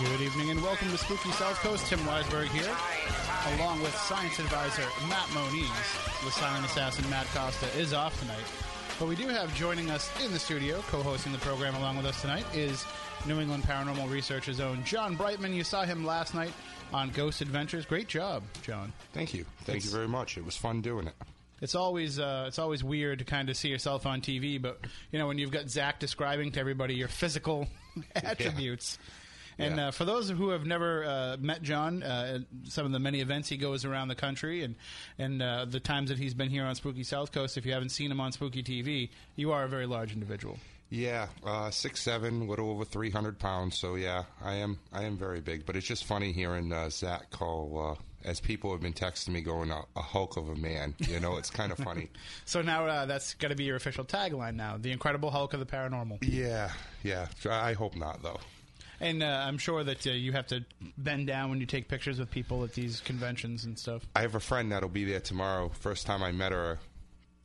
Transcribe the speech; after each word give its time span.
Good 0.00 0.22
evening 0.22 0.48
and 0.50 0.62
welcome 0.62 0.90
to 0.90 0.96
Spooky 0.96 1.30
South 1.32 1.56
Coast. 1.56 1.86
Tim 1.86 1.98
Weisberg 2.00 2.46
here, 2.46 2.74
along 3.58 3.82
with 3.82 3.94
science 3.94 4.38
advisor 4.38 4.84
Matt 5.10 5.28
Moniz. 5.34 5.68
The 6.24 6.30
silent 6.30 6.64
assassin 6.64 7.08
Matt 7.10 7.26
Costa 7.34 7.66
is 7.78 7.92
off 7.92 8.18
tonight. 8.18 8.38
But 8.98 9.08
we 9.08 9.14
do 9.14 9.28
have 9.28 9.54
joining 9.54 9.90
us 9.90 10.10
in 10.24 10.32
the 10.32 10.38
studio, 10.38 10.82
co 10.88 11.02
hosting 11.02 11.32
the 11.32 11.38
program 11.38 11.74
along 11.74 11.98
with 11.98 12.06
us 12.06 12.18
tonight, 12.22 12.46
is 12.54 12.86
New 13.26 13.40
England 13.40 13.64
Paranormal 13.64 14.10
Research's 14.10 14.58
own 14.58 14.82
John 14.84 15.16
Brightman. 15.16 15.52
You 15.52 15.64
saw 15.64 15.84
him 15.84 16.06
last 16.06 16.34
night 16.34 16.52
on 16.94 17.10
Ghost 17.10 17.42
Adventures. 17.42 17.84
Great 17.84 18.08
job, 18.08 18.42
John. 18.62 18.94
Thank 19.12 19.34
you. 19.34 19.44
Thank 19.64 19.84
you 19.84 19.90
very 19.90 20.08
much. 20.08 20.38
It 20.38 20.46
was 20.46 20.56
fun 20.56 20.80
doing 20.80 21.08
it. 21.08 21.14
It's 21.60 21.74
always 21.74 22.18
uh, 22.18 22.46
it's 22.48 22.58
always 22.58 22.82
weird 22.82 23.18
to 23.18 23.26
kind 23.26 23.50
of 23.50 23.56
see 23.56 23.68
yourself 23.68 24.06
on 24.06 24.22
TV, 24.22 24.60
but 24.60 24.80
you 25.12 25.18
know 25.18 25.26
when 25.26 25.36
you've 25.36 25.50
got 25.50 25.68
Zak 25.68 25.98
describing 25.98 26.52
to 26.52 26.60
everybody 26.60 26.94
your 26.94 27.08
physical 27.08 27.68
attributes. 28.16 28.98
And 29.60 29.76
Yeah. 29.76 29.88
uh, 29.88 29.90
for 29.90 30.04
those 30.04 30.30
who 30.30 30.48
have 30.50 30.64
never 30.64 31.04
uh, 31.04 31.36
met 31.38 31.62
John, 31.62 32.02
uh, 32.02 32.40
at 32.40 32.70
some 32.70 32.86
of 32.86 32.92
the 32.92 32.98
many 32.98 33.20
events 33.20 33.48
he 33.48 33.56
goes 33.56 33.84
around 33.84 34.08
the 34.08 34.14
country, 34.14 34.62
and 34.64 34.74
and 35.18 35.42
uh, 35.42 35.64
the 35.66 35.80
times 35.80 36.08
that 36.10 36.18
he's 36.18 36.34
been 36.34 36.50
here 36.50 36.64
on 36.64 36.74
Spooky 36.74 37.04
South 37.04 37.30
Coast, 37.32 37.56
if 37.58 37.66
you 37.66 37.72
haven't 37.72 37.90
seen 37.90 38.10
him 38.10 38.20
on 38.20 38.32
Spooky 38.32 38.62
TV, 38.62 39.10
you 39.36 39.52
are 39.52 39.64
a 39.64 39.68
very 39.68 39.86
large 39.86 40.12
individual. 40.12 40.58
Yeah, 40.92 41.28
uh, 41.44 41.70
six 41.70 42.00
seven, 42.00 42.48
little 42.48 42.68
over 42.70 42.84
three 42.84 43.10
hundred 43.10 43.38
pounds. 43.38 43.76
So 43.78 43.94
yeah, 43.94 44.24
I 44.42 44.54
am 44.54 44.78
I 44.92 45.04
am 45.04 45.16
very 45.16 45.40
big. 45.40 45.64
But 45.66 45.76
it's 45.76 45.86
just 45.86 46.04
funny 46.04 46.32
hearing 46.32 46.72
uh, 46.72 46.90
Zak 46.90 47.30
call 47.30 47.96
uh, 47.96 48.28
as 48.28 48.40
people 48.40 48.72
have 48.72 48.80
been 48.80 48.92
texting 48.92 49.28
me, 49.28 49.40
going 49.40 49.70
a, 49.70 49.82
a 49.94 50.02
hulk 50.02 50.36
of 50.36 50.48
a 50.48 50.56
man. 50.56 50.94
You 50.98 51.20
know, 51.20 51.36
it's 51.36 51.48
kind 51.48 51.70
of 51.70 51.78
funny. 51.88 52.08
So 52.44 52.60
now 52.60 52.86
uh, 52.86 53.06
that's 53.06 53.34
going 53.34 53.50
to 53.50 53.56
be 53.56 53.64
your 53.64 53.76
official 53.76 54.04
tagline 54.04 54.56
now: 54.56 54.78
the 54.78 54.90
Incredible 54.90 55.30
Hulk 55.30 55.54
of 55.54 55.60
the 55.60 55.66
Paranormal. 55.66 56.18
Yeah, 56.22 56.72
yeah. 57.04 57.28
I 57.48 57.74
hope 57.74 57.94
not 57.94 58.22
though. 58.24 58.40
And 59.00 59.22
uh, 59.22 59.44
I'm 59.46 59.56
sure 59.56 59.82
that 59.82 60.06
uh, 60.06 60.10
you 60.10 60.32
have 60.32 60.46
to 60.48 60.64
bend 60.98 61.26
down 61.26 61.50
when 61.50 61.60
you 61.60 61.66
take 61.66 61.88
pictures 61.88 62.18
with 62.18 62.30
people 62.30 62.64
at 62.64 62.74
these 62.74 63.00
conventions 63.00 63.64
and 63.64 63.78
stuff. 63.78 64.06
I 64.14 64.20
have 64.20 64.34
a 64.34 64.40
friend 64.40 64.72
that'll 64.72 64.90
be 64.90 65.04
there 65.04 65.20
tomorrow. 65.20 65.70
First 65.70 66.06
time 66.06 66.22
I 66.22 66.32
met 66.32 66.52
her, 66.52 66.78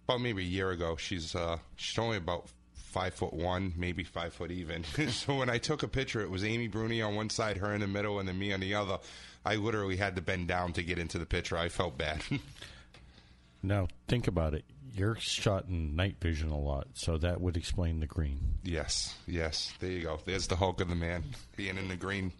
about 0.07 0.21
maybe 0.21 0.43
a 0.43 0.45
year 0.45 0.71
ago. 0.71 0.95
She's 0.97 1.35
uh, 1.35 1.57
she's 1.75 1.97
only 1.97 2.17
about 2.17 2.47
five 2.73 3.13
foot 3.13 3.33
one, 3.33 3.73
maybe 3.75 4.03
five 4.03 4.33
foot 4.33 4.51
even. 4.51 4.83
so 5.09 5.37
when 5.37 5.49
I 5.49 5.57
took 5.57 5.83
a 5.83 5.87
picture, 5.87 6.21
it 6.21 6.29
was 6.29 6.43
Amy 6.43 6.67
Bruni 6.67 7.01
on 7.01 7.15
one 7.15 7.29
side, 7.29 7.57
her 7.57 7.73
in 7.73 7.81
the 7.81 7.87
middle, 7.87 8.19
and 8.19 8.27
then 8.27 8.37
me 8.37 8.53
on 8.53 8.59
the 8.59 8.75
other. 8.75 8.99
I 9.45 9.55
literally 9.55 9.95
had 9.97 10.15
to 10.15 10.21
bend 10.21 10.47
down 10.47 10.73
to 10.73 10.83
get 10.83 10.97
into 10.97 11.19
the 11.19 11.25
picture. 11.25 11.57
I 11.57 11.69
felt 11.69 11.97
bad. 11.97 12.21
Now, 13.63 13.87
think 14.07 14.27
about 14.27 14.53
it. 14.53 14.63
You're 14.95 15.15
shot 15.17 15.65
in 15.67 15.95
night 15.95 16.15
vision 16.21 16.51
a 16.51 16.57
lot, 16.57 16.87
so 16.93 17.17
that 17.17 17.41
would 17.41 17.57
explain 17.57 17.99
the 17.99 18.07
green. 18.07 18.55
yes, 18.63 19.13
yes. 19.27 19.73
There 19.79 19.89
you 19.89 20.03
go. 20.03 20.19
There's 20.25 20.47
the 20.47 20.55
Hulk 20.55 20.79
of 20.79 20.87
the 20.87 20.95
man 20.95 21.23
being 21.57 21.77
in 21.77 21.89
the 21.89 21.97
green. 21.97 22.31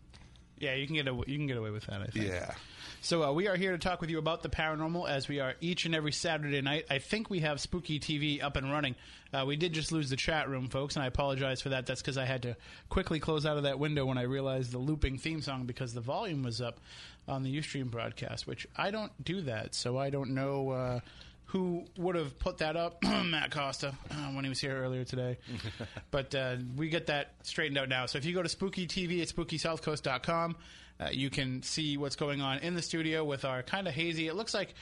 Yeah, 0.58 0.76
you 0.76 0.88
can 0.88 0.96
get 0.96 1.08
away, 1.08 1.26
you 1.28 1.38
can 1.38 1.48
get 1.48 1.58
away 1.58 1.70
with 1.72 1.86
that. 1.88 2.02
I 2.02 2.06
think. 2.06 2.28
Yeah. 2.28 2.56
So 3.02 3.24
uh, 3.24 3.32
we 3.34 3.48
are 3.48 3.56
here 3.56 3.74
to 3.74 3.78
talk 3.78 4.00
with 4.02 4.10
you 4.10 4.18
about 4.18 4.42
the 4.42 4.50
paranormal, 4.50 5.08
as 5.08 5.28
we 5.28 5.40
are 5.40 5.54
each 5.60 5.86
and 5.86 5.94
every 5.94 6.14
Saturday 6.14 6.62
night. 6.62 6.86
I 6.90 7.00
think 7.00 7.30
we 7.30 7.42
have 7.42 7.60
Spooky 7.60 8.00
TV 8.00 8.42
up 8.42 8.56
and 8.56 8.72
running. 8.72 8.96
Uh, 9.34 9.44
we 9.46 9.58
did 9.58 9.74
just 9.74 9.92
lose 9.92 10.10
the 10.10 10.16
chat 10.16 10.50
room, 10.50 10.70
folks, 10.70 10.96
and 10.96 11.04
I 11.04 11.08
apologize 11.08 11.62
for 11.62 11.70
that. 11.70 11.86
That's 11.86 12.02
because 12.02 12.18
I 12.18 12.26
had 12.26 12.44
to 12.44 12.56
quickly 12.90 13.20
close 13.20 13.46
out 13.46 13.58
of 13.58 13.64
that 13.64 13.78
window 13.80 14.06
when 14.06 14.18
I 14.18 14.24
realized 14.24 14.72
the 14.72 14.78
looping 14.80 15.18
theme 15.18 15.42
song 15.42 15.66
because 15.66 15.94
the 15.94 16.02
volume 16.02 16.42
was 16.42 16.62
up 16.62 16.80
on 17.28 17.44
the 17.44 17.56
UStream 17.58 17.92
broadcast, 17.92 18.48
which 18.48 18.66
I 18.78 18.92
don't 18.92 19.12
do 19.24 19.42
that, 19.42 19.76
so 19.76 19.98
I 19.98 20.10
don't 20.10 20.32
know. 20.32 20.70
Uh, 20.70 21.00
who 21.46 21.86
would 21.98 22.16
have 22.16 22.38
put 22.40 22.58
that 22.60 22.76
up? 22.76 23.04
Matt 23.04 23.52
Costa, 23.52 23.94
uh, 24.12 24.16
when 24.32 24.44
he 24.44 24.50
was 24.50 24.60
here 24.60 24.76
earlier 24.76 25.04
today. 25.04 25.38
but 26.12 26.34
uh, 26.34 26.58
we 26.76 26.90
get 26.90 27.08
that 27.08 27.34
straightened 27.44 27.78
out 27.78 27.90
now. 27.90 28.06
So 28.06 28.18
if 28.18 28.26
you 28.26 28.34
go 28.34 28.44
to 28.44 28.50
Spooky 28.50 28.88
TV 28.88 29.22
at 29.22 29.28
SpookySouthCoast.com, 29.28 30.56
uh, 31.00 31.10
you 31.12 31.30
can 31.30 31.62
see 31.62 31.98
what's 31.98 32.16
going 32.16 32.42
on 32.42 32.60
in 32.60 32.74
the 32.74 32.82
studio 32.82 33.24
with 33.24 33.46
our 33.46 33.64
kind 33.64 33.88
of 33.88 33.94
hazy. 33.94 34.28
It 34.28 34.36
looks 34.36 34.54
like 34.54 34.74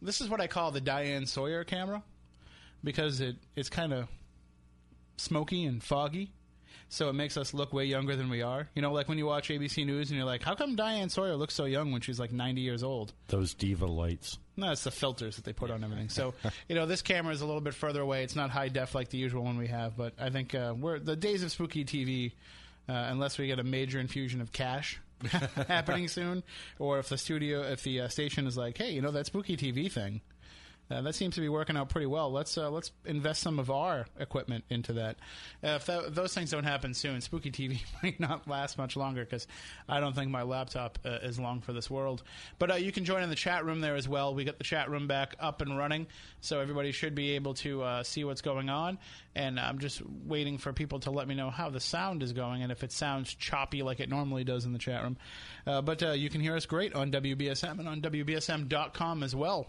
this 0.00 0.20
is 0.20 0.28
what 0.28 0.40
I 0.40 0.48
call 0.48 0.70
the 0.70 0.80
Diane 0.80 1.26
Sawyer 1.26 1.64
camera 1.64 2.02
because 2.82 3.20
it 3.20 3.36
it's 3.54 3.68
kind 3.68 3.92
of 3.92 4.08
smoky 5.16 5.64
and 5.64 5.82
foggy. 5.82 6.32
So 6.92 7.08
it 7.08 7.14
makes 7.14 7.38
us 7.38 7.54
look 7.54 7.72
way 7.72 7.86
younger 7.86 8.16
than 8.16 8.28
we 8.28 8.42
are. 8.42 8.68
You 8.74 8.82
know, 8.82 8.92
like 8.92 9.08
when 9.08 9.16
you 9.16 9.24
watch 9.24 9.48
ABC 9.48 9.86
News 9.86 10.10
and 10.10 10.18
you're 10.18 10.26
like, 10.26 10.42
how 10.42 10.54
come 10.54 10.76
Diane 10.76 11.08
Sawyer 11.08 11.36
looks 11.36 11.54
so 11.54 11.64
young 11.64 11.90
when 11.90 12.02
she's 12.02 12.20
like 12.20 12.32
90 12.32 12.60
years 12.60 12.82
old? 12.82 13.14
Those 13.28 13.54
diva 13.54 13.86
lights. 13.86 14.38
No, 14.58 14.72
it's 14.72 14.84
the 14.84 14.90
filters 14.90 15.36
that 15.36 15.46
they 15.46 15.54
put 15.54 15.70
on 15.70 15.82
everything. 15.82 16.10
So, 16.10 16.34
you 16.68 16.74
know, 16.74 16.84
this 16.84 17.00
camera 17.00 17.32
is 17.32 17.40
a 17.40 17.46
little 17.46 17.62
bit 17.62 17.72
further 17.72 18.02
away. 18.02 18.24
It's 18.24 18.36
not 18.36 18.50
high 18.50 18.68
def 18.68 18.94
like 18.94 19.08
the 19.08 19.16
usual 19.16 19.42
one 19.42 19.56
we 19.56 19.68
have, 19.68 19.96
but 19.96 20.12
I 20.20 20.28
think 20.28 20.54
uh, 20.54 20.74
we're 20.78 20.98
the 20.98 21.16
days 21.16 21.42
of 21.42 21.50
spooky 21.50 21.86
TV, 21.86 22.32
uh, 22.90 22.92
unless 22.92 23.38
we 23.38 23.46
get 23.46 23.58
a 23.58 23.64
major 23.64 23.98
infusion 23.98 24.42
of 24.42 24.52
cash 24.52 25.00
happening 25.68 26.08
soon, 26.08 26.42
or 26.78 26.98
if 26.98 27.08
the 27.08 27.16
studio, 27.16 27.62
if 27.62 27.82
the 27.84 28.02
uh, 28.02 28.08
station 28.08 28.46
is 28.46 28.58
like, 28.58 28.76
hey, 28.76 28.90
you 28.90 29.00
know, 29.00 29.12
that 29.12 29.24
spooky 29.24 29.56
TV 29.56 29.90
thing. 29.90 30.20
Uh, 30.90 31.00
that 31.00 31.14
seems 31.14 31.36
to 31.36 31.40
be 31.40 31.48
working 31.48 31.76
out 31.76 31.88
pretty 31.88 32.06
well. 32.06 32.30
Let's 32.30 32.58
uh, 32.58 32.70
let's 32.70 32.92
invest 33.06 33.40
some 33.40 33.58
of 33.58 33.70
our 33.70 34.06
equipment 34.18 34.64
into 34.68 34.94
that. 34.94 35.16
Uh, 35.64 35.68
if 35.76 35.86
tho- 35.86 36.10
those 36.10 36.34
things 36.34 36.50
don't 36.50 36.64
happen 36.64 36.92
soon, 36.92 37.20
Spooky 37.20 37.50
TV 37.50 37.80
might 38.02 38.20
not 38.20 38.46
last 38.46 38.76
much 38.76 38.96
longer 38.96 39.24
because 39.24 39.46
I 39.88 40.00
don't 40.00 40.14
think 40.14 40.30
my 40.30 40.42
laptop 40.42 40.98
uh, 41.04 41.18
is 41.22 41.38
long 41.38 41.60
for 41.62 41.72
this 41.72 41.90
world. 41.90 42.22
But 42.58 42.72
uh, 42.72 42.74
you 42.74 42.92
can 42.92 43.04
join 43.04 43.22
in 43.22 43.30
the 43.30 43.36
chat 43.36 43.64
room 43.64 43.80
there 43.80 43.96
as 43.96 44.06
well. 44.06 44.34
We 44.34 44.44
got 44.44 44.58
the 44.58 44.64
chat 44.64 44.90
room 44.90 45.06
back 45.06 45.34
up 45.40 45.62
and 45.62 45.78
running, 45.78 46.08
so 46.40 46.60
everybody 46.60 46.92
should 46.92 47.14
be 47.14 47.32
able 47.32 47.54
to 47.54 47.82
uh, 47.82 48.02
see 48.02 48.24
what's 48.24 48.42
going 48.42 48.68
on. 48.68 48.98
And 49.34 49.58
I'm 49.58 49.78
just 49.78 50.02
waiting 50.26 50.58
for 50.58 50.74
people 50.74 51.00
to 51.00 51.10
let 51.10 51.26
me 51.26 51.34
know 51.34 51.48
how 51.48 51.70
the 51.70 51.80
sound 51.80 52.22
is 52.22 52.34
going 52.34 52.62
and 52.62 52.70
if 52.70 52.84
it 52.84 52.92
sounds 52.92 53.32
choppy 53.34 53.82
like 53.82 54.00
it 54.00 54.10
normally 54.10 54.44
does 54.44 54.66
in 54.66 54.74
the 54.74 54.78
chat 54.78 55.02
room. 55.02 55.16
But 55.64 56.18
you 56.18 56.28
can 56.28 56.42
hear 56.42 56.54
us 56.54 56.66
great 56.66 56.94
on 56.94 57.10
WBSM 57.10 57.78
and 57.78 57.88
on 57.88 58.02
WBSM.com 58.02 59.22
as 59.22 59.34
well. 59.34 59.68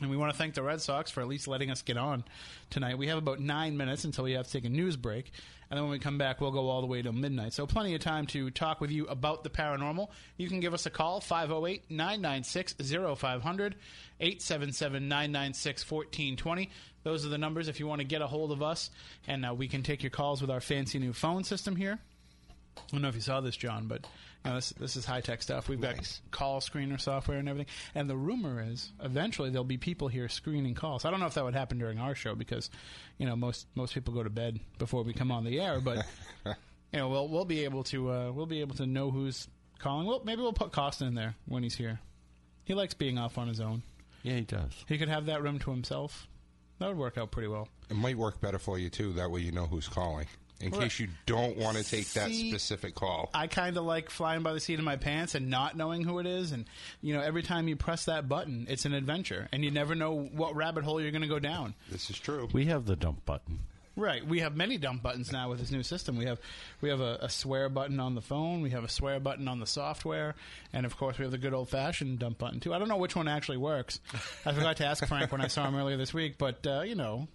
And 0.00 0.08
we 0.10 0.16
want 0.16 0.32
to 0.32 0.38
thank 0.38 0.54
the 0.54 0.62
Red 0.62 0.80
Sox 0.80 1.10
for 1.10 1.20
at 1.20 1.28
least 1.28 1.46
letting 1.46 1.70
us 1.70 1.82
get 1.82 1.98
on 1.98 2.24
tonight. 2.70 2.96
We 2.96 3.08
have 3.08 3.18
about 3.18 3.38
nine 3.38 3.76
minutes 3.76 4.04
until 4.04 4.24
we 4.24 4.32
have 4.32 4.46
to 4.46 4.52
take 4.52 4.64
a 4.64 4.70
news 4.70 4.96
break. 4.96 5.30
And 5.70 5.76
then 5.76 5.84
when 5.84 5.92
we 5.92 5.98
come 5.98 6.18
back, 6.18 6.40
we'll 6.40 6.50
go 6.50 6.68
all 6.68 6.80
the 6.80 6.86
way 6.86 7.02
till 7.02 7.12
midnight. 7.12 7.52
So 7.52 7.66
plenty 7.66 7.94
of 7.94 8.00
time 8.00 8.26
to 8.28 8.50
talk 8.50 8.80
with 8.80 8.90
you 8.90 9.06
about 9.06 9.44
the 9.44 9.50
paranormal. 9.50 10.08
You 10.36 10.48
can 10.48 10.58
give 10.58 10.74
us 10.74 10.86
a 10.86 10.90
call, 10.90 11.20
508 11.20 11.90
996 11.90 12.74
0500, 13.18 13.74
877 14.18 15.08
996 15.08 15.90
1420. 15.90 16.70
Those 17.02 17.24
are 17.24 17.28
the 17.28 17.38
numbers 17.38 17.68
if 17.68 17.78
you 17.78 17.86
want 17.86 18.00
to 18.00 18.06
get 18.06 18.22
a 18.22 18.26
hold 18.26 18.52
of 18.52 18.62
us. 18.62 18.90
And 19.28 19.46
uh, 19.46 19.54
we 19.54 19.68
can 19.68 19.82
take 19.82 20.02
your 20.02 20.10
calls 20.10 20.40
with 20.40 20.50
our 20.50 20.60
fancy 20.60 20.98
new 20.98 21.12
phone 21.12 21.44
system 21.44 21.76
here. 21.76 21.98
I 22.76 22.82
don't 22.92 23.02
know 23.02 23.08
if 23.08 23.14
you 23.14 23.20
saw 23.20 23.40
this, 23.40 23.56
John, 23.56 23.86
but 23.86 24.06
this 24.44 24.70
this 24.78 24.96
is 24.96 25.04
high 25.04 25.20
tech 25.20 25.42
stuff. 25.42 25.68
We've 25.68 25.80
got 25.80 25.96
Nice. 25.96 26.20
call 26.30 26.60
screener 26.60 27.00
software 27.00 27.38
and 27.38 27.48
everything. 27.48 27.72
And 27.94 28.08
the 28.08 28.16
rumor 28.16 28.62
is 28.66 28.90
eventually 29.02 29.50
there'll 29.50 29.64
be 29.64 29.76
people 29.76 30.08
here 30.08 30.28
screening 30.28 30.74
calls. 30.74 31.04
I 31.04 31.10
don't 31.10 31.20
know 31.20 31.26
if 31.26 31.34
that 31.34 31.44
would 31.44 31.54
happen 31.54 31.78
during 31.78 31.98
our 31.98 32.14
show 32.14 32.34
because 32.34 32.70
you 33.18 33.26
know 33.26 33.36
most 33.36 33.66
most 33.74 33.94
people 33.94 34.14
go 34.14 34.22
to 34.22 34.30
bed 34.30 34.60
before 34.78 35.02
we 35.02 35.12
come 35.12 35.30
on 35.30 35.44
the 35.44 35.60
air, 35.60 35.80
but 35.80 36.06
you 36.46 36.54
know 36.94 37.08
we'll 37.08 37.28
we'll 37.28 37.44
be 37.44 37.64
able 37.64 37.82
to 37.84 38.10
uh, 38.10 38.32
we'll 38.32 38.46
be 38.46 38.60
able 38.60 38.76
to 38.76 38.86
know 38.86 39.10
who's 39.10 39.46
calling. 39.78 40.06
Well, 40.06 40.22
maybe 40.24 40.42
we'll 40.42 40.52
put 40.52 40.72
Costa 40.72 41.04
in 41.04 41.14
there 41.14 41.34
when 41.46 41.62
he's 41.62 41.74
here. 41.76 42.00
He 42.64 42.74
likes 42.74 42.94
being 42.94 43.18
off 43.18 43.36
on 43.38 43.48
his 43.48 43.60
own. 43.60 43.82
Yeah, 44.22 44.34
he 44.34 44.42
does. 44.42 44.72
He 44.86 44.98
could 44.98 45.08
have 45.08 45.26
that 45.26 45.42
room 45.42 45.58
to 45.60 45.70
himself. 45.70 46.28
That 46.78 46.88
would 46.88 46.98
work 46.98 47.18
out 47.18 47.30
pretty 47.30 47.48
well. 47.48 47.68
It 47.90 47.96
might 47.96 48.16
work 48.16 48.40
better 48.40 48.58
for 48.58 48.78
you 48.78 48.88
too. 48.90 49.12
That 49.14 49.30
way 49.30 49.40
you 49.40 49.52
know 49.52 49.66
who's 49.66 49.88
calling. 49.88 50.26
In 50.60 50.70
Right. 50.72 50.82
case 50.82 50.98
you 51.00 51.08
don't 51.26 51.56
want 51.56 51.76
to 51.78 51.82
take 51.84 52.06
that 52.12 52.30
specific 52.30 52.94
call. 52.94 53.30
I 53.32 53.46
kind 53.46 53.76
of 53.76 53.84
like 53.84 54.10
flying 54.10 54.42
by 54.42 54.52
the 54.52 54.60
seat 54.60 54.78
of 54.78 54.84
my 54.84 54.96
pants 54.96 55.34
and 55.34 55.48
not 55.48 55.76
knowing 55.76 56.04
who 56.04 56.18
it 56.18 56.26
is. 56.26 56.52
And, 56.52 56.66
you 57.00 57.14
know, 57.14 57.20
every 57.22 57.42
time 57.42 57.66
you 57.66 57.76
press 57.76 58.04
that 58.04 58.28
button, 58.28 58.66
it's 58.68 58.84
an 58.84 58.92
adventure. 58.92 59.48
And 59.52 59.64
you 59.64 59.70
never 59.70 59.94
know 59.94 60.14
what 60.14 60.54
rabbit 60.54 60.84
hole 60.84 61.00
you're 61.00 61.12
going 61.12 61.22
to 61.22 61.28
go 61.28 61.38
down. 61.38 61.74
This 61.90 62.10
is 62.10 62.18
true. 62.18 62.48
We 62.52 62.66
have 62.66 62.84
the 62.84 62.96
dump 62.96 63.24
button. 63.24 63.60
Right. 63.96 64.24
We 64.24 64.40
have 64.40 64.56
many 64.56 64.78
dump 64.78 65.02
buttons 65.02 65.32
now 65.32 65.50
with 65.50 65.58
this 65.58 65.70
new 65.70 65.82
system. 65.82 66.16
We 66.16 66.24
have 66.26 66.38
we 66.80 66.88
have 66.90 67.00
a, 67.00 67.18
a 67.22 67.28
swear 67.28 67.68
button 67.68 67.98
on 68.00 68.14
the 68.14 68.20
phone. 68.22 68.62
We 68.62 68.70
have 68.70 68.84
a 68.84 68.88
swear 68.88 69.18
button 69.20 69.48
on 69.48 69.58
the 69.60 69.66
software, 69.66 70.36
and 70.72 70.86
of 70.86 70.96
course 70.96 71.18
we 71.18 71.24
have 71.24 71.32
the 71.32 71.38
good 71.38 71.52
old 71.52 71.68
fashioned 71.68 72.18
dump 72.20 72.38
button 72.38 72.60
too. 72.60 72.72
I 72.72 72.78
don't 72.78 72.88
know 72.88 72.96
which 72.96 73.16
one 73.16 73.28
actually 73.28 73.58
works. 73.58 74.00
I 74.46 74.52
forgot 74.52 74.76
to 74.78 74.86
ask 74.86 75.04
Frank 75.06 75.32
when 75.32 75.40
I 75.40 75.48
saw 75.48 75.66
him 75.66 75.74
earlier 75.74 75.96
this 75.98 76.14
week, 76.14 76.38
but 76.38 76.64
uh, 76.66 76.82
you 76.82 76.94
know, 76.94 77.26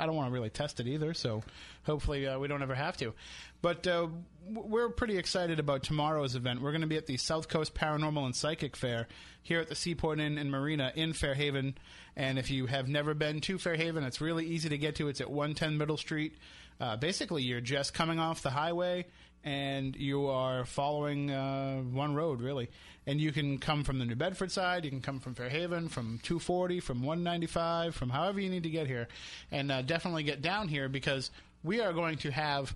I 0.00 0.06
don't 0.06 0.16
want 0.16 0.28
to 0.28 0.32
really 0.32 0.50
test 0.50 0.80
it 0.80 0.86
either. 0.86 1.14
So 1.14 1.42
hopefully 1.84 2.26
uh, 2.26 2.38
we 2.38 2.48
don't 2.48 2.62
ever 2.62 2.74
have 2.74 2.96
to. 2.98 3.14
But 3.62 3.86
uh, 3.86 4.08
we're 4.48 4.88
pretty 4.88 5.18
excited 5.18 5.58
about 5.58 5.82
tomorrow's 5.82 6.34
event. 6.34 6.62
We're 6.62 6.72
going 6.72 6.80
to 6.80 6.86
be 6.86 6.96
at 6.96 7.06
the 7.06 7.18
South 7.18 7.48
Coast 7.48 7.74
Paranormal 7.74 8.24
and 8.24 8.34
Psychic 8.34 8.76
Fair 8.76 9.06
here 9.42 9.60
at 9.60 9.68
the 9.68 9.74
Seaport 9.74 10.18
Inn 10.18 10.38
and 10.38 10.50
Marina 10.50 10.92
in 10.94 11.12
Fairhaven. 11.12 11.76
And 12.16 12.38
if 12.38 12.50
you 12.50 12.66
have 12.66 12.88
never 12.88 13.14
been 13.14 13.40
to 13.42 13.58
Fairhaven, 13.58 14.02
it's 14.04 14.20
really 14.20 14.46
easy 14.46 14.68
to 14.70 14.78
get 14.78 14.96
to. 14.96 15.08
It's 15.08 15.20
at 15.20 15.30
110 15.30 15.78
Middle 15.78 15.96
Street. 15.96 16.36
Uh, 16.80 16.96
basically, 16.96 17.42
you're 17.42 17.60
just 17.60 17.92
coming 17.92 18.18
off 18.18 18.42
the 18.42 18.50
highway 18.50 19.06
and 19.44 19.96
you 19.96 20.26
are 20.26 20.64
following 20.64 21.30
uh, 21.30 21.78
one 21.80 22.14
road, 22.14 22.40
really. 22.40 22.70
And 23.10 23.20
you 23.20 23.32
can 23.32 23.58
come 23.58 23.82
from 23.82 23.98
the 23.98 24.04
New 24.04 24.14
Bedford 24.14 24.52
side, 24.52 24.84
you 24.84 24.90
can 24.92 25.00
come 25.00 25.18
from 25.18 25.34
Fairhaven, 25.34 25.88
from 25.88 26.20
240, 26.22 26.78
from 26.78 27.02
195, 27.02 27.92
from 27.92 28.08
however 28.08 28.38
you 28.38 28.48
need 28.48 28.62
to 28.62 28.70
get 28.70 28.86
here. 28.86 29.08
And 29.50 29.72
uh, 29.72 29.82
definitely 29.82 30.22
get 30.22 30.42
down 30.42 30.68
here 30.68 30.88
because 30.88 31.32
we 31.64 31.80
are 31.80 31.92
going 31.92 32.18
to 32.18 32.30
have 32.30 32.72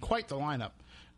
quite 0.00 0.26
the 0.26 0.34
lineup. 0.34 0.72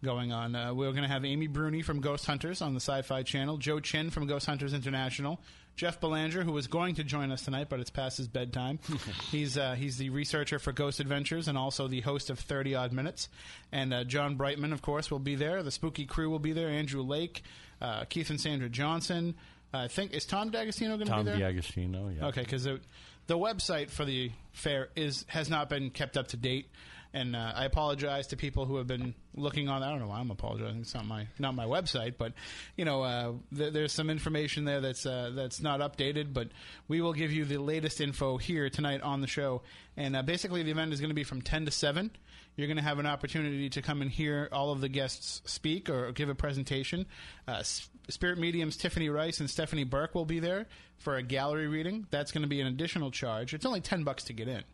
going 0.04 0.32
on. 0.32 0.54
Uh, 0.54 0.74
we're 0.74 0.90
going 0.90 1.02
to 1.02 1.08
have 1.08 1.24
Amy 1.24 1.46
Bruni 1.46 1.80
from 1.80 2.02
Ghost 2.02 2.26
Hunters 2.26 2.60
on 2.60 2.74
the 2.74 2.80
Sci 2.80 3.00
Fi 3.00 3.22
Channel, 3.22 3.56
Joe 3.56 3.80
Chin 3.80 4.10
from 4.10 4.26
Ghost 4.26 4.44
Hunters 4.44 4.74
International, 4.74 5.40
Jeff 5.74 5.98
Belanger, 5.98 6.42
who 6.42 6.52
was 6.52 6.66
going 6.66 6.96
to 6.96 7.04
join 7.04 7.32
us 7.32 7.46
tonight, 7.46 7.68
but 7.70 7.80
it's 7.80 7.88
past 7.88 8.18
his 8.18 8.28
bedtime. 8.28 8.80
he's 9.30 9.56
uh, 9.56 9.76
he's 9.76 9.96
the 9.96 10.10
researcher 10.10 10.58
for 10.58 10.72
Ghost 10.72 11.00
Adventures 11.00 11.48
and 11.48 11.56
also 11.56 11.88
the 11.88 12.02
host 12.02 12.28
of 12.28 12.38
30 12.38 12.74
Odd 12.74 12.92
Minutes. 12.92 13.30
And 13.72 13.94
uh, 13.94 14.04
John 14.04 14.36
Brightman, 14.36 14.74
of 14.74 14.82
course, 14.82 15.10
will 15.10 15.20
be 15.20 15.36
there. 15.36 15.62
The 15.62 15.70
Spooky 15.70 16.04
Crew 16.04 16.28
will 16.28 16.38
be 16.38 16.52
there. 16.52 16.68
Andrew 16.68 17.02
Lake, 17.02 17.42
uh, 17.80 18.04
Keith 18.04 18.30
and 18.30 18.40
Sandra 18.40 18.68
Johnson. 18.68 19.34
I 19.72 19.88
think 19.88 20.14
is 20.14 20.24
Tom 20.24 20.50
D'Agostino 20.50 20.96
going 20.96 21.08
to 21.08 21.16
be 21.16 21.22
there? 21.24 21.34
Tom 21.34 21.42
D'Agostino, 21.42 22.08
yeah. 22.08 22.26
Okay, 22.28 22.40
because 22.40 22.64
the, 22.64 22.80
the 23.26 23.36
website 23.36 23.90
for 23.90 24.04
the 24.04 24.30
fair 24.52 24.88
is 24.96 25.24
has 25.28 25.50
not 25.50 25.68
been 25.68 25.90
kept 25.90 26.16
up 26.16 26.28
to 26.28 26.38
date, 26.38 26.70
and 27.12 27.36
uh, 27.36 27.52
I 27.54 27.66
apologize 27.66 28.28
to 28.28 28.36
people 28.36 28.64
who 28.64 28.76
have 28.76 28.86
been 28.86 29.14
looking 29.34 29.68
on. 29.68 29.82
I 29.82 29.90
don't 29.90 30.00
know 30.00 30.08
why 30.08 30.20
I'm 30.20 30.30
apologizing. 30.30 30.80
It's 30.80 30.94
not 30.94 31.06
my 31.06 31.26
not 31.38 31.54
my 31.54 31.66
website, 31.66 32.14
but 32.16 32.32
you 32.76 32.86
know, 32.86 33.02
uh, 33.02 33.32
th- 33.54 33.74
there's 33.74 33.92
some 33.92 34.08
information 34.08 34.64
there 34.64 34.80
that's 34.80 35.04
uh, 35.04 35.32
that's 35.34 35.60
not 35.60 35.80
updated. 35.80 36.32
But 36.32 36.48
we 36.88 37.02
will 37.02 37.12
give 37.12 37.30
you 37.30 37.44
the 37.44 37.58
latest 37.58 38.00
info 38.00 38.38
here 38.38 38.70
tonight 38.70 39.02
on 39.02 39.20
the 39.20 39.26
show. 39.26 39.60
And 39.96 40.16
uh, 40.16 40.22
basically, 40.22 40.62
the 40.62 40.70
event 40.70 40.94
is 40.94 41.00
going 41.00 41.10
to 41.10 41.14
be 41.14 41.24
from 41.24 41.42
10 41.42 41.66
to 41.66 41.70
7. 41.70 42.10
You're 42.58 42.66
going 42.66 42.76
to 42.78 42.82
have 42.82 42.98
an 42.98 43.06
opportunity 43.06 43.70
to 43.70 43.82
come 43.82 44.02
and 44.02 44.10
hear 44.10 44.48
all 44.50 44.72
of 44.72 44.80
the 44.80 44.88
guests 44.88 45.42
speak 45.44 45.88
or 45.88 46.10
give 46.10 46.28
a 46.28 46.34
presentation. 46.34 47.06
Uh, 47.46 47.62
Spirit 47.62 48.36
Mediums 48.36 48.76
Tiffany 48.76 49.08
Rice 49.10 49.38
and 49.38 49.48
Stephanie 49.48 49.84
Burke 49.84 50.12
will 50.16 50.24
be 50.24 50.40
there 50.40 50.66
for 50.98 51.14
a 51.14 51.22
gallery 51.22 51.68
reading. 51.68 52.08
That's 52.10 52.32
going 52.32 52.42
to 52.42 52.48
be 52.48 52.60
an 52.60 52.66
additional 52.66 53.12
charge. 53.12 53.54
It's 53.54 53.64
only 53.64 53.80
10 53.80 54.02
bucks 54.02 54.24
to 54.24 54.32
get 54.32 54.48
in. 54.48 54.64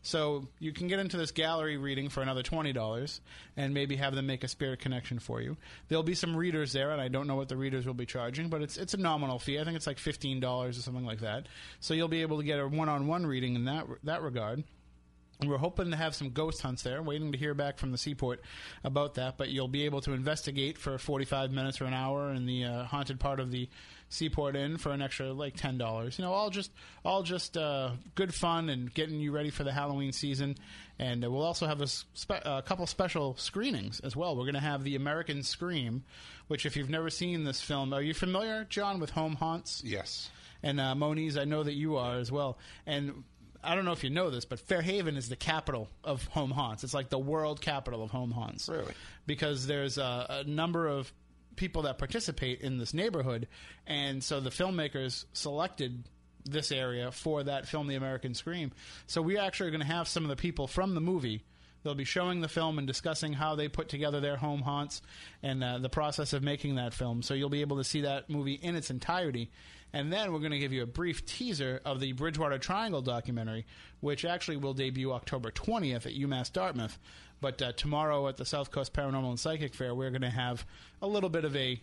So 0.00 0.46
you 0.60 0.72
can 0.72 0.88
get 0.88 0.98
into 0.98 1.18
this 1.18 1.30
gallery 1.30 1.76
reading 1.76 2.08
for 2.08 2.22
another 2.22 2.42
twenty 2.42 2.72
dollars, 2.72 3.20
and 3.56 3.74
maybe 3.74 3.96
have 3.96 4.14
them 4.14 4.26
make 4.26 4.44
a 4.44 4.48
spirit 4.48 4.78
connection 4.78 5.18
for 5.18 5.40
you. 5.40 5.56
There'll 5.88 6.04
be 6.04 6.14
some 6.14 6.36
readers 6.36 6.72
there, 6.72 6.92
and 6.92 7.00
I 7.00 7.08
don't 7.08 7.26
know 7.26 7.34
what 7.34 7.48
the 7.48 7.56
readers 7.56 7.86
will 7.86 7.94
be 7.94 8.06
charging, 8.06 8.48
but 8.48 8.62
it's 8.62 8.76
it's 8.76 8.94
a 8.94 8.98
nominal 8.98 9.40
fee. 9.40 9.58
I 9.58 9.64
think 9.64 9.74
it's 9.74 9.86
like 9.86 9.98
fifteen 9.98 10.38
dollars 10.38 10.78
or 10.78 10.82
something 10.82 11.04
like 11.04 11.20
that. 11.20 11.48
So 11.80 11.92
you'll 11.92 12.06
be 12.06 12.22
able 12.22 12.38
to 12.38 12.44
get 12.44 12.60
a 12.60 12.68
one-on-one 12.68 13.26
reading 13.26 13.56
in 13.56 13.64
that 13.64 13.86
that 14.04 14.22
regard. 14.22 14.62
We're 15.44 15.58
hoping 15.58 15.90
to 15.90 15.96
have 15.96 16.14
some 16.14 16.30
ghost 16.30 16.62
hunts 16.62 16.82
there. 16.82 17.02
Waiting 17.02 17.32
to 17.32 17.38
hear 17.38 17.52
back 17.52 17.78
from 17.78 17.92
the 17.92 17.98
seaport 17.98 18.40
about 18.84 19.14
that, 19.14 19.36
but 19.36 19.50
you'll 19.50 19.68
be 19.68 19.84
able 19.84 20.00
to 20.02 20.12
investigate 20.12 20.78
for 20.78 20.96
45 20.96 21.50
minutes 21.52 21.80
or 21.80 21.84
an 21.84 21.94
hour 21.94 22.32
in 22.32 22.46
the 22.46 22.64
uh, 22.64 22.84
haunted 22.84 23.20
part 23.20 23.38
of 23.38 23.50
the 23.50 23.68
Seaport 24.08 24.54
Inn 24.54 24.76
for 24.76 24.92
an 24.92 25.02
extra 25.02 25.32
like 25.32 25.56
ten 25.56 25.78
dollars. 25.78 26.18
You 26.18 26.24
know, 26.24 26.32
all 26.32 26.48
just 26.48 26.70
all 27.04 27.22
just 27.22 27.56
uh, 27.56 27.90
good 28.14 28.32
fun 28.32 28.68
and 28.68 28.92
getting 28.94 29.18
you 29.18 29.32
ready 29.32 29.50
for 29.50 29.64
the 29.64 29.72
Halloween 29.72 30.12
season. 30.12 30.56
And 30.98 31.24
uh, 31.24 31.30
we'll 31.30 31.42
also 31.42 31.66
have 31.66 31.80
a, 31.82 31.86
spe- 31.86 32.44
a 32.44 32.62
couple 32.62 32.86
special 32.86 33.36
screenings 33.36 34.00
as 34.00 34.16
well. 34.16 34.34
We're 34.36 34.44
going 34.44 34.54
to 34.54 34.60
have 34.60 34.84
the 34.84 34.96
American 34.96 35.42
Scream, 35.42 36.04
which 36.46 36.64
if 36.64 36.76
you've 36.76 36.88
never 36.88 37.10
seen 37.10 37.44
this 37.44 37.60
film, 37.60 37.92
are 37.92 38.00
you 38.00 38.14
familiar, 38.14 38.64
John, 38.64 39.00
with 39.00 39.10
Home 39.10 39.34
Haunts? 39.34 39.82
Yes. 39.84 40.30
And 40.62 40.80
uh, 40.80 40.94
Moniz, 40.94 41.36
I 41.36 41.44
know 41.44 41.62
that 41.62 41.74
you 41.74 41.96
are 41.96 42.18
as 42.18 42.32
well. 42.32 42.56
And 42.86 43.24
I 43.66 43.74
don't 43.74 43.84
know 43.84 43.92
if 43.92 44.04
you 44.04 44.10
know 44.10 44.30
this, 44.30 44.44
but 44.44 44.60
Fairhaven 44.60 45.16
is 45.16 45.28
the 45.28 45.36
capital 45.36 45.88
of 46.04 46.24
home 46.28 46.50
haunts. 46.50 46.84
It's 46.84 46.94
like 46.94 47.08
the 47.08 47.18
world 47.18 47.60
capital 47.60 48.02
of 48.02 48.10
home 48.10 48.30
haunts. 48.30 48.68
Really? 48.68 48.94
Because 49.26 49.66
there's 49.66 49.98
a, 49.98 50.44
a 50.44 50.44
number 50.44 50.86
of 50.86 51.12
people 51.56 51.82
that 51.82 51.98
participate 51.98 52.60
in 52.60 52.78
this 52.78 52.94
neighborhood, 52.94 53.48
and 53.86 54.22
so 54.22 54.40
the 54.40 54.50
filmmakers 54.50 55.24
selected 55.32 56.04
this 56.44 56.70
area 56.70 57.10
for 57.10 57.42
that 57.42 57.66
film, 57.66 57.88
The 57.88 57.96
American 57.96 58.34
Scream. 58.34 58.72
So 59.06 59.20
we 59.20 59.36
actually 59.38 59.68
are 59.68 59.72
going 59.72 59.80
to 59.80 59.86
have 59.86 60.08
some 60.08 60.22
of 60.22 60.28
the 60.28 60.36
people 60.36 60.66
from 60.66 60.94
the 60.94 61.00
movie. 61.00 61.44
They'll 61.82 61.94
be 61.94 62.04
showing 62.04 62.40
the 62.40 62.48
film 62.48 62.78
and 62.78 62.86
discussing 62.86 63.32
how 63.32 63.54
they 63.54 63.68
put 63.68 63.88
together 63.88 64.20
their 64.20 64.36
home 64.36 64.62
haunts 64.62 65.02
and 65.42 65.62
uh, 65.62 65.78
the 65.78 65.88
process 65.88 66.32
of 66.32 66.42
making 66.42 66.76
that 66.76 66.94
film. 66.94 67.22
So 67.22 67.34
you'll 67.34 67.48
be 67.48 67.60
able 67.60 67.76
to 67.76 67.84
see 67.84 68.02
that 68.02 68.28
movie 68.28 68.54
in 68.54 68.74
its 68.74 68.90
entirety. 68.90 69.50
And 69.92 70.12
then 70.12 70.32
we're 70.32 70.40
going 70.40 70.52
to 70.52 70.58
give 70.58 70.72
you 70.72 70.82
a 70.82 70.86
brief 70.86 71.24
teaser 71.24 71.80
of 71.84 72.00
the 72.00 72.12
Bridgewater 72.12 72.58
Triangle 72.58 73.02
documentary, 73.02 73.66
which 74.00 74.24
actually 74.24 74.58
will 74.58 74.74
debut 74.74 75.12
October 75.12 75.50
20th 75.50 76.06
at 76.06 76.14
UMass 76.14 76.52
Dartmouth. 76.52 76.98
But 77.40 77.60
uh, 77.62 77.72
tomorrow 77.72 78.28
at 78.28 78.36
the 78.36 78.44
South 78.44 78.70
Coast 78.70 78.92
Paranormal 78.92 79.30
and 79.30 79.40
Psychic 79.40 79.74
Fair, 79.74 79.94
we're 79.94 80.10
going 80.10 80.22
to 80.22 80.30
have 80.30 80.66
a 81.00 81.06
little 81.06 81.30
bit 81.30 81.44
of 81.44 81.54
a 81.56 81.80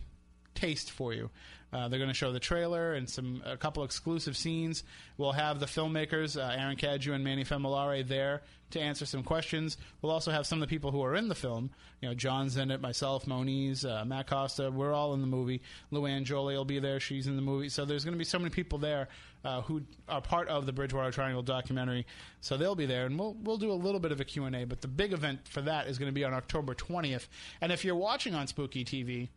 taste 0.54 0.90
for 0.90 1.12
you. 1.12 1.30
Uh, 1.72 1.88
they're 1.88 1.98
going 1.98 2.08
to 2.10 2.14
show 2.14 2.30
the 2.30 2.38
trailer 2.38 2.94
and 2.94 3.10
some 3.10 3.42
a 3.44 3.56
couple 3.56 3.82
exclusive 3.82 4.36
scenes. 4.36 4.84
We'll 5.18 5.32
have 5.32 5.58
the 5.58 5.66
filmmakers, 5.66 6.40
uh, 6.40 6.54
Aaron 6.56 6.76
Cadieux 6.76 7.12
and 7.12 7.24
Manny 7.24 7.44
Famolare, 7.44 8.06
there 8.06 8.42
to 8.70 8.80
answer 8.80 9.06
some 9.06 9.24
questions. 9.24 9.76
We'll 10.00 10.12
also 10.12 10.30
have 10.30 10.46
some 10.46 10.62
of 10.62 10.68
the 10.68 10.72
people 10.72 10.92
who 10.92 11.02
are 11.02 11.16
in 11.16 11.26
the 11.28 11.34
film. 11.34 11.70
You 12.00 12.08
know, 12.08 12.14
John's 12.14 12.56
in 12.56 12.70
it, 12.70 12.80
myself, 12.80 13.26
Moniz, 13.26 13.84
uh, 13.84 14.04
Matt 14.04 14.28
Costa. 14.28 14.70
We're 14.70 14.92
all 14.92 15.14
in 15.14 15.20
the 15.20 15.26
movie. 15.26 15.62
Luann 15.92 16.22
Jolie 16.22 16.56
will 16.56 16.64
be 16.64 16.78
there. 16.78 17.00
She's 17.00 17.26
in 17.26 17.34
the 17.34 17.42
movie. 17.42 17.68
So 17.68 17.84
there's 17.84 18.04
going 18.04 18.14
to 18.14 18.18
be 18.18 18.24
so 18.24 18.38
many 18.38 18.50
people 18.50 18.78
there 18.78 19.08
uh, 19.44 19.62
who 19.62 19.82
are 20.08 20.20
part 20.20 20.46
of 20.48 20.66
the 20.66 20.72
Bridgewater 20.72 21.10
Triangle 21.10 21.42
documentary. 21.42 22.06
So 22.40 22.56
they'll 22.56 22.76
be 22.76 22.86
there, 22.86 23.06
and 23.06 23.18
we'll 23.18 23.36
we'll 23.42 23.58
do 23.58 23.72
a 23.72 23.74
little 23.74 24.00
bit 24.00 24.12
of 24.12 24.20
a 24.20 24.24
Q 24.24 24.44
and 24.44 24.54
A. 24.54 24.64
But 24.64 24.80
the 24.80 24.88
big 24.88 25.12
event 25.12 25.48
for 25.48 25.62
that 25.62 25.88
is 25.88 25.98
going 25.98 26.08
to 26.08 26.14
be 26.14 26.24
on 26.24 26.34
October 26.34 26.74
20th. 26.74 27.26
And 27.60 27.72
if 27.72 27.84
you're 27.84 27.96
watching 27.96 28.34
on 28.34 28.46
Spooky 28.46 28.84
TV 28.84 29.28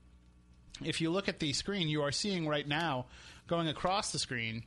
if 0.84 1.02
you 1.02 1.10
look 1.10 1.28
at 1.28 1.40
the 1.40 1.54
screen, 1.54 1.88
you 1.88 2.02
are 2.02 2.12
seeing 2.12 2.48
right 2.48 2.68
now, 2.68 3.06
going 3.48 3.68
across 3.68 4.12
the 4.12 4.20
screen, 4.20 4.64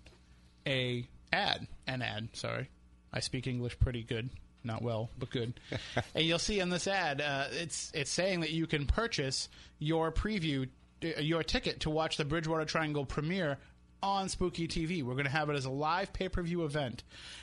a 0.67 1.07
ad, 1.33 1.67
an 1.87 2.03
ad. 2.03 2.29
Sorry, 2.33 2.69
I 3.13 3.21
speak 3.21 3.47
English 3.47 3.79
pretty 3.79 4.03
good, 4.03 4.31
not 4.65 4.83
well, 4.83 5.11
but 5.19 5.31
good. 5.31 5.61
and 6.15 6.25
you'll 6.25 6.39
see 6.39 6.61
in 6.61 6.71
this 6.71 6.87
ad, 6.87 7.21
uh, 7.21 7.47
it's 7.53 7.91
it's 7.95 8.11
saying 8.11 8.41
that 8.41 8.51
you 8.51 8.67
can 8.67 8.87
purchase 8.87 9.49
your 9.79 10.13
preview, 10.13 10.69
uh, 11.05 11.21
your 11.21 11.43
ticket 11.43 11.81
to 11.81 11.91
watch 11.91 12.17
the 12.17 12.25
Bridgewater 12.25 12.65
Triangle 12.65 13.05
premiere 13.05 13.59
on 14.03 14.29
Spooky 14.29 14.67
TV. 14.67 15.03
We're 15.03 15.15
going 15.15 15.25
to 15.25 15.31
have 15.31 15.51
it 15.51 15.57
as 15.57 15.65
a 15.65 15.71
live 15.71 16.13
pay 16.13 16.29
per 16.29 16.43
view 16.43 16.65
event. 16.65 17.03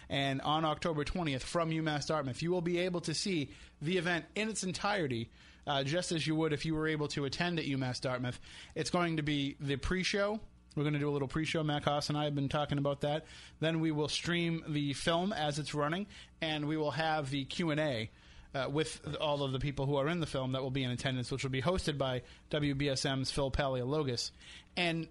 And 0.10 0.42
on 0.42 0.66
October 0.66 1.04
20th 1.04 1.42
from 1.42 1.70
UMass 1.70 2.08
Dartmouth, 2.08 2.42
you 2.42 2.52
will 2.52 2.62
be 2.62 2.80
able 2.80 3.02
to 3.02 3.14
see 3.14 3.50
the 3.82 3.98
event 3.98 4.26
in 4.36 4.50
its 4.50 4.64
entirety. 4.64 5.30
Uh, 5.68 5.84
just 5.84 6.14
as 6.14 6.26
you 6.26 6.34
would 6.34 6.54
if 6.54 6.66
you 6.66 6.74
were 6.74 6.88
able 6.88 7.10
to 7.10 7.26
attend 7.26 7.60
at 7.60 7.66
UMass 7.66 8.00
Dartmouth. 8.00 8.40
It's 8.74 8.90
going 8.90 9.18
to 9.18 9.24
be 9.24 9.58
the 9.60 9.76
pre 9.76 10.02
show. 10.02 10.40
We're 10.76 10.84
going 10.84 10.94
to 10.94 11.00
do 11.00 11.10
a 11.10 11.12
little 11.12 11.28
pre 11.28 11.44
show. 11.44 11.62
Matt 11.64 11.84
Haas 11.84 12.10
and 12.10 12.18
I 12.18 12.24
have 12.24 12.36
been 12.36 12.50
talking 12.50 12.78
about 12.78 13.02
that. 13.02 13.26
Then 13.60 13.82
we 13.82 13.92
will 13.92 14.08
stream 14.08 14.64
the 14.68 14.94
film 14.94 15.34
as 15.34 15.60
it's 15.60 15.74
running, 15.74 16.08
and 16.40 16.68
we 16.68 16.78
will 16.78 16.92
have 16.92 17.30
the 17.30 17.46
Q&A. 17.46 18.10
Uh, 18.56 18.68
with 18.70 19.02
all 19.20 19.44
of 19.44 19.52
the 19.52 19.60
people 19.60 19.86
who 19.86 19.98
are 19.98 20.08
in 20.08 20.22
the 20.22 20.26
film 20.26 20.54
that 20.54 20.64
will 20.64 20.72
be 20.72 20.84
in 20.84 20.90
attendance, 20.90 21.30
which 21.30 21.44
will 21.44 21.52
be 21.52 21.62
hosted 21.62 21.98
by 21.98 22.22
WBSM's 22.50 23.30
Phil 23.30 23.52
Paleologos. 23.52 24.32
And 24.78 25.08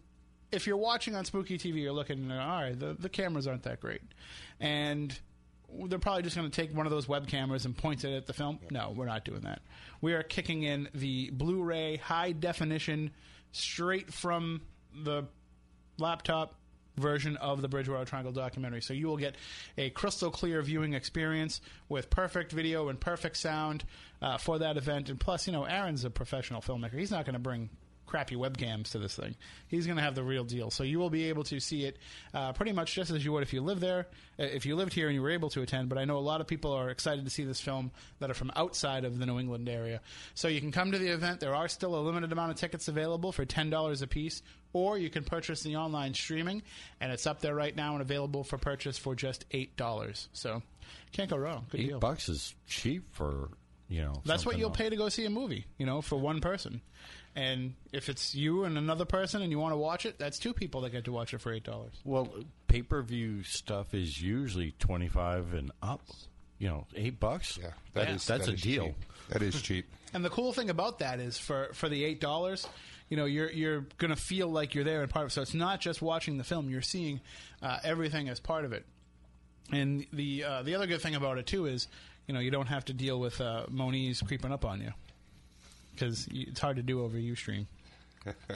if 0.50 0.66
you're 0.66 0.78
watching 0.78 1.14
on 1.14 1.24
Spooky 1.26 1.58
TV, 1.58 1.82
you're 1.82 1.92
looking, 1.92 2.32
all 2.32 2.62
right, 2.62 2.76
the, 2.76 2.96
the 2.98 3.10
cameras 3.10 3.46
aren't 3.46 3.62
that 3.64 3.80
great. 3.80 4.00
And 4.58 5.16
they're 5.86 5.98
probably 5.98 6.22
just 6.22 6.36
going 6.36 6.50
to 6.50 6.54
take 6.54 6.74
one 6.74 6.86
of 6.86 6.92
those 6.92 7.08
web 7.08 7.26
cameras 7.26 7.64
and 7.64 7.76
point 7.76 8.04
it 8.04 8.16
at 8.16 8.26
the 8.26 8.32
film. 8.32 8.58
No, 8.70 8.92
we're 8.96 9.06
not 9.06 9.24
doing 9.24 9.40
that. 9.42 9.62
We 10.00 10.14
are 10.14 10.22
kicking 10.22 10.62
in 10.62 10.88
the 10.94 11.30
Blu 11.30 11.62
ray 11.62 11.96
high 11.96 12.32
definition, 12.32 13.10
straight 13.52 14.12
from 14.12 14.62
the 14.94 15.24
laptop 15.98 16.54
version 16.96 17.36
of 17.36 17.60
the 17.62 17.68
Bridgewater 17.68 18.04
Triangle 18.04 18.32
documentary. 18.32 18.80
So 18.80 18.94
you 18.94 19.06
will 19.06 19.16
get 19.16 19.34
a 19.76 19.90
crystal 19.90 20.30
clear 20.30 20.62
viewing 20.62 20.94
experience 20.94 21.60
with 21.88 22.08
perfect 22.10 22.52
video 22.52 22.88
and 22.88 22.98
perfect 22.98 23.36
sound 23.36 23.84
uh, 24.22 24.38
for 24.38 24.58
that 24.58 24.76
event. 24.76 25.10
And 25.10 25.20
plus, 25.20 25.46
you 25.46 25.52
know, 25.52 25.64
Aaron's 25.64 26.04
a 26.04 26.10
professional 26.10 26.62
filmmaker. 26.62 26.98
He's 26.98 27.10
not 27.10 27.24
going 27.24 27.34
to 27.34 27.40
bring 27.40 27.68
crappy 28.06 28.36
webcams 28.36 28.90
to 28.92 28.98
this 28.98 29.14
thing. 29.16 29.34
He's 29.68 29.86
going 29.86 29.96
to 29.96 30.02
have 30.02 30.14
the 30.14 30.22
real 30.22 30.44
deal. 30.44 30.70
So 30.70 30.82
you 30.84 30.98
will 30.98 31.10
be 31.10 31.24
able 31.28 31.44
to 31.44 31.60
see 31.60 31.84
it 31.84 31.98
uh, 32.32 32.52
pretty 32.52 32.72
much 32.72 32.94
just 32.94 33.10
as 33.10 33.24
you 33.24 33.32
would 33.32 33.42
if 33.42 33.52
you 33.52 33.60
live 33.62 33.80
there, 33.80 34.06
uh, 34.38 34.44
if 34.44 34.64
you 34.64 34.76
lived 34.76 34.92
here 34.92 35.06
and 35.08 35.14
you 35.14 35.22
were 35.22 35.30
able 35.30 35.50
to 35.50 35.62
attend. 35.62 35.88
But 35.88 35.98
I 35.98 36.04
know 36.04 36.16
a 36.16 36.20
lot 36.20 36.40
of 36.40 36.46
people 36.46 36.72
are 36.72 36.88
excited 36.90 37.24
to 37.24 37.30
see 37.30 37.44
this 37.44 37.60
film 37.60 37.90
that 38.20 38.30
are 38.30 38.34
from 38.34 38.52
outside 38.56 39.04
of 39.04 39.18
the 39.18 39.26
New 39.26 39.38
England 39.38 39.68
area. 39.68 40.00
So 40.34 40.48
you 40.48 40.60
can 40.60 40.72
come 40.72 40.92
to 40.92 40.98
the 40.98 41.08
event. 41.08 41.40
There 41.40 41.54
are 41.54 41.68
still 41.68 41.94
a 41.96 42.00
limited 42.00 42.32
amount 42.32 42.52
of 42.52 42.56
tickets 42.56 42.88
available 42.88 43.32
for 43.32 43.44
$10 43.44 44.02
a 44.02 44.06
piece. 44.06 44.42
Or 44.72 44.98
you 44.98 45.08
can 45.08 45.24
purchase 45.24 45.62
the 45.62 45.76
online 45.76 46.12
streaming, 46.12 46.62
and 47.00 47.10
it's 47.10 47.26
up 47.26 47.40
there 47.40 47.54
right 47.54 47.74
now 47.74 47.92
and 47.94 48.02
available 48.02 48.44
for 48.44 48.58
purchase 48.58 48.98
for 48.98 49.14
just 49.14 49.46
eight 49.52 49.74
dollars. 49.78 50.28
So 50.34 50.60
can't 51.12 51.30
go 51.30 51.38
wrong. 51.38 51.64
Good 51.70 51.80
Eight 51.80 51.86
deal. 51.88 51.98
bucks 51.98 52.28
is 52.28 52.54
cheap 52.66 53.04
for 53.14 53.48
you 53.88 54.02
know. 54.02 54.20
That's 54.26 54.44
what 54.44 54.58
you'll 54.58 54.68
else. 54.68 54.76
pay 54.76 54.90
to 54.90 54.96
go 54.96 55.08
see 55.08 55.24
a 55.24 55.30
movie, 55.30 55.64
you 55.78 55.86
know, 55.86 56.02
for 56.02 56.18
one 56.18 56.40
person. 56.42 56.82
And 57.36 57.74
if 57.92 58.08
it's 58.08 58.34
you 58.34 58.64
and 58.64 58.78
another 58.78 59.04
person 59.04 59.42
and 59.42 59.50
you 59.52 59.58
want 59.58 59.72
to 59.72 59.76
watch 59.76 60.06
it, 60.06 60.18
that's 60.18 60.38
two 60.38 60.54
people 60.54 60.80
that 60.80 60.90
get 60.90 61.04
to 61.04 61.12
watch 61.12 61.34
it 61.34 61.40
for 61.42 61.52
eight 61.52 61.64
dollars. 61.64 61.92
Well, 62.02 62.32
pay 62.66 62.80
per 62.82 63.02
view 63.02 63.42
stuff 63.42 63.92
is 63.94 64.20
usually 64.20 64.72
twenty 64.78 65.08
five 65.08 65.52
and 65.52 65.70
up. 65.82 66.00
You 66.58 66.68
know, 66.68 66.86
eight 66.96 67.20
bucks. 67.20 67.58
Yeah, 67.60 67.72
that 67.92 68.08
Yeah. 68.08 68.14
is 68.14 68.26
That's 68.26 68.46
that 68.46 68.52
a 68.52 68.54
is 68.54 68.62
deal. 68.62 68.84
cheap. 68.86 69.04
That 69.28 69.42
is 69.42 69.60
cheap. 69.62 69.86
And 70.14 70.24
the 70.24 70.30
cool 70.30 70.54
thing 70.54 70.70
about 70.70 71.00
that 71.00 71.20
is 71.20 71.36
for 71.36 71.68
for 71.74 71.90
the 71.90 72.02
eight 72.04 72.20
dollars, 72.22 72.66
you 73.10 73.18
know, 73.18 73.26
you're 73.26 73.50
you're 73.50 73.84
gonna 73.98 74.16
feel 74.16 74.48
like 74.48 74.74
you're 74.74 74.84
there 74.84 75.02
and 75.02 75.10
part 75.10 75.24
of 75.26 75.30
it. 75.30 75.34
So 75.34 75.42
it's 75.42 75.52
not 75.52 75.80
just 75.82 76.00
watching 76.00 76.38
the 76.38 76.44
film; 76.44 76.70
you're 76.70 76.80
seeing 76.80 77.20
uh, 77.60 77.80
everything 77.84 78.30
as 78.30 78.40
part 78.40 78.64
of 78.64 78.72
it. 78.72 78.86
And 79.70 80.06
the 80.14 80.44
uh, 80.44 80.62
the 80.62 80.74
other 80.74 80.86
good 80.86 81.02
thing 81.02 81.16
about 81.16 81.36
it 81.36 81.46
too 81.46 81.66
is, 81.66 81.88
you 82.26 82.32
know, 82.32 82.40
you 82.40 82.50
don't 82.50 82.68
have 82.68 82.86
to 82.86 82.94
deal 82.94 83.20
with 83.20 83.40
uh, 83.42 83.66
Moniz 83.68 84.22
creeping 84.22 84.52
up 84.52 84.64
on 84.64 84.80
you. 84.80 84.92
Because 85.96 86.28
it's 86.30 86.60
hard 86.60 86.76
to 86.76 86.82
do 86.82 87.02
over 87.02 87.16
UStream. 87.16 87.66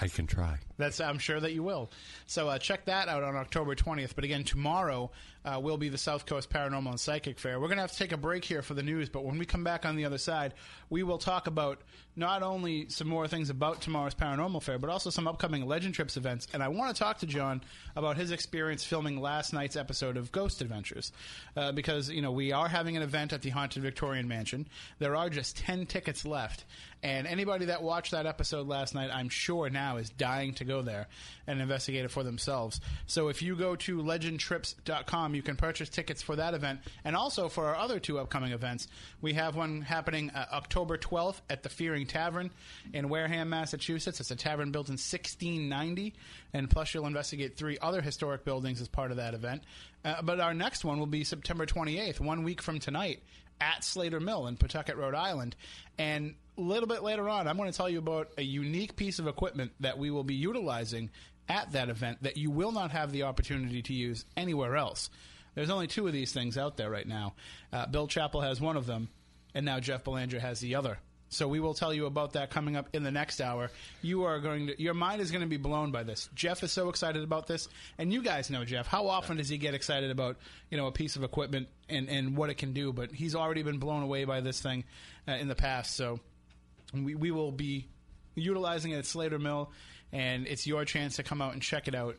I 0.01 0.09
can 0.09 0.27
try. 0.27 0.59
That's 0.79 1.01
I'm 1.01 1.19
sure 1.19 1.39
that 1.39 1.53
you 1.53 1.63
will. 1.63 1.91
So 2.27 2.49
uh, 2.49 2.59
check 2.59 2.87
that 2.87 3.09
out 3.09 3.23
on 3.23 3.37
October 3.37 3.75
20th. 3.75 4.15
But 4.15 4.25
again, 4.25 4.43
tomorrow 4.45 5.11
uh, 5.45 5.59
will 5.61 5.79
be 5.79 5.89
the 5.89 5.99
South 5.99 6.27
Coast 6.27 6.51
Paranormal 6.51 6.91
and 6.91 7.01
Psychic 7.01 7.39
Fair. 7.39 7.61
We're 7.61 7.69
going 7.69 7.79
to 7.79 7.83
have 7.83 7.93
to 7.93 7.99
take 7.99 8.13
a 8.13 8.17
break 8.17 8.45
here 8.45 8.63
for 8.63 8.75
the 8.75 8.83
news, 8.83 9.09
but 9.09 9.25
when 9.25 9.39
we 9.39 9.47
come 9.47 9.65
back 9.65 9.87
on 9.87 9.97
the 9.97 10.05
other 10.05 10.19
side, 10.19 10.55
we 10.91 11.03
will 11.03 11.19
talk 11.19 11.47
about 11.47 11.81
not 12.17 12.43
only 12.43 12.89
some 12.89 13.09
more 13.09 13.27
things 13.29 13.51
about 13.51 13.81
tomorrow's 13.81 14.15
Paranormal 14.15 14.63
Fair, 14.63 14.79
but 14.79 14.91
also 14.91 15.11
some 15.11 15.27
upcoming 15.27 15.67
Legend 15.67 15.95
Trips 15.95 16.17
events. 16.17 16.47
And 16.53 16.63
I 16.63 16.69
want 16.69 16.95
to 16.95 17.03
talk 17.03 17.19
to 17.19 17.27
John 17.27 17.63
about 17.97 18.17
his 18.17 18.31
experience 18.31 18.85
filming 18.85 19.21
last 19.21 19.53
night's 19.53 19.77
episode 19.77 20.17
of 20.17 20.31
Ghost 20.33 20.61
Adventures, 20.61 21.13
uh, 21.57 21.73
because 21.73 22.11
you 22.11 22.21
know 22.21 22.33
we 22.33 22.53
are 22.53 22.69
having 22.69 22.97
an 22.97 23.03
event 23.03 23.33
at 23.33 23.43
the 23.43 23.51
Haunted 23.51 23.83
Victorian 23.83 24.29
Mansion. 24.29 24.69
There 24.99 25.17
are 25.17 25.31
just 25.31 25.57
10 25.59 25.87
tickets 25.87 26.27
left, 26.27 26.65
and 27.03 27.27
anybody 27.27 27.67
that 27.67 27.83
watched 27.83 28.11
that 28.11 28.27
episode 28.27 28.69
last 28.69 28.95
night, 28.95 29.11
I'm 29.13 29.29
sure 29.29 29.71
now 29.71 29.97
is 29.97 30.11
dying 30.11 30.55
to 30.55 30.65
go 30.65 30.83
there 30.83 31.09
and 31.47 31.61
investigate 31.61 32.05
it 32.05 32.11
for 32.11 32.23
themselves. 32.23 32.81
So 33.07 33.29
if 33.29 33.41
you 33.41 33.57
go 33.57 33.77
to 33.77 34.03
legendtrips.com, 34.03 35.30
you 35.35 35.43
can 35.43 35.57
purchase 35.57 35.89
tickets 35.89 36.23
for 36.23 36.37
that 36.37 36.55
event 36.55 36.81
and 37.05 37.17
also 37.17 37.49
for 37.49 37.67
our 37.67 37.77
other 37.77 37.99
two 37.99 38.19
upcoming 38.19 38.53
events. 38.53 38.89
We 39.21 39.35
have 39.35 39.57
one 39.57 39.83
happening 39.83 40.31
uh, 40.31 40.47
October 40.53 40.97
12th 40.99 41.41
at 41.49 41.63
the 41.63 41.69
Fearing 41.69 42.07
Tavern 42.07 42.51
in 42.93 43.09
Wareham, 43.09 43.51
Massachusetts. 43.51 44.21
It's 44.21 44.31
a 44.31 44.37
tavern 44.37 44.73
built 44.73 44.89
in 44.89 44.95
1690, 44.95 46.15
and 46.53 46.69
plus 46.69 46.95
you'll 46.95 47.07
investigate 47.07 47.57
three 47.57 47.79
other 47.81 48.01
historic 48.01 48.45
buildings 48.45 48.81
as 48.81 48.89
part 48.89 49.11
of 49.11 49.17
that 49.19 49.35
event. 49.35 49.63
Uh, 50.05 50.23
but 50.23 50.41
our 50.41 50.55
next 50.55 50.85
one 50.85 50.99
will 50.99 51.07
be 51.07 51.25
September 51.25 51.67
28th, 51.67 52.21
one 52.21 52.43
week 52.43 52.63
from 52.63 52.79
tonight, 52.79 53.23
at 53.61 53.85
Slater 53.85 54.21
Mill 54.21 54.47
in 54.47 54.57
Pawtucket, 54.57 54.97
Rhode 54.97 55.15
Island. 55.15 55.55
And 55.99 56.35
a 56.57 56.61
little 56.61 56.87
bit 56.87 57.03
later 57.03 57.29
on, 57.29 57.47
I'm 57.47 57.57
going 57.57 57.71
to 57.71 57.77
tell 57.77 57.89
you 57.89 57.99
about 57.99 58.31
a 58.39 58.43
unique 58.43 58.97
piece 58.97 59.19
of 59.19 59.27
equipment 59.27 59.73
that 59.81 59.99
we 59.99 60.11
will 60.11 60.25
be 60.25 60.35
utilizing 60.35 61.11
at 61.51 61.73
that 61.73 61.89
event 61.89 62.23
that 62.23 62.37
you 62.37 62.51
will 62.51 62.73
not 62.73 62.93
have 62.93 63.11
the 63.13 63.25
opportunity 63.25 63.83
to 63.83 63.93
use 63.93 64.25
anywhere 64.37 64.77
else. 64.77 65.11
There's 65.55 65.71
only 65.71 65.89
two 65.89 66.07
of 66.07 66.13
these 66.13 66.33
things 66.33 66.57
out 66.57 66.77
there 66.77 66.89
right 66.89 67.07
now. 67.07 67.35
Uh, 67.73 67.87
Bill 67.87 68.07
Chappell 68.07 68.41
has 68.41 68.61
one 68.61 68.77
of 68.77 68.87
them, 68.87 69.09
and 69.53 69.67
now 69.67 69.81
Jeff 69.81 70.05
Belanger 70.05 70.39
has 70.39 70.61
the 70.61 70.77
other. 70.77 70.99
So 71.29 71.47
we 71.47 71.61
will 71.61 71.75
tell 71.75 71.95
you 71.95 72.07
about 72.07 72.33
that 72.33 72.51
coming 72.51 72.77
up 72.77 72.89
in 72.93 73.03
the 73.05 73.11
next 73.11 73.41
hour. 73.41 73.71
You 74.03 74.25
are 74.25 74.41
going 74.41 74.69
to, 74.69 74.83
your 74.83 74.95
mind 74.95 75.21
is 75.21 75.31
going 75.31 75.43
to 75.43 75.49
be 75.49 75.57
blown 75.57 75.93
by 75.93 76.03
this. 76.03 76.29
Jeff 76.35 76.63
is 76.63 76.73
so 76.73 76.89
excited 76.89 77.23
about 77.23 77.47
this, 77.47 77.69
and 77.99 78.13
you 78.13 78.23
guys 78.23 78.51
know 78.51 78.65
Jeff. 78.65 78.87
How 78.87 79.07
often 79.09 79.37
does 79.37 79.49
he 79.49 79.59
get 79.59 79.75
excited 79.75 80.11
about 80.11 80.39
you 80.71 80.77
know 80.77 80.87
a 80.87 80.93
piece 80.93 81.17
of 81.17 81.23
equipment 81.23 81.69
and 81.89 82.09
and 82.09 82.37
what 82.37 82.51
it 82.51 82.59
can 82.59 82.73
do? 82.73 82.93
But 82.93 83.13
he's 83.13 83.37
already 83.37 83.63
been 83.63 83.79
blown 83.79 84.03
away 84.03 84.25
by 84.25 84.41
this 84.41 84.61
thing 84.61 84.85
uh, 85.29 85.33
in 85.33 85.47
the 85.47 85.55
past. 85.55 85.95
So 85.97 86.19
we 86.93 87.15
we 87.15 87.31
will 87.31 87.53
be 87.53 87.87
utilizing 88.35 88.91
it 88.91 88.99
at 88.99 89.07
Slater 89.07 89.39
Mill, 89.39 89.71
and 90.13 90.47
it's 90.47 90.67
your 90.67 90.85
chance 90.85 91.17
to 91.17 91.23
come 91.23 91.41
out 91.43 91.53
and 91.53 91.63
check 91.63 91.89
it 91.89 91.95
out. 91.95 92.17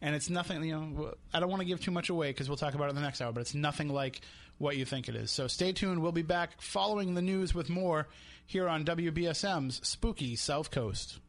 And 0.00 0.16
it's 0.16 0.28
nothing, 0.28 0.64
you 0.64 0.72
know, 0.72 1.14
I 1.32 1.38
don't 1.38 1.48
want 1.48 1.60
to 1.60 1.66
give 1.66 1.80
too 1.80 1.92
much 1.92 2.08
away 2.08 2.30
because 2.30 2.48
we'll 2.48 2.56
talk 2.56 2.74
about 2.74 2.86
it 2.86 2.90
in 2.90 2.96
the 2.96 3.02
next 3.02 3.20
hour, 3.20 3.32
but 3.32 3.40
it's 3.40 3.54
nothing 3.54 3.88
like 3.88 4.20
what 4.58 4.76
you 4.76 4.84
think 4.84 5.08
it 5.08 5.14
is. 5.14 5.30
So 5.30 5.46
stay 5.46 5.72
tuned. 5.72 6.02
We'll 6.02 6.10
be 6.12 6.22
back 6.22 6.60
following 6.60 7.14
the 7.14 7.22
news 7.22 7.54
with 7.54 7.70
more 7.70 8.08
here 8.44 8.68
on 8.68 8.84
WBSM's 8.84 9.80
Spooky 9.86 10.34
South 10.34 10.72
Coast. 10.72 11.20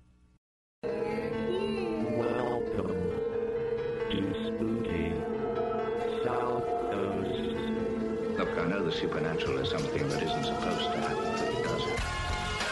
Welcome 0.83 2.87
to 4.09 4.33
Spooky 4.47 5.13
South 6.25 6.65
Coast. 6.91 8.39
Look, 8.39 8.57
I 8.57 8.65
know 8.67 8.83
the 8.83 8.91
supernatural 8.91 9.59
is 9.59 9.69
something 9.69 10.07
that 10.09 10.23
isn't 10.23 10.45
supposed 10.45 10.91
to 10.91 10.97
happen, 10.99 11.17
but 11.17 11.41
it 11.41 11.63
does. 11.63 11.83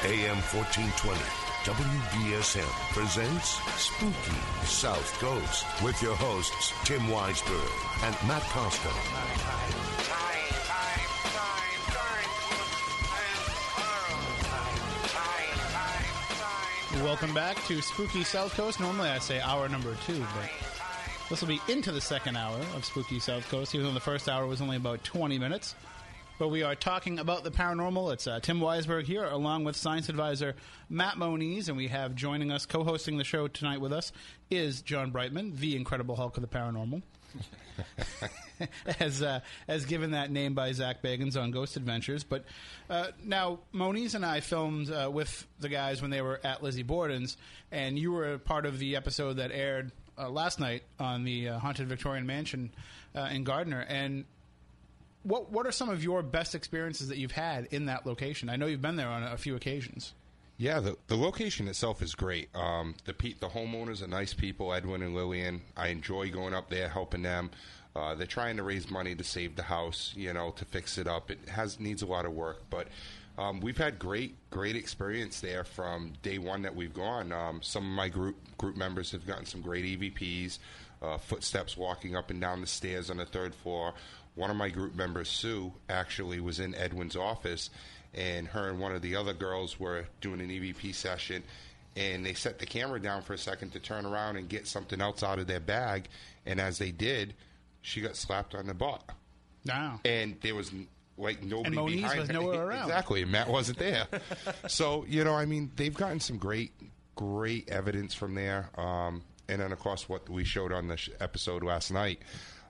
AM 0.03 0.37
1420, 0.51 1.19
WBSM 1.63 2.91
presents 2.91 3.59
Spooky 3.79 4.65
South 4.65 5.19
Coast 5.19 5.63
with 5.83 6.01
your 6.01 6.15
hosts 6.15 6.73
Tim 6.85 7.01
Weisberg 7.01 8.03
and 8.03 8.15
Matt 8.27 8.41
Costa. 8.49 8.89
Welcome 17.05 17.31
back 17.35 17.63
to 17.67 17.79
Spooky 17.83 18.23
South 18.23 18.55
Coast. 18.55 18.79
Normally 18.79 19.09
I 19.09 19.19
say 19.19 19.39
hour 19.39 19.69
number 19.69 19.95
two, 20.07 20.19
but 20.19 20.49
this 21.29 21.41
will 21.41 21.47
be 21.47 21.61
into 21.67 21.91
the 21.91 22.01
second 22.01 22.37
hour 22.37 22.57
of 22.75 22.83
Spooky 22.83 23.19
South 23.19 23.47
Coast, 23.51 23.75
even 23.75 23.85
though 23.85 23.93
the 23.93 23.99
first 23.99 24.27
hour 24.27 24.47
was 24.47 24.61
only 24.61 24.77
about 24.77 25.03
20 25.03 25.37
minutes. 25.37 25.75
But 26.41 26.47
we 26.47 26.63
are 26.63 26.73
talking 26.73 27.19
about 27.19 27.43
the 27.43 27.51
paranormal. 27.51 28.13
It's 28.13 28.25
uh, 28.25 28.39
Tim 28.39 28.59
Weisberg 28.59 29.03
here, 29.03 29.25
along 29.25 29.63
with 29.63 29.75
science 29.75 30.09
advisor 30.09 30.55
Matt 30.89 31.19
Moniz, 31.19 31.67
and 31.67 31.77
we 31.77 31.89
have 31.89 32.15
joining 32.15 32.51
us, 32.51 32.65
co 32.65 32.83
hosting 32.83 33.19
the 33.19 33.23
show 33.23 33.47
tonight 33.47 33.79
with 33.79 33.93
us, 33.93 34.11
is 34.49 34.81
John 34.81 35.11
Brightman, 35.11 35.57
the 35.57 35.75
Incredible 35.75 36.15
Hulk 36.15 36.37
of 36.37 36.41
the 36.41 36.47
Paranormal. 36.47 37.03
as 38.99 39.21
uh, 39.21 39.41
as 39.67 39.85
given 39.85 40.11
that 40.11 40.31
name 40.31 40.55
by 40.55 40.71
Zak 40.71 41.03
Bagans 41.03 41.39
on 41.39 41.51
Ghost 41.51 41.77
Adventures. 41.77 42.23
But 42.23 42.45
uh, 42.89 43.09
now 43.23 43.59
Moniz 43.71 44.15
and 44.15 44.25
I 44.25 44.39
filmed 44.39 44.91
uh, 44.91 45.11
with 45.13 45.45
the 45.59 45.69
guys 45.69 46.01
when 46.01 46.09
they 46.09 46.23
were 46.23 46.41
at 46.43 46.63
Lizzie 46.63 46.81
Borden's, 46.81 47.37
and 47.71 47.99
you 47.99 48.13
were 48.13 48.33
a 48.33 48.39
part 48.39 48.65
of 48.65 48.79
the 48.79 48.95
episode 48.95 49.33
that 49.33 49.51
aired 49.51 49.91
uh, 50.17 50.27
last 50.27 50.59
night 50.59 50.81
on 50.99 51.23
the 51.23 51.49
uh, 51.49 51.59
Haunted 51.59 51.87
Victorian 51.87 52.25
Mansion 52.25 52.71
uh, 53.13 53.29
in 53.31 53.43
Gardner. 53.43 53.85
And 53.87 54.25
what 55.23 55.51
what 55.51 55.67
are 55.67 55.71
some 55.71 55.89
of 55.89 56.03
your 56.03 56.23
best 56.23 56.55
experiences 56.55 57.07
that 57.09 57.17
you've 57.17 57.31
had 57.31 57.67
in 57.71 57.85
that 57.85 58.05
location? 58.05 58.49
I 58.49 58.55
know 58.55 58.65
you've 58.65 58.81
been 58.81 58.95
there 58.95 59.09
on 59.09 59.23
a 59.23 59.37
few 59.37 59.55
occasions. 59.55 60.13
Yeah, 60.57 60.79
the, 60.79 60.95
the 61.07 61.17
location 61.17 61.67
itself 61.67 62.03
is 62.03 62.13
great. 62.13 62.55
Um, 62.55 62.93
the 63.05 63.13
pe- 63.13 63.33
the 63.33 63.49
homeowners 63.49 64.03
are 64.03 64.07
nice 64.07 64.33
people, 64.33 64.73
Edwin 64.73 65.01
and 65.01 65.15
Lillian. 65.15 65.61
I 65.75 65.87
enjoy 65.87 66.29
going 66.29 66.53
up 66.53 66.69
there, 66.69 66.87
helping 66.87 67.23
them. 67.23 67.49
Uh, 67.95 68.13
they're 68.15 68.27
trying 68.27 68.57
to 68.57 68.63
raise 68.63 68.89
money 68.89 69.15
to 69.15 69.23
save 69.23 69.55
the 69.55 69.63
house, 69.63 70.13
you 70.15 70.31
know, 70.33 70.51
to 70.51 70.65
fix 70.65 70.97
it 70.97 71.07
up. 71.07 71.31
It 71.31 71.39
has 71.49 71.79
needs 71.79 72.03
a 72.03 72.05
lot 72.05 72.25
of 72.25 72.33
work, 72.33 72.61
but 72.69 72.87
um, 73.37 73.59
we've 73.59 73.77
had 73.77 73.97
great 73.97 74.35
great 74.49 74.75
experience 74.75 75.39
there 75.39 75.63
from 75.63 76.13
day 76.21 76.37
one 76.37 76.61
that 76.61 76.75
we've 76.75 76.93
gone. 76.93 77.31
Um, 77.31 77.61
some 77.63 77.83
of 77.85 77.91
my 77.91 78.07
group 78.07 78.35
group 78.57 78.77
members 78.77 79.11
have 79.11 79.25
gotten 79.25 79.45
some 79.45 79.61
great 79.61 79.99
EVPs, 79.99 80.59
uh, 81.01 81.17
footsteps 81.17 81.75
walking 81.75 82.15
up 82.15 82.29
and 82.29 82.39
down 82.39 82.61
the 82.61 82.67
stairs 82.67 83.09
on 83.09 83.17
the 83.17 83.25
third 83.25 83.55
floor. 83.55 83.93
One 84.35 84.49
of 84.49 84.55
my 84.55 84.69
group 84.69 84.95
members, 84.95 85.29
Sue, 85.29 85.73
actually 85.89 86.39
was 86.39 86.59
in 86.59 86.73
Edwin's 86.75 87.15
office 87.15 87.69
and 88.13 88.47
her 88.47 88.69
and 88.69 88.79
one 88.79 88.93
of 88.93 89.01
the 89.01 89.15
other 89.15 89.33
girls 89.33 89.79
were 89.79 90.05
doing 90.19 90.41
an 90.41 90.49
EVP 90.49 90.93
session, 90.93 91.43
and 91.95 92.25
they 92.25 92.33
set 92.33 92.59
the 92.59 92.65
camera 92.65 92.99
down 93.01 93.21
for 93.21 93.33
a 93.33 93.37
second 93.37 93.71
to 93.71 93.79
turn 93.79 94.05
around 94.05 94.35
and 94.37 94.49
get 94.49 94.67
something 94.67 94.99
else 95.01 95.23
out 95.23 95.39
of 95.39 95.47
their 95.47 95.59
bag, 95.61 96.07
and 96.45 96.59
as 96.59 96.77
they 96.77 96.91
did, 96.91 97.33
she 97.81 98.01
got 98.01 98.15
slapped 98.17 98.53
on 98.53 98.67
the 98.67 98.73
butt, 98.73 99.01
Wow. 99.65 99.99
and 100.03 100.35
there 100.41 100.55
was 100.55 100.71
like 101.17 101.41
nobody 101.41 101.75
Moniz 101.75 101.95
behind 102.01 102.19
was 102.19 102.27
her. 102.27 102.33
nowhere 102.33 102.65
around. 102.67 102.83
Exactly, 102.89 103.23
Matt 103.25 103.47
wasn't 103.47 103.77
there. 103.79 104.07
so 104.67 105.05
you 105.07 105.23
know, 105.23 105.33
I 105.33 105.45
mean, 105.45 105.71
they've 105.77 105.93
gotten 105.95 106.19
some 106.19 106.37
great, 106.37 106.71
great 107.15 107.69
evidence 107.69 108.13
from 108.13 108.35
there, 108.35 108.69
um, 108.77 109.23
and 109.47 109.61
then 109.61 109.71
of 109.71 109.79
course 109.79 110.09
what 110.09 110.27
we 110.29 110.43
showed 110.43 110.73
on 110.73 110.87
the 110.89 110.97
sh- 110.97 111.09
episode 111.21 111.63
last 111.63 111.91
night. 111.91 112.19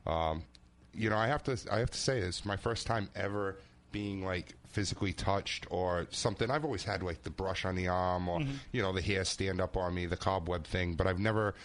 Um, 0.06 0.44
you 0.94 1.10
know, 1.10 1.18
I 1.18 1.28
have 1.28 1.44
to, 1.44 1.58
I 1.72 1.80
have 1.80 1.92
to 1.92 1.98
say, 1.98 2.20
it's 2.20 2.46
my 2.46 2.58
first 2.58 2.88
time 2.88 3.10
ever 3.16 3.58
being 3.92 4.24
like 4.24 4.56
physically 4.70 5.14
touched 5.14 5.68
or 5.70 6.08
something. 6.12 6.50
I've 6.50 6.66
always 6.66 6.84
had 6.84 7.04
like 7.04 7.24
the 7.24 7.30
brush 7.30 7.66
on 7.66 7.76
the 7.76 7.88
arm 7.88 8.28
or 8.28 8.40
mm-hmm. 8.40 8.54
you 8.72 8.82
know 8.82 8.94
the 8.94 9.02
hair 9.02 9.26
stand 9.26 9.62
up 9.62 9.78
on 9.78 9.94
me, 9.94 10.06
the 10.06 10.18
cobweb 10.18 10.66
thing, 10.66 10.94
but 10.94 11.08
I've 11.08 11.20
never 11.20 11.56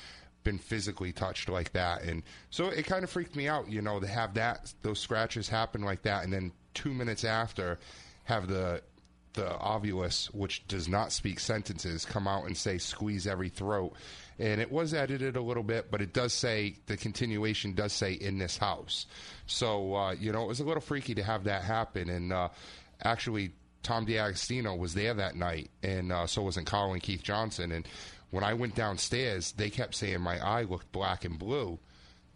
been 0.45 0.59
physically 0.59 1.13
touched 1.13 1.49
like 1.49 1.73
that. 1.73 2.03
And 2.03 2.23
so 2.51 2.69
it 2.69 2.87
kind 2.87 3.03
of 3.05 3.11
freaked 3.11 3.35
me 3.35 3.49
out, 3.49 3.69
you 3.69 3.83
know, 3.83 4.01
to 4.01 4.07
have 4.07 4.35
that 4.35 4.73
those 4.83 4.99
scratches 4.99 5.49
happen 5.49 5.83
like 5.83 6.03
that, 6.03 6.25
and 6.25 6.33
then 6.33 6.53
two 6.75 6.93
minutes 6.93 7.25
after 7.25 7.79
have 8.25 8.49
the 8.49 8.83
the 9.37 9.49
Ovilus, 9.61 10.27
which 10.35 10.67
does 10.67 10.89
not 10.89 11.13
speak 11.13 11.39
sentences, 11.39 12.05
come 12.05 12.27
out 12.27 12.47
and 12.47 12.57
say 12.57 12.79
"squeeze 12.79 13.27
every 13.27 13.49
throat." 13.49 13.93
And 14.39 14.61
it 14.61 14.71
was 14.71 14.93
edited 14.93 15.37
a 15.37 15.41
little 15.41 15.63
bit, 15.63 15.91
but 15.91 16.03
it 16.03 16.13
does 16.13 16.33
say 16.33 16.77
the 16.87 16.97
continuation 16.97 17.73
does 17.75 17.93
say 17.93 18.13
"in 18.13 18.39
this 18.39 18.57
house." 18.59 19.07
So 19.47 19.95
uh, 19.95 20.13
you 20.13 20.33
know, 20.33 20.43
it 20.43 20.49
was 20.49 20.61
a 20.61 20.65
little 20.65 20.81
freaky 20.81 21.15
to 21.15 21.23
have 21.23 21.45
that 21.45 21.63
happen. 21.63 22.11
And 22.11 22.33
uh, 22.33 22.49
actually, 23.03 23.53
Tom 23.83 24.05
D'Agostino 24.05 24.75
was 24.75 24.95
there 24.95 25.15
that 25.15 25.37
night, 25.37 25.71
and 25.83 26.11
uh, 26.11 26.27
so 26.27 26.43
wasn't 26.43 26.73
and 26.73 27.03
Keith 27.03 27.23
Johnson. 27.23 27.71
And 27.71 27.87
when 28.31 28.43
I 28.43 28.55
went 28.55 28.75
downstairs, 28.75 29.53
they 29.53 29.71
kept 29.71 29.95
saying 29.95 30.21
my 30.21 30.45
eye 30.45 30.63
looked 30.63 30.91
black 30.91 31.25
and 31.25 31.39
blue 31.39 31.79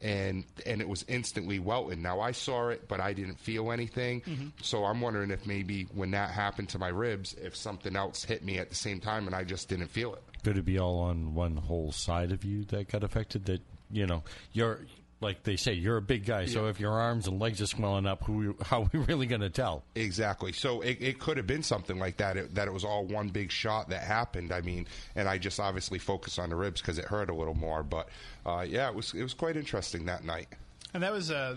and 0.03 0.45
and 0.67 0.81
it 0.81 0.89
was 0.89 1.05
instantly 1.09 1.59
welting. 1.59 2.03
Now 2.03 2.21
I 2.21 2.33
saw 2.33 2.69
it, 2.69 2.89
but 2.89 3.01
I 3.01 3.13
didn't 3.13 3.39
feel 3.39 3.71
anything. 3.71 4.23
Mm-hmm. 4.23 4.49
So 4.63 4.85
I'm 4.85 5.01
wondering 5.01 5.31
if 5.31 5.47
maybe 5.47 5.85
when 5.95 6.11
that 6.13 6.31
happened 6.31 6.69
to 6.71 6.79
my 6.79 6.89
ribs, 6.89 7.35
if 7.35 7.55
something 7.55 7.97
else 7.97 8.25
hit 8.25 8.45
me 8.45 8.59
at 8.59 8.69
the 8.69 8.75
same 8.75 9.01
time 9.01 9.27
and 9.27 9.35
I 9.35 9.45
just 9.45 9.69
didn't 9.69 9.89
feel 9.89 10.15
it. 10.15 10.23
Could 10.43 10.57
it 10.57 10.65
be 10.65 10.79
all 10.79 11.01
on 11.01 11.35
one 11.35 11.57
whole 11.57 11.93
side 11.93 12.33
of 12.33 12.45
you 12.45 12.65
that 12.67 12.89
got 12.89 13.05
affected? 13.05 13.45
That 13.47 13.61
you 13.91 14.07
know, 14.07 14.23
your 14.53 14.81
like 15.21 15.43
they 15.43 15.57
say, 15.57 15.75
you're 15.75 15.99
a 15.99 16.03
big 16.03 16.25
guy, 16.25 16.47
so 16.47 16.67
if 16.67 16.81
your 16.81 16.93
arms 16.93 17.27
and 17.27 17.39
legs 17.39 17.61
are 17.61 17.67
swelling 17.67 18.07
up, 18.07 18.25
who 18.25 18.57
how 18.63 18.83
are 18.83 18.91
we 18.93 19.01
really 19.01 19.27
going 19.27 19.43
to 19.43 19.51
tell? 19.51 19.85
Exactly. 19.95 20.53
So 20.53 20.81
it, 20.81 20.99
it 21.01 21.19
could 21.19 21.37
have 21.37 21.47
been 21.47 21.63
something 21.63 21.99
like 21.99 22.17
that. 22.19 22.37
It, 22.37 22.55
that 22.55 22.69
it 22.69 22.73
was 22.73 22.85
all 22.85 23.05
one 23.05 23.29
big 23.29 23.51
shot 23.51 23.91
that 23.91 24.03
happened. 24.03 24.53
I 24.53 24.63
mean, 24.63 24.87
and 25.15 25.29
I 25.29 25.39
just 25.39 25.61
obviously 25.61 25.99
focused 25.99 26.39
on 26.39 26.51
the 26.51 26.57
ribs 26.57 26.81
because 26.81 26.99
it 26.99 27.05
hurt 27.05 27.29
a 27.29 27.35
little 27.35 27.55
more. 27.55 27.83
But 27.83 28.09
uh, 28.47 28.65
yeah, 28.67 28.89
it 28.89 28.95
was 28.95 29.13
it 29.13 29.23
was 29.23 29.35
quite 29.35 29.57
interesting 29.57 30.07
that 30.07 30.25
night. 30.25 30.49
And 30.95 31.03
that 31.03 31.13
was 31.13 31.31
uh, 31.31 31.57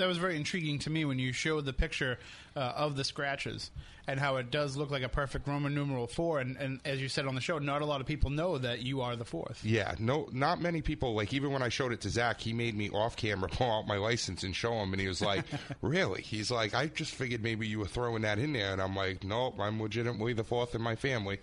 that 0.00 0.08
was 0.08 0.18
very 0.18 0.36
intriguing 0.36 0.78
to 0.80 0.90
me 0.90 1.04
when 1.04 1.18
you 1.18 1.32
showed 1.32 1.64
the 1.64 1.72
picture 1.72 2.18
uh, 2.56 2.72
of 2.76 2.96
the 2.96 3.04
scratches 3.04 3.70
and 4.06 4.18
how 4.18 4.36
it 4.36 4.50
does 4.50 4.76
look 4.76 4.90
like 4.90 5.02
a 5.02 5.08
perfect 5.08 5.46
Roman 5.46 5.74
numeral 5.74 6.06
four. 6.08 6.40
And, 6.40 6.56
and 6.56 6.80
as 6.84 7.00
you 7.00 7.08
said 7.08 7.26
on 7.26 7.36
the 7.36 7.40
show, 7.40 7.58
not 7.58 7.80
a 7.80 7.84
lot 7.84 8.00
of 8.00 8.06
people 8.06 8.30
know 8.30 8.58
that 8.58 8.82
you 8.82 9.02
are 9.02 9.14
the 9.14 9.24
fourth. 9.24 9.64
Yeah, 9.64 9.94
no, 9.98 10.28
not 10.32 10.60
many 10.60 10.82
people. 10.82 11.14
Like 11.14 11.32
even 11.32 11.52
when 11.52 11.62
I 11.62 11.68
showed 11.68 11.92
it 11.92 12.00
to 12.02 12.10
Zak, 12.10 12.40
he 12.40 12.52
made 12.52 12.76
me 12.76 12.90
off 12.90 13.16
camera 13.16 13.48
pull 13.52 13.70
out 13.70 13.86
my 13.86 13.96
license 13.96 14.42
and 14.42 14.54
show 14.54 14.72
him, 14.74 14.92
and 14.92 15.00
he 15.00 15.06
was 15.06 15.20
like, 15.20 15.44
"Really?" 15.82 16.22
He's 16.22 16.50
like, 16.50 16.74
"I 16.74 16.86
just 16.88 17.14
figured 17.14 17.42
maybe 17.42 17.68
you 17.68 17.78
were 17.78 17.86
throwing 17.86 18.22
that 18.22 18.38
in 18.38 18.52
there," 18.52 18.72
and 18.72 18.82
I'm 18.82 18.96
like, 18.96 19.22
"Nope, 19.22 19.60
I'm 19.60 19.80
legitimately 19.80 20.32
the 20.32 20.44
fourth 20.44 20.74
in 20.74 20.82
my 20.82 20.96
family." 20.96 21.38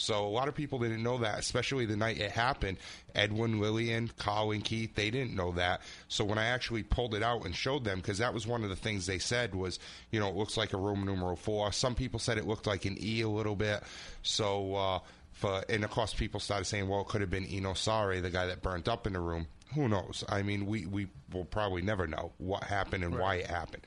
So 0.00 0.26
a 0.26 0.28
lot 0.28 0.48
of 0.48 0.54
people 0.54 0.78
didn't 0.78 1.02
know 1.02 1.18
that, 1.18 1.38
especially 1.38 1.86
the 1.86 1.96
night 1.96 2.18
it 2.18 2.30
happened. 2.30 2.78
Edwin, 3.14 3.60
Lillian, 3.60 4.10
Carl, 4.18 4.52
and 4.52 4.64
Keith, 4.64 4.94
they 4.94 5.10
didn't 5.10 5.36
know 5.36 5.52
that. 5.52 5.82
So 6.08 6.24
when 6.24 6.38
I 6.38 6.46
actually 6.46 6.82
pulled 6.82 7.14
it 7.14 7.22
out 7.22 7.44
and 7.44 7.54
showed 7.54 7.84
them, 7.84 7.98
because 7.98 8.18
that 8.18 8.32
was 8.32 8.46
one 8.46 8.64
of 8.64 8.70
the 8.70 8.76
things 8.76 9.06
they 9.06 9.18
said 9.18 9.54
was, 9.54 9.78
you 10.10 10.18
know, 10.18 10.28
it 10.28 10.36
looks 10.36 10.56
like 10.56 10.72
a 10.72 10.78
Roman 10.78 11.06
numeral 11.06 11.36
four. 11.36 11.70
Some 11.72 11.94
people 11.94 12.18
said 12.18 12.38
it 12.38 12.46
looked 12.46 12.66
like 12.66 12.84
an 12.84 12.96
E 13.00 13.20
a 13.20 13.28
little 13.28 13.56
bit. 13.56 13.82
So, 14.22 14.74
uh, 14.74 14.98
for, 15.32 15.62
and 15.68 15.84
of 15.84 15.90
course, 15.90 16.14
people 16.14 16.40
started 16.40 16.64
saying, 16.64 16.88
well, 16.88 17.02
it 17.02 17.08
could 17.08 17.20
have 17.20 17.30
been 17.30 17.46
Eno 17.46 17.74
Sare, 17.74 18.20
the 18.20 18.30
guy 18.30 18.46
that 18.46 18.62
burnt 18.62 18.88
up 18.88 19.06
in 19.06 19.12
the 19.12 19.20
room. 19.20 19.46
Who 19.74 19.88
knows? 19.88 20.24
I 20.28 20.42
mean, 20.42 20.66
we, 20.66 20.86
we 20.86 21.06
will 21.32 21.44
probably 21.44 21.82
never 21.82 22.06
know 22.06 22.32
what 22.38 22.64
happened 22.64 23.04
and 23.04 23.16
why 23.18 23.36
it 23.36 23.46
happened. 23.46 23.86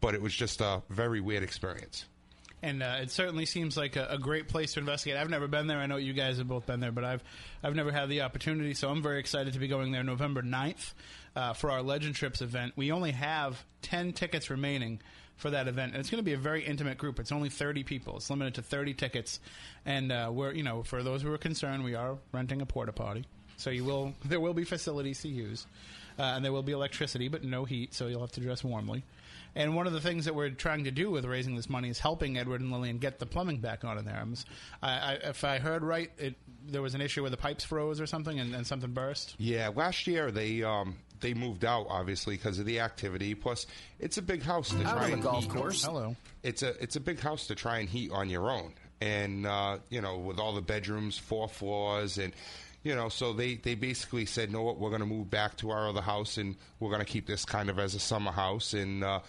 But 0.00 0.14
it 0.14 0.22
was 0.22 0.34
just 0.34 0.60
a 0.60 0.82
very 0.90 1.20
weird 1.20 1.42
experience. 1.42 2.04
And 2.64 2.82
uh, 2.82 2.96
it 3.02 3.10
certainly 3.10 3.44
seems 3.44 3.76
like 3.76 3.96
a, 3.96 4.06
a 4.10 4.18
great 4.18 4.48
place 4.48 4.72
to 4.72 4.80
investigate. 4.80 5.18
I've 5.18 5.28
never 5.28 5.46
been 5.46 5.66
there. 5.66 5.78
I 5.78 5.86
know 5.86 5.96
you 5.96 6.14
guys 6.14 6.38
have 6.38 6.48
both 6.48 6.64
been 6.64 6.80
there, 6.80 6.92
but 6.92 7.04
I've 7.04 7.22
I've 7.62 7.74
never 7.74 7.92
had 7.92 8.08
the 8.08 8.22
opportunity. 8.22 8.72
So 8.72 8.88
I'm 8.88 9.02
very 9.02 9.20
excited 9.20 9.52
to 9.52 9.58
be 9.58 9.68
going 9.68 9.92
there 9.92 10.02
November 10.02 10.42
9th 10.42 10.94
uh, 11.36 11.52
for 11.52 11.70
our 11.70 11.82
Legend 11.82 12.14
Trips 12.14 12.40
event. 12.40 12.72
We 12.74 12.90
only 12.90 13.12
have 13.12 13.62
ten 13.82 14.14
tickets 14.14 14.48
remaining 14.48 15.00
for 15.36 15.50
that 15.50 15.68
event, 15.68 15.92
and 15.92 16.00
it's 16.00 16.08
going 16.08 16.20
to 16.20 16.24
be 16.24 16.32
a 16.32 16.38
very 16.38 16.64
intimate 16.64 16.96
group. 16.96 17.20
It's 17.20 17.32
only 17.32 17.50
30 17.50 17.84
people. 17.84 18.16
It's 18.16 18.30
limited 18.30 18.54
to 18.54 18.62
30 18.62 18.94
tickets, 18.94 19.40
and 19.84 20.10
uh, 20.10 20.30
we're 20.32 20.52
you 20.52 20.62
know 20.62 20.82
for 20.82 21.02
those 21.02 21.20
who 21.20 21.30
are 21.32 21.38
concerned, 21.38 21.84
we 21.84 21.94
are 21.94 22.16
renting 22.32 22.62
a 22.62 22.66
porta 22.66 22.92
potty, 22.92 23.26
so 23.58 23.68
you 23.68 23.84
will 23.84 24.14
there 24.24 24.40
will 24.40 24.54
be 24.54 24.64
facilities 24.64 25.20
to 25.20 25.28
use. 25.28 25.66
Uh, 26.16 26.22
and 26.22 26.44
there 26.44 26.52
will 26.52 26.62
be 26.62 26.70
electricity, 26.70 27.26
but 27.26 27.42
no 27.42 27.64
heat, 27.64 27.92
so 27.92 28.06
you'll 28.06 28.20
have 28.20 28.30
to 28.30 28.40
dress 28.40 28.62
warmly. 28.62 29.02
And 29.56 29.76
one 29.76 29.86
of 29.86 29.92
the 29.92 30.00
things 30.00 30.24
that 30.24 30.34
we're 30.34 30.50
trying 30.50 30.84
to 30.84 30.90
do 30.90 31.10
with 31.10 31.24
raising 31.24 31.54
this 31.54 31.68
money 31.70 31.88
is 31.88 31.98
helping 32.00 32.36
Edward 32.36 32.60
and 32.60 32.72
Lillian 32.72 32.98
get 32.98 33.18
the 33.20 33.26
plumbing 33.26 33.58
back 33.58 33.84
on 33.84 33.98
in 33.98 34.04
there. 34.04 34.18
I'm 34.20 34.32
s- 34.32 34.44
I, 34.82 34.90
I, 34.92 35.12
if 35.22 35.44
I 35.44 35.58
heard 35.58 35.84
right, 35.84 36.10
it, 36.18 36.34
there 36.66 36.82
was 36.82 36.94
an 36.94 37.00
issue 37.00 37.22
where 37.22 37.30
the 37.30 37.36
pipes 37.36 37.62
froze 37.64 38.00
or 38.00 38.06
something, 38.06 38.38
and, 38.40 38.54
and 38.54 38.66
something 38.66 38.90
burst. 38.92 39.34
Yeah, 39.38 39.70
last 39.74 40.06
year 40.06 40.30
they 40.32 40.62
um, 40.64 40.96
they 41.20 41.34
moved 41.34 41.64
out 41.64 41.86
obviously 41.88 42.36
because 42.36 42.58
of 42.58 42.66
the 42.66 42.80
activity. 42.80 43.34
Plus, 43.34 43.66
it's 44.00 44.18
a 44.18 44.22
big 44.22 44.42
house 44.42 44.70
to 44.70 44.82
try 44.82 45.08
and 45.14 45.22
heat. 45.42 45.50
Hello. 45.84 46.16
It's 46.42 46.62
a 46.62 46.70
it's 46.82 46.96
a 46.96 47.00
big 47.00 47.20
house 47.20 47.46
to 47.46 47.54
try 47.54 47.78
and 47.78 47.88
heat 47.88 48.10
on 48.10 48.28
your 48.28 48.50
own, 48.50 48.72
and 49.00 49.46
uh, 49.46 49.78
you 49.88 50.00
know 50.00 50.18
with 50.18 50.38
all 50.40 50.54
the 50.54 50.62
bedrooms, 50.62 51.16
four 51.16 51.48
floors, 51.48 52.18
and 52.18 52.32
you 52.84 52.94
know 52.94 53.08
so 53.08 53.32
they 53.32 53.56
they 53.56 53.74
basically 53.74 54.26
said, 54.26 54.52
no, 54.52 54.62
what 54.62 54.78
we're 54.78 54.90
going 54.90 55.00
to 55.00 55.06
move 55.06 55.28
back 55.28 55.56
to 55.56 55.70
our 55.70 55.88
other 55.88 56.02
house, 56.02 56.36
and 56.38 56.54
we're 56.78 56.90
going 56.90 57.00
to 57.04 57.12
keep 57.12 57.26
this 57.26 57.44
kind 57.44 57.68
of 57.68 57.80
as 57.80 57.94
a 57.96 58.00
summer 58.00 58.30
house, 58.30 58.72
and. 58.74 59.02
Uh, 59.02 59.20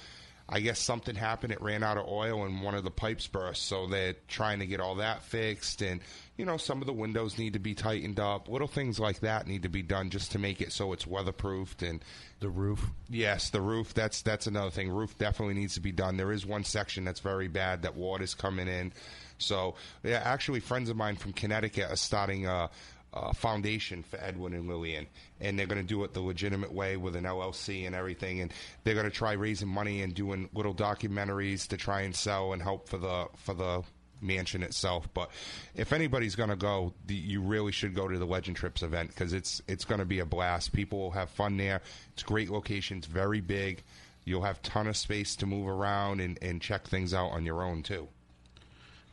I 0.47 0.59
guess 0.59 0.77
something 0.77 1.15
happened. 1.15 1.53
It 1.53 1.59
ran 1.59 1.81
out 1.81 1.97
of 1.97 2.07
oil 2.07 2.45
and 2.45 2.61
one 2.61 2.75
of 2.75 2.83
the 2.83 2.91
pipes 2.91 3.25
burst. 3.25 3.65
So 3.65 3.87
they're 3.87 4.13
trying 4.27 4.59
to 4.59 4.67
get 4.67 4.79
all 4.79 4.93
that 4.97 5.23
fixed. 5.23 5.81
And, 5.81 6.01
you 6.37 6.45
know, 6.45 6.57
some 6.57 6.81
of 6.81 6.85
the 6.85 6.93
windows 6.93 7.39
need 7.39 7.53
to 7.53 7.59
be 7.59 7.73
tightened 7.73 8.19
up. 8.19 8.47
Little 8.47 8.67
things 8.67 8.99
like 8.99 9.21
that 9.21 9.47
need 9.47 9.63
to 9.63 9.69
be 9.69 9.81
done 9.81 10.11
just 10.11 10.33
to 10.33 10.37
make 10.37 10.61
it 10.61 10.71
so 10.71 10.93
it's 10.93 11.05
weatherproofed. 11.05 11.81
And 11.81 12.05
The 12.41 12.49
roof. 12.49 12.85
yes, 13.09 13.49
the 13.49 13.59
roof, 13.59 13.95
that's, 13.95 14.21
that's 14.21 14.45
another 14.45 14.69
thing. 14.69 14.91
Roof 14.91 15.17
definitely 15.17 15.55
needs 15.55 15.73
to 15.73 15.81
be 15.81 15.91
done. 15.91 16.15
There 16.15 16.31
is 16.31 16.45
one 16.45 16.63
section 16.63 17.05
that's 17.05 17.21
very 17.21 17.47
bad 17.47 17.81
that 17.81 17.95
water's 17.95 18.35
coming 18.35 18.67
in. 18.67 18.93
So, 19.39 19.73
yeah, 20.03 20.21
actually, 20.23 20.59
friends 20.59 20.91
of 20.91 20.95
mine 20.95 21.15
from 21.15 21.33
Connecticut 21.33 21.89
are 21.89 21.95
starting 21.95 22.45
a, 22.45 22.69
a 23.15 23.33
foundation 23.33 24.03
for 24.03 24.17
Edwin 24.21 24.53
and 24.53 24.67
Lillian, 24.67 25.07
and 25.39 25.57
they're 25.57 25.67
going 25.67 25.81
to 25.81 25.87
do 25.87 26.03
it 26.03 26.13
the 26.13 26.21
legitimate 26.21 26.71
way 26.71 26.97
with 26.97 27.15
an 27.15 27.23
LLC 27.23 27.85
and 27.87 27.95
everything. 27.95 28.41
And 28.41 28.53
they're 28.83 28.93
going 28.93 29.05
to 29.05 29.11
try 29.11 29.33
raising 29.33 29.69
money 29.69 30.01
and 30.01 30.13
doing 30.13 30.49
little 30.53 30.73
documentaries 30.73 31.67
to 31.69 31.77
try 31.77 32.01
and 32.01 32.15
sell 32.15 32.53
and 32.53 32.61
help 32.61 32.89
for 32.89 32.97
the 32.97 33.27
for 33.37 33.53
the 33.53 33.83
mansion 34.21 34.63
itself. 34.63 35.07
But 35.13 35.29
if 35.75 35.93
anybody's 35.93 36.35
going 36.35 36.49
to 36.49 36.55
go, 36.55 36.93
the, 37.05 37.15
you 37.15 37.41
really 37.41 37.71
should 37.71 37.95
go 37.95 38.07
to 38.07 38.17
the 38.17 38.25
Legend 38.25 38.57
Trips 38.57 38.83
event 38.83 39.09
because 39.09 39.33
it's 39.33 39.61
it's 39.67 39.85
going 39.85 39.99
to 39.99 40.05
be 40.05 40.19
a 40.19 40.25
blast. 40.25 40.73
People 40.73 40.99
will 40.99 41.11
have 41.11 41.29
fun 41.29 41.57
there. 41.57 41.81
It's 42.13 42.23
great 42.23 42.49
location. 42.49 42.97
It's 42.97 43.07
very 43.07 43.41
big. 43.41 43.83
You'll 44.25 44.41
have 44.41 44.61
ton 44.63 44.87
of 44.87 44.97
space 44.97 45.35
to 45.37 45.45
move 45.45 45.67
around 45.67 46.19
and, 46.19 46.39
and 46.41 46.59
check 46.59 46.87
things 46.87 47.13
out 47.13 47.29
on 47.29 47.45
your 47.45 47.61
own 47.61 47.83
too. 47.83 48.07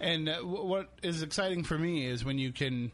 And 0.01 0.29
uh, 0.29 0.39
what 0.39 0.89
is 1.03 1.23
exciting 1.23 1.63
for 1.63 1.79
me 1.79 2.07
is 2.07 2.25
when 2.25 2.39
you 2.39 2.51
can 2.51 2.91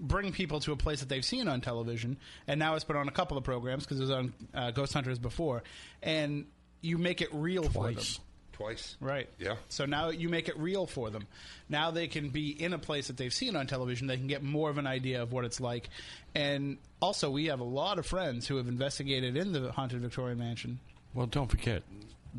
bring 0.00 0.32
people 0.32 0.60
to 0.60 0.72
a 0.72 0.76
place 0.76 1.00
that 1.00 1.08
they've 1.08 1.24
seen 1.24 1.48
on 1.48 1.60
television, 1.60 2.16
and 2.46 2.58
now 2.58 2.74
it's 2.74 2.84
been 2.84 2.96
on 2.96 3.08
a 3.08 3.12
couple 3.12 3.36
of 3.36 3.44
programs 3.44 3.84
because 3.84 3.98
it 3.98 4.02
was 4.02 4.10
on 4.10 4.32
uh, 4.54 4.70
Ghost 4.70 4.92
Hunters 4.92 5.18
before, 5.18 5.62
and 6.02 6.46
you 6.80 6.98
make 6.98 7.20
it 7.20 7.28
real 7.32 7.64
for 7.64 7.84
them. 7.84 7.94
Twice. 7.94 8.20
Twice. 8.52 8.96
Right. 9.00 9.28
Yeah. 9.38 9.54
So 9.68 9.86
now 9.86 10.10
you 10.10 10.28
make 10.28 10.48
it 10.48 10.58
real 10.58 10.86
for 10.86 11.10
them. 11.10 11.28
Now 11.68 11.92
they 11.92 12.08
can 12.08 12.30
be 12.30 12.50
in 12.50 12.72
a 12.72 12.78
place 12.78 13.06
that 13.06 13.16
they've 13.16 13.32
seen 13.32 13.54
on 13.54 13.68
television. 13.68 14.08
They 14.08 14.16
can 14.16 14.26
get 14.26 14.42
more 14.42 14.68
of 14.68 14.78
an 14.78 14.86
idea 14.86 15.22
of 15.22 15.32
what 15.32 15.44
it's 15.44 15.60
like. 15.60 15.88
And 16.34 16.78
also, 17.00 17.30
we 17.30 17.46
have 17.46 17.60
a 17.60 17.64
lot 17.64 18.00
of 18.00 18.06
friends 18.06 18.48
who 18.48 18.56
have 18.56 18.66
investigated 18.66 19.36
in 19.36 19.52
the 19.52 19.70
haunted 19.70 20.00
Victorian 20.00 20.38
mansion. 20.38 20.80
Well, 21.14 21.26
don't 21.26 21.48
forget 21.48 21.84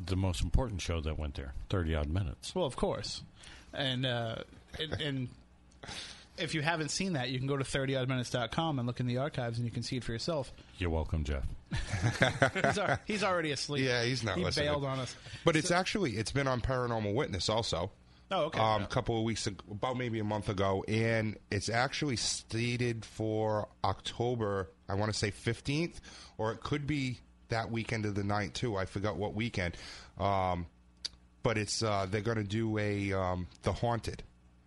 the 0.05 0.17
most 0.17 0.43
important 0.43 0.81
show 0.81 0.99
that 1.01 1.17
went 1.17 1.35
there, 1.35 1.53
30 1.69 1.95
odd 1.95 2.09
minutes. 2.09 2.53
Well, 2.53 2.65
of 2.65 2.75
course. 2.75 3.23
And 3.73 4.05
uh, 4.05 4.35
and, 4.77 5.01
and 5.01 5.27
if 6.41 6.53
you 6.55 6.61
haven't 6.61 6.89
seen 6.89 7.13
that, 7.13 7.29
you 7.29 7.37
can 7.37 7.47
go 7.47 7.57
to 7.57 7.63
30oddminutes.com 7.63 8.79
and 8.79 8.87
look 8.87 8.99
in 8.99 9.07
the 9.07 9.17
archives, 9.17 9.57
and 9.57 9.65
you 9.65 9.71
can 9.71 9.83
see 9.83 9.97
it 9.97 10.03
for 10.03 10.11
yourself. 10.11 10.51
You're 10.77 10.89
welcome, 10.89 11.23
Jeff. 11.23 11.45
He's, 12.63 12.77
al- 12.77 12.99
he's 13.05 13.23
already 13.23 13.51
asleep. 13.51 13.85
Yeah, 13.85 14.03
he's 14.03 14.23
not 14.23 14.37
He 14.37 14.43
listening. 14.43 14.67
bailed 14.67 14.85
on 14.85 14.99
us. 14.99 15.15
But 15.45 15.55
it's 15.55 15.69
actually 15.71 16.13
it's 16.17 16.31
been 16.31 16.47
on 16.47 16.61
Paranormal 16.61 17.13
Witness 17.13 17.47
also. 17.49 17.91
Oh, 18.31 18.43
okay. 18.45 18.59
Um, 18.59 18.83
a 18.83 18.87
couple 18.87 19.17
of 19.17 19.23
weeks, 19.23 19.47
ago, 19.47 19.63
about 19.71 19.97
maybe 19.97 20.19
a 20.19 20.23
month 20.23 20.49
ago, 20.49 20.83
and 20.87 21.37
it's 21.51 21.69
actually 21.69 22.15
stated 22.15 23.03
for 23.05 23.67
October. 23.83 24.69
I 24.87 24.95
want 24.95 25.11
to 25.11 25.17
say 25.17 25.31
fifteenth, 25.31 25.99
or 26.37 26.51
it 26.51 26.61
could 26.61 26.85
be 26.87 27.19
that 27.49 27.71
weekend 27.71 28.05
of 28.05 28.13
the 28.13 28.21
9th 28.21 28.53
too. 28.53 28.77
I 28.77 28.85
forgot 28.85 29.15
what 29.17 29.33
weekend. 29.33 29.75
Um, 30.19 30.67
but 31.41 31.57
it's 31.57 31.81
uh, 31.81 32.05
they're 32.09 32.21
going 32.21 32.37
to 32.37 32.43
do 32.43 32.77
a 32.77 33.13
um, 33.13 33.47
the 33.63 33.73
haunted 33.73 34.21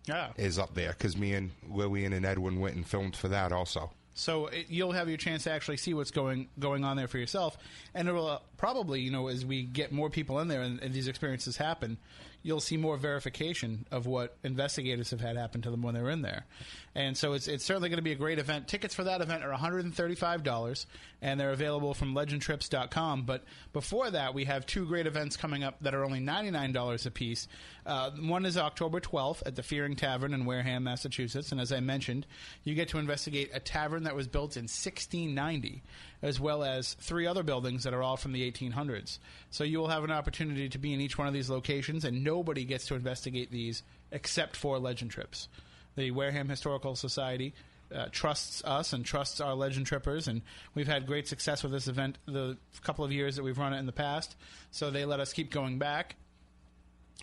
yeah. 0.05 0.29
is 0.37 0.59
up 0.59 0.73
there 0.73 0.89
because 0.89 1.17
me 1.17 1.33
and 1.33 1.51
Lillian 1.69 2.13
and 2.13 2.25
Edwin 2.25 2.59
went 2.59 2.75
and 2.75 2.85
filmed 2.85 3.15
for 3.15 3.27
that 3.29 3.51
also. 3.51 3.91
So 4.15 4.47
it, 4.47 4.67
you'll 4.69 4.91
have 4.91 5.09
your 5.09 5.17
chance 5.17 5.43
to 5.45 5.51
actually 5.51 5.77
see 5.77 5.93
what's 5.93 6.11
going 6.11 6.47
going 6.59 6.83
on 6.83 6.97
there 6.97 7.07
for 7.07 7.17
yourself, 7.17 7.57
and 7.93 8.07
it 8.07 8.11
will 8.11 8.27
uh, 8.27 8.39
probably, 8.57 9.01
you 9.01 9.11
know, 9.11 9.27
as 9.27 9.45
we 9.45 9.63
get 9.63 9.91
more 9.91 10.09
people 10.09 10.39
in 10.39 10.47
there 10.47 10.61
and, 10.61 10.79
and 10.81 10.93
these 10.93 11.07
experiences 11.07 11.57
happen, 11.57 11.97
you'll 12.43 12.59
see 12.59 12.77
more 12.77 12.97
verification 12.97 13.87
of 13.91 14.05
what 14.05 14.37
investigators 14.43 15.09
have 15.11 15.21
had 15.21 15.35
happen 15.35 15.61
to 15.61 15.71
them 15.71 15.81
when 15.81 15.95
they're 15.95 16.09
in 16.09 16.21
there, 16.21 16.45
and 16.95 17.17
so 17.17 17.33
it's 17.33 17.47
it's 17.47 17.65
certainly 17.65 17.89
going 17.89 17.97
to 17.97 18.03
be 18.03 18.11
a 18.11 18.15
great 18.15 18.37
event. 18.37 18.67
Tickets 18.67 18.93
for 18.93 19.03
that 19.05 19.21
event 19.21 19.43
are 19.43 19.49
one 19.49 19.59
hundred 19.59 19.85
and 19.85 21.39
they're 21.39 21.51
available 21.51 21.93
from 21.93 22.13
LegendTrips.com. 22.13 23.23
But 23.23 23.43
before 23.71 24.11
that, 24.11 24.33
we 24.33 24.45
have 24.45 24.65
two 24.65 24.85
great 24.85 25.07
events 25.07 25.35
coming 25.35 25.63
up 25.63 25.79
that 25.81 25.95
are 25.95 26.03
only 26.03 26.19
ninety 26.19 26.51
nine 26.51 26.71
dollars 26.71 27.05
a 27.05 27.11
piece. 27.11 27.47
Uh, 27.85 28.11
one 28.11 28.45
is 28.45 28.57
October 28.57 28.99
twelfth 28.99 29.41
at 29.45 29.55
the 29.55 29.63
Fearing 29.63 29.95
Tavern 29.95 30.33
in 30.33 30.45
Wareham, 30.45 30.83
Massachusetts, 30.83 31.51
and 31.51 31.59
as 31.59 31.71
I 31.71 31.79
mentioned, 31.79 32.27
you 32.63 32.75
get 32.75 32.89
to 32.89 32.99
investigate 32.99 33.49
a 33.53 33.59
tavern 33.59 34.03
that 34.03 34.15
was 34.15 34.27
built 34.27 34.55
in 34.55 34.63
1690, 34.63 35.81
as 36.21 36.39
well 36.39 36.63
as 36.63 36.93
three 36.95 37.25
other 37.25 37.43
buildings 37.43 37.83
that 37.83 37.93
are 37.93 38.03
all 38.03 38.17
from 38.17 38.33
the 38.33 38.49
1800s. 38.51 39.17
So 39.49 39.63
you 39.63 39.79
will 39.79 39.87
have 39.87 40.03
an 40.03 40.11
opportunity 40.11 40.69
to 40.69 40.77
be 40.77 40.93
in 40.93 41.01
each 41.01 41.17
one 41.17 41.27
of 41.27 41.33
these 41.33 41.49
locations, 41.49 42.05
and 42.05 42.23
nobody 42.23 42.65
gets 42.65 42.85
to 42.87 42.95
investigate 42.95 43.51
these 43.51 43.81
except 44.11 44.55
for 44.55 44.77
Legend 44.77 45.09
Trips. 45.09 45.47
The 45.95 46.11
Wareham 46.11 46.49
Historical 46.49 46.95
Society 46.95 47.53
uh, 47.93 48.07
trusts 48.11 48.63
us 48.65 48.93
and 48.93 49.05
trusts 49.05 49.39
our 49.39 49.53
legend 49.53 49.85
trippers, 49.85 50.27
and 50.27 50.41
we've 50.73 50.87
had 50.87 51.05
great 51.05 51.27
success 51.27 51.63
with 51.63 51.71
this 51.71 51.87
event 51.87 52.17
the 52.25 52.57
couple 52.81 53.05
of 53.05 53.11
years 53.11 53.35
that 53.35 53.43
we've 53.43 53.57
run 53.57 53.73
it 53.73 53.77
in 53.77 53.85
the 53.85 53.91
past. 53.91 54.35
So 54.71 54.89
they 54.89 55.05
let 55.05 55.19
us 55.19 55.33
keep 55.33 55.51
going 55.51 55.77
back, 55.77 56.15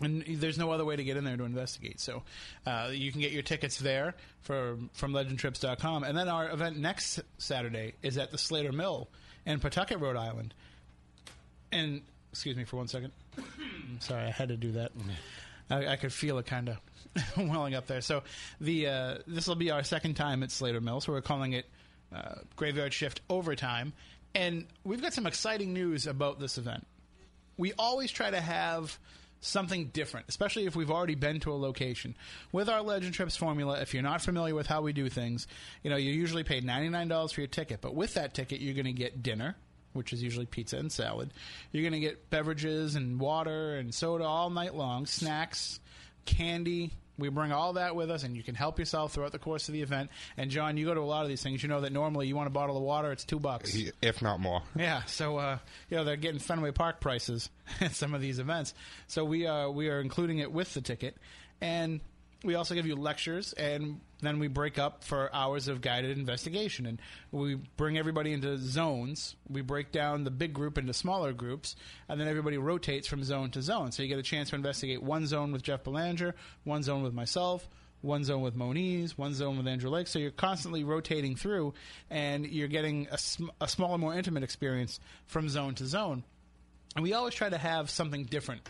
and 0.01 0.23
there's 0.27 0.57
no 0.57 0.71
other 0.71 0.85
way 0.85 0.95
to 0.95 1.03
get 1.03 1.17
in 1.17 1.23
there 1.23 1.37
to 1.37 1.43
investigate. 1.43 1.99
So 1.99 2.23
uh, 2.65 2.89
you 2.91 3.11
can 3.11 3.21
get 3.21 3.31
your 3.31 3.43
tickets 3.43 3.77
there 3.77 4.15
for 4.41 4.77
from 4.93 5.11
legendtrips.com. 5.13 6.03
And 6.03 6.17
then 6.17 6.29
our 6.29 6.49
event 6.49 6.77
next 6.77 7.19
Saturday 7.37 7.93
is 8.01 8.17
at 8.17 8.31
the 8.31 8.37
Slater 8.37 8.71
Mill 8.71 9.09
in 9.45 9.59
Pawtucket, 9.59 9.99
Rhode 9.99 10.17
Island. 10.17 10.53
And 11.71 12.01
excuse 12.31 12.55
me 12.55 12.63
for 12.63 12.77
one 12.77 12.87
second. 12.87 13.11
Sorry, 13.99 14.23
I 14.23 14.31
had 14.31 14.49
to 14.49 14.57
do 14.57 14.71
that. 14.73 14.91
I, 15.69 15.87
I 15.87 15.95
could 15.95 16.13
feel 16.13 16.37
it 16.37 16.45
kind 16.45 16.69
of 16.69 16.77
welling 17.37 17.75
up 17.75 17.87
there. 17.87 18.01
So 18.01 18.23
the 18.59 18.87
uh, 18.87 19.17
this 19.27 19.47
will 19.47 19.55
be 19.55 19.71
our 19.71 19.83
second 19.83 20.15
time 20.15 20.43
at 20.43 20.51
Slater 20.51 20.81
Mill, 20.81 21.01
so 21.01 21.11
we're 21.11 21.21
calling 21.21 21.53
it 21.53 21.65
uh, 22.15 22.35
Graveyard 22.55 22.93
Shift 22.93 23.21
Overtime. 23.29 23.93
And 24.33 24.65
we've 24.83 25.01
got 25.01 25.13
some 25.13 25.27
exciting 25.27 25.73
news 25.73 26.07
about 26.07 26.39
this 26.39 26.57
event. 26.57 26.87
We 27.57 27.73
always 27.77 28.11
try 28.11 28.31
to 28.31 28.39
have 28.39 28.97
something 29.41 29.87
different, 29.87 30.27
especially 30.29 30.65
if 30.65 30.75
we've 30.75 30.91
already 30.91 31.15
been 31.15 31.39
to 31.41 31.51
a 31.51 31.55
location. 31.57 32.15
With 32.51 32.69
our 32.69 32.81
Legend 32.81 33.13
Trips 33.13 33.35
formula, 33.35 33.81
if 33.81 33.93
you're 33.93 34.03
not 34.03 34.21
familiar 34.21 34.55
with 34.55 34.67
how 34.67 34.81
we 34.81 34.93
do 34.93 35.09
things, 35.09 35.47
you 35.83 35.89
know, 35.89 35.97
you 35.97 36.11
usually 36.11 36.43
pay 36.43 36.61
$99 36.61 37.33
for 37.33 37.41
your 37.41 37.47
ticket, 37.47 37.81
but 37.81 37.93
with 37.95 38.13
that 38.13 38.33
ticket, 38.33 38.61
you're 38.61 38.75
going 38.75 38.85
to 38.85 38.93
get 38.93 39.21
dinner, 39.21 39.55
which 39.93 40.13
is 40.13 40.23
usually 40.23 40.45
pizza 40.45 40.77
and 40.77 40.91
salad. 40.91 41.33
You're 41.71 41.83
going 41.83 41.99
to 41.99 41.99
get 41.99 42.29
beverages 42.29 42.95
and 42.95 43.19
water 43.19 43.75
and 43.75 43.93
soda 43.93 44.23
all 44.23 44.49
night 44.49 44.75
long, 44.75 45.07
snacks, 45.07 45.79
candy. 46.25 46.91
We 47.21 47.29
bring 47.29 47.51
all 47.51 47.73
that 47.73 47.95
with 47.95 48.11
us, 48.11 48.23
and 48.23 48.35
you 48.35 48.43
can 48.43 48.55
help 48.55 48.79
yourself 48.79 49.13
throughout 49.13 49.31
the 49.31 49.39
course 49.39 49.69
of 49.69 49.73
the 49.73 49.81
event. 49.81 50.09
And 50.37 50.51
John, 50.51 50.77
you 50.77 50.85
go 50.85 50.93
to 50.93 50.99
a 50.99 51.01
lot 51.01 51.23
of 51.23 51.29
these 51.29 51.41
things. 51.41 51.63
You 51.63 51.69
know 51.69 51.81
that 51.81 51.93
normally 51.93 52.27
you 52.27 52.35
want 52.35 52.47
a 52.47 52.51
bottle 52.51 52.75
of 52.75 52.83
water, 52.83 53.11
it's 53.11 53.23
two 53.23 53.39
bucks. 53.39 53.73
if 54.01 54.21
not 54.21 54.39
more. 54.39 54.63
Yeah, 54.75 55.03
so 55.05 55.37
uh, 55.37 55.57
you 55.89 55.97
know 55.97 56.03
they're 56.03 56.17
getting 56.17 56.39
Fenway 56.39 56.71
Park 56.71 56.99
prices 56.99 57.49
at 57.81 57.93
some 57.93 58.13
of 58.13 58.21
these 58.21 58.39
events. 58.39 58.73
So 59.07 59.23
we 59.23 59.47
are 59.47 59.69
we 59.71 59.89
are 59.89 60.01
including 60.01 60.39
it 60.39 60.51
with 60.51 60.73
the 60.73 60.81
ticket, 60.81 61.15
and 61.61 62.01
we 62.43 62.55
also 62.55 62.73
give 62.73 62.85
you 62.87 62.95
lectures, 62.95 63.53
and 63.53 64.01
then 64.21 64.39
we 64.39 64.47
break 64.47 64.77
up 64.77 65.03
for 65.03 65.33
hours 65.33 65.67
of 65.67 65.81
guided 65.81 66.17
investigation, 66.17 66.85
and 66.85 67.01
we 67.31 67.55
bring 67.55 67.97
everybody 67.97 68.33
into 68.33 68.57
zones. 68.57 69.35
We 69.49 69.61
break 69.61 69.91
down 69.91 70.23
the 70.23 70.31
big 70.31 70.53
group 70.53 70.77
into 70.77 70.93
smaller 70.93 71.33
groups, 71.33 71.75
and 72.07 72.19
then 72.19 72.27
everybody 72.27 72.57
rotates 72.57 73.07
from 73.07 73.23
zone 73.23 73.51
to 73.51 73.61
zone. 73.61 73.91
So 73.91 74.03
you 74.03 74.09
get 74.09 74.19
a 74.19 74.23
chance 74.23 74.49
to 74.51 74.55
investigate 74.55 75.01
one 75.01 75.25
zone 75.25 75.51
with 75.51 75.63
Jeff 75.63 75.83
Belanger, 75.83 76.35
one 76.63 76.83
zone 76.83 77.03
with 77.03 77.13
myself, 77.13 77.67
one 78.01 78.23
zone 78.23 78.41
with 78.41 78.55
Moniz, 78.55 79.17
one 79.17 79.33
zone 79.33 79.57
with 79.57 79.67
Andrew 79.67 79.89
Lake. 79.89 80.07
So 80.07 80.19
you're 80.19 80.31
constantly 80.31 80.83
rotating 80.83 81.35
through, 81.35 81.73
and 82.09 82.45
you're 82.45 82.67
getting 82.67 83.07
a, 83.11 83.17
sm- 83.17 83.49
a 83.59 83.67
smaller, 83.67 83.97
more 83.97 84.13
intimate 84.13 84.43
experience 84.43 84.99
from 85.25 85.49
zone 85.49 85.75
to 85.75 85.85
zone. 85.85 86.23
And 86.95 87.03
we 87.03 87.13
always 87.13 87.33
try 87.33 87.49
to 87.49 87.57
have 87.57 87.89
something 87.89 88.25
different 88.25 88.67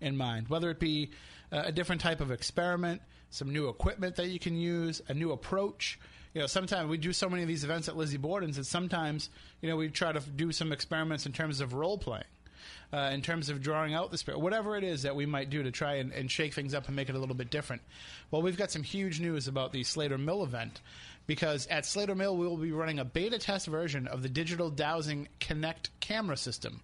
in 0.00 0.16
mind, 0.16 0.48
whether 0.48 0.70
it 0.70 0.78
be 0.78 1.10
uh, 1.50 1.62
a 1.66 1.72
different 1.72 2.00
type 2.00 2.20
of 2.20 2.30
experiment, 2.30 3.00
some 3.34 3.52
new 3.52 3.68
equipment 3.68 4.16
that 4.16 4.28
you 4.28 4.38
can 4.38 4.56
use, 4.56 5.02
a 5.08 5.14
new 5.14 5.32
approach. 5.32 5.98
You 6.34 6.40
know, 6.40 6.46
sometimes 6.46 6.88
we 6.88 6.98
do 6.98 7.12
so 7.12 7.28
many 7.28 7.42
of 7.42 7.48
these 7.48 7.64
events 7.64 7.88
at 7.88 7.96
Lizzie 7.96 8.16
Borden's 8.16 8.56
that 8.56 8.66
sometimes, 8.66 9.28
you 9.60 9.68
know, 9.68 9.76
we 9.76 9.88
try 9.88 10.12
to 10.12 10.20
do 10.20 10.52
some 10.52 10.72
experiments 10.72 11.26
in 11.26 11.32
terms 11.32 11.60
of 11.60 11.74
role 11.74 11.98
playing. 11.98 12.24
Uh, 12.92 13.10
in 13.12 13.22
terms 13.22 13.48
of 13.48 13.60
drawing 13.60 13.92
out 13.92 14.12
the 14.12 14.18
spirit, 14.18 14.38
whatever 14.38 14.76
it 14.76 14.84
is 14.84 15.02
that 15.02 15.16
we 15.16 15.26
might 15.26 15.50
do 15.50 15.64
to 15.64 15.72
try 15.72 15.94
and, 15.94 16.12
and 16.12 16.30
shake 16.30 16.54
things 16.54 16.74
up 16.74 16.86
and 16.86 16.94
make 16.94 17.08
it 17.08 17.16
a 17.16 17.18
little 17.18 17.34
bit 17.34 17.50
different. 17.50 17.82
Well, 18.30 18.40
we've 18.40 18.56
got 18.56 18.70
some 18.70 18.84
huge 18.84 19.18
news 19.18 19.48
about 19.48 19.72
the 19.72 19.82
Slater 19.82 20.16
Mill 20.16 20.44
event 20.44 20.80
because 21.26 21.66
at 21.68 21.86
Slater 21.86 22.14
Mill 22.14 22.36
we 22.36 22.46
will 22.46 22.56
be 22.56 22.72
running 22.72 22.98
a 22.98 23.04
beta 23.04 23.38
test 23.38 23.66
version 23.66 24.06
of 24.06 24.22
the 24.22 24.28
digital 24.28 24.70
dowsing 24.70 25.28
Kinect 25.40 25.88
camera 26.00 26.36
system. 26.36 26.80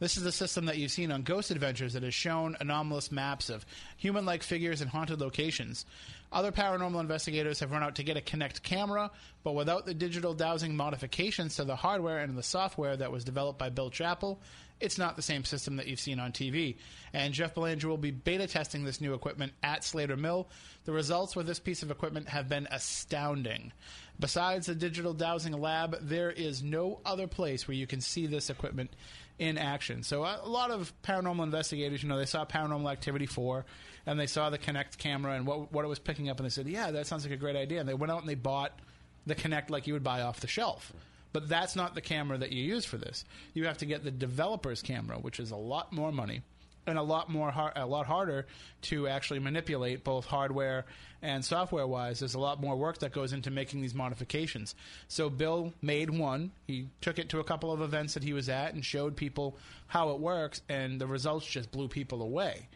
This 0.00 0.16
is 0.16 0.24
the 0.24 0.32
system 0.32 0.64
that 0.66 0.78
you've 0.78 0.90
seen 0.90 1.12
on 1.12 1.22
Ghost 1.22 1.50
Adventures 1.50 1.92
that 1.92 2.02
has 2.02 2.14
shown 2.14 2.56
anomalous 2.58 3.12
maps 3.12 3.50
of 3.50 3.64
human 3.96 4.24
like 4.24 4.42
figures 4.42 4.80
and 4.80 4.90
haunted 4.90 5.20
locations. 5.20 5.84
Other 6.32 6.50
paranormal 6.50 7.00
investigators 7.00 7.60
have 7.60 7.72
run 7.72 7.82
out 7.82 7.96
to 7.96 8.02
get 8.02 8.16
a 8.16 8.22
Kinect 8.22 8.62
camera, 8.62 9.10
but 9.44 9.54
without 9.54 9.84
the 9.84 9.92
digital 9.92 10.32
dowsing 10.32 10.74
modifications 10.74 11.56
to 11.56 11.64
the 11.64 11.76
hardware 11.76 12.20
and 12.20 12.36
the 12.36 12.42
software 12.42 12.96
that 12.96 13.12
was 13.12 13.22
developed 13.22 13.58
by 13.58 13.68
Bill 13.68 13.90
Chappell, 13.90 14.40
it's 14.82 14.98
not 14.98 15.16
the 15.16 15.22
same 15.22 15.44
system 15.44 15.76
that 15.76 15.86
you've 15.86 16.00
seen 16.00 16.18
on 16.18 16.32
TV. 16.32 16.76
And 17.12 17.32
Jeff 17.32 17.54
Belanger 17.54 17.88
will 17.88 17.96
be 17.96 18.10
beta 18.10 18.46
testing 18.46 18.84
this 18.84 19.00
new 19.00 19.14
equipment 19.14 19.52
at 19.62 19.84
Slater 19.84 20.16
Mill. 20.16 20.48
The 20.84 20.92
results 20.92 21.36
with 21.36 21.46
this 21.46 21.60
piece 21.60 21.82
of 21.82 21.90
equipment 21.90 22.28
have 22.28 22.48
been 22.48 22.66
astounding. 22.70 23.72
Besides 24.18 24.66
the 24.66 24.74
digital 24.74 25.14
dowsing 25.14 25.58
lab, 25.58 25.96
there 26.02 26.30
is 26.30 26.62
no 26.62 27.00
other 27.04 27.26
place 27.26 27.66
where 27.66 27.76
you 27.76 27.86
can 27.86 28.00
see 28.00 28.26
this 28.26 28.50
equipment 28.50 28.94
in 29.38 29.56
action. 29.56 30.02
So 30.02 30.24
a 30.24 30.48
lot 30.48 30.70
of 30.70 30.92
paranormal 31.02 31.42
investigators, 31.42 32.02
you 32.02 32.08
know, 32.08 32.18
they 32.18 32.26
saw 32.26 32.44
Paranormal 32.44 32.90
Activity 32.90 33.26
4 33.26 33.64
and 34.06 34.18
they 34.18 34.26
saw 34.26 34.50
the 34.50 34.58
Kinect 34.58 34.98
camera 34.98 35.32
and 35.34 35.46
what, 35.46 35.72
what 35.72 35.84
it 35.84 35.88
was 35.88 35.98
picking 35.98 36.28
up 36.28 36.38
and 36.38 36.44
they 36.46 36.50
said, 36.50 36.66
yeah, 36.68 36.90
that 36.90 37.06
sounds 37.06 37.24
like 37.24 37.32
a 37.32 37.36
great 37.36 37.56
idea. 37.56 37.80
And 37.80 37.88
they 37.88 37.94
went 37.94 38.12
out 38.12 38.20
and 38.20 38.28
they 38.28 38.34
bought 38.34 38.78
the 39.26 39.34
Kinect 39.34 39.70
like 39.70 39.86
you 39.86 39.94
would 39.94 40.04
buy 40.04 40.22
off 40.22 40.40
the 40.40 40.46
shelf. 40.46 40.92
But 41.32 41.48
that's 41.48 41.76
not 41.76 41.94
the 41.94 42.00
camera 42.00 42.38
that 42.38 42.52
you 42.52 42.62
use 42.62 42.84
for 42.84 42.98
this. 42.98 43.24
You 43.54 43.66
have 43.66 43.78
to 43.78 43.86
get 43.86 44.04
the 44.04 44.10
developer's 44.10 44.82
camera, 44.82 45.18
which 45.18 45.40
is 45.40 45.50
a 45.50 45.56
lot 45.56 45.92
more 45.92 46.12
money 46.12 46.42
and 46.86 46.98
a 46.98 47.02
lot 47.02 47.30
more 47.30 47.50
har- 47.50 47.72
a 47.76 47.86
lot 47.86 48.06
harder 48.06 48.46
to 48.82 49.06
actually 49.06 49.38
manipulate 49.38 50.04
both 50.04 50.26
hardware 50.26 50.84
and 51.20 51.44
software 51.44 51.86
wise 51.86 52.18
there's 52.18 52.34
a 52.34 52.40
lot 52.40 52.60
more 52.60 52.76
work 52.76 52.98
that 52.98 53.12
goes 53.12 53.32
into 53.32 53.50
making 53.50 53.80
these 53.80 53.94
modifications. 53.94 54.74
So 55.08 55.30
bill 55.30 55.72
made 55.80 56.10
one. 56.10 56.50
He 56.66 56.88
took 57.00 57.18
it 57.18 57.28
to 57.30 57.40
a 57.40 57.44
couple 57.44 57.72
of 57.72 57.80
events 57.80 58.14
that 58.14 58.24
he 58.24 58.32
was 58.32 58.48
at 58.48 58.74
and 58.74 58.84
showed 58.84 59.16
people 59.16 59.56
how 59.86 60.10
it 60.10 60.20
works 60.20 60.62
and 60.68 61.00
the 61.00 61.06
results 61.06 61.46
just 61.46 61.70
blew 61.70 61.88
people 61.88 62.22
away. 62.22 62.68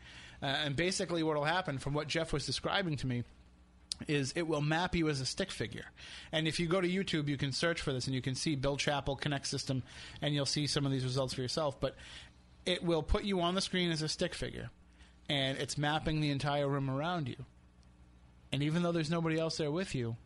Uh, 0.42 0.46
and 0.46 0.76
basically 0.76 1.22
what 1.22 1.36
will 1.36 1.44
happen 1.44 1.78
from 1.78 1.94
what 1.94 2.08
jeff 2.08 2.30
was 2.30 2.44
describing 2.44 2.96
to 2.96 3.06
me 3.06 3.24
is 4.08 4.32
it 4.36 4.46
will 4.46 4.60
map 4.60 4.94
you 4.94 5.08
as 5.08 5.20
a 5.20 5.26
stick 5.26 5.50
figure. 5.50 5.86
And 6.32 6.46
if 6.46 6.60
you 6.60 6.66
go 6.66 6.80
to 6.80 6.88
YouTube, 6.88 7.28
you 7.28 7.36
can 7.36 7.52
search 7.52 7.80
for 7.80 7.92
this 7.92 8.06
and 8.06 8.14
you 8.14 8.22
can 8.22 8.34
see 8.34 8.54
Bill 8.54 8.76
Chappell 8.76 9.16
Kinect 9.16 9.46
System 9.46 9.82
and 10.22 10.34
you'll 10.34 10.46
see 10.46 10.66
some 10.66 10.86
of 10.86 10.92
these 10.92 11.04
results 11.04 11.34
for 11.34 11.42
yourself. 11.42 11.80
But 11.80 11.96
it 12.64 12.82
will 12.82 13.02
put 13.02 13.24
you 13.24 13.40
on 13.40 13.54
the 13.54 13.60
screen 13.60 13.90
as 13.90 14.02
a 14.02 14.08
stick 14.08 14.34
figure 14.34 14.70
and 15.28 15.58
it's 15.58 15.78
mapping 15.78 16.20
the 16.20 16.30
entire 16.30 16.68
room 16.68 16.90
around 16.90 17.28
you. 17.28 17.36
And 18.52 18.62
even 18.62 18.82
though 18.82 18.92
there's 18.92 19.10
nobody 19.10 19.38
else 19.38 19.56
there 19.56 19.70
with 19.70 19.94
you, 19.94 20.16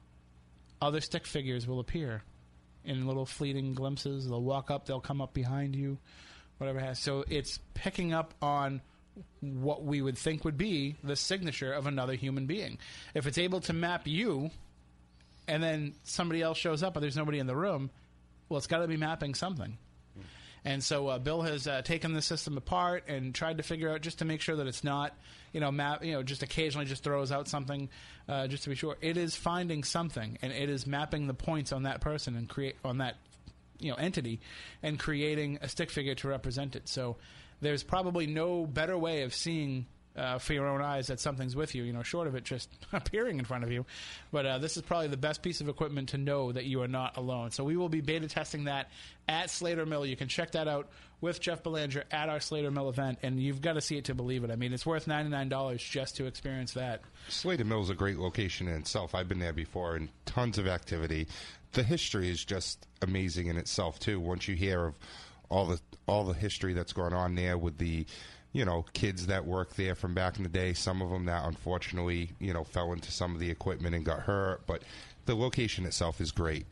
other 0.81 1.01
stick 1.01 1.27
figures 1.27 1.67
will 1.67 1.81
appear 1.81 2.23
in 2.85 3.07
little 3.07 3.27
fleeting 3.27 3.75
glimpses. 3.75 4.29
They'll 4.29 4.43
walk 4.43 4.71
up, 4.71 4.87
they'll 4.87 5.01
come 5.01 5.21
up 5.21 5.35
behind 5.35 5.75
you, 5.77 5.99
whatever 6.59 6.81
has. 6.81 6.99
So 6.99 7.25
it's 7.29 7.59
picking 7.75 8.13
up 8.13 8.35
on 8.41 8.81
what 9.41 9.85
we 9.85 10.03
would 10.03 10.19
think 10.19 10.45
would 10.45 10.59
be 10.59 10.97
the 11.03 11.17
signature 11.17 11.73
of 11.73 11.87
another 11.87 12.15
human 12.15 12.47
being. 12.47 12.79
If 13.15 13.27
it's 13.27 13.39
able 13.39 13.61
to 13.63 13.73
map 13.73 14.07
you 14.07 14.51
and 15.49 15.63
then 15.63 15.95
somebody 16.05 16.43
else 16.43 16.59
shows 16.59 16.83
up 16.83 16.95
but 16.95 17.01
there's 17.01 17.17
nobody 17.17 17.39
in 17.39 17.47
the 17.47 17.57
room, 17.57 17.91
well, 18.49 18.59
it's 18.59 18.67
got 18.67 18.79
to 18.79 18.89
be 18.89 18.97
mapping 18.97 19.35
something. 19.35 19.77
And 20.65 20.85
so 20.85 21.09
uh, 21.09 21.19
Bill 21.19 21.43
has 21.43 21.67
uh, 21.67 21.83
taken 21.83 22.13
the 22.13 22.21
system 22.21 22.57
apart 22.57 23.05
and 23.09 23.35
tried 23.35 23.57
to 23.57 23.63
figure 23.63 23.91
out 23.91 24.03
just 24.03 24.19
to 24.19 24.25
make 24.25 24.41
sure 24.41 24.57
that 24.57 24.67
it's 24.67 24.85
not, 24.85 25.15
you 25.53 25.61
know, 25.61 25.73
map, 25.73 26.05
you 26.05 26.13
know, 26.13 26.23
just 26.23 26.43
occasionally 26.43 26.87
just 26.87 27.03
throws 27.03 27.33
out 27.33 27.49
something, 27.49 27.89
uh, 28.29 28.47
just 28.47 28.65
to 28.65 28.69
be 28.69 28.75
sure. 28.75 28.97
It 29.01 29.17
is 29.17 29.35
finding 29.35 29.85
something, 29.85 30.39
and 30.43 30.53
it 30.53 30.69
is 30.69 30.87
mapping 30.87 31.27
the 31.27 31.35
points 31.35 31.73
on 31.73 31.85
that 31.85 32.03
person 32.03 32.37
and 32.37 32.47
create 32.49 32.77
on 32.85 32.99
that, 32.99 33.17
you 33.79 33.91
know, 33.91 33.97
entity, 33.97 34.41
and 34.83 34.99
creating 34.99 35.59
a 35.63 35.69
stick 35.69 35.91
figure 35.91 36.15
to 36.17 36.29
represent 36.29 36.77
it. 36.77 36.89
So 36.89 37.17
there's 37.61 37.83
probably 37.83 38.27
no 38.27 38.67
better 38.67 38.97
way 38.97 39.23
of 39.23 39.35
seeing 39.35 39.87
uh, 40.17 40.39
for 40.39 40.53
your 40.53 40.67
own 40.67 40.83
eyes 40.83 41.07
that 41.07 41.21
something's 41.21 41.55
with 41.55 41.75
you, 41.75 41.85
you 41.85 41.93
know, 41.93 42.03
short 42.03 42.27
of 42.27 42.35
it 42.35 42.45
just 42.45 42.69
appearing 42.93 43.39
in 43.39 43.45
front 43.45 43.65
of 43.65 43.71
you. 43.71 43.87
But 44.33 44.47
uh, 44.47 44.59
this 44.59 44.77
is 44.77 44.83
probably 44.83 45.09
the 45.09 45.17
best 45.17 45.43
piece 45.43 45.61
of 45.61 45.69
equipment 45.69 46.11
to 46.11 46.19
know 46.19 46.53
that 46.53 46.65
you 46.65 46.83
are 46.83 46.89
not 46.89 47.17
alone. 47.17 47.53
So 47.53 47.65
we 47.65 47.77
will 47.77 47.89
be 47.89 48.01
beta 48.01 48.29
testing 48.29 48.65
that 48.65 48.91
at 49.29 49.51
Slater 49.51 49.87
Mill. 49.87 50.05
You 50.05 50.17
can 50.17 50.29
check 50.29 50.53
that 50.53 50.69
out 50.69 50.89
with 51.21 51.41
Jeff 51.41 51.63
Belanger 51.63 52.05
at 52.11 52.29
our 52.29 52.41
Slater 52.41 52.71
Mill 52.71 52.89
event, 52.89 53.19
and 53.23 53.39
you've 53.41 53.61
got 53.61 53.75
to 53.75 53.81
see 53.81 53.97
it 53.99 54.07
to 54.07 54.15
believe 54.15 54.43
it. 54.43 54.51
I 54.51 54.57
mean, 54.57 54.73
it's 54.73 54.87
worth 54.87 55.07
$99 55.07 55.79
just 55.79 56.17
to 56.17 56.27
experience 56.27 56.73
that. 56.75 57.03
Slater 57.29 57.65
Mill 57.65 57.83
is 57.83 57.91
a 57.91 57.95
great 57.95 58.19
location 58.19 58.69
in 58.69 58.75
itself. 58.75 59.15
I've 59.15 59.29
been 59.29 59.39
there 59.39 59.53
before, 59.53 59.97
and 59.97 60.09
tons 60.25 60.59
of 60.59 60.67
activity. 60.67 61.29
The 61.73 61.83
history 61.83 62.31
is 62.31 62.45
just 62.45 62.87
amazing 63.01 63.47
in 63.47 63.57
itself 63.57 64.01
too. 64.01 64.19
Once 64.19 64.49
you 64.49 64.57
hear 64.57 64.87
of 64.87 64.95
all 65.51 65.67
the 65.67 65.81
all 66.07 66.25
the 66.25 66.33
history 66.33 66.73
that's 66.73 66.93
going 66.93 67.13
on 67.13 67.35
there 67.35 67.59
with 67.59 67.77
the 67.79 68.07
you 68.53 68.65
know 68.65 68.85
kids 68.93 69.27
that 69.27 69.45
work 69.45 69.75
there 69.77 69.95
from 69.95 70.15
back 70.15 70.39
in 70.39 70.43
the 70.43 70.49
day 70.49 70.73
some 70.73 71.03
of 71.03 71.11
them 71.11 71.27
that 71.27 71.45
unfortunately 71.45 72.31
you 72.39 72.53
know 72.53 72.65
fell 72.65 72.93
into 72.93 73.13
some 73.13 73.35
of 73.35 73.41
the 73.41 73.51
equipment 73.51 73.95
and 73.95 74.05
got 74.05 74.21
hurt 74.21 74.67
but 74.67 74.83
the 75.27 75.35
location 75.35 75.85
itself 75.85 76.21
is 76.21 76.33
great 76.33 76.67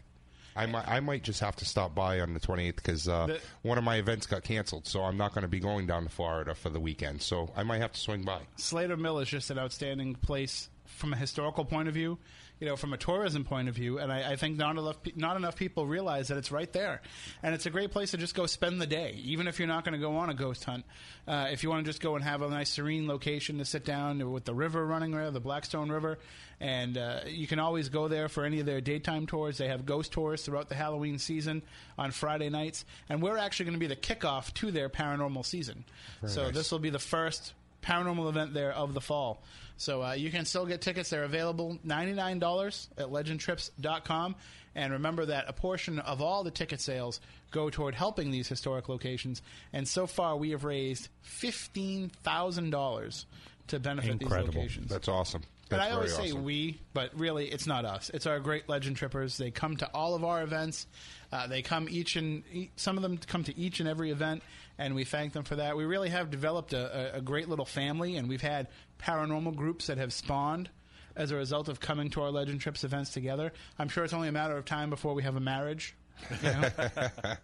I 0.57 0.67
might, 0.67 0.89
I 0.89 0.99
might 0.99 1.23
just 1.23 1.39
have 1.39 1.55
to 1.57 1.65
stop 1.65 1.95
by 1.95 2.19
on 2.19 2.35
the 2.35 2.41
28th 2.41 2.77
because 2.77 3.07
uh, 3.07 3.39
one 3.63 3.79
of 3.79 3.85
my 3.85 3.95
events 3.95 4.27
got 4.27 4.43
canceled, 4.43 4.89
so 4.89 5.03
I'm 5.03 5.17
not 5.17 5.33
going 5.33 5.43
to 5.43 5.49
be 5.49 5.61
going 5.61 5.87
down 5.87 6.03
to 6.03 6.09
Florida 6.09 6.53
for 6.53 6.69
the 6.69 6.81
weekend. 6.81 7.23
So 7.23 7.49
I 7.57 7.63
might 7.63 7.81
have 7.81 7.93
to 7.93 8.01
swing 8.01 8.25
by. 8.25 8.41
Slater 8.57 8.97
Mill 8.97 9.21
is 9.21 9.29
just 9.29 9.53
an 9.53 9.59
outstanding 9.61 10.17
place 10.17 10.69
from 10.85 11.13
a 11.13 11.17
historical 11.17 11.65
point 11.65 11.87
of 11.87 11.95
view. 11.95 12.19
You 12.61 12.67
know, 12.67 12.77
from 12.77 12.93
a 12.93 12.97
tourism 12.97 13.45
point 13.45 13.69
of 13.69 13.75
view. 13.75 13.99
And 13.99 14.13
I, 14.13 14.33
I 14.33 14.37
think 14.37 14.57
not 14.57 14.77
enough 14.77 14.97
not 15.17 15.37
enough 15.37 15.57
people 15.57 15.87
realize 15.87 16.29
that 16.29 16.39
it's 16.39 16.51
right 16.51 16.73
there, 16.73 17.01
and 17.43 17.55
it's 17.55 17.67
a 17.67 17.71
great 17.71 17.91
place 17.91 18.11
to 18.13 18.17
just 18.17 18.35
go 18.35 18.47
spend 18.47 18.81
the 18.81 18.87
day, 18.87 19.21
even 19.25 19.47
if 19.47 19.59
you're 19.59 19.69
not 19.69 19.85
going 19.85 19.93
to 19.93 19.99
go 19.99 20.17
on 20.17 20.31
a 20.31 20.35
ghost 20.35 20.65
hunt. 20.65 20.85
Uh, 21.27 21.49
if 21.51 21.63
you 21.63 21.71
want 21.71 21.85
to 21.85 21.89
just 21.89 22.01
go 22.01 22.17
and 22.17 22.25
have 22.25 22.43
a 22.43 22.49
nice 22.49 22.71
serene 22.71 23.07
location 23.07 23.59
to 23.59 23.65
sit 23.65 23.85
down 23.85 24.33
with 24.33 24.45
the 24.45 24.55
river 24.55 24.85
running 24.85 25.11
there, 25.13 25.31
the 25.31 25.41
Blackstone 25.41 25.91
River, 25.91 26.19
and 26.61 26.99
uh, 26.99 27.21
you 27.27 27.47
can 27.47 27.59
always 27.59 27.89
go 27.89 28.09
there 28.09 28.29
for 28.29 28.45
any 28.45 28.61
of 28.61 28.67
their 28.67 28.81
daytime 28.81 29.27
tours. 29.27 29.59
They 29.59 29.69
have 29.69 29.87
ghost 29.87 30.13
tours 30.13 30.43
throughout 30.43 30.69
the 30.69 30.75
Halloween 30.75 31.19
season 31.19 31.63
on 31.97 32.11
Friday 32.11 32.49
nights, 32.49 32.85
and 33.09 33.23
we're 33.23 33.37
actually 33.37 33.67
going 33.67 33.79
to 33.79 33.81
be 33.81 33.87
the 33.87 33.97
kickoff 33.97 34.53
to 34.55 34.71
their 34.71 34.89
paranormal 34.89 35.45
season. 35.45 35.85
so 36.27 36.45
nice. 36.45 36.55
this 36.55 36.73
will 36.73 36.79
be 36.79 36.91
the 36.91 36.99
first 36.99 37.53
paranormal 37.83 38.29
event 38.29 38.55
there 38.55 38.73
of 38.73 38.95
the 38.95 39.01
fall. 39.01 39.43
So 39.79 40.03
uh, 40.03 40.13
you 40.13 40.31
can 40.31 40.45
still 40.45 40.67
get 40.67 40.81
tickets. 40.83 41.11
They're 41.11 41.25
available 41.25 41.79
$99 41.87 42.89
at 42.99 43.07
legendtrips.com. 43.07 44.35
And 44.75 44.93
remember 44.93 45.27
that 45.27 45.47
a 45.49 45.53
portion 45.53 45.99
of 46.01 46.21
all 46.21 46.45
the 46.45 46.51
ticket 46.51 46.81
sales 46.81 47.21
go 47.51 47.71
toward 47.71 47.95
helping 47.95 48.31
these 48.31 48.49
historic 48.49 48.89
locations. 48.89 49.41
And 49.73 49.89
so 49.89 50.07
far, 50.07 50.37
we 50.37 50.51
have 50.51 50.65
raised 50.65 51.09
$15,000 51.25 53.25
to 53.69 53.81
benefit 53.81 54.23
Incredible. 54.23 54.53
these 54.53 54.57
locations. 54.57 54.91
That's 54.91 55.09
awesome. 55.09 55.43
And 55.71 55.81
That's 55.81 55.91
I 55.91 55.95
always 55.95 56.15
say 56.15 56.31
awesome. 56.31 56.45
we, 56.45 56.81
but 56.95 57.11
really 57.19 57.47
it's 57.47 57.67
not 57.67 57.85
us. 57.85 58.11
It's 58.15 58.27
our 58.27 58.41
great 58.41 58.69
legend 58.69 58.97
trippers. 58.97 59.37
They 59.37 59.51
come 59.51 59.77
to 59.79 59.87
all 59.93 60.15
of 60.15 60.25
our 60.25 60.43
events. 60.43 60.87
Uh, 61.31 61.47
they 61.47 61.61
come 61.61 61.89
each 61.91 62.17
and 62.17 62.43
some 62.77 62.97
of 62.97 63.03
them 63.03 63.19
come 63.19 63.45
to 63.45 63.59
each 63.59 63.81
and 63.81 63.89
every 63.89 64.11
event, 64.11 64.43
and 64.79 64.95
we 64.95 65.05
thank 65.05 65.33
them 65.33 65.45
for 65.45 65.57
that. 65.57 65.77
We 65.77 65.85
really 65.85 66.09
have 66.09 66.31
developed 66.31 66.73
a, 66.73 67.17
a, 67.17 67.21
great 67.21 67.49
little 67.49 67.65
family, 67.65 68.17
and 68.17 68.29
we've 68.29 68.41
had 68.41 68.69
paranormal 69.01 69.57
groups 69.57 69.89
that 69.89 69.99
have 69.99 70.13
spawned 70.13 70.71
as 71.17 71.33
a 71.33 71.37
result 71.37 71.69
of 71.69 71.81
coming 71.81 72.11
to 72.11 72.23
our 72.23 72.31
legend 72.31 72.61
trips 72.61 72.85
events 72.85 73.11
together. 73.11 73.53
I'm 73.79 73.89
sure 73.89 74.05
it's 74.05 74.13
only 74.13 74.29
a 74.29 74.33
matter 74.33 74.57
of 74.57 74.65
time 74.65 74.89
before 74.89 75.15
we 75.15 75.25
have 75.25 75.35
a 75.35 75.41
marriage. 75.41 75.97
You 76.43 76.51
know? 76.51 76.69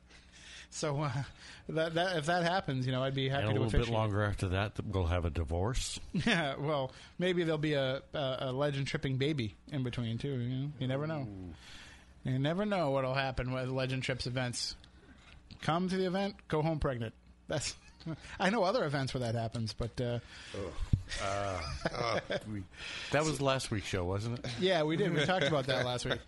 so 0.70 1.02
uh, 1.02 1.10
that, 1.70 1.94
that 1.94 2.16
if 2.16 2.26
that 2.26 2.44
happens, 2.44 2.86
you 2.86 2.92
know, 2.92 3.02
I'd 3.02 3.14
be 3.14 3.28
happy 3.28 3.48
And 3.48 3.58
a 3.58 3.60
little 3.60 3.80
bit 3.80 3.88
longer 3.88 4.22
after 4.22 4.50
that, 4.50 4.72
we'll 4.86 5.06
have 5.06 5.24
a 5.24 5.30
divorce. 5.30 5.98
Yeah, 6.24 6.54
well, 6.56 6.92
maybe 7.18 7.42
there'll 7.42 7.58
be 7.58 7.74
a, 7.74 8.00
a, 8.14 8.36
a 8.40 8.52
legend 8.52 8.86
tripping 8.86 9.16
baby 9.16 9.56
in 9.72 9.82
between 9.82 10.18
too. 10.18 10.28
You 10.28 10.48
know, 10.48 10.70
you 10.78 10.86
never 10.86 11.08
know. 11.08 11.26
You 12.22 12.38
never 12.38 12.64
know 12.64 12.90
what'll 12.90 13.12
happen 13.12 13.52
with 13.52 13.68
legend 13.68 14.04
trips 14.04 14.26
events. 14.26 14.76
Come 15.62 15.88
to 15.88 15.96
the 15.96 16.06
event, 16.06 16.36
go 16.48 16.62
home 16.62 16.78
pregnant. 16.78 17.12
That's. 17.48 17.74
I 18.40 18.50
know 18.50 18.64
other 18.64 18.84
events 18.84 19.14
where 19.14 19.22
that 19.22 19.34
happens, 19.34 19.72
but 19.72 19.98
uh, 20.00 20.18
That 23.12 23.24
was 23.24 23.40
last 23.40 23.70
week's 23.70 23.86
show, 23.86 24.04
wasn't 24.04 24.38
it? 24.40 24.46
yeah, 24.60 24.82
we 24.82 24.96
did. 24.96 25.14
We 25.14 25.24
talked 25.26 25.46
about 25.46 25.66
that 25.66 25.84
last 25.86 26.04
week. 26.04 26.20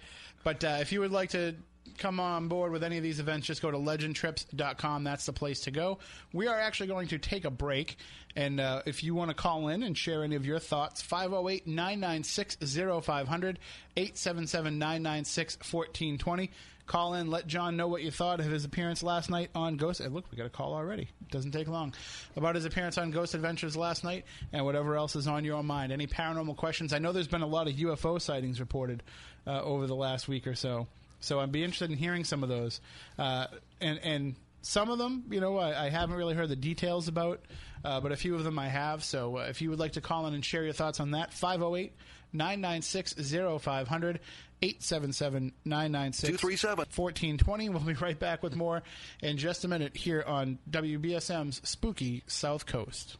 But 0.44 0.62
uh, 0.64 0.78
if 0.80 0.92
you 0.92 1.00
would 1.00 1.10
like 1.12 1.30
to 1.30 1.54
come 1.98 2.20
on 2.20 2.48
board 2.48 2.72
with 2.72 2.82
any 2.84 2.96
of 2.96 3.02
these 3.02 3.20
events, 3.20 3.46
just 3.46 3.62
go 3.62 3.70
to 3.70 3.78
legendtrips.com. 3.78 5.04
That's 5.04 5.26
the 5.26 5.32
place 5.32 5.60
to 5.62 5.70
go. 5.70 5.98
We 6.32 6.46
are 6.46 6.58
actually 6.58 6.88
going 6.88 7.08
to 7.08 7.18
take 7.18 7.44
a 7.44 7.50
break. 7.50 7.96
And 8.34 8.60
uh, 8.60 8.82
if 8.86 9.02
you 9.02 9.14
want 9.14 9.30
to 9.30 9.34
call 9.34 9.68
in 9.68 9.82
and 9.82 9.96
share 9.96 10.22
any 10.22 10.36
of 10.36 10.44
your 10.44 10.58
thoughts, 10.58 11.00
508 11.02 11.66
996 11.66 12.56
0500, 12.60 13.58
877 13.96 14.78
996 14.78 15.56
1420. 15.56 16.50
Call 16.86 17.14
in, 17.14 17.30
let 17.30 17.48
John 17.48 17.76
know 17.76 17.88
what 17.88 18.02
you 18.02 18.12
thought 18.12 18.38
of 18.38 18.46
his 18.46 18.64
appearance 18.64 19.02
last 19.02 19.28
night 19.28 19.50
on 19.56 19.76
Ghost. 19.76 20.00
Look, 20.00 20.24
we 20.30 20.36
got 20.36 20.46
a 20.46 20.50
call 20.50 20.72
already. 20.72 21.02
It 21.02 21.30
doesn't 21.30 21.50
take 21.50 21.66
long. 21.66 21.94
About 22.36 22.54
his 22.54 22.64
appearance 22.64 22.96
on 22.96 23.10
Ghost 23.10 23.34
Adventures 23.34 23.76
last 23.76 24.04
night 24.04 24.24
and 24.52 24.64
whatever 24.64 24.96
else 24.96 25.16
is 25.16 25.26
on 25.26 25.44
your 25.44 25.62
mind. 25.64 25.92
Any 25.92 26.06
paranormal 26.06 26.56
questions? 26.56 26.92
I 26.92 26.98
know 26.98 27.10
there's 27.10 27.26
been 27.26 27.42
a 27.42 27.46
lot 27.46 27.66
of 27.66 27.74
UFO 27.74 28.20
sightings 28.20 28.60
reported 28.60 29.02
uh, 29.46 29.62
over 29.62 29.88
the 29.88 29.96
last 29.96 30.28
week 30.28 30.46
or 30.46 30.54
so. 30.54 30.86
So 31.18 31.40
I'd 31.40 31.50
be 31.50 31.64
interested 31.64 31.90
in 31.90 31.96
hearing 31.96 32.22
some 32.22 32.44
of 32.44 32.48
those. 32.48 32.80
Uh, 33.18 33.46
and, 33.80 33.98
and 34.04 34.34
some 34.62 34.90
of 34.90 34.98
them, 34.98 35.24
you 35.30 35.40
know, 35.40 35.58
I, 35.58 35.86
I 35.86 35.90
haven't 35.90 36.16
really 36.16 36.34
heard 36.34 36.48
the 36.48 36.56
details 36.56 37.08
about, 37.08 37.40
uh, 37.84 38.00
but 38.00 38.12
a 38.12 38.16
few 38.16 38.34
of 38.36 38.44
them 38.44 38.58
I 38.58 38.68
have. 38.68 39.02
So 39.02 39.38
uh, 39.38 39.46
if 39.48 39.60
you 39.60 39.70
would 39.70 39.78
like 39.80 39.92
to 39.92 40.00
call 40.00 40.26
in 40.26 40.34
and 40.34 40.44
share 40.44 40.62
your 40.62 40.72
thoughts 40.72 41.00
on 41.00 41.12
that, 41.12 41.32
508 41.32 41.92
996 42.32 43.14
0500 43.62 44.20
877 44.62 45.52
996 45.64 46.42
1420. 46.42 47.68
We'll 47.68 47.80
be 47.80 47.92
right 47.94 48.18
back 48.18 48.42
with 48.42 48.56
more 48.56 48.82
in 49.22 49.36
just 49.36 49.64
a 49.64 49.68
minute 49.68 49.96
here 49.96 50.24
on 50.26 50.58
WBSM's 50.70 51.60
Spooky 51.68 52.22
South 52.26 52.66
Coast. 52.66 53.16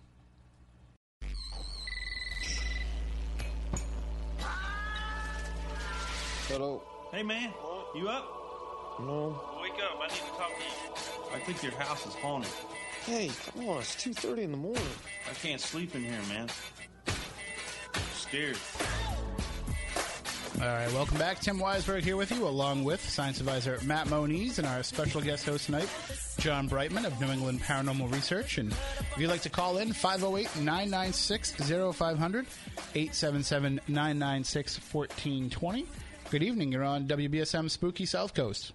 Hello. 6.49 6.83
Hey 7.12 7.22
man, 7.22 7.53
you 7.94 8.09
up? 8.09 8.37
No. 9.01 9.40
Wake 9.61 9.72
up, 9.75 9.99
I 10.01 10.07
need 10.07 10.14
to 10.14 10.20
talk 10.38 10.51
to 10.57 10.62
you. 10.62 11.35
I 11.35 11.38
think 11.40 11.62
your 11.62 11.72
house 11.72 12.07
is 12.07 12.14
haunted. 12.14 12.51
Hey, 13.05 13.31
come 13.53 13.68
on. 13.68 13.79
It's 13.79 13.94
2.30 13.96 14.38
in 14.38 14.51
the 14.53 14.57
morning. 14.57 14.83
I 15.31 15.35
can't 15.35 15.61
sleep 15.61 15.94
in 15.94 16.03
here, 16.03 16.18
man. 16.29 16.49
I'm 17.07 18.01
scared. 18.14 18.59
All 20.58 20.66
right, 20.66 20.90
welcome 20.94 21.18
back. 21.18 21.40
Tim 21.40 21.58
Weisberg 21.58 22.02
here 22.02 22.16
with 22.16 22.30
you, 22.30 22.48
along 22.48 22.82
with 22.82 23.06
science 23.06 23.40
advisor 23.40 23.78
Matt 23.84 24.08
Moniz 24.08 24.58
and 24.58 24.66
our 24.66 24.82
special 24.82 25.20
guest 25.20 25.44
host 25.44 25.66
tonight, 25.66 25.88
John 26.38 26.66
Brightman 26.66 27.04
of 27.04 27.20
New 27.20 27.26
England 27.26 27.60
Paranormal 27.60 28.10
Research. 28.10 28.56
And 28.56 28.72
if 28.72 29.14
you'd 29.18 29.28
like 29.28 29.42
to 29.42 29.50
call 29.50 29.76
in, 29.76 29.92
508 29.92 30.56
996 30.64 31.52
0500 31.94 32.46
877 32.94 33.80
996 33.86 34.80
1420. 34.94 35.86
Good 36.30 36.42
evening. 36.42 36.72
You're 36.72 36.84
on 36.84 37.06
WBSM 37.06 37.70
Spooky 37.70 38.06
South 38.06 38.32
Coast. 38.32 38.72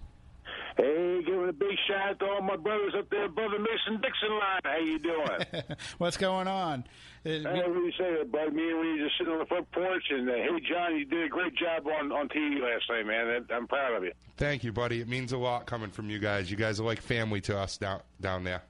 Hey, 0.76 1.22
giving 1.26 1.48
a 1.48 1.52
big 1.52 1.76
shout 1.86 2.10
out 2.10 2.18
to 2.20 2.26
all 2.26 2.42
my 2.42 2.56
brothers 2.56 2.94
up 2.98 3.08
there 3.10 3.24
above 3.26 3.50
the 3.50 3.58
Mason 3.58 4.00
Dixon 4.00 4.30
line. 4.30 4.60
How 4.64 4.78
you 4.78 4.98
doing? 4.98 5.62
What's 5.98 6.16
going 6.16 6.48
on? 6.48 6.80
Uh, 6.80 6.84
Hey, 7.24 7.42
what 7.44 7.74
do 7.74 7.80
you 7.80 7.92
say, 7.96 8.22
bud? 8.24 8.52
Me 8.52 8.70
and 8.70 8.80
we 8.80 8.98
just 8.98 9.16
sitting 9.16 9.32
on 9.32 9.38
the 9.38 9.46
front 9.46 9.70
porch, 9.70 10.02
and 10.10 10.28
uh, 10.28 10.32
hey, 10.32 10.48
John, 10.68 10.96
you 10.96 11.04
did 11.04 11.24
a 11.24 11.28
great 11.28 11.54
job 11.54 11.86
on 11.86 12.10
on 12.10 12.28
TV 12.28 12.60
last 12.60 12.84
night, 12.90 13.06
man. 13.06 13.44
I'm 13.54 13.68
proud 13.68 13.94
of 13.94 14.02
you. 14.02 14.12
Thank 14.38 14.64
you, 14.64 14.72
buddy. 14.72 15.00
It 15.00 15.08
means 15.08 15.32
a 15.32 15.38
lot 15.38 15.66
coming 15.66 15.90
from 15.90 16.10
you 16.10 16.18
guys. 16.18 16.50
You 16.50 16.56
guys 16.56 16.80
are 16.80 16.84
like 16.84 17.00
family 17.00 17.40
to 17.42 17.56
us 17.58 17.76
down 17.76 18.00
down 18.20 18.42
there. 18.42 18.62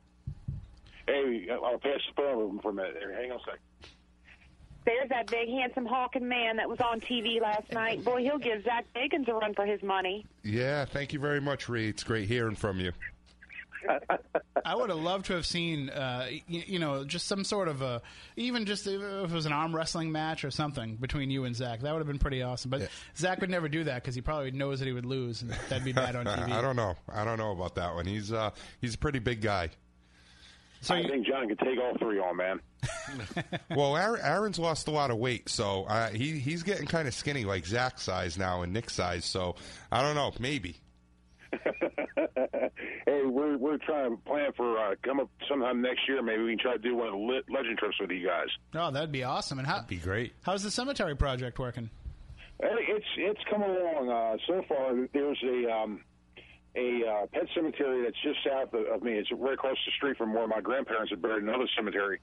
Hey, 1.06 1.48
I'll 1.50 1.78
pass 1.78 2.00
the 2.08 2.14
phone 2.14 2.42
over 2.42 2.60
for 2.62 2.70
a 2.70 2.74
minute. 2.74 2.96
Hang 3.16 3.30
on 3.32 3.38
a 3.38 3.40
sec. 3.44 3.58
There's 4.84 5.08
that 5.10 5.30
big, 5.30 5.48
handsome, 5.48 5.86
hawking 5.86 6.28
man 6.28 6.56
that 6.56 6.68
was 6.68 6.80
on 6.80 7.00
TV 7.00 7.40
last 7.40 7.70
night. 7.72 8.04
Boy, 8.04 8.22
he'll 8.22 8.38
give 8.38 8.64
Zak 8.64 8.84
Bagans 8.94 9.28
a 9.28 9.34
run 9.34 9.54
for 9.54 9.64
his 9.64 9.82
money. 9.82 10.26
Yeah, 10.42 10.84
thank 10.84 11.12
you 11.12 11.20
very 11.20 11.40
much, 11.40 11.68
Reed. 11.68 11.90
It's 11.90 12.02
great 12.04 12.28
hearing 12.28 12.56
from 12.56 12.80
you. 12.80 12.92
I 14.64 14.76
would 14.76 14.90
have 14.90 14.98
loved 14.98 15.26
to 15.26 15.34
have 15.34 15.44
seen, 15.46 15.90
uh, 15.90 16.28
you, 16.46 16.62
you 16.66 16.78
know, 16.78 17.04
just 17.04 17.26
some 17.26 17.42
sort 17.44 17.66
of 17.68 17.82
a, 17.82 18.00
even 18.36 18.64
just 18.64 18.86
if 18.86 19.00
it 19.02 19.30
was 19.30 19.46
an 19.46 19.52
arm 19.52 19.74
wrestling 19.74 20.12
match 20.12 20.44
or 20.44 20.50
something 20.50 20.96
between 20.96 21.30
you 21.30 21.44
and 21.44 21.54
Zak. 21.54 21.80
That 21.80 21.92
would 21.92 21.98
have 21.98 22.06
been 22.06 22.18
pretty 22.18 22.42
awesome. 22.42 22.70
But 22.70 22.88
Zak 23.16 23.40
would 23.40 23.50
never 23.50 23.68
do 23.68 23.84
that 23.84 24.02
because 24.02 24.14
he 24.14 24.20
probably 24.20 24.52
knows 24.52 24.78
that 24.78 24.86
he 24.86 24.92
would 24.92 25.06
lose, 25.06 25.42
and 25.42 25.50
that'd 25.68 25.84
be 25.84 25.92
bad 25.92 26.14
on 26.16 26.26
TV. 26.26 26.52
I 26.52 26.60
don't 26.60 26.76
know. 26.76 26.94
I 27.12 27.24
don't 27.24 27.38
know 27.38 27.50
about 27.52 27.74
that 27.76 27.94
one. 27.94 28.06
He's 28.06 28.32
uh 28.32 28.50
he's 28.80 28.94
a 28.94 28.98
pretty 28.98 29.18
big 29.18 29.40
guy. 29.40 29.70
So 30.82 30.94
I 30.94 30.98
you- 30.98 31.08
think 31.08 31.26
John 31.26 31.48
could 31.48 31.58
take 31.60 31.78
all 31.80 31.96
three 31.98 32.18
on, 32.18 32.36
man. 32.36 32.60
Well, 33.70 33.96
Aaron's 33.96 34.58
lost 34.58 34.88
a 34.88 34.90
lot 34.90 35.10
of 35.10 35.16
weight, 35.16 35.48
so 35.48 35.84
uh, 35.84 36.08
he 36.10 36.38
he's 36.38 36.62
getting 36.62 36.86
kind 36.86 37.06
of 37.08 37.14
skinny, 37.14 37.44
like 37.44 37.64
Zak's 37.66 38.02
size 38.02 38.36
now 38.36 38.62
and 38.62 38.72
Nick's 38.72 38.94
size. 38.94 39.24
So 39.24 39.54
I 39.90 40.02
don't 40.02 40.14
know, 40.14 40.32
maybe. 40.40 40.76
hey, 41.52 43.22
we're 43.24 43.56
we're 43.58 43.78
trying 43.78 44.10
to 44.16 44.22
plan 44.24 44.52
for 44.56 44.78
uh, 44.78 44.94
come 45.02 45.20
up 45.20 45.28
sometime 45.48 45.80
next 45.82 46.00
year. 46.08 46.22
Maybe 46.22 46.42
we 46.42 46.50
can 46.52 46.58
try 46.58 46.72
to 46.72 46.78
do 46.78 46.96
one 46.96 47.08
of 47.08 47.12
the 47.14 47.18
lit 47.18 47.44
legend 47.50 47.78
trips 47.78 47.96
with 48.00 48.10
you 48.10 48.26
guys. 48.26 48.48
Oh, 48.74 48.90
that'd 48.90 49.12
be 49.12 49.24
awesome. 49.24 49.58
And 49.58 49.66
how, 49.66 49.74
that'd 49.76 49.88
Be 49.88 49.96
great. 49.96 50.32
how's 50.42 50.62
the 50.62 50.70
cemetery 50.70 51.14
project 51.16 51.58
working? 51.58 51.90
Hey, 52.60 52.68
It's 52.88 53.06
it's 53.16 53.40
coming 53.50 53.70
along. 53.70 54.10
Uh, 54.10 54.36
so 54.46 54.62
far, 54.68 54.94
there's 55.12 55.42
a 55.44 55.70
um, 55.72 56.00
a 56.74 57.02
uh, 57.06 57.26
pet 57.32 57.48
cemetery 57.54 58.02
that's 58.04 58.16
just 58.22 58.38
south 58.48 58.72
of, 58.72 58.86
of 58.86 59.02
me. 59.02 59.12
It's 59.12 59.30
right 59.32 59.54
across 59.54 59.76
the 59.84 59.92
street 59.92 60.16
from 60.16 60.32
where 60.32 60.46
my 60.46 60.60
grandparents 60.60 61.12
are 61.12 61.16
buried. 61.16 61.42
In 61.42 61.48
another 61.48 61.68
cemetery. 61.76 62.20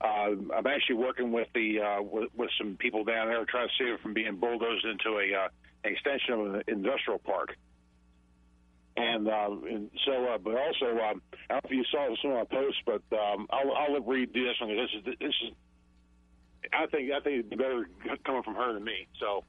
Uh, 0.00 0.34
I'm 0.56 0.66
actually 0.66 0.96
working 0.96 1.30
with 1.30 1.46
the 1.54 1.80
uh, 1.80 2.02
with, 2.02 2.30
with 2.36 2.50
some 2.58 2.76
people 2.76 3.04
down 3.04 3.28
there 3.28 3.44
trying 3.44 3.68
to 3.68 3.74
save 3.78 3.94
it 3.94 4.00
from 4.00 4.14
being 4.14 4.36
bulldozed 4.36 4.84
into 4.84 5.18
a 5.18 5.44
uh, 5.44 5.48
an 5.84 5.92
extension 5.92 6.34
of 6.34 6.54
an 6.54 6.62
industrial 6.66 7.20
park. 7.20 7.56
And, 8.94 9.26
uh, 9.26 9.48
and 9.70 9.90
so, 10.04 10.26
uh, 10.26 10.38
but 10.38 10.54
also, 10.54 10.98
um, 10.98 11.22
I 11.48 11.54
don't 11.54 11.64
know 11.64 11.70
if 11.70 11.70
you 11.70 11.84
saw 11.90 12.14
some 12.20 12.32
of 12.32 12.36
my 12.36 12.44
posts, 12.44 12.80
but 12.84 13.02
um, 13.16 13.46
I'll, 13.48 13.72
I'll 13.72 14.00
do 14.00 14.26
this 14.26 14.60
one. 14.60 14.76
This 14.76 14.90
is 14.98 15.04
this 15.18 15.34
is. 15.44 15.52
I 16.72 16.86
think 16.86 17.10
I 17.10 17.20
think 17.20 17.38
it'd 17.38 17.50
be 17.50 17.56
better 17.56 17.88
coming 18.26 18.42
from 18.42 18.54
her 18.56 18.74
than 18.74 18.84
me. 18.84 19.06
So. 19.18 19.44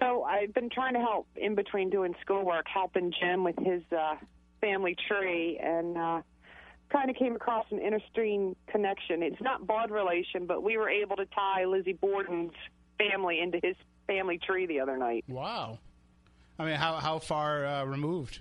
So 0.00 0.22
I've 0.22 0.52
been 0.54 0.70
trying 0.70 0.94
to 0.94 1.00
help 1.00 1.26
in 1.36 1.54
between 1.54 1.90
doing 1.90 2.14
schoolwork, 2.20 2.66
helping 2.72 3.12
Jim 3.20 3.44
with 3.44 3.56
his 3.58 3.82
uh, 3.96 4.16
family 4.60 4.96
tree, 5.08 5.58
and 5.62 5.96
uh, 5.96 6.22
kind 6.90 7.10
of 7.10 7.16
came 7.16 7.34
across 7.34 7.66
an 7.70 7.78
interesting 7.78 8.56
connection. 8.68 9.22
It's 9.22 9.40
not 9.40 9.66
blood 9.66 9.90
relation, 9.90 10.46
but 10.46 10.62
we 10.62 10.76
were 10.76 10.88
able 10.88 11.16
to 11.16 11.26
tie 11.26 11.64
Lizzie 11.64 11.94
Borden's 11.94 12.52
family 12.98 13.40
into 13.40 13.58
his 13.62 13.76
family 14.06 14.38
tree 14.38 14.66
the 14.66 14.80
other 14.80 14.96
night. 14.96 15.24
Wow. 15.28 15.78
I 16.58 16.64
mean, 16.64 16.76
how 16.76 16.94
how 16.96 17.18
far 17.18 17.66
uh, 17.66 17.84
removed? 17.84 18.40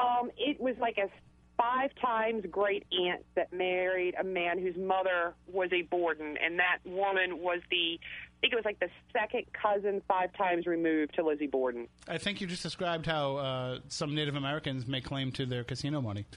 Um, 0.00 0.30
it 0.36 0.60
was 0.60 0.76
like 0.80 0.98
a 0.98 1.08
five 1.56 1.90
times 2.00 2.44
great 2.50 2.84
aunt 2.92 3.24
that 3.34 3.52
married 3.52 4.14
a 4.18 4.24
man 4.24 4.58
whose 4.58 4.76
mother 4.76 5.34
was 5.52 5.70
a 5.72 5.82
Borden, 5.82 6.36
and 6.42 6.58
that 6.58 6.78
woman 6.84 7.38
was 7.38 7.60
the, 7.70 8.00
think 8.42 8.52
it 8.52 8.56
was 8.56 8.64
like 8.64 8.80
the 8.80 8.88
second 9.12 9.44
cousin 9.52 10.02
five 10.08 10.32
times 10.34 10.66
removed 10.66 11.14
to 11.14 11.24
Lizzie 11.24 11.46
Borden. 11.46 11.86
I 12.08 12.18
think 12.18 12.40
you 12.40 12.46
just 12.48 12.64
described 12.64 13.06
how 13.06 13.36
uh, 13.36 13.78
some 13.88 14.14
Native 14.14 14.34
Americans 14.34 14.86
may 14.86 15.00
claim 15.00 15.30
to 15.32 15.46
their 15.46 15.64
casino 15.64 16.02
money. 16.02 16.26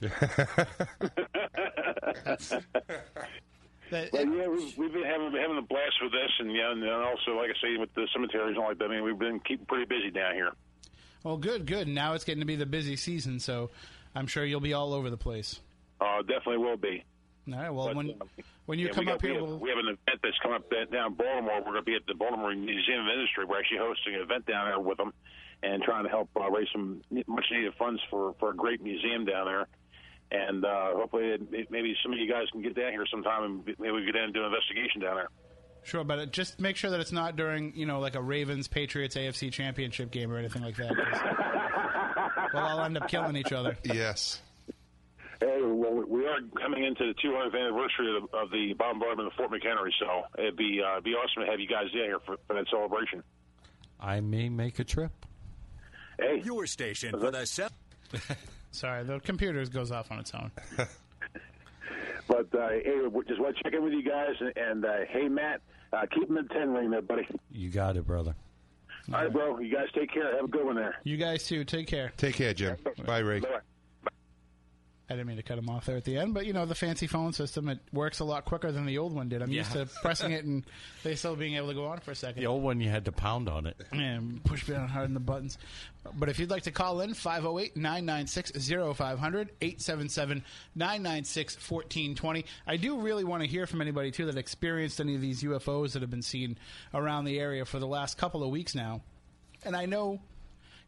Well, 3.88 4.08
yeah, 4.12 4.48
we've, 4.48 4.76
we've 4.76 4.92
been 4.92 5.04
having 5.04 5.30
having 5.40 5.58
a 5.58 5.62
blast 5.62 5.94
with 6.02 6.10
this, 6.10 6.30
and 6.40 6.52
yeah, 6.52 6.72
and 6.72 6.84
also, 6.84 7.36
like 7.36 7.50
I 7.50 7.54
say, 7.62 7.76
with 7.78 7.94
the 7.94 8.08
cemeteries 8.12 8.56
and 8.56 8.58
all 8.58 8.70
like 8.70 8.78
that. 8.78 8.86
I 8.86 8.88
mean, 8.88 9.04
we've 9.04 9.16
been 9.16 9.38
keeping 9.38 9.64
pretty 9.64 9.84
busy 9.84 10.10
down 10.10 10.34
here. 10.34 10.50
Well, 11.22 11.36
good, 11.36 11.66
good. 11.66 11.86
Now 11.86 12.14
it's 12.14 12.24
getting 12.24 12.40
to 12.40 12.46
be 12.46 12.56
the 12.56 12.66
busy 12.66 12.96
season, 12.96 13.38
so 13.38 13.70
I'm 14.12 14.26
sure 14.26 14.44
you'll 14.44 14.58
be 14.58 14.72
all 14.72 14.92
over 14.92 15.08
the 15.08 15.16
place. 15.16 15.60
Uh, 16.00 16.22
definitely 16.22 16.58
will 16.58 16.76
be. 16.76 17.04
All 17.52 17.58
right. 17.58 17.70
Well, 17.70 17.86
But, 17.88 17.96
when 17.96 18.10
uh, 18.10 18.24
when 18.66 18.78
you 18.78 18.86
yeah, 18.86 18.92
come 18.92 19.02
we 19.04 19.06
got, 19.06 19.14
up 19.16 19.22
we 19.22 19.28
here, 19.30 19.38
have, 19.40 19.48
we'll, 19.48 19.58
we 19.58 19.68
have 19.70 19.78
an 19.78 19.86
event 19.86 20.20
that's 20.22 20.38
coming 20.42 20.56
up 20.56 20.70
down 20.70 21.06
in 21.06 21.14
Baltimore. 21.14 21.58
We're 21.58 21.72
going 21.72 21.76
to 21.76 21.82
be 21.82 21.94
at 21.94 22.06
the 22.06 22.14
Baltimore 22.14 22.54
Museum 22.54 23.06
of 23.06 23.12
Industry. 23.14 23.44
We're 23.44 23.58
actually 23.60 23.78
hosting 23.78 24.14
an 24.16 24.20
event 24.22 24.46
down 24.46 24.66
there 24.66 24.80
with 24.80 24.98
them 24.98 25.12
and 25.62 25.82
trying 25.82 26.04
to 26.04 26.10
help 26.10 26.28
uh, 26.36 26.50
raise 26.50 26.68
some 26.72 27.02
much 27.26 27.44
needed 27.52 27.72
funds 27.78 28.00
for, 28.10 28.34
for 28.40 28.50
a 28.50 28.54
great 28.56 28.82
museum 28.82 29.24
down 29.24 29.46
there. 29.46 29.66
And 30.32 30.64
uh, 30.64 30.94
hopefully, 30.94 31.28
it, 31.28 31.42
it- 31.52 31.70
maybe 31.70 31.94
some 32.02 32.12
of 32.12 32.18
you 32.18 32.28
guys 32.30 32.46
can 32.50 32.62
get 32.62 32.74
down 32.74 32.90
here 32.90 33.06
sometime 33.10 33.44
and 33.44 33.64
maybe 33.78 33.92
we 33.92 33.98
can 34.04 34.06
get 34.06 34.14
down 34.14 34.24
and 34.24 34.34
do 34.34 34.40
an 34.40 34.46
investigation 34.46 35.00
down 35.00 35.14
there. 35.16 35.28
sure, 35.84 36.02
but 36.02 36.18
uh, 36.18 36.26
just 36.26 36.58
make 36.60 36.74
sure 36.76 36.90
that 36.90 36.98
it's 37.00 37.12
not 37.12 37.36
during 37.36 37.76
you 37.76 37.86
know 37.86 38.00
like 38.00 38.16
a 38.16 38.20
Ravens 38.22 38.66
Patriots 38.66 39.14
AFC 39.14 39.52
Championship 39.52 40.10
game 40.10 40.32
or 40.32 40.36
anything 40.38 40.62
like 40.62 40.74
that. 40.76 40.90
we'll 42.52 42.62
all 42.62 42.80
end 42.82 42.96
up 42.96 43.08
killing 43.08 43.36
each 43.36 43.52
other. 43.52 43.76
Yes. 43.84 44.42
Hey, 45.40 45.60
well, 45.62 46.02
we 46.08 46.26
are 46.26 46.38
coming 46.60 46.84
into 46.84 47.06
the 47.06 47.14
200th 47.14 47.54
anniversary 47.58 48.16
of 48.16 48.30
the, 48.30 48.36
of 48.38 48.50
the 48.50 48.72
bombardment 48.74 49.26
of 49.28 49.34
Fort 49.34 49.50
McHenry, 49.50 49.90
so 49.98 50.22
it'd 50.38 50.56
be 50.56 50.80
uh, 50.82 51.00
be 51.00 51.10
awesome 51.12 51.44
to 51.44 51.50
have 51.50 51.60
you 51.60 51.66
guys 51.68 51.84
down 51.92 52.04
here 52.04 52.18
for, 52.24 52.36
for 52.46 52.54
that 52.54 52.66
celebration. 52.70 53.22
I 54.00 54.20
may 54.20 54.48
make 54.48 54.78
a 54.78 54.84
trip. 54.84 55.12
Hey, 56.18 56.40
your 56.42 56.66
station 56.66 57.12
for 57.18 57.30
the 57.30 57.44
se- 57.46 57.68
Sorry, 58.70 59.04
the 59.04 59.20
computer 59.20 59.64
goes 59.66 59.90
off 59.92 60.10
on 60.10 60.18
its 60.20 60.32
own. 60.34 60.50
But 62.28 62.52
uh, 62.54 62.68
hey, 62.70 62.96
just 63.28 63.40
want 63.40 63.56
to 63.56 63.62
check 63.62 63.72
in 63.72 63.84
with 63.84 63.92
you 63.92 64.02
guys, 64.02 64.34
and, 64.40 64.52
and 64.56 64.84
uh, 64.84 64.92
hey, 65.08 65.28
Matt, 65.28 65.60
uh, 65.92 66.06
keep 66.12 66.26
them 66.28 66.36
in 66.38 66.48
ten 66.48 66.72
ring 66.72 66.90
there, 66.90 67.02
buddy. 67.02 67.26
You 67.52 67.70
got 67.70 67.96
it, 67.96 68.06
brother. 68.06 68.34
All 69.12 69.20
right, 69.22 69.32
bro. 69.32 69.58
You 69.60 69.72
guys 69.72 69.86
take 69.94 70.12
care. 70.12 70.34
Have 70.34 70.46
a 70.46 70.48
good 70.48 70.64
one 70.66 70.74
there. 70.74 70.96
You 71.04 71.16
guys 71.16 71.44
too. 71.46 71.64
Take 71.64 71.86
care. 71.86 72.12
Take 72.16 72.34
care, 72.34 72.52
Jim. 72.52 72.76
Bye, 73.04 73.20
Ray. 73.20 73.40
I 75.08 75.14
didn't 75.14 75.28
mean 75.28 75.36
to 75.36 75.42
cut 75.44 75.56
him 75.56 75.68
off 75.70 75.86
there 75.86 75.96
at 75.96 76.04
the 76.04 76.16
end, 76.16 76.34
but 76.34 76.46
you 76.46 76.52
know 76.52 76.66
the 76.66 76.74
fancy 76.74 77.06
phone 77.06 77.32
system 77.32 77.68
it 77.68 77.78
works 77.92 78.18
a 78.18 78.24
lot 78.24 78.44
quicker 78.44 78.72
than 78.72 78.86
the 78.86 78.98
old 78.98 79.14
one 79.14 79.28
did. 79.28 79.40
I'm 79.40 79.52
used 79.52 79.70
to 79.72 79.86
pressing 80.02 80.32
it 80.32 80.44
and 80.44 80.64
they 81.04 81.14
still 81.14 81.36
being 81.36 81.54
able 81.54 81.68
to 81.68 81.74
go 81.74 81.86
on 81.86 81.98
for 82.00 82.10
a 82.10 82.14
second. 82.16 82.40
The 82.42 82.48
old 82.48 82.62
one, 82.62 82.80
you 82.80 82.90
had 82.90 83.04
to 83.04 83.12
pound 83.12 83.48
on 83.48 83.66
it. 83.66 83.76
and 83.92 84.42
push 84.42 84.66
down 84.66 84.88
hard 84.88 85.04
on 85.04 85.14
the 85.14 85.20
buttons. 85.20 85.58
But 86.14 86.28
if 86.28 86.40
you'd 86.40 86.50
like 86.50 86.64
to 86.64 86.72
call 86.72 87.00
in, 87.02 87.14
508 87.14 87.76
996 87.76 88.52
0500 88.96 89.50
877 89.60 90.44
996 90.74 91.54
1420. 91.70 92.44
I 92.66 92.76
do 92.76 93.00
really 93.00 93.24
want 93.24 93.42
to 93.42 93.48
hear 93.48 93.66
from 93.66 93.80
anybody, 93.80 94.10
too, 94.10 94.26
that 94.26 94.36
experienced 94.36 95.00
any 95.00 95.14
of 95.14 95.20
these 95.20 95.42
UFOs 95.42 95.92
that 95.92 96.02
have 96.02 96.10
been 96.10 96.22
seen 96.22 96.58
around 96.94 97.24
the 97.26 97.38
area 97.38 97.64
for 97.64 97.78
the 97.78 97.86
last 97.86 98.18
couple 98.18 98.42
of 98.42 98.50
weeks 98.50 98.74
now. 98.74 99.02
And 99.64 99.76
I 99.76 99.86
know. 99.86 100.20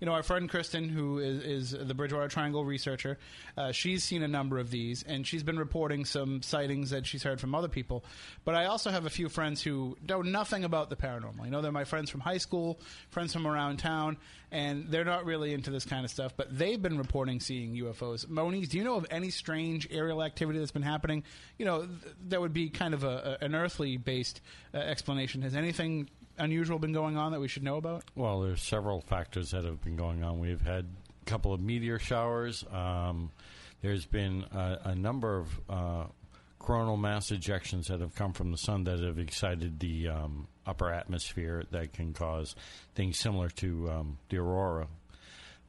You 0.01 0.07
know, 0.07 0.13
our 0.13 0.23
friend 0.23 0.49
Kristen, 0.49 0.89
who 0.89 1.19
is, 1.19 1.73
is 1.73 1.87
the 1.87 1.95
Bridgewater 1.95 2.29
Triangle 2.29 2.65
researcher, 2.65 3.19
uh, 3.57 3.73
she's 3.73 4.05
seen 4.05 4.23
a 4.23 4.29
number 4.29 4.59
of 4.59 4.71
these, 4.71 5.03
and 5.03 5.27
she's 5.27 5.43
been 5.43 5.59
reporting 5.59 6.05
some 6.05 6.41
sightings 6.43 6.91
that 6.91 7.05
she's 7.07 7.25
heard 7.25 7.41
from 7.41 7.55
other 7.55 7.69
people. 7.69 8.05
But 8.45 8.55
I 8.55 8.67
also 8.67 8.91
have 8.91 9.07
a 9.07 9.11
few 9.11 9.29
friends 9.29 9.61
who 9.63 9.97
know 10.09 10.23
nothing 10.23 10.65
about 10.65 10.89
the 10.89 10.97
paranormal. 10.97 11.45
You 11.45 11.51
know, 11.51 11.63
they're 11.63 11.73
my 11.73 11.85
friends 11.85 12.11
from 12.11 12.21
high 12.21 12.39
school, 12.39 12.79
friends 13.11 13.33
from 13.33 13.47
around 13.47 13.79
town, 13.79 14.19
and 14.53 14.87
they're 14.89 15.05
not 15.05 15.25
really 15.25 15.53
into 15.53 15.71
this 15.71 15.85
kind 15.85 16.05
of 16.05 16.11
stuff. 16.11 16.33
But 16.37 16.57
they've 16.57 16.81
been 16.81 16.97
reporting 16.97 17.41
seeing 17.41 17.75
UFOs. 17.75 18.29
Moniz, 18.29 18.69
do 18.69 18.79
you 18.79 18.85
know 18.85 18.97
of 18.97 19.07
any 19.11 19.31
strange 19.31 19.89
aerial 19.91 20.23
activity 20.23 20.59
that's 20.59 20.71
been 20.71 20.83
happening? 20.83 21.25
You 21.59 21.67
know, 21.67 21.79
th- 21.87 22.15
that 22.29 22.41
would 22.41 22.53
be 22.53 22.71
kind 22.71 22.95
of 22.95 23.05
a, 23.05 23.39
a, 23.41 23.45
an 23.45 23.55
earthly 23.55 23.97
based 23.97 24.41
uh, 24.73 24.79
explanation. 24.79 25.43
Has 25.43 25.57
anything 25.57 26.09
unusual 26.39 26.79
been 26.79 26.93
going 26.93 27.17
on 27.17 27.33
that 27.33 27.41
we 27.41 27.49
should 27.49 27.63
know 27.63 27.77
about? 27.77 28.05
Well, 28.15 28.41
there's 28.41 28.63
several 28.63 29.01
factors 29.01 29.51
that 29.51 29.65
have 29.65 29.83
been 29.83 29.97
going 29.97 30.23
on. 30.23 30.39
We've 30.39 30.61
had 30.61 30.87
a 31.23 31.25
couple 31.25 31.53
of 31.53 31.61
meteor 31.61 31.99
showers. 31.99 32.65
Um, 32.73 33.31
there's 33.83 34.07
been 34.07 34.45
a, 34.53 34.79
a 34.85 34.95
number 34.95 35.39
of 35.39 35.61
uh, 35.69 36.05
coronal 36.59 36.97
mass 36.97 37.31
ejections 37.31 37.87
that 37.87 38.01
have 38.01 38.15
come 38.15 38.33
from 38.33 38.51
the 38.51 38.59
sun 38.59 38.85
that 38.85 39.01
have 39.01 39.19
excited 39.19 39.79
the 39.81 40.09
um, 40.09 40.49
upper 40.67 40.93
atmosphere 40.93 41.65
that 41.71 41.93
can 41.93 42.13
cause 42.13 42.55
things 42.95 43.19
similar 43.19 43.49
to 43.49 43.91
um, 43.91 44.19
the 44.29 44.39
aurora. 44.39 44.89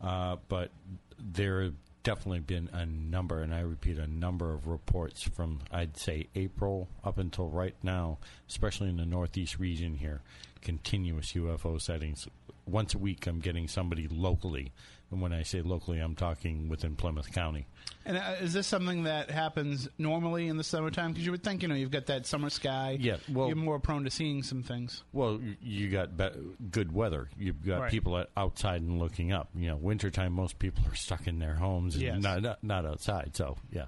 Uh, 0.01 0.37
but 0.47 0.71
there 1.17 1.63
have 1.63 1.73
definitely 2.03 2.39
been 2.39 2.69
a 2.73 2.85
number, 2.85 3.41
and 3.41 3.53
I 3.53 3.61
repeat, 3.61 3.97
a 3.97 4.07
number 4.07 4.53
of 4.53 4.67
reports 4.67 5.21
from, 5.21 5.59
I'd 5.71 5.97
say, 5.97 6.27
April 6.35 6.87
up 7.03 7.17
until 7.17 7.49
right 7.49 7.75
now, 7.83 8.17
especially 8.47 8.89
in 8.89 8.97
the 8.97 9.05
northeast 9.05 9.59
region 9.59 9.95
here, 9.95 10.21
continuous 10.61 11.33
UFO 11.33 11.81
sightings. 11.81 12.27
Once 12.65 12.93
a 12.93 12.97
week, 12.99 13.25
I'm 13.27 13.39
getting 13.39 13.67
somebody 13.67 14.07
locally. 14.07 14.71
And 15.11 15.21
when 15.21 15.33
I 15.33 15.41
say 15.41 15.63
locally, 15.63 15.97
I'm 15.97 16.13
talking 16.15 16.69
within 16.69 16.95
Plymouth 16.95 17.31
County. 17.33 17.65
And 18.05 18.15
uh, 18.15 18.35
is 18.41 18.53
this 18.53 18.67
something 18.67 19.03
that 19.05 19.31
happens 19.31 19.89
normally 19.97 20.47
in 20.47 20.57
the 20.57 20.63
summertime? 20.63 21.11
Because 21.13 21.25
you 21.25 21.31
would 21.31 21.43
think, 21.43 21.63
you 21.63 21.67
know, 21.67 21.73
you've 21.73 21.89
got 21.89 22.05
that 22.07 22.27
summer 22.27 22.51
sky. 22.51 22.95
Yeah, 23.01 23.17
well- 23.27 23.47
you're 23.47 23.55
more 23.55 23.79
prone 23.79 24.03
to 24.03 24.11
seeing 24.11 24.43
some 24.43 24.61
things. 24.61 25.01
Well, 25.11 25.39
you 25.63 25.89
got 25.89 26.15
be- 26.15 26.29
good 26.69 26.91
weather. 26.93 27.27
You've 27.39 27.65
got 27.65 27.81
Right. 27.81 27.91
people 27.91 28.23
outside 28.37 28.81
and 28.83 28.99
looking 28.99 29.31
up. 29.31 29.49
You 29.55 29.69
know, 29.69 29.77
wintertime, 29.77 30.33
most 30.33 30.59
people 30.59 30.83
are 30.91 30.95
stuck 30.95 31.25
in 31.25 31.39
their 31.39 31.55
homes 31.55 31.95
and 31.95 32.03
Yes. 32.03 32.21
not, 32.21 32.41
not 32.43 32.63
not 32.63 32.85
outside. 32.85 33.31
So, 33.35 33.57
yeah. 33.71 33.85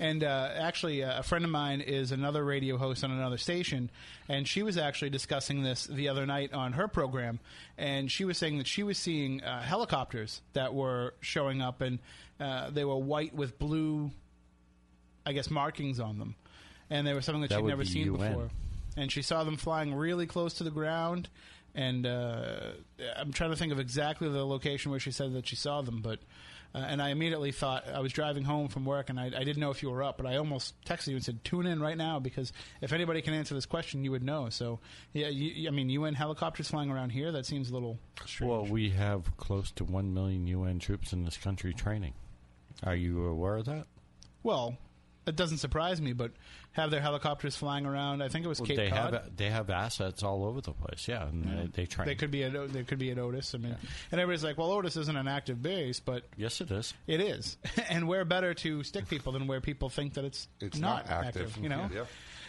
And 0.00 0.24
uh, 0.24 0.48
actually, 0.56 1.04
uh, 1.04 1.20
a 1.20 1.22
friend 1.22 1.44
of 1.44 1.50
mine 1.50 1.82
is 1.82 2.10
another 2.10 2.42
radio 2.42 2.78
host 2.78 3.04
on 3.04 3.10
another 3.10 3.36
station, 3.36 3.90
and 4.30 4.48
she 4.48 4.62
was 4.62 4.78
actually 4.78 5.10
discussing 5.10 5.62
this 5.62 5.84
the 5.84 6.08
other 6.08 6.24
night 6.24 6.54
on 6.54 6.72
her 6.72 6.88
program. 6.88 7.38
And 7.76 8.10
she 8.10 8.24
was 8.24 8.38
saying 8.38 8.56
that 8.58 8.66
she 8.66 8.82
was 8.82 8.96
seeing 8.96 9.42
uh, 9.44 9.60
helicopters 9.60 10.40
that 10.54 10.72
were 10.72 11.12
showing 11.20 11.60
up, 11.60 11.82
and 11.82 11.98
uh, 12.40 12.70
they 12.70 12.82
were 12.82 12.96
white 12.96 13.34
with 13.34 13.58
blue, 13.58 14.10
I 15.26 15.34
guess, 15.34 15.50
markings 15.50 16.00
on 16.00 16.18
them. 16.18 16.34
And 16.88 17.06
they 17.06 17.12
were 17.12 17.20
something 17.20 17.42
that, 17.42 17.50
That 17.50 17.56
she'd 17.58 17.66
never 17.66 17.84
seen 17.84 18.06
UN. 18.06 18.16
before. 18.32 18.48
And 18.96 19.12
she 19.12 19.20
saw 19.20 19.44
them 19.44 19.58
flying 19.58 19.94
really 19.94 20.26
close 20.26 20.54
to 20.54 20.64
the 20.64 20.70
ground. 20.70 21.28
And 21.74 22.06
uh, 22.06 22.72
I'm 23.16 23.32
trying 23.32 23.50
to 23.50 23.56
think 23.56 23.70
of 23.70 23.78
exactly 23.78 24.30
the 24.30 24.46
location 24.46 24.90
where 24.90 24.98
she 24.98 25.12
said 25.12 25.34
that 25.34 25.46
she 25.46 25.56
saw 25.56 25.82
them, 25.82 26.00
but 26.02 26.20
uh, 26.74 26.78
and 26.78 27.02
I 27.02 27.10
immediately 27.10 27.52
thought 27.52 27.88
I 27.88 28.00
was 28.00 28.12
driving 28.12 28.44
home 28.44 28.68
from 28.68 28.84
work, 28.84 29.10
and 29.10 29.18
I, 29.18 29.26
I 29.26 29.44
didn't 29.44 29.58
know 29.58 29.70
if 29.70 29.82
you 29.82 29.90
were 29.90 30.02
up, 30.02 30.16
but 30.16 30.26
I 30.26 30.36
almost 30.36 30.74
texted 30.84 31.08
you 31.08 31.16
and 31.16 31.24
said, 31.24 31.42
"Tune 31.44 31.66
in 31.66 31.80
right 31.80 31.96
now," 31.96 32.20
because 32.20 32.52
if 32.80 32.92
anybody 32.92 33.22
can 33.22 33.34
answer 33.34 33.54
this 33.54 33.66
question, 33.66 34.04
you 34.04 34.12
would 34.12 34.22
know. 34.22 34.48
So, 34.50 34.78
yeah, 35.12 35.28
you, 35.28 35.68
I 35.68 35.72
mean, 35.72 35.90
UN 35.90 36.14
helicopters 36.14 36.68
flying 36.68 36.90
around 36.90 37.10
here 37.10 37.32
that 37.32 37.46
seems 37.46 37.70
a 37.70 37.74
little 37.74 37.98
strange. 38.24 38.50
Well, 38.50 38.66
we 38.66 38.90
have 38.90 39.36
close 39.36 39.70
to 39.72 39.84
1 39.84 40.14
million 40.14 40.46
UN 40.46 40.78
troops 40.78 41.12
in 41.12 41.24
this 41.24 41.36
country 41.36 41.74
training. 41.74 42.14
Are 42.84 42.94
you 42.94 43.26
aware 43.26 43.56
of 43.56 43.66
that? 43.66 43.86
Well, 44.42 44.78
it 45.26 45.36
doesn't 45.36 45.58
surprise 45.58 46.00
me, 46.00 46.12
but 46.12 46.32
have 46.72 46.90
their 46.90 47.00
helicopters 47.00 47.56
flying 47.56 47.84
around? 47.86 48.22
I 48.22 48.28
think 48.28 48.44
it 48.44 48.48
was 48.48 48.60
Well, 48.60 48.66
Cape 48.68 48.76
they 48.76 48.90
Cod. 48.90 49.12
have 49.14 49.36
they 49.36 49.50
have 49.50 49.70
assets 49.70 50.22
all 50.22 50.44
over 50.44 50.60
the 50.60 50.72
place. 50.72 51.06
Yeah, 51.08 51.26
and 51.26 51.44
Yeah. 51.44 51.54
they, 51.62 51.66
they 51.82 51.86
train. 51.86 52.06
They 52.06 52.14
could 52.14 52.30
be 52.30 52.42
at 52.44 52.72
they 52.72 52.84
could 52.84 52.98
be 52.98 53.10
at 53.10 53.18
Otis. 53.18 53.54
I 53.54 53.58
mean, 53.58 53.76
and 54.12 54.20
everybody's 54.20 54.44
like, 54.44 54.56
"Well, 54.58 54.70
Otis 54.72 54.96
isn't 54.96 55.16
an 55.16 55.28
active 55.28 55.62
base," 55.62 56.00
but 56.00 56.24
yes, 56.36 56.60
it 56.60 56.70
is. 56.70 56.94
It 57.06 57.20
is, 57.20 57.56
and 57.90 58.08
where 58.08 58.24
better 58.24 58.54
to 58.54 58.82
stick 58.82 59.08
people 59.08 59.32
than 59.32 59.46
where 59.46 59.60
people 59.60 59.88
think 59.90 60.14
that 60.14 60.24
it's, 60.24 60.48
It's 60.60 60.78
not, 60.78 61.08
not 61.08 61.26
active. 61.26 61.56
You 61.60 61.68
know. 61.68 61.88
Yeah. 61.92 62.04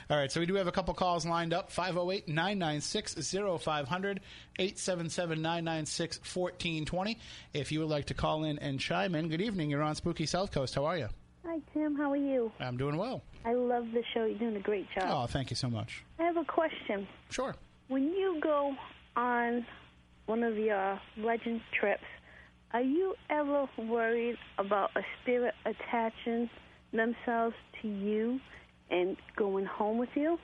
All 0.09 0.17
right, 0.17 0.29
so 0.31 0.41
we 0.41 0.45
do 0.45 0.55
have 0.55 0.67
a 0.67 0.73
couple 0.73 0.93
calls 0.93 1.25
lined 1.25 1.53
up 1.53 1.71
508 1.71 2.27
996 2.27 3.13
0500 3.61 4.19
877 4.59 5.41
996 5.41 6.17
1420. 6.17 7.17
If 7.53 7.71
you 7.71 7.79
would 7.79 7.87
like 7.89 8.05
to 8.07 8.13
call 8.13 8.43
in 8.43 8.59
and 8.59 8.77
chime 8.79 9.15
in, 9.15 9.29
good 9.29 9.41
evening. 9.41 9.69
You're 9.69 9.83
on 9.83 9.95
Spooky 9.95 10.25
South 10.25 10.51
Coast. 10.51 10.75
How 10.75 10.85
are 10.85 10.97
you? 10.97 11.07
Hi, 11.45 11.59
Tim. 11.73 11.95
How 11.95 12.11
are 12.11 12.15
you? 12.17 12.51
I'm 12.59 12.77
doing 12.77 12.97
well. 12.97 13.23
I 13.45 13.53
love 13.53 13.85
the 13.93 14.03
show. 14.13 14.25
You're 14.25 14.37
doing 14.37 14.55
a 14.55 14.59
great 14.61 14.87
job. 14.93 15.05
Oh, 15.09 15.25
thank 15.27 15.49
you 15.49 15.55
so 15.55 15.69
much. 15.69 16.03
I 16.19 16.23
have 16.23 16.37
a 16.37 16.45
question. 16.45 17.07
Sure. 17.29 17.55
When 17.87 18.03
you 18.13 18.39
go 18.41 18.75
on 19.15 19.65
one 20.27 20.43
of 20.43 20.57
your 20.57 20.99
legend 21.17 21.61
trips, 21.77 22.03
are 22.73 22.81
you 22.81 23.15
ever 23.29 23.67
worried 23.77 24.37
about 24.57 24.91
a 24.95 25.01
spirit 25.21 25.55
attaching 25.65 26.49
themselves 26.93 27.55
to 27.81 27.87
you 27.87 28.39
and 28.89 29.17
going 29.35 29.65
home 29.65 29.97
with 29.97 30.09
you? 30.15 30.37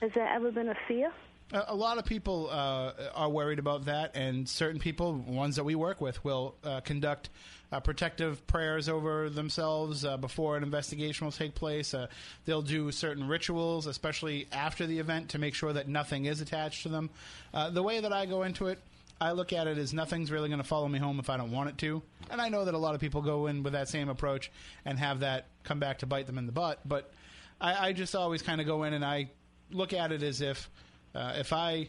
Has 0.00 0.12
that 0.14 0.34
ever 0.34 0.50
been 0.52 0.68
a 0.68 0.76
fear? 0.88 1.12
A, 1.52 1.74
lot 1.74 1.98
of 1.98 2.06
people 2.06 2.48
uh, 2.50 2.92
are 3.14 3.28
worried 3.28 3.58
about 3.58 3.84
that, 3.84 4.16
and 4.16 4.48
certain 4.48 4.80
people, 4.80 5.12
ones 5.12 5.56
that 5.56 5.64
we 5.64 5.74
work 5.74 6.00
with, 6.00 6.24
will 6.24 6.54
uh, 6.64 6.80
conduct 6.80 7.28
uh, 7.70 7.80
protective 7.80 8.46
prayers 8.46 8.88
over 8.88 9.28
themselves 9.28 10.04
uh, 10.04 10.16
before 10.16 10.56
an 10.56 10.62
investigation 10.62 11.26
will 11.26 11.32
take 11.32 11.54
place. 11.54 11.92
Uh, 11.92 12.06
they'll 12.46 12.62
do 12.62 12.90
certain 12.90 13.28
rituals, 13.28 13.86
especially 13.86 14.48
after 14.50 14.86
the 14.86 14.98
event, 14.98 15.30
to 15.30 15.38
make 15.38 15.54
sure 15.54 15.74
that 15.74 15.88
nothing 15.88 16.24
is 16.24 16.40
attached 16.40 16.84
to 16.84 16.88
them. 16.88 17.10
Uh, 17.52 17.68
the 17.68 17.82
way 17.82 18.00
that 18.00 18.14
I 18.14 18.24
go 18.24 18.44
into 18.44 18.68
it, 18.68 18.78
I 19.20 19.32
look 19.32 19.52
at 19.52 19.66
it 19.66 19.76
as 19.76 19.92
nothing's 19.92 20.30
really 20.30 20.48
going 20.48 20.60
to 20.60 20.66
follow 20.66 20.88
me 20.88 20.98
home 20.98 21.18
if 21.18 21.28
I 21.28 21.36
don't 21.36 21.52
want 21.52 21.68
it 21.68 21.78
to. 21.78 22.02
And 22.30 22.40
I 22.40 22.48
know 22.48 22.64
that 22.64 22.72
a 22.72 22.78
lot 22.78 22.94
of 22.94 23.00
people 23.00 23.20
go 23.20 23.46
in 23.46 23.62
with 23.62 23.74
that 23.74 23.88
same 23.88 24.08
approach 24.08 24.50
and 24.86 24.98
have 24.98 25.20
that 25.20 25.46
come 25.64 25.78
back 25.78 25.98
to 25.98 26.06
bite 26.06 26.26
them 26.26 26.38
in 26.38 26.46
the 26.46 26.52
butt. 26.52 26.80
But 26.84 27.12
I, 27.60 27.88
I 27.88 27.92
just 27.92 28.14
always 28.14 28.40
kind 28.40 28.60
of 28.60 28.66
go 28.66 28.84
in 28.84 28.94
and 28.94 29.04
I 29.04 29.30
look 29.70 29.92
at 29.92 30.12
it 30.12 30.22
as 30.22 30.40
if 30.40 30.68
uh, 31.14 31.34
if 31.36 31.52
I 31.52 31.88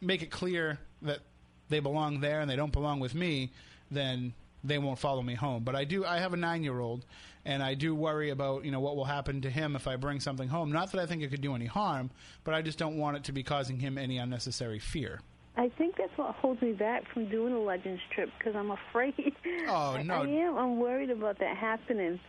make 0.00 0.22
it 0.22 0.30
clear 0.30 0.78
that 1.02 1.20
they 1.68 1.80
belong 1.80 2.20
there 2.20 2.40
and 2.40 2.50
they 2.50 2.56
don't 2.56 2.72
belong 2.72 3.00
with 3.00 3.14
me, 3.14 3.52
then 3.90 4.34
they 4.64 4.78
won't 4.78 4.98
follow 4.98 5.22
me 5.22 5.34
home. 5.34 5.62
But 5.64 5.74
I 5.74 5.84
do. 5.84 6.04
I 6.04 6.18
have 6.18 6.32
a 6.32 6.36
nine-year-old, 6.36 7.04
and 7.44 7.62
I 7.62 7.74
do 7.74 7.94
worry 7.94 8.30
about 8.30 8.64
you 8.64 8.70
know 8.70 8.80
what 8.80 8.96
will 8.96 9.04
happen 9.04 9.40
to 9.42 9.50
him 9.50 9.76
if 9.76 9.86
I 9.86 9.96
bring 9.96 10.20
something 10.20 10.48
home. 10.48 10.72
Not 10.72 10.92
that 10.92 11.00
I 11.00 11.06
think 11.06 11.22
it 11.22 11.30
could 11.30 11.40
do 11.40 11.54
any 11.54 11.66
harm, 11.66 12.10
but 12.44 12.54
I 12.54 12.62
just 12.62 12.78
don't 12.78 12.98
want 12.98 13.16
it 13.16 13.24
to 13.24 13.32
be 13.32 13.42
causing 13.42 13.78
him 13.78 13.98
any 13.98 14.18
unnecessary 14.18 14.78
fear. 14.78 15.20
I 15.56 15.68
think 15.70 15.96
that's 15.96 16.16
what 16.16 16.36
holds 16.36 16.62
me 16.62 16.72
back 16.72 17.02
from 17.12 17.28
doing 17.28 17.52
a 17.52 17.58
Legends 17.58 18.00
trip 18.14 18.30
because 18.38 18.54
I'm 18.54 18.70
afraid. 18.70 19.34
Oh, 19.66 20.00
no. 20.04 20.22
I 20.22 20.26
am. 20.26 20.56
I'm 20.56 20.78
worried 20.78 21.10
about 21.10 21.40
that 21.40 21.56
happening. 21.56 22.20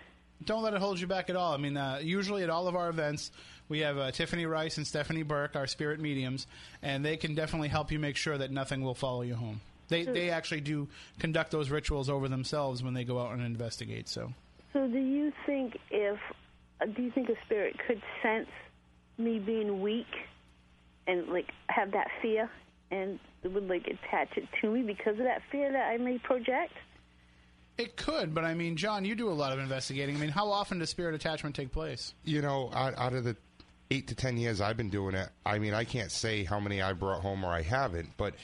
Don't 0.46 0.64
let 0.64 0.74
it 0.74 0.80
hold 0.80 1.00
you 1.00 1.08
back 1.08 1.30
at 1.30 1.36
all. 1.36 1.54
I 1.54 1.58
mean, 1.58 1.76
uh, 1.78 2.00
usually 2.02 2.44
at 2.44 2.50
all 2.50 2.68
of 2.68 2.76
our 2.76 2.90
events, 2.90 3.32
we 3.68 3.80
have 3.80 3.98
uh, 3.98 4.12
Tiffany 4.12 4.46
Rice 4.46 4.78
and 4.78 4.88
Stephanie 4.88 5.24
Burke, 5.24 5.56
our 5.56 5.68
spirit 5.68 6.00
mediums, 6.00 6.48
and 6.82 7.04
they 7.04 7.18
can 7.18 7.36
definitely 7.36 7.68
help 7.68 7.92
you 7.92 8.00
make 8.00 8.16
sure 8.16 8.38
that 8.38 8.52
nothing 8.52 8.82
will 8.82 8.96
follow 8.96 9.22
you 9.22 9.36
home. 9.36 9.62
They 9.90 10.06
So- 10.06 10.14
they 10.14 10.30
actually 10.30 10.62
do 10.62 10.88
conduct 11.20 11.52
those 11.52 11.70
rituals 11.70 12.10
over 12.10 12.28
themselves 12.28 12.82
when 12.84 12.94
they 12.94 13.04
go 13.04 13.20
out 13.20 13.34
and 13.34 13.42
investigate. 13.44 14.08
So 14.08 14.34
So, 14.74 14.88
do 14.88 15.00
you 15.00 15.34
think 15.46 15.78
if 15.92 16.20
uh, 16.82 16.86
do 16.86 17.02
you 17.02 17.12
think 17.12 17.30
a 17.30 17.36
spirit 17.46 17.76
could 17.86 18.02
sense 18.24 18.48
me 19.18 19.40
being 19.40 19.82
weak 19.82 20.08
and 21.08 21.28
like 21.28 21.52
have 21.68 21.92
that 21.92 22.08
fear 22.22 22.50
and 22.92 23.20
would 23.44 23.68
like 23.68 23.88
attach 23.88 24.38
it 24.38 24.48
to 24.62 24.72
me 24.72 24.84
because 24.84 25.14
of 25.18 25.26
that 25.26 25.42
fear 25.52 25.72
that 25.72 25.90
I 25.90 25.98
may 25.98 26.18
project? 26.20 26.74
It 27.80 27.96
could, 27.96 28.36
but 28.36 28.44
I 28.44 28.54
mean, 28.54 28.76
John, 28.76 29.06
you 29.06 29.16
do 29.16 29.30
a 29.30 29.34
lot 29.34 29.54
of 29.54 29.60
investigating. 29.60 30.16
I 30.18 30.20
mean, 30.20 30.30
how 30.30 30.52
often 30.52 30.80
does 30.80 30.90
spirit 30.90 31.16
attachment 31.16 31.56
take 31.56 31.72
place? 31.72 32.14
You 32.26 32.42
know, 32.42 32.70
out, 32.74 32.94
out 32.98 33.14
of 33.14 33.24
the 33.24 33.38
eight 33.90 34.08
to 34.08 34.16
ten 34.16 34.38
years 34.38 34.60
I've 34.60 34.78
been 34.78 34.90
doing 34.90 35.16
it, 35.16 35.30
I 35.46 35.60
mean, 35.60 35.74
I 35.74 35.86
can't 35.86 36.12
say 36.12 36.44
how 36.44 36.60
many 36.60 36.82
I 36.82 36.94
brought 36.94 37.22
home 37.22 37.44
or 37.44 37.52
I 37.52 37.62
haven't, 37.62 38.10
but 38.18 38.36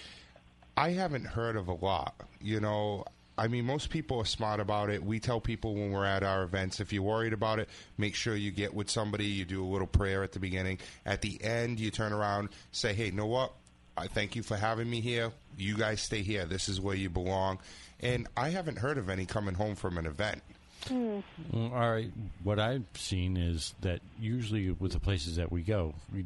I 0.78 0.92
haven't 0.92 1.26
heard 1.26 1.58
of 1.58 1.68
a 1.68 1.74
lot. 1.74 2.16
You 2.42 2.62
know, 2.62 3.04
I 3.38 3.50
mean, 3.50 3.66
most 3.66 3.90
people 3.90 4.20
are 4.20 4.26
smart 4.26 4.62
about 4.62 4.90
it. 4.90 5.04
We 5.04 5.20
tell 5.20 5.42
people 5.42 5.74
when 5.76 5.92
we're 5.92 6.06
at 6.06 6.24
our 6.24 6.44
events, 6.44 6.80
if 6.80 6.94
you're 6.94 7.04
worried 7.04 7.34
about 7.34 7.60
it, 7.60 7.68
make 7.98 8.16
sure 8.16 8.38
you 8.38 8.52
get 8.52 8.74
with 8.74 8.90
somebody. 8.90 9.26
You 9.26 9.44
do 9.44 9.64
a 9.64 9.68
little 9.68 9.88
prayer 9.88 10.24
at 10.24 10.32
the 10.32 10.40
beginning. 10.40 10.80
At 11.06 11.22
the 11.22 11.44
end, 11.44 11.80
you 11.80 11.92
turn 11.92 12.14
around, 12.14 12.50
say, 12.72 12.94
"Hey, 12.94 13.12
know 13.12 13.26
what? 13.26 13.52
I 13.98 14.08
thank 14.08 14.36
you 14.36 14.44
for 14.44 14.58
having 14.58 14.90
me 14.90 15.02
here. 15.02 15.32
You 15.58 15.76
guys 15.78 16.02
stay 16.02 16.22
here. 16.22 16.46
This 16.46 16.70
is 16.70 16.82
where 16.82 16.96
you 16.96 17.10
belong." 17.10 17.60
And 18.02 18.28
I 18.36 18.50
haven't 18.50 18.78
heard 18.78 18.98
of 18.98 19.10
any 19.10 19.26
coming 19.26 19.56
home 19.56 19.76
from 19.76 19.98
an 19.98 20.06
event. 20.06 20.42
Well, 20.90 21.24
all 21.54 21.92
right. 21.92 22.12
What 22.44 22.60
I've 22.60 22.86
seen 22.96 23.38
is 23.38 23.74
that 23.82 24.02
usually 24.20 24.72
with 24.72 24.92
the 24.92 25.00
places 25.00 25.38
that 25.38 25.52
we 25.52 25.62
go, 25.62 25.96
we, 26.14 26.26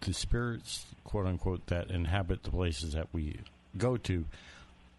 the 0.00 0.14
spirits, 0.14 0.86
quote 1.04 1.26
unquote, 1.26 1.66
that 1.66 1.90
inhabit 1.90 2.42
the 2.44 2.50
places 2.50 2.92
that 2.94 3.08
we 3.12 3.38
go 3.76 3.96
to 3.96 4.24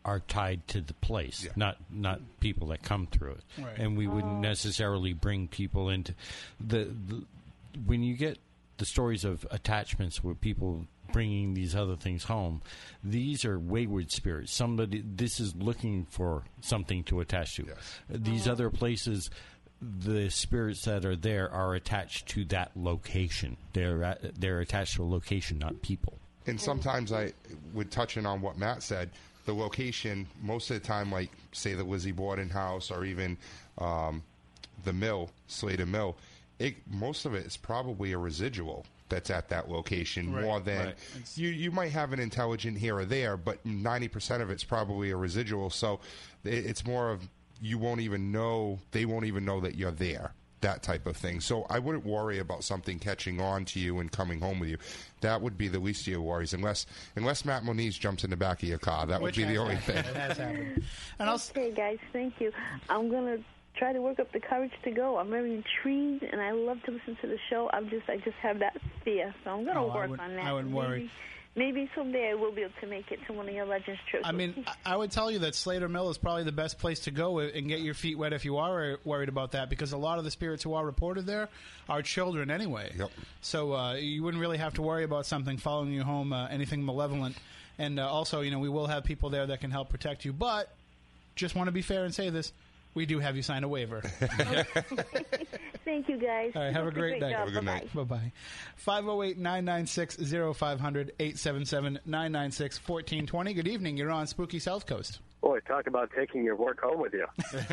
are 0.05 0.19
tied 0.19 0.65
to 0.67 0.81
the 0.81 0.93
place, 0.95 1.47
not 1.55 1.77
not 1.91 2.21
people 2.39 2.67
that 2.67 2.83
come 2.83 3.07
through 3.07 3.31
it. 3.31 3.43
Right. 3.57 3.77
And 3.77 3.97
we 3.97 4.07
wouldn't 4.07 4.37
oh. 4.37 4.39
necessarily 4.39 5.13
bring 5.13 5.47
people 5.47 5.89
into 5.89 6.13
the, 6.59 6.85
the 7.07 7.23
when 7.85 8.03
you 8.03 8.15
get 8.15 8.37
the 8.77 8.85
stories 8.85 9.25
of 9.25 9.45
attachments 9.51 10.23
where 10.23 10.35
people 10.35 10.85
bringing 11.11 11.53
these 11.53 11.75
other 11.75 11.95
things 11.95 12.23
home. 12.23 12.61
These 13.03 13.45
are 13.45 13.59
wayward 13.59 14.11
spirits. 14.11 14.53
Somebody 14.53 15.03
this 15.05 15.39
is 15.39 15.55
looking 15.55 16.05
for 16.05 16.43
something 16.61 17.03
to 17.05 17.19
attach 17.19 17.55
to. 17.55 17.65
These 18.09 18.47
other 18.47 18.69
places 18.69 19.29
the 19.81 20.29
spirits 20.29 20.83
that 20.83 21.05
are 21.05 21.15
there 21.15 21.49
are 21.51 21.73
attached 21.73 22.27
to 22.29 22.45
that 22.45 22.71
location. 22.75 23.57
They're 23.73 24.03
at, 24.03 24.39
they're 24.39 24.59
attached 24.59 24.95
to 24.95 25.03
a 25.03 25.05
location 25.05 25.57
not 25.57 25.81
people. 25.81 26.17
And 26.47 26.59
sometimes 26.59 27.11
I 27.11 27.33
would 27.73 27.91
touching 27.91 28.25
on 28.25 28.41
what 28.41 28.57
Matt 28.57 28.83
said. 28.83 29.09
The 29.45 29.53
location, 29.53 30.27
most 30.41 30.69
of 30.69 30.81
the 30.81 30.85
time, 30.85 31.11
like 31.11 31.31
say 31.53 31.73
the 31.73 31.83
Lizzie 31.83 32.11
Borden 32.11 32.49
house 32.49 32.91
or 32.91 33.05
even 33.05 33.37
um, 33.77 34.21
the 34.83 34.93
mill, 34.93 35.29
Slater 35.47 35.85
Mill, 35.85 36.17
it 36.59 36.75
most 36.91 37.25
of 37.25 37.33
it 37.33 37.45
is 37.45 37.57
probably 37.57 38.11
a 38.11 38.17
residual 38.17 38.85
that's 39.07 39.29
at 39.31 39.49
that 39.49 39.69
location 39.69 40.31
Right, 40.31 40.43
more 40.43 40.59
than 40.59 40.85
right. 40.87 40.95
you. 41.35 41.49
You 41.49 41.71
might 41.71 41.91
have 41.91 42.13
an 42.13 42.19
intelligent 42.19 42.77
here 42.77 42.97
or 42.97 43.05
there, 43.05 43.37
but 43.37 43.65
ninety 43.65 44.07
percent 44.07 44.43
of 44.43 44.49
it's 44.51 44.63
probably 44.63 45.09
a 45.11 45.15
residual. 45.17 45.69
So 45.71 45.99
it, 46.43 46.65
it's 46.65 46.85
more 46.85 47.09
of 47.11 47.27
you 47.61 47.77
won't 47.77 48.01
even 48.01 48.31
know. 48.31 48.79
They 48.91 49.05
won't 49.05 49.25
even 49.25 49.45
know 49.45 49.59
that 49.61 49.75
you're 49.75 49.91
there. 49.91 50.33
That 50.61 50.83
type 50.83 51.07
of 51.07 51.15
thing. 51.15 51.39
So 51.39 51.65
I 51.69 51.79
wouldn't 51.79 52.05
worry 52.05 52.39
about 52.39 52.65
something 52.65 52.99
catching 52.99 53.39
on 53.39 53.63
to 53.65 53.79
you 53.79 53.99
and 53.99 54.11
coming 54.11 54.41
home 54.41 54.59
with 54.59 54.67
you. 54.69 54.77
That 55.21 55.41
would 55.41 55.57
be 55.57 55.69
the 55.69 55.79
least 55.79 56.01
of 56.01 56.07
your 56.07 56.21
worries, 56.21 56.53
unless 56.53 56.85
unless 57.15 57.45
Matt 57.45 57.63
Moniz 57.63 57.97
jumps 57.97 58.25
in 58.25 58.29
the 58.29 58.35
back 58.37 58.61
of 58.61 58.67
your 58.67 58.77
car. 58.77 59.07
That 59.07 59.21
Which 59.21 59.37
would 59.37 59.47
be 59.47 59.53
the 59.53 59.57
only 59.59 59.75
happened. 59.75 60.05
thing. 60.05 60.15
It 60.15 60.19
has 60.19 60.37
happened. 60.37 60.83
And 61.19 61.29
I'll 61.29 61.35
okay, 61.35 61.71
guys, 61.71 61.97
thank 62.11 62.39
you. 62.41 62.51
I'm 62.89 63.09
gonna 63.09 63.37
try 63.79 63.93
to 63.93 64.01
work 64.01 64.19
up 64.19 64.31
the 64.31 64.39
courage 64.39 64.73
to 64.83 64.91
go. 64.91 65.17
I'm 65.17 65.29
very 65.29 65.55
intrigued, 65.55 66.21
and 66.23 66.39
I 66.41 66.51
love 66.51 66.83
to 66.83 66.91
listen 66.91 67.17
to 67.21 67.27
the 67.27 67.39
show. 67.49 67.69
I'm 67.73 67.89
just, 67.89 68.07
I 68.09 68.17
just 68.17 68.37
have 68.41 68.59
that 68.59 68.77
fear, 69.03 69.33
so 69.43 69.51
I'm 69.51 69.65
gonna 69.65 69.83
Oh, 69.85 69.93
work 69.95 70.09
would- 70.11 70.19
on 70.19 70.35
that. 70.35 70.45
I 70.45 70.53
wouldn't 70.53 70.71
maybe, 70.73 70.87
worry. 70.87 71.11
Maybe 71.55 71.89
someday 71.95 72.29
I 72.29 72.33
will 72.35 72.51
be 72.51 72.61
able 72.61 72.73
to 72.79 72.87
make 72.87 73.11
it 73.11 73.19
to 73.25 73.33
one 73.33 73.49
of 73.49 73.55
your 73.55 73.65
Legends 73.65 73.99
trips. 74.09 74.25
I 74.27 74.31
mean, 74.31 74.63
I- 74.85 74.93
I 74.93 74.97
would 74.97 75.11
tell 75.11 75.31
you 75.31 75.39
that 75.39 75.55
Slater 75.55 75.89
Mill 75.89 76.09
is 76.09 76.17
probably 76.17 76.43
the 76.43 76.51
best 76.51 76.77
place 76.77 76.99
to 77.01 77.11
go 77.11 77.39
and 77.39 77.67
get 77.67 77.79
your 77.79 77.95
feet 77.95 78.17
wet 78.17 78.33
if 78.33 78.45
you 78.45 78.57
are 78.57 78.99
worried 79.03 79.29
about 79.29 79.53
that, 79.53 79.69
because 79.69 79.91
a 79.91 79.97
lot 79.97 80.19
of 80.19 80.23
the 80.25 80.31
spirits 80.31 80.61
who 80.63 80.73
are 80.75 80.85
reported 80.85 81.25
there 81.25 81.49
are 81.89 82.01
children 82.01 82.51
anyway. 82.51 82.91
Yep. 82.97 83.11
So 83.41 83.73
uh, 83.73 83.93
you 83.95 84.21
wouldn't 84.23 84.39
really 84.41 84.57
have 84.59 84.75
to 84.75 84.81
worry 84.81 85.03
about 85.03 85.25
something 85.25 85.57
following 85.57 85.91
you 85.91 86.03
home, 86.03 86.33
uh, 86.33 86.47
anything 86.49 86.85
malevolent. 86.85 87.35
And 87.79 87.99
uh, 87.99 88.07
also, 88.09 88.41
you 88.41 88.51
know, 88.51 88.59
we 88.59 88.69
will 88.69 88.87
have 88.87 89.03
people 89.05 89.29
there 89.29 89.47
that 89.47 89.59
can 89.61 89.71
help 89.71 89.89
protect 89.89 90.25
you. 90.25 90.33
But 90.33 90.69
just 91.35 91.55
want 91.55 91.67
to 91.67 91.71
be 91.71 91.81
fair 91.81 92.03
and 92.05 92.13
say 92.13 92.29
this: 92.29 92.51
we 92.93 93.05
do 93.05 93.19
have 93.19 93.35
you 93.35 93.41
sign 93.41 93.63
a 93.63 93.67
waiver. 93.67 94.01
Thank 95.85 96.07
you, 96.07 96.17
guys. 96.17 96.51
All 96.55 96.61
right, 96.61 96.73
have 96.73 96.87
a 96.87 96.91
great, 96.91 97.21
night. 97.21 97.31
job. 97.31 97.53
Bye-bye. 97.53 97.87
Bye 97.93 98.03
bye. 98.03 98.31
508 98.75 99.37
996 99.37 100.17
0500 100.57 101.13
877 101.19 101.99
996 102.05 102.77
1420. 102.87 103.53
Good 103.53 103.67
evening. 103.67 103.97
You're 103.97 104.11
on 104.11 104.27
Spooky 104.27 104.59
South 104.59 104.85
Coast. 104.85 105.19
Boy, 105.41 105.59
talk 105.61 105.87
about 105.87 106.11
taking 106.15 106.43
your 106.43 106.55
work 106.55 106.81
home 106.81 106.99
with 106.99 107.13
you. 107.13 107.25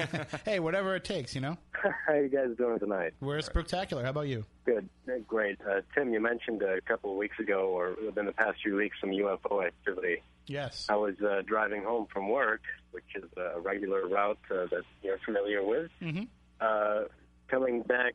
hey, 0.44 0.60
whatever 0.60 0.94
it 0.94 1.04
takes, 1.04 1.34
you 1.34 1.40
know? 1.40 1.56
How 1.72 1.90
are 2.14 2.22
you 2.22 2.28
guys 2.28 2.56
doing 2.56 2.78
tonight? 2.78 3.12
We're 3.20 3.40
spectacular. 3.40 4.04
How 4.04 4.10
about 4.10 4.28
you? 4.28 4.44
Good, 4.66 4.88
great. 5.28 5.58
Uh, 5.60 5.82
Tim, 5.94 6.12
you 6.12 6.20
mentioned 6.20 6.60
a 6.62 6.80
couple 6.80 7.12
of 7.12 7.16
weeks 7.16 7.38
ago, 7.38 7.68
or 7.68 7.96
within 8.04 8.26
the 8.26 8.32
past 8.32 8.58
few 8.62 8.74
weeks, 8.74 8.96
some 9.00 9.10
UFO 9.10 9.64
activity. 9.64 10.22
Yes. 10.46 10.86
I 10.88 10.96
was 10.96 11.14
uh, 11.20 11.42
driving 11.46 11.84
home 11.84 12.06
from 12.12 12.28
work, 12.28 12.62
which 12.90 13.04
is 13.14 13.30
a 13.36 13.60
regular 13.60 14.08
route 14.08 14.38
uh, 14.50 14.66
that 14.66 14.82
you're 15.02 15.18
familiar 15.24 15.64
with. 15.64 15.90
Mm-hmm. 16.02 16.24
Uh, 16.60 17.04
coming 17.46 17.82
back 17.82 18.14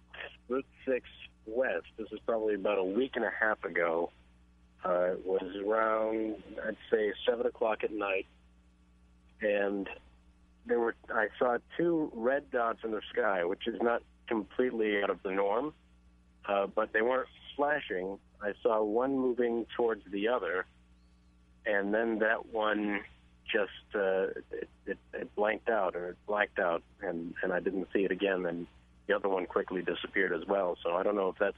Route 0.50 0.66
6 0.86 1.08
west, 1.46 1.88
this 1.98 2.08
is 2.12 2.20
probably 2.26 2.56
about 2.56 2.78
a 2.78 2.84
week 2.84 3.12
and 3.16 3.24
a 3.24 3.32
half 3.32 3.64
ago. 3.64 4.12
Uh, 4.84 5.14
it 5.14 5.26
was 5.26 5.56
around, 5.66 6.36
I'd 6.68 6.76
say, 6.92 7.14
7 7.26 7.46
o'clock 7.46 7.86
at 7.86 7.94
night. 7.94 8.26
And 9.42 9.88
there 10.66 10.80
were 10.80 10.96
I 11.10 11.28
saw 11.40 11.58
two 11.78 12.12
red 12.14 12.52
dots 12.52 12.80
in 12.84 12.92
the 12.92 13.02
sky, 13.12 13.46
which 13.46 13.68
is 13.68 13.82
not 13.82 14.04
completely 14.28 15.02
out 15.02 15.10
of 15.10 15.24
the 15.24 15.32
norm, 15.32 15.74
uh, 16.48 16.68
but 16.68 16.94
they 16.94 17.02
weren't 17.02 17.30
flashing. 17.56 18.18
I 18.42 18.54
saw 18.64 18.84
one 18.84 19.18
moving 19.18 19.66
towards 19.76 20.04
the 20.12 20.28
other, 20.30 20.66
and 21.66 21.94
then 21.94 22.20
that 22.20 22.48
one 22.48 23.02
just 23.52 23.96
uh, 23.96 24.28
it, 24.52 24.70
it, 24.86 24.98
it 25.14 25.36
blanked 25.36 25.70
out 25.70 25.96
or 25.96 26.10
it 26.10 26.18
blacked 26.28 26.60
out, 26.60 26.84
and 27.02 27.34
and 27.44 27.54
I 27.54 27.60
didn't 27.60 27.88
see 27.94 28.04
it 28.04 28.12
again. 28.12 28.46
And 28.46 28.68
the 29.08 29.16
other 29.16 29.30
one 29.30 29.46
quickly 29.46 29.82
disappeared 29.82 30.34
as 30.34 30.48
well. 30.48 30.78
So 30.84 30.96
I 30.96 31.04
don't 31.04 31.16
know 31.16 31.30
if 31.30 31.38
that's 31.38 31.58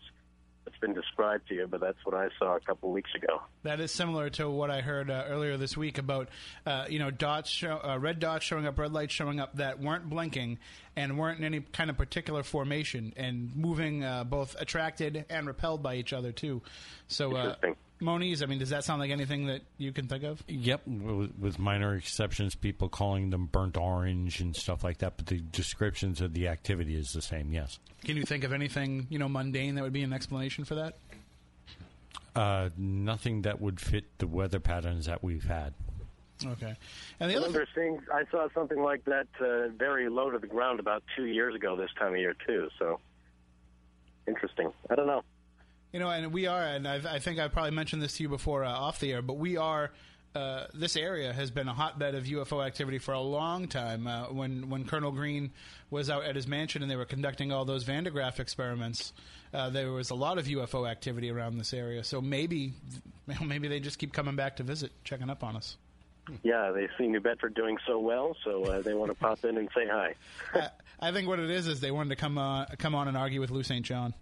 that's 0.66 0.78
been 0.78 0.94
described 0.94 1.48
to 1.50 1.56
you, 1.56 1.68
but 1.68 1.82
that's 1.82 1.98
what 2.04 2.16
I 2.16 2.30
saw 2.40 2.56
a 2.56 2.60
couple 2.60 2.90
of 2.90 2.94
weeks 2.94 3.12
ago. 3.16 3.42
That 3.64 3.80
is 3.80 3.92
similar 3.92 4.30
to 4.32 4.50
what 4.50 4.72
I 4.72 4.82
heard 4.82 5.10
uh, 5.10 5.26
earlier 5.28 5.58
this 5.58 5.76
week 5.76 5.98
about, 5.98 6.30
uh, 6.66 6.86
you 6.90 7.00
know, 7.00 7.12
dots, 7.12 7.50
show, 7.50 7.80
uh, 7.84 7.98
red 8.00 8.20
dots 8.20 8.46
showing 8.46 8.66
up, 8.66 8.78
red 8.78 8.94
lights 8.94 9.14
showing 9.14 9.40
up 9.40 9.58
that 9.58 9.80
weren't 9.80 10.10
blinking 10.10 10.60
and 10.96 11.18
weren't 11.18 11.40
in 11.40 11.46
any 11.46 11.62
kind 11.62 11.90
of 11.90 11.98
particular 11.98 12.44
formation 12.44 13.14
and 13.18 13.56
moving, 13.56 14.04
uh, 14.04 14.24
both 14.24 14.56
attracted 14.60 15.26
and 15.30 15.48
repelled 15.48 15.84
by 15.84 15.96
each 15.96 16.14
other 16.14 16.32
too. 16.32 16.62
So, 17.08 17.56
Moniz, 18.04 18.44
I 18.44 18.46
mean, 18.46 18.60
does 18.60 18.70
that 18.70 18.84
sound 18.84 19.00
like 19.00 19.12
anything 19.12 19.48
that 19.48 19.62
you 19.78 19.92
can 19.92 20.08
think 20.08 20.24
of? 20.24 20.44
Yep, 20.48 20.88
with, 20.88 21.32
with 21.40 21.60
minor 21.60 21.96
exceptions, 21.96 22.56
people 22.56 22.90
calling 22.90 23.30
them 23.30 23.48
burnt 23.48 23.78
orange 23.78 24.40
and 24.40 24.56
stuff 24.56 24.84
like 24.84 25.00
that, 25.00 25.18
but 25.18 25.28
the 25.28 25.40
descriptions 25.40 26.22
of 26.22 26.34
the 26.34 26.48
activity 26.48 26.96
is 26.96 27.14
the 27.14 27.22
same. 27.22 27.52
Yes. 27.52 27.80
Can 28.04 28.18
you 28.18 28.24
think 28.24 28.44
of 28.44 28.54
anything 28.54 29.08
you 29.10 29.20
know 29.20 29.30
mundane 29.30 29.76
that 29.76 29.84
would 29.84 29.94
be 29.94 30.04
an 30.04 30.14
explanation 30.14 30.66
for 30.66 30.76
that? 30.76 30.96
Uh, 32.36 32.70
nothing 32.78 33.44
that 33.44 33.62
would 33.62 33.80
fit 33.80 34.06
the 34.18 34.28
weather 34.28 34.60
patterns 34.60 35.06
that 35.06 35.24
we've 35.24 35.46
had. 35.46 35.74
Okay. 36.46 36.76
And 37.20 37.30
the 37.32 37.36
other 37.38 37.48
remember 37.48 37.68
seeing, 37.76 38.02
I 38.12 38.24
saw 38.32 38.48
something 38.54 38.82
like 38.82 39.06
that 39.06 39.28
uh, 39.40 39.70
very 39.70 40.10
low 40.10 40.32
to 40.32 40.40
the 40.40 40.48
ground 40.48 40.80
about 40.80 41.04
two 41.16 41.26
years 41.26 41.56
ago 41.56 41.76
this 41.76 41.92
time 41.98 42.14
of 42.14 42.20
year 42.20 42.36
too. 42.46 42.70
So 42.80 43.00
interesting. 44.28 44.74
I 44.90 44.96
don't 44.96 45.08
know. 45.08 45.24
You 45.94 46.00
know, 46.00 46.10
and 46.10 46.34
we 46.34 46.48
are, 46.48 46.64
and 46.64 46.88
I've, 46.88 47.06
I 47.06 47.20
think 47.20 47.40
I 47.40 47.48
probably 47.48 47.72
mentioned 47.72 48.02
this 48.02 48.18
to 48.18 48.24
you 48.24 48.30
before 48.30 48.64
uh, 48.64 48.72
off 48.72 49.00
the 49.00 49.14
air, 49.14 49.22
but 49.22 49.38
we 49.38 49.58
are. 49.58 49.92
Uh, 50.36 50.66
this 50.74 50.98
area 50.98 51.32
has 51.32 51.52
been 51.52 51.68
a 51.68 51.74
hotbed 51.74 52.16
of 52.16 52.24
UFO 52.24 52.66
activity 52.66 52.98
for 52.98 53.14
a 53.14 53.20
long 53.20 53.68
time. 53.68 54.08
Uh, 54.08 54.24
when 54.24 54.72
when 54.72 54.84
Colonel 54.86 55.12
Green 55.12 55.52
was 55.92 56.10
out 56.10 56.24
at 56.24 56.36
his 56.36 56.48
mansion 56.48 56.82
and 56.82 56.90
they 56.90 56.96
were 56.96 57.06
conducting 57.06 57.52
all 57.52 57.66
those 57.66 57.84
Van 57.84 58.04
de 58.06 58.10
Graaff 58.10 58.40
experiments, 58.40 59.14
uh, 59.54 59.70
there 59.70 59.92
was 59.92 60.10
a 60.10 60.16
lot 60.16 60.40
of 60.40 60.48
UFO 60.48 60.90
activity 60.90 61.30
around 61.30 61.60
this 61.60 61.72
area. 61.72 62.04
So 62.04 62.20
maybe 62.20 62.74
maybe 63.46 63.68
they 63.68 63.80
just 63.80 64.00
keep 64.00 64.12
coming 64.12 64.36
back 64.36 64.56
to 64.56 64.64
visit, 64.64 64.92
checking 65.04 65.30
up 65.30 65.44
on 65.44 65.56
us. 65.56 65.78
Yeah, 66.42 66.72
they 66.72 66.88
see 66.98 67.06
New 67.08 67.20
Bedford 67.20 67.54
doing 67.54 67.78
so 67.86 68.00
well, 68.00 68.36
so 68.44 68.64
uh, 68.64 68.82
they 68.82 68.96
want 68.96 69.12
to 69.12 69.16
pop 69.16 69.46
in 69.46 69.58
and 69.58 69.70
say 69.76 69.86
hi. 69.88 70.16
I, 70.56 70.70
I 71.10 71.12
think 71.12 71.28
what 71.28 71.38
it 71.38 71.52
is 71.52 71.68
is 71.68 71.80
they 71.80 71.92
wanted 71.92 72.10
to 72.10 72.16
come 72.16 72.40
uh, 72.40 72.66
come 72.80 72.96
on 72.96 73.08
and 73.08 73.16
argue 73.16 73.40
with 73.40 73.52
Lou 73.52 73.62
St. 73.62 73.86
John. 73.86 74.16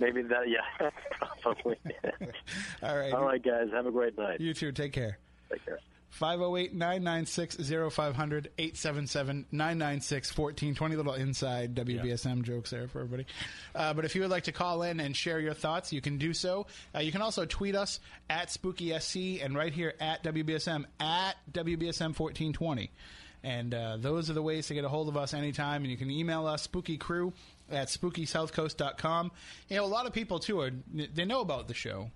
Maybe 0.00 0.22
that, 0.22 0.48
yeah, 0.48 0.90
probably 1.40 1.78
it. 1.84 2.14
All 2.82 2.96
right. 2.96 3.12
All 3.12 3.24
right, 3.24 3.42
guys, 3.42 3.68
have 3.72 3.86
a 3.86 3.92
great 3.92 4.18
night. 4.18 4.40
You 4.40 4.54
too. 4.54 4.72
Take 4.72 4.92
care. 4.92 5.18
Take 5.50 5.64
care. 5.64 5.78
508 6.14 6.72
996 6.74 7.56
0500 7.92 8.50
877 8.56 9.46
996 9.50 10.38
1420. 10.38 10.96
Little 10.96 11.14
inside 11.14 11.74
WBSM 11.74 12.42
jokes 12.42 12.70
there 12.70 12.86
for 12.86 13.00
everybody. 13.00 13.26
Uh, 13.74 13.94
but 13.94 14.04
if 14.04 14.14
you 14.14 14.20
would 14.22 14.30
like 14.30 14.44
to 14.44 14.52
call 14.52 14.82
in 14.82 15.00
and 15.00 15.16
share 15.16 15.40
your 15.40 15.54
thoughts, 15.54 15.92
you 15.92 16.00
can 16.00 16.18
do 16.18 16.32
so. 16.32 16.68
Uh, 16.94 17.00
you 17.00 17.10
can 17.10 17.20
also 17.20 17.44
tweet 17.44 17.74
us 17.74 17.98
at 18.30 18.48
SpookySC 18.48 19.44
and 19.44 19.56
right 19.56 19.72
here 19.72 19.94
at 19.98 20.22
WBSM 20.22 20.84
at 21.00 21.34
WBSM 21.52 22.16
1420. 22.16 22.92
And 23.42 23.74
uh, 23.74 23.96
those 23.98 24.30
are 24.30 24.34
the 24.34 24.42
ways 24.42 24.68
to 24.68 24.74
get 24.74 24.84
a 24.84 24.88
hold 24.88 25.08
of 25.08 25.16
us 25.16 25.34
anytime. 25.34 25.82
And 25.82 25.90
you 25.90 25.96
can 25.96 26.12
email 26.12 26.46
us, 26.46 26.66
spookycrew 26.66 27.32
at 27.74 27.88
spookysouthcoast.com. 27.88 29.32
You 29.68 29.76
know, 29.76 29.84
a 29.84 29.86
lot 29.86 30.06
of 30.06 30.12
people, 30.12 30.38
too, 30.38 30.60
are 30.60 30.70
they 30.92 31.24
know 31.24 31.40
about 31.40 31.68
the 31.68 31.74
show, 31.74 32.10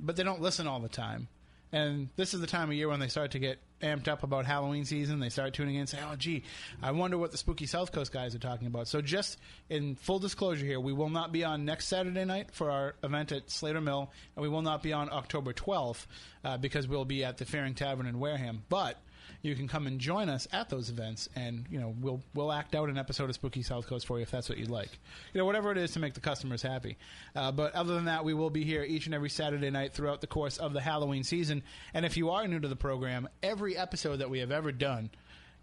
but 0.00 0.16
they 0.16 0.22
don't 0.22 0.40
listen 0.40 0.66
all 0.66 0.80
the 0.80 0.88
time. 0.88 1.28
And 1.72 2.08
this 2.14 2.34
is 2.34 2.40
the 2.40 2.46
time 2.46 2.68
of 2.68 2.76
year 2.76 2.88
when 2.88 3.00
they 3.00 3.08
start 3.08 3.32
to 3.32 3.40
get 3.40 3.58
amped 3.82 4.06
up 4.06 4.22
about 4.22 4.46
Halloween 4.46 4.84
season. 4.84 5.18
They 5.18 5.28
start 5.28 5.54
tuning 5.54 5.74
in 5.74 5.80
and 5.80 5.88
say, 5.88 5.98
oh, 6.08 6.14
gee, 6.14 6.44
I 6.80 6.92
wonder 6.92 7.18
what 7.18 7.32
the 7.32 7.36
Spooky 7.36 7.66
South 7.66 7.90
Coast 7.90 8.12
guys 8.12 8.32
are 8.34 8.38
talking 8.38 8.68
about. 8.68 8.86
So, 8.86 9.00
just 9.00 9.38
in 9.68 9.96
full 9.96 10.20
disclosure 10.20 10.64
here, 10.64 10.78
we 10.78 10.92
will 10.92 11.10
not 11.10 11.32
be 11.32 11.42
on 11.42 11.64
next 11.64 11.86
Saturday 11.86 12.24
night 12.24 12.50
for 12.52 12.70
our 12.70 12.94
event 13.02 13.32
at 13.32 13.50
Slater 13.50 13.80
Mill, 13.80 14.12
and 14.36 14.42
we 14.44 14.48
will 14.48 14.62
not 14.62 14.84
be 14.84 14.92
on 14.92 15.10
October 15.10 15.52
12th 15.52 16.06
uh, 16.44 16.56
because 16.58 16.86
we'll 16.86 17.04
be 17.04 17.24
at 17.24 17.38
the 17.38 17.44
Fearing 17.44 17.74
Tavern 17.74 18.06
in 18.06 18.20
Wareham. 18.20 18.62
But 18.68 19.00
you 19.42 19.54
can 19.54 19.68
come 19.68 19.86
and 19.86 19.98
join 20.00 20.28
us 20.28 20.48
at 20.52 20.68
those 20.68 20.90
events, 20.90 21.28
and 21.36 21.66
you 21.70 21.78
know 21.80 21.94
we'll 22.00 22.22
we'll 22.34 22.52
act 22.52 22.74
out 22.74 22.88
an 22.88 22.98
episode 22.98 23.28
of 23.28 23.34
Spooky 23.34 23.62
South 23.62 23.86
Coast 23.86 24.06
for 24.06 24.18
you 24.18 24.22
if 24.22 24.30
that's 24.30 24.48
what 24.48 24.58
you'd 24.58 24.70
like. 24.70 24.90
You 25.32 25.38
know 25.38 25.44
whatever 25.44 25.70
it 25.72 25.78
is 25.78 25.92
to 25.92 25.98
make 25.98 26.14
the 26.14 26.20
customers 26.20 26.62
happy. 26.62 26.96
Uh, 27.34 27.52
but 27.52 27.74
other 27.74 27.94
than 27.94 28.06
that, 28.06 28.24
we 28.24 28.34
will 28.34 28.50
be 28.50 28.64
here 28.64 28.82
each 28.82 29.06
and 29.06 29.14
every 29.14 29.30
Saturday 29.30 29.70
night 29.70 29.92
throughout 29.92 30.20
the 30.20 30.26
course 30.26 30.58
of 30.58 30.72
the 30.72 30.80
Halloween 30.80 31.24
season. 31.24 31.62
And 31.92 32.04
if 32.06 32.16
you 32.16 32.30
are 32.30 32.46
new 32.48 32.60
to 32.60 32.68
the 32.68 32.76
program, 32.76 33.28
every 33.42 33.76
episode 33.76 34.16
that 34.16 34.30
we 34.30 34.38
have 34.40 34.50
ever 34.50 34.72
done 34.72 35.10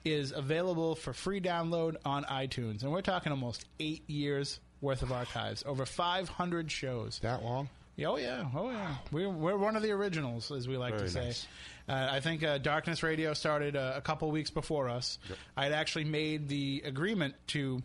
is 0.04 0.32
available 0.32 0.96
for 0.96 1.14
free 1.14 1.40
download 1.42 1.96
on 2.06 2.24
iTunes, 2.26 2.84
and 2.84 2.92
we're 2.92 3.02
talking 3.02 3.32
almost 3.32 3.66
eight 3.80 4.10
years 4.10 4.60
worth 4.82 5.04
of 5.04 5.12
archives, 5.12 5.64
over 5.66 5.86
500 5.86 6.72
shows. 6.72 7.20
That 7.20 7.44
long? 7.44 7.70
Oh 8.04 8.18
yeah, 8.18 8.46
oh 8.56 8.72
yeah. 8.72 8.96
We're 9.12 9.30
we're 9.30 9.58
one 9.58 9.76
of 9.76 9.84
the 9.84 9.92
originals, 9.92 10.52
as 10.52 10.68
we 10.68 10.76
like 10.76 10.96
Very 10.96 11.06
to 11.06 11.12
say. 11.12 11.26
nice. 11.26 11.48
Uh, 11.92 12.08
I 12.10 12.22
think 12.22 12.42
uh, 12.42 12.58
Darkness 12.58 13.04
Radio 13.04 13.34
started 13.34 13.76
uh, 13.76 13.92
a 13.98 14.02
couple 14.02 14.32
weeks 14.32 14.50
before 14.50 14.88
us. 14.88 15.20
I 15.58 15.66
had 15.66 15.74
actually 15.74 16.06
made 16.06 16.48
the 16.48 16.84
agreement 16.86 17.36
to 17.48 17.82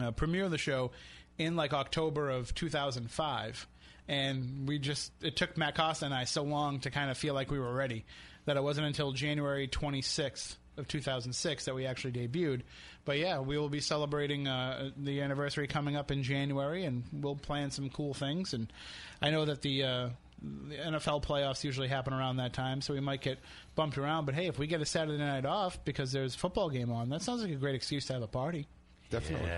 uh, 0.00 0.12
premiere 0.12 0.48
the 0.48 0.56
show 0.56 0.92
in 1.36 1.54
like 1.54 1.74
October 1.74 2.30
of 2.30 2.54
2005, 2.54 3.66
and 4.08 4.66
we 4.66 4.78
just 4.78 5.12
it 5.20 5.36
took 5.36 5.58
Matt 5.58 5.76
Costa 5.76 6.06
and 6.06 6.14
I 6.14 6.24
so 6.24 6.42
long 6.42 6.80
to 6.80 6.90
kind 6.90 7.10
of 7.10 7.18
feel 7.18 7.34
like 7.34 7.50
we 7.50 7.58
were 7.58 7.74
ready 7.74 8.06
that 8.46 8.56
it 8.56 8.62
wasn't 8.62 8.86
until 8.86 9.12
January 9.12 9.68
26th 9.68 10.56
of 10.78 10.88
2006 10.88 11.66
that 11.66 11.74
we 11.74 11.84
actually 11.84 12.12
debuted. 12.12 12.62
But 13.04 13.18
yeah, 13.18 13.40
we 13.40 13.58
will 13.58 13.68
be 13.68 13.80
celebrating 13.80 14.48
uh, 14.48 14.88
the 14.96 15.20
anniversary 15.20 15.66
coming 15.66 15.96
up 15.96 16.10
in 16.10 16.22
January, 16.22 16.86
and 16.86 17.04
we'll 17.12 17.36
plan 17.36 17.72
some 17.72 17.90
cool 17.90 18.14
things. 18.14 18.54
And 18.54 18.72
I 19.20 19.28
know 19.30 19.44
that 19.44 19.60
the 19.60 19.84
uh, 19.84 20.08
the 20.42 20.76
NFL 20.76 21.22
playoffs 21.22 21.64
usually 21.64 21.88
happen 21.88 22.12
around 22.12 22.36
that 22.36 22.52
time, 22.52 22.80
so 22.80 22.94
we 22.94 23.00
might 23.00 23.20
get 23.20 23.38
bumped 23.74 23.98
around. 23.98 24.24
But 24.24 24.34
hey, 24.34 24.46
if 24.46 24.58
we 24.58 24.66
get 24.66 24.80
a 24.80 24.86
Saturday 24.86 25.18
night 25.18 25.44
off 25.46 25.84
because 25.84 26.12
there's 26.12 26.34
a 26.34 26.38
football 26.38 26.70
game 26.70 26.90
on, 26.92 27.08
that 27.10 27.22
sounds 27.22 27.42
like 27.42 27.50
a 27.52 27.56
great 27.56 27.74
excuse 27.74 28.06
to 28.06 28.12
have 28.14 28.22
a 28.22 28.26
party. 28.28 28.66
Definitely. 29.10 29.50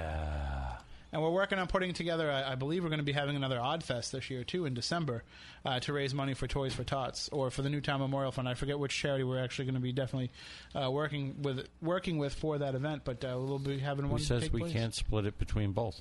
And 1.13 1.21
we're 1.21 1.31
working 1.31 1.59
on 1.59 1.67
putting 1.67 1.93
together. 1.93 2.31
I, 2.31 2.53
I 2.53 2.55
believe 2.55 2.85
we're 2.85 2.89
going 2.89 3.01
to 3.01 3.05
be 3.05 3.13
having 3.13 3.35
another 3.35 3.59
Odd 3.59 3.83
Fest 3.83 4.13
this 4.13 4.31
year 4.31 4.45
too 4.45 4.65
in 4.65 4.75
December 4.75 5.25
uh, 5.65 5.81
to 5.81 5.93
raise 5.93 6.15
money 6.15 6.35
for 6.35 6.47
Toys 6.47 6.73
for 6.73 6.85
Tots 6.85 7.29
or 7.31 7.51
for 7.51 7.63
the 7.63 7.69
Newtown 7.69 7.99
Memorial 7.99 8.31
Fund. 8.31 8.49
I 8.49 8.55
forget 8.55 8.79
which 8.79 8.97
charity 8.97 9.25
we're 9.25 9.43
actually 9.43 9.65
going 9.65 9.75
to 9.75 9.81
be 9.81 9.93
definitely 9.93 10.31
uh, 10.73 10.89
working 10.89 11.43
with 11.43 11.67
working 11.83 12.19
with 12.19 12.35
for 12.35 12.59
that 12.59 12.77
event, 12.77 13.03
but 13.05 13.25
uh, 13.25 13.37
we'll 13.41 13.59
be 13.59 13.79
having 13.81 14.05
Who 14.05 14.13
one. 14.13 14.21
says 14.21 14.43
take 14.45 14.53
we 14.53 14.61
place. 14.61 14.73
can't 14.73 14.95
split 14.95 15.27
it 15.27 15.37
between 15.37 15.73
both? 15.73 16.01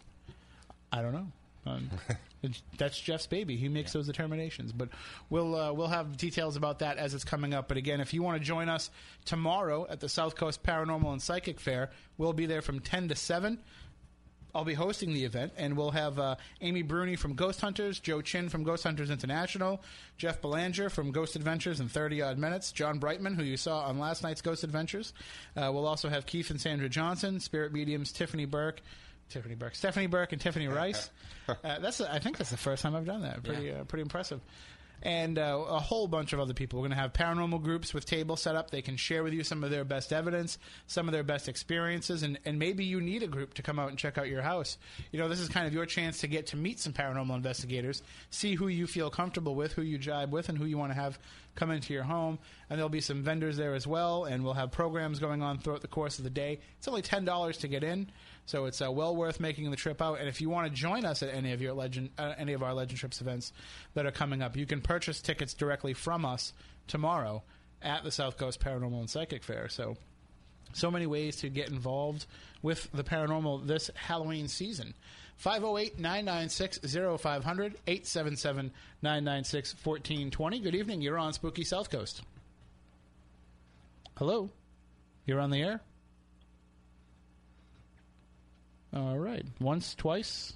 I 0.91 1.01
don't 1.01 1.13
know. 1.13 1.31
Um, 1.65 1.89
that's 2.77 2.99
Jeff's 2.99 3.27
baby. 3.27 3.55
He 3.57 3.67
makes 3.67 3.93
those 3.93 4.07
determinations. 4.07 4.71
But 4.71 4.89
we'll 5.29 5.55
uh, 5.55 5.73
we'll 5.73 5.87
have 5.87 6.17
details 6.17 6.55
about 6.55 6.79
that 6.79 6.97
as 6.97 7.13
it's 7.13 7.23
coming 7.23 7.53
up. 7.53 7.67
But 7.67 7.77
again, 7.77 8.01
if 8.01 8.13
you 8.13 8.23
want 8.23 8.39
to 8.39 8.43
join 8.43 8.69
us 8.69 8.89
tomorrow 9.25 9.85
at 9.89 9.99
the 9.99 10.09
South 10.09 10.35
Coast 10.35 10.63
Paranormal 10.63 11.11
and 11.11 11.21
Psychic 11.21 11.59
Fair, 11.59 11.89
we'll 12.17 12.33
be 12.33 12.45
there 12.45 12.61
from 12.61 12.79
ten 12.79 13.07
to 13.09 13.15
seven. 13.15 13.59
I'll 14.53 14.65
be 14.65 14.73
hosting 14.73 15.13
the 15.13 15.25
event, 15.25 15.53
and 15.57 15.77
we'll 15.77 15.91
have 15.91 16.17
uh, 16.17 16.35
Amy 16.61 16.81
Bruni 16.81 17.15
from 17.15 17.35
Ghost 17.35 17.61
Hunters, 17.61 17.99
Joe 17.99 18.21
Chin 18.21 18.49
from 18.49 18.63
Ghost 18.63 18.83
Hunters 18.83 19.11
International, 19.11 19.79
Jeff 20.17 20.41
Belanger 20.41 20.89
from 20.89 21.11
Ghost 21.11 21.35
Adventures 21.35 21.79
in 21.79 21.87
30 21.87 22.23
Odd 22.23 22.37
Minutes, 22.39 22.71
John 22.71 22.97
Brightman, 22.97 23.35
who 23.35 23.43
you 23.43 23.57
saw 23.57 23.81
on 23.81 23.99
last 23.99 24.23
night's 24.23 24.41
Ghost 24.41 24.63
Adventures. 24.63 25.13
Uh, 25.55 25.69
we'll 25.71 25.85
also 25.85 26.09
have 26.09 26.25
Keith 26.25 26.49
and 26.49 26.59
Sandra 26.59 26.89
Johnson, 26.89 27.39
Spirit 27.39 27.73
Mediums, 27.73 28.11
Tiffany 28.11 28.45
Burke. 28.45 28.81
Tiffany 29.29 29.55
Burke, 29.55 29.75
Stephanie 29.75 30.07
Burke, 30.07 30.33
and 30.33 30.41
Tiffany 30.41 30.67
Rice. 30.67 31.09
uh, 31.47 31.53
that's 31.79 32.01
I 32.01 32.19
think 32.19 32.37
that's 32.37 32.49
the 32.49 32.57
first 32.57 32.83
time 32.83 32.95
I've 32.95 33.05
done 33.05 33.21
that. 33.21 33.43
Pretty 33.43 33.71
uh, 33.71 33.83
pretty 33.83 34.01
impressive. 34.01 34.41
And 35.01 35.39
uh, 35.39 35.63
a 35.69 35.79
whole 35.79 36.07
bunch 36.07 36.33
of 36.33 36.41
other 36.41 36.53
people. 36.53 36.79
We're 36.79 36.89
going 36.89 36.97
to 36.97 37.01
have 37.01 37.13
paranormal 37.13 37.63
groups 37.63 37.93
with 37.93 38.05
tables 38.05 38.41
set 38.41 38.55
up. 38.55 38.69
They 38.69 38.81
can 38.81 38.97
share 38.97 39.23
with 39.23 39.31
you 39.31 39.45
some 39.45 39.63
of 39.63 39.71
their 39.71 39.85
best 39.85 40.11
evidence, 40.11 40.57
some 40.87 41.07
of 41.07 41.13
their 41.13 41.23
best 41.23 41.47
experiences, 41.47 42.21
and, 42.21 42.37
and 42.43 42.59
maybe 42.59 42.83
you 42.83 42.99
need 42.99 43.23
a 43.23 43.27
group 43.27 43.53
to 43.53 43.61
come 43.61 43.79
out 43.79 43.89
and 43.89 43.97
check 43.97 44.17
out 44.17 44.27
your 44.27 44.41
house. 44.41 44.77
You 45.13 45.19
know, 45.19 45.29
this 45.29 45.39
is 45.39 45.47
kind 45.47 45.65
of 45.65 45.73
your 45.73 45.85
chance 45.85 46.19
to 46.19 46.27
get 46.27 46.47
to 46.47 46.57
meet 46.57 46.81
some 46.81 46.91
paranormal 46.91 47.33
investigators, 47.33 48.03
see 48.29 48.55
who 48.55 48.67
you 48.67 48.87
feel 48.87 49.09
comfortable 49.09 49.55
with, 49.55 49.71
who 49.71 49.83
you 49.83 49.97
jibe 49.97 50.33
with, 50.33 50.49
and 50.49 50.57
who 50.57 50.65
you 50.65 50.77
want 50.77 50.91
to 50.91 50.99
have 50.99 51.17
come 51.55 51.71
into 51.71 51.93
your 51.93 52.03
home. 52.03 52.37
And 52.69 52.77
there'll 52.77 52.89
be 52.89 53.01
some 53.01 53.23
vendors 53.23 53.55
there 53.55 53.75
as 53.75 53.87
well, 53.87 54.25
and 54.25 54.43
we'll 54.43 54.53
have 54.53 54.71
programs 54.71 55.19
going 55.19 55.41
on 55.41 55.59
throughout 55.59 55.81
the 55.81 55.87
course 55.87 56.17
of 56.17 56.25
the 56.25 56.29
day. 56.29 56.59
It's 56.77 56.89
only 56.89 57.01
$10 57.01 57.59
to 57.59 57.67
get 57.69 57.85
in. 57.85 58.11
So 58.49 58.65
it's 58.65 58.81
uh, 58.81 58.91
well 58.91 59.15
worth 59.15 59.39
making 59.39 59.69
the 59.69 59.77
trip 59.77 60.01
out. 60.01 60.19
And 60.19 60.27
if 60.27 60.41
you 60.41 60.49
want 60.49 60.67
to 60.67 60.73
join 60.73 61.05
us 61.05 61.21
at 61.21 61.31
any 61.31 61.51
of 61.53 61.61
your 61.61 61.73
legend, 61.73 62.09
uh, 62.17 62.33
any 62.35 62.53
of 62.53 62.63
our 62.63 62.73
Legend 62.73 62.99
Trips 62.99 63.21
events 63.21 63.53
that 63.93 64.07
are 64.07 64.11
coming 64.11 64.41
up, 64.41 64.57
you 64.57 64.65
can 64.65 64.81
purchase 64.81 65.21
tickets 65.21 65.53
directly 65.53 65.93
from 65.93 66.25
us 66.25 66.51
tomorrow 66.87 67.43
at 67.83 68.03
the 68.03 68.09
South 68.09 68.37
Coast 68.37 68.59
Paranormal 68.59 69.01
and 69.01 69.07
Psychic 69.07 69.43
Fair. 69.43 69.69
So, 69.69 69.97
so 70.73 70.89
many 70.89 71.05
ways 71.05 71.35
to 71.37 71.49
get 71.49 71.69
involved 71.69 72.25
with 72.63 72.89
the 72.91 73.03
paranormal 73.03 73.67
this 73.67 73.91
Halloween 73.93 74.47
season. 74.47 74.95
508 75.37 75.99
996 75.99 76.79
0500 77.21 77.75
877 77.85 78.71
996 79.03 79.75
1420. 79.83 80.59
Good 80.59 80.73
evening. 80.73 81.01
You're 81.01 81.19
on 81.19 81.33
Spooky 81.33 81.63
South 81.63 81.91
Coast. 81.91 82.23
Hello. 84.17 84.49
You're 85.27 85.39
on 85.39 85.51
the 85.51 85.61
air? 85.61 85.81
All 88.95 89.17
right. 89.17 89.45
Once, 89.59 89.95
twice, 89.95 90.53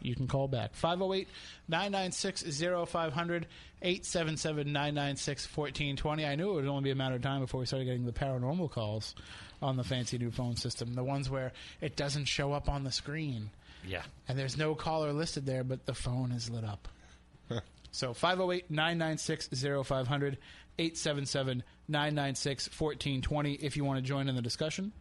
you 0.00 0.14
can 0.14 0.26
call 0.26 0.48
back. 0.48 0.74
508 0.74 1.28
996 1.68 2.42
0500 2.90 3.46
877 3.82 4.72
996 4.72 5.56
1420. 5.56 6.26
I 6.26 6.34
knew 6.34 6.50
it 6.50 6.54
would 6.54 6.66
only 6.66 6.82
be 6.84 6.90
a 6.90 6.94
matter 6.94 7.16
of 7.16 7.22
time 7.22 7.40
before 7.40 7.60
we 7.60 7.66
started 7.66 7.86
getting 7.86 8.06
the 8.06 8.12
paranormal 8.12 8.70
calls 8.70 9.14
on 9.62 9.76
the 9.76 9.84
fancy 9.84 10.18
new 10.18 10.30
phone 10.30 10.56
system. 10.56 10.94
The 10.94 11.04
ones 11.04 11.30
where 11.30 11.52
it 11.80 11.96
doesn't 11.96 12.26
show 12.26 12.52
up 12.52 12.68
on 12.68 12.84
the 12.84 12.92
screen. 12.92 13.50
Yeah. 13.86 14.02
And 14.28 14.38
there's 14.38 14.56
no 14.56 14.74
caller 14.74 15.12
listed 15.12 15.46
there, 15.46 15.64
but 15.64 15.86
the 15.86 15.94
phone 15.94 16.32
is 16.32 16.50
lit 16.50 16.64
up. 16.64 16.88
So 17.96 18.12
508 18.12 18.70
996 18.70 19.48
0500 19.86 20.36
877 20.78 21.62
996 21.88 22.66
1420 22.78 23.52
if 23.54 23.74
you 23.74 23.84
want 23.84 23.96
to 23.96 24.02
join 24.02 24.28
in 24.28 24.36
the 24.36 24.42
discussion. 24.42 24.92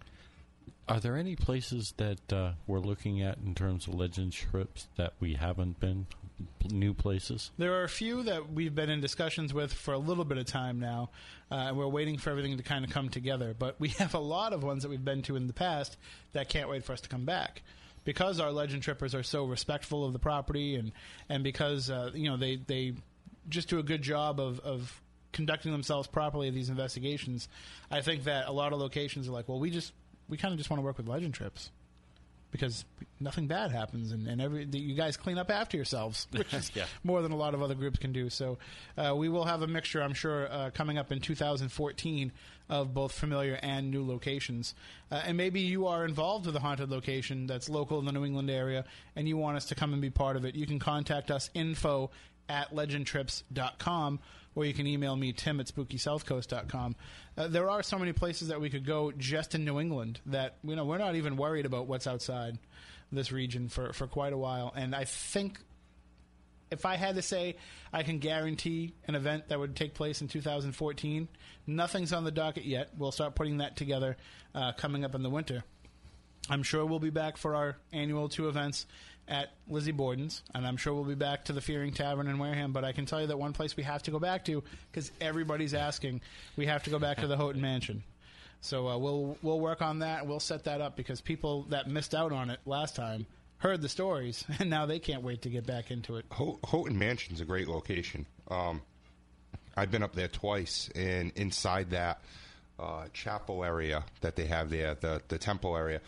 Are 0.88 1.00
there 1.00 1.18
any 1.18 1.36
places 1.36 1.94
that 1.98 2.32
uh, 2.32 2.52
we're 2.68 2.80
looking 2.80 3.22
at 3.22 3.40
in 3.44 3.56
terms 3.56 3.88
of 3.88 3.96
legend 3.96 4.34
trips 4.34 4.88
that 4.98 5.14
we 5.20 5.34
haven't 5.34 5.80
been? 5.80 6.08
New 6.70 6.94
places? 6.94 7.52
There 7.58 7.74
are 7.80 7.84
a 7.84 7.90
few 7.90 8.24
that 8.24 8.52
we've 8.52 8.76
been 8.76 8.90
in 8.90 9.00
discussions 9.00 9.54
with 9.54 9.74
for 9.74 9.94
a 9.94 9.98
little 9.98 10.26
bit 10.26 10.38
of 10.38 10.46
time 10.46 10.80
now, 10.80 11.10
uh, 11.50 11.56
and 11.56 11.78
we're 11.78 11.88
waiting 11.88 12.18
for 12.18 12.30
everything 12.30 12.58
to 12.58 12.64
kind 12.64 12.84
of 12.84 12.92
come 12.92 13.10
together. 13.10 13.56
But 13.58 13.80
we 13.80 13.88
have 14.00 14.14
a 14.14 14.20
lot 14.20 14.52
of 14.54 14.64
ones 14.64 14.84
that 14.84 14.90
we've 14.90 15.04
been 15.04 15.22
to 15.24 15.38
in 15.38 15.48
the 15.48 15.54
past 15.54 15.98
that 16.34 16.50
can't 16.50 16.70
wait 16.70 16.84
for 16.84 16.94
us 16.94 17.02
to 17.02 17.10
come 17.10 17.26
back. 17.26 17.64
Because 18.04 18.40
our 18.40 18.52
legend 18.52 18.84
trippers 18.84 19.16
are 19.16 19.24
so 19.24 19.46
respectful 19.46 20.06
of 20.06 20.14
the 20.14 20.20
property, 20.20 20.76
and 20.76 20.92
and 21.30 21.44
because 21.44 21.90
uh, 21.90 22.12
you 22.14 22.30
know 22.30 22.38
they 22.38 22.58
they 22.58 22.94
just 23.50 23.70
do 23.70 23.80
a 23.80 23.84
good 23.84 24.02
job 24.02 24.40
of, 24.40 24.60
of 24.60 25.02
conducting 25.32 25.72
themselves 25.72 26.08
properly 26.08 26.48
at 26.48 26.54
these 26.54 26.70
investigations, 26.70 27.48
I 27.92 28.02
think 28.02 28.24
that 28.24 28.48
a 28.48 28.52
lot 28.52 28.74
of 28.74 28.80
locations 28.80 29.28
are 29.28 29.32
like, 29.32 29.48
well, 29.50 29.60
we 29.60 29.70
just 29.70 29.92
we 30.30 30.38
kind 30.38 30.52
of 30.54 30.58
just 30.58 30.70
want 30.70 30.80
to 30.80 30.86
work 30.86 30.98
with 30.98 31.08
legend 31.08 31.34
trips 31.34 31.72
because 32.52 32.86
nothing 33.20 33.48
bad 33.48 33.72
happens, 33.72 34.14
and, 34.14 34.28
and 34.30 34.40
every 34.42 34.64
you 34.72 34.96
guys 34.96 35.18
clean 35.18 35.38
up 35.38 35.50
after 35.52 35.76
yourselves, 35.76 36.26
which 36.32 36.54
is 36.54 36.72
Yeah. 36.74 36.86
more 37.04 37.22
than 37.22 37.34
a 37.34 37.36
lot 37.36 37.54
of 37.54 37.62
other 37.62 37.76
groups 37.76 38.00
can 38.00 38.14
do. 38.14 38.30
So 38.30 38.58
uh, 38.98 39.14
we 39.16 39.28
will 39.28 39.44
have 39.44 39.62
a 39.62 39.68
mixture, 39.68 40.02
I'm 40.02 40.14
sure, 40.14 40.48
uh, 40.50 40.70
coming 40.74 40.98
up 40.98 41.12
in 41.12 41.20
2014 41.20 42.32
of 42.70 42.94
both 42.94 43.12
familiar 43.12 43.60
and 43.62 43.92
new 43.92 44.08
locations. 44.08 44.74
Uh, 45.12 45.22
and 45.26 45.36
maybe 45.38 45.60
you 45.62 45.86
are 45.88 46.06
involved 46.06 46.46
with 46.46 46.56
a 46.56 46.60
haunted 46.60 46.90
location 46.90 47.46
that's 47.46 47.68
local 47.68 48.00
in 48.00 48.06
the 48.06 48.12
New 48.14 48.24
England 48.24 48.50
area, 48.50 48.86
and 49.18 49.28
you 49.28 49.36
want 49.38 49.58
us 49.58 49.66
to 49.66 49.76
come 49.76 49.92
and 49.92 50.02
be 50.02 50.10
part 50.10 50.38
of 50.38 50.46
it. 50.46 50.56
You 50.56 50.66
can 50.66 50.80
contact 50.80 51.32
us 51.32 51.50
info 51.54 52.10
at 52.48 52.74
legendtrips.com 52.74 54.20
or 54.56 54.66
you 54.66 54.74
can 54.74 54.88
email 54.88 55.16
me 55.16 55.32
tim 55.34 55.60
at 55.60 55.68
spookysouthcoast.com 55.68 56.96
uh, 57.38 57.48
there 57.48 57.70
are 57.70 57.84
so 57.84 58.00
many 58.00 58.14
places 58.14 58.48
that 58.48 58.60
we 58.60 58.70
could 58.70 58.86
go 58.86 59.12
just 59.12 59.54
in 59.56 59.64
new 59.66 59.80
england 59.80 60.20
that 60.26 60.58
you 60.64 60.76
know 60.76 60.86
we're 60.86 60.98
not 60.98 61.16
even 61.16 61.38
worried 61.38 61.66
about 61.66 61.88
what's 61.88 62.08
outside 62.08 62.58
this 63.12 63.32
region 63.32 63.70
for, 63.70 63.94
for 63.94 64.08
quite 64.08 64.34
a 64.34 64.38
while. 64.38 64.74
And 64.76 64.96
i 64.96 65.04
think 65.04 65.60
if 66.72 66.86
i 66.86 66.96
had 66.96 67.16
to 67.16 67.22
say 67.22 67.56
i 67.94 68.02
can 68.04 68.20
guarantee 68.20 68.94
an 69.08 69.16
event 69.16 69.50
that 69.50 69.60
would 69.60 69.76
take 69.76 69.94
place 69.94 70.22
in 70.22 70.28
2014 70.28 71.28
nothing's 71.68 72.14
on 72.14 72.24
the 72.24 72.32
docket 72.32 72.66
yet. 72.66 72.90
We'll 72.98 73.12
start 73.12 73.36
putting 73.36 73.58
that 73.58 73.76
together 73.76 74.18
uh, 74.54 74.74
coming 74.74 75.04
up 75.04 75.16
in 75.16 75.24
the 75.24 75.30
winter. 75.30 75.64
I'm 76.50 76.64
sure 76.64 76.86
we'll 76.86 77.00
be 77.00 77.10
back 77.10 77.38
for 77.38 77.56
our 77.56 77.78
annual 77.92 78.30
two 78.30 78.48
events 78.48 78.86
at 79.28 79.52
Lizzie 79.68 79.92
Borden's, 79.92 80.44
and 80.54 80.66
I'm 80.68 80.78
sure 80.78 80.94
we'll 80.94 81.04
be 81.04 81.16
back 81.16 81.46
to 81.46 81.54
the 81.54 81.62
Fearing 81.62 81.94
Tavern 81.94 82.28
in 82.28 82.38
Wareham. 82.38 82.72
But 82.74 82.84
I 82.84 82.92
can 82.92 83.06
tell 83.06 83.22
you 83.22 83.28
that 83.28 83.38
one 83.38 83.54
place 83.54 83.76
we 83.76 83.84
have 83.84 84.04
to 84.04 84.12
go 84.12 84.20
back 84.20 84.46
to 84.46 84.64
because 84.92 85.12
everybody's 85.20 85.74
asking. 85.74 86.22
We 86.56 86.66
have 86.68 86.84
to 86.84 86.90
go 86.90 87.00
back 87.00 87.18
to 87.18 87.28
the 87.28 87.38
Houghton 87.38 87.62
Mansion. 87.62 88.04
So 88.62 88.88
uh, 88.88 88.98
we'll 88.98 89.38
we'll 89.42 89.60
work 89.60 89.82
on 89.82 90.00
that. 90.00 90.26
We'll 90.26 90.40
set 90.40 90.64
that 90.66 90.82
up 90.82 90.96
because 90.96 91.22
people 91.22 91.64
that 91.70 91.88
missed 91.88 92.16
out 92.16 92.32
on 92.32 92.50
it 92.50 92.60
last 92.66 92.96
time 92.96 93.26
heard 93.58 93.82
the 93.82 93.90
stories, 93.90 94.44
and 94.60 94.70
now 94.70 94.86
they 94.86 95.00
can't 95.00 95.24
wait 95.24 95.42
to 95.44 95.50
get 95.50 95.66
back 95.66 95.92
into 95.92 96.18
it. 96.18 96.26
Ho- 96.32 96.60
Houghton 96.66 96.98
Mansion's 96.98 97.42
a 97.42 97.46
great 97.46 97.68
location. 97.68 98.26
Um, 98.50 98.82
I've 99.78 99.92
been 99.92 100.04
up 100.04 100.14
there 100.16 100.28
twice, 100.28 100.90
and 100.96 101.32
inside 101.36 101.92
that 101.92 102.22
uh, 102.80 103.06
chapel 103.14 103.64
area 103.64 104.04
that 104.22 104.36
they 104.36 104.46
have 104.46 104.70
there, 104.70 104.96
the 104.96 105.22
the 105.28 105.38
temple 105.38 105.76
area, 105.76 106.02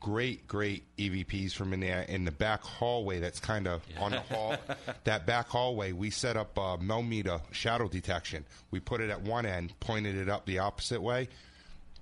great, 0.00 0.46
great 0.46 0.84
EVPs 0.96 1.52
from 1.52 1.72
in 1.72 1.80
there. 1.80 2.02
In 2.02 2.24
the 2.24 2.30
back 2.30 2.62
hallway, 2.62 3.18
that's 3.20 3.40
kind 3.40 3.66
of 3.66 3.82
on 3.98 4.12
the 4.12 4.20
hall. 4.20 4.56
that 5.04 5.26
back 5.26 5.48
hallway, 5.48 5.92
we 5.92 6.10
set 6.10 6.36
up 6.36 6.58
uh, 6.58 6.76
millimeter 6.76 7.40
shadow 7.52 7.88
detection. 7.88 8.44
We 8.70 8.80
put 8.80 9.00
it 9.00 9.10
at 9.10 9.22
one 9.22 9.46
end, 9.46 9.72
pointed 9.80 10.16
it 10.16 10.28
up 10.28 10.46
the 10.46 10.60
opposite 10.60 11.02
way, 11.02 11.28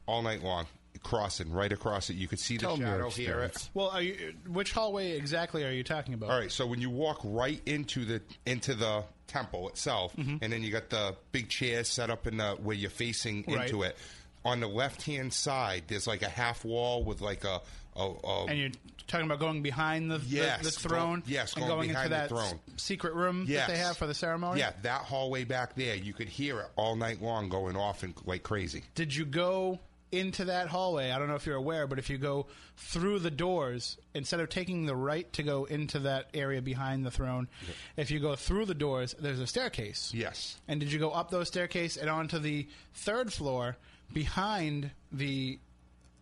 all 0.06 0.22
night 0.22 0.42
long. 0.42 0.66
Crossing 1.02 1.52
right 1.52 1.70
across 1.70 2.08
it, 2.10 2.14
you 2.14 2.26
could 2.26 2.40
see 2.40 2.56
the 2.56 2.62
Tell 2.62 2.76
me 2.78 2.84
shadow, 2.84 3.10
hear 3.10 3.40
it. 3.40 3.68
Well, 3.74 3.90
are 3.90 4.00
you, 4.02 4.32
which 4.48 4.72
hallway 4.72 5.12
exactly 5.12 5.62
are 5.64 5.70
you 5.70 5.84
talking 5.84 6.14
about? 6.14 6.30
All 6.30 6.38
right, 6.38 6.50
so 6.50 6.66
when 6.66 6.80
you 6.80 6.88
walk 6.90 7.20
right 7.22 7.60
into 7.66 8.04
the 8.06 8.22
into 8.46 8.74
the 8.74 9.04
temple 9.26 9.68
itself, 9.68 10.16
Mhm. 10.16 10.38
and 10.40 10.52
then 10.52 10.62
you 10.62 10.72
got 10.72 10.88
the 10.88 11.14
big 11.32 11.48
chairs 11.50 11.86
set 11.88 12.08
up 12.10 12.26
in 12.26 12.38
the 12.38 12.52
where 12.54 12.74
you're 12.74 12.88
facing 12.90 13.44
Right. 13.46 13.66
into 13.66 13.82
it. 13.82 13.96
On 14.44 14.58
the 14.60 14.66
left 14.68 15.02
hand 15.02 15.32
side, 15.34 15.84
there's 15.86 16.06
like 16.06 16.22
a 16.22 16.28
half 16.30 16.64
wall 16.64 17.04
with 17.04 17.20
like 17.20 17.44
a, 17.44 17.60
a, 17.96 18.02
a 18.26 18.44
And 18.46 18.58
you're 18.58 18.70
talking 19.06 19.26
about 19.26 19.38
going 19.40 19.62
behind 19.62 20.10
the, 20.10 20.18
the- 20.18 20.26
Yes, 20.26 20.62
the, 20.62 20.70
throne? 20.88 21.20
go- 21.20 21.26
yes, 21.28 21.54
and 21.56 21.66
going 21.66 21.90
into 21.90 22.02
the 22.02 22.08
that 22.10 22.28
throne. 22.28 22.42
s- 22.44 22.54
secret 22.76 23.14
room 23.14 23.44
Yes. 23.48 23.66
that 23.66 23.72
they 23.72 23.78
have 23.78 23.96
for 23.96 24.06
the 24.06 24.14
ceremony? 24.14 24.60
yeah, 24.60 24.72
that 24.82 25.02
hallway 25.02 25.44
back 25.44 25.74
there, 25.74 25.94
you 25.96 26.12
could 26.12 26.28
hear 26.28 26.60
it 26.60 26.66
all 26.76 26.96
night 26.96 27.22
long 27.22 27.48
going 27.48 27.76
off 27.76 28.02
and 28.02 28.14
like 28.24 28.42
crazy. 28.42 28.82
Did 28.94 29.14
you 29.14 29.24
go 29.24 29.78
into 30.12 30.44
that 30.46 30.68
hallway? 30.68 31.10
I 31.10 31.18
don't 31.18 31.26
know 31.28 31.34
if 31.34 31.46
you're 31.46 31.56
aware, 31.56 31.86
but 31.88 31.98
if 31.98 32.08
you 32.10 32.16
go 32.18 32.46
through 32.76 33.18
the 33.18 33.30
doors, 33.30 33.98
instead 34.14 34.38
of 34.40 34.48
taking 34.48 34.86
the 34.86 34.94
right 34.96 35.30
to 35.34 35.42
go 35.42 35.64
into 35.64 35.98
that 36.00 36.28
area 36.32 36.62
behind 36.62 37.04
the 37.04 37.10
throne, 37.10 37.48
if 37.96 38.10
you 38.12 38.20
go 38.20 38.36
through 38.36 38.66
the 38.66 38.74
doors, 38.74 39.14
there's 39.18 39.40
a 39.40 39.46
staircase. 39.48 40.12
Yes. 40.14 40.58
And 40.68 40.78
did 40.80 40.92
you 40.92 40.98
go 41.00 41.10
up 41.10 41.30
those 41.30 41.48
staircase 41.48 41.96
and 41.96 42.08
onto 42.08 42.38
the 42.38 42.68
third 42.94 43.32
floor 43.32 43.76
behind 44.12 44.90
the 45.12 45.58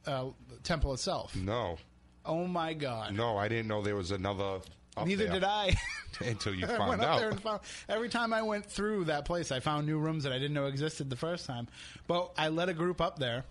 uh, 0.07 0.27
temple 0.63 0.93
itself? 0.95 1.35
No, 1.37 1.79
Oh 2.25 2.47
my 2.47 2.73
God! 2.75 3.15
no, 3.15 3.37
I 3.37 3.49
didn't 3.49 3.69
know 3.69 3.83
there 3.83 3.97
was 3.97 4.11
another. 4.11 4.61
up 4.97 5.07
Neither 5.07 5.25
there 5.25 5.33
did 5.35 5.45
I. 5.45 5.75
until 6.21 6.55
you 6.55 6.65
I 6.69 6.77
found 6.77 6.89
went 6.91 7.03
up 7.03 7.09
out. 7.09 7.19
there 7.21 7.31
and 7.31 7.41
found, 7.41 7.61
every 7.89 8.09
time 8.09 8.33
I 8.33 8.43
went 8.43 8.67
through 8.67 9.05
that 9.07 9.25
place, 9.25 9.51
I 9.53 9.61
found 9.61 9.87
new 9.87 9.99
rooms 9.99 10.25
that 10.25 10.33
I 10.33 10.39
didn't 10.39 10.55
know 10.55 10.67
existed 10.67 11.11
the 11.11 11.17
first 11.17 11.47
time. 11.47 11.69
But 12.07 12.33
I 12.39 12.49
led 12.49 12.69
a 12.69 12.75
group 12.75 13.01
up 13.01 13.19
there, 13.19 13.45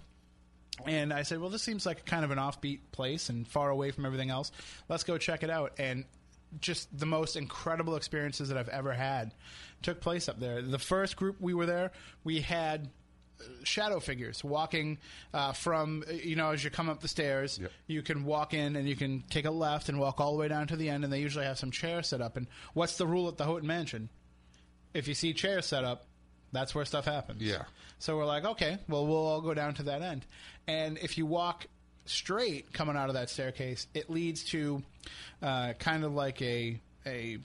and 0.88 1.14
I 1.14 1.24
said, 1.24 1.39
"Well, 1.39 1.49
this 1.49 1.62
seems 1.62 1.86
like 1.86 2.06
kind 2.06 2.26
of 2.26 2.32
an 2.32 2.38
offbeat 2.39 2.80
place 2.91 3.30
and 3.30 3.47
far 3.47 3.70
away 3.70 3.91
from 3.91 4.06
everything 4.06 4.30
else. 4.32 4.51
Let's 4.89 5.04
go 5.04 5.18
check 5.18 5.43
it 5.43 5.49
out." 5.49 5.74
And 5.78 6.06
just 6.62 6.95
the 6.97 7.06
most 7.08 7.36
incredible 7.36 7.95
experiences 7.95 8.49
that 8.49 8.58
I've 8.58 8.70
ever 8.70 8.93
had 8.93 9.34
took 9.82 9.99
place 10.01 10.30
up 10.30 10.39
there. 10.39 10.62
The 10.62 10.78
first 10.80 11.16
group 11.16 11.38
we 11.41 11.54
were 11.54 11.66
there, 11.66 11.91
we 12.24 12.41
had 12.41 12.89
shadow 13.64 14.00
figures 14.00 14.44
walking 14.44 14.98
uh, 15.34 15.52
from 15.54 16.04
you 16.24 16.36
know 16.36 16.52
as 16.52 16.64
you 16.64 16.70
come 16.70 16.89
up 16.89 17.02
the 17.02 17.08
stairs 17.08 17.60
you 17.88 18.02
can 18.02 18.24
walk 18.26 18.54
in 18.54 18.76
and 18.76 18.88
you 18.88 18.96
can 18.96 19.24
take 19.30 19.46
a 19.46 19.52
left 19.52 19.89
and 19.89 20.00
walk 20.00 20.20
all 20.20 20.34
the 20.34 20.38
way 20.39 20.48
down 20.48 20.68
to 20.68 20.76
the 20.76 20.89
end 20.89 21.04
and 21.04 21.12
they 21.12 21.20
usually 21.20 21.46
have 21.46 21.58
some 21.58 21.72
chairs 21.72 22.08
set 22.08 22.22
up. 22.22 22.38
And 22.38 22.48
what's 22.74 22.98
the 22.98 23.08
rule 23.08 23.28
at 23.28 23.38
the 23.38 23.46
Houghton 23.46 23.68
Mansion? 23.68 24.10
If 24.94 25.08
you 25.08 25.14
see 25.14 25.34
chairs 25.34 25.66
set 25.66 25.84
up 25.84 26.06
that's 26.52 26.76
where 26.76 26.86
stuff 26.86 27.06
happens. 27.06 27.41
Yeah. 27.41 27.64
so 28.00 28.16
we're 28.18 28.26
like 28.26 28.46
okay 28.46 28.78
well 28.88 29.06
we'll 29.08 29.26
all 29.26 29.41
go 29.41 29.54
down 29.54 29.74
to 29.76 29.84
that 29.84 30.02
end. 30.02 30.26
And 30.68 30.98
if 31.00 31.18
you 31.18 31.26
walk 31.26 31.66
straight 32.06 32.74
coming 32.74 32.98
out 32.98 33.08
of 33.10 33.16
that 33.16 33.30
staircase 33.30 33.88
it 33.94 34.10
leads 34.10 34.44
to 34.44 34.84
uh, 35.41 35.74
kind 35.74 36.04
of 36.04 36.14
like 36.14 36.41
a 36.41 36.80
a 37.06 37.38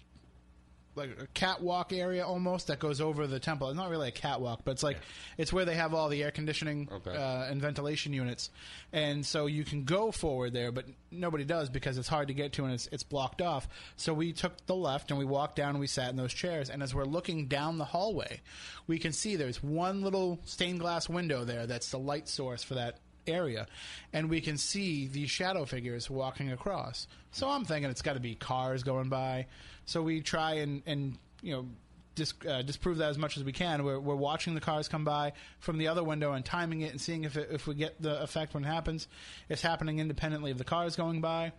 like 0.98 1.10
a 1.20 1.26
catwalk 1.28 1.92
area 1.92 2.26
almost 2.26 2.66
that 2.66 2.78
goes 2.78 3.00
over 3.00 3.26
the 3.26 3.40
temple. 3.40 3.68
It's 3.68 3.76
not 3.76 3.88
really 3.90 4.08
a 4.08 4.12
catwalk, 4.12 4.60
but 4.64 4.72
it's 4.72 4.82
like 4.82 4.98
it's 5.36 5.52
where 5.52 5.64
they 5.64 5.74
have 5.74 5.94
all 5.94 6.08
the 6.08 6.22
air 6.22 6.30
conditioning 6.30 6.88
uh, 7.16 7.46
and 7.50 7.60
ventilation 7.60 8.12
units, 8.12 8.50
and 8.92 9.24
so 9.24 9.46
you 9.46 9.64
can 9.64 9.84
go 9.84 10.10
forward 10.10 10.52
there, 10.52 10.72
but 10.72 10.84
nobody 11.10 11.44
does 11.44 11.70
because 11.70 11.96
it's 11.96 12.08
hard 12.08 12.28
to 12.28 12.34
get 12.34 12.52
to 12.54 12.64
and 12.64 12.74
it's 12.74 12.88
it's 12.92 13.02
blocked 13.02 13.40
off. 13.40 13.68
So 13.96 14.12
we 14.12 14.32
took 14.32 14.66
the 14.66 14.74
left 14.74 15.10
and 15.10 15.18
we 15.18 15.24
walked 15.24 15.56
down 15.56 15.70
and 15.70 15.80
we 15.80 15.86
sat 15.86 16.10
in 16.10 16.16
those 16.16 16.34
chairs, 16.34 16.70
and 16.70 16.82
as 16.82 16.94
we're 16.94 17.04
looking 17.04 17.46
down 17.46 17.78
the 17.78 17.84
hallway, 17.84 18.40
we 18.86 18.98
can 18.98 19.12
see 19.12 19.36
there's 19.36 19.62
one 19.62 20.02
little 20.02 20.40
stained 20.44 20.80
glass 20.80 21.08
window 21.08 21.44
there 21.44 21.66
that's 21.66 21.90
the 21.90 21.98
light 21.98 22.28
source 22.28 22.62
for 22.62 22.74
that 22.74 22.98
area, 23.28 23.66
and 24.12 24.30
we 24.30 24.40
can 24.40 24.56
see 24.56 25.06
these 25.06 25.30
shadow 25.30 25.64
figures 25.64 26.10
walking 26.10 26.50
across. 26.50 27.06
So 27.32 27.48
I'm 27.48 27.64
thinking 27.64 27.90
it's 27.90 28.02
got 28.02 28.14
to 28.14 28.20
be 28.20 28.34
cars 28.34 28.82
going 28.82 29.08
by. 29.08 29.46
So 29.86 30.02
we 30.02 30.20
try 30.22 30.54
and 30.54 30.82
and 30.86 31.18
you 31.42 31.54
know. 31.54 31.66
Dis, 32.14 32.34
uh, 32.50 32.62
disprove 32.62 32.98
that 32.98 33.10
as 33.10 33.16
much 33.16 33.36
as 33.36 33.44
we 33.44 33.52
can. 33.52 33.84
We're, 33.84 34.00
we're 34.00 34.16
watching 34.16 34.56
the 34.56 34.60
cars 34.60 34.88
come 34.88 35.04
by 35.04 35.34
from 35.60 35.78
the 35.78 35.86
other 35.86 36.02
window 36.02 36.32
and 36.32 36.44
timing 36.44 36.80
it 36.80 36.90
and 36.90 37.00
seeing 37.00 37.22
if 37.22 37.36
it, 37.36 37.50
if 37.52 37.68
we 37.68 37.76
get 37.76 38.02
the 38.02 38.20
effect 38.20 38.54
when 38.54 38.64
it 38.64 38.66
happens. 38.66 39.06
It's 39.48 39.62
happening 39.62 40.00
independently 40.00 40.50
of 40.50 40.58
the 40.58 40.64
cars 40.64 40.96
going 40.96 41.20
by, 41.20 41.52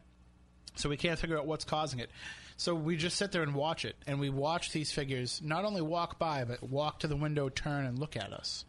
so 0.76 0.90
we 0.90 0.98
can't 0.98 1.18
figure 1.18 1.38
out 1.38 1.48
what's 1.48 1.64
causing 1.64 2.00
it. 2.00 2.10
So 2.58 2.76
we 2.76 2.98
just 2.98 3.16
sit 3.16 3.32
there 3.32 3.42
and 3.42 3.56
watch 3.56 3.86
it, 3.86 3.96
and 4.06 4.20
we 4.20 4.30
watch 4.30 4.74
these 4.74 4.92
figures 4.92 5.42
not 5.42 5.64
only 5.64 5.82
walk 5.82 6.20
by, 6.20 6.44
but 6.44 6.62
walk 6.62 7.00
to 7.00 7.08
the 7.08 7.16
window, 7.16 7.48
turn, 7.48 7.86
and 7.86 7.98
look 7.98 8.18
at 8.18 8.34
us. 8.34 8.66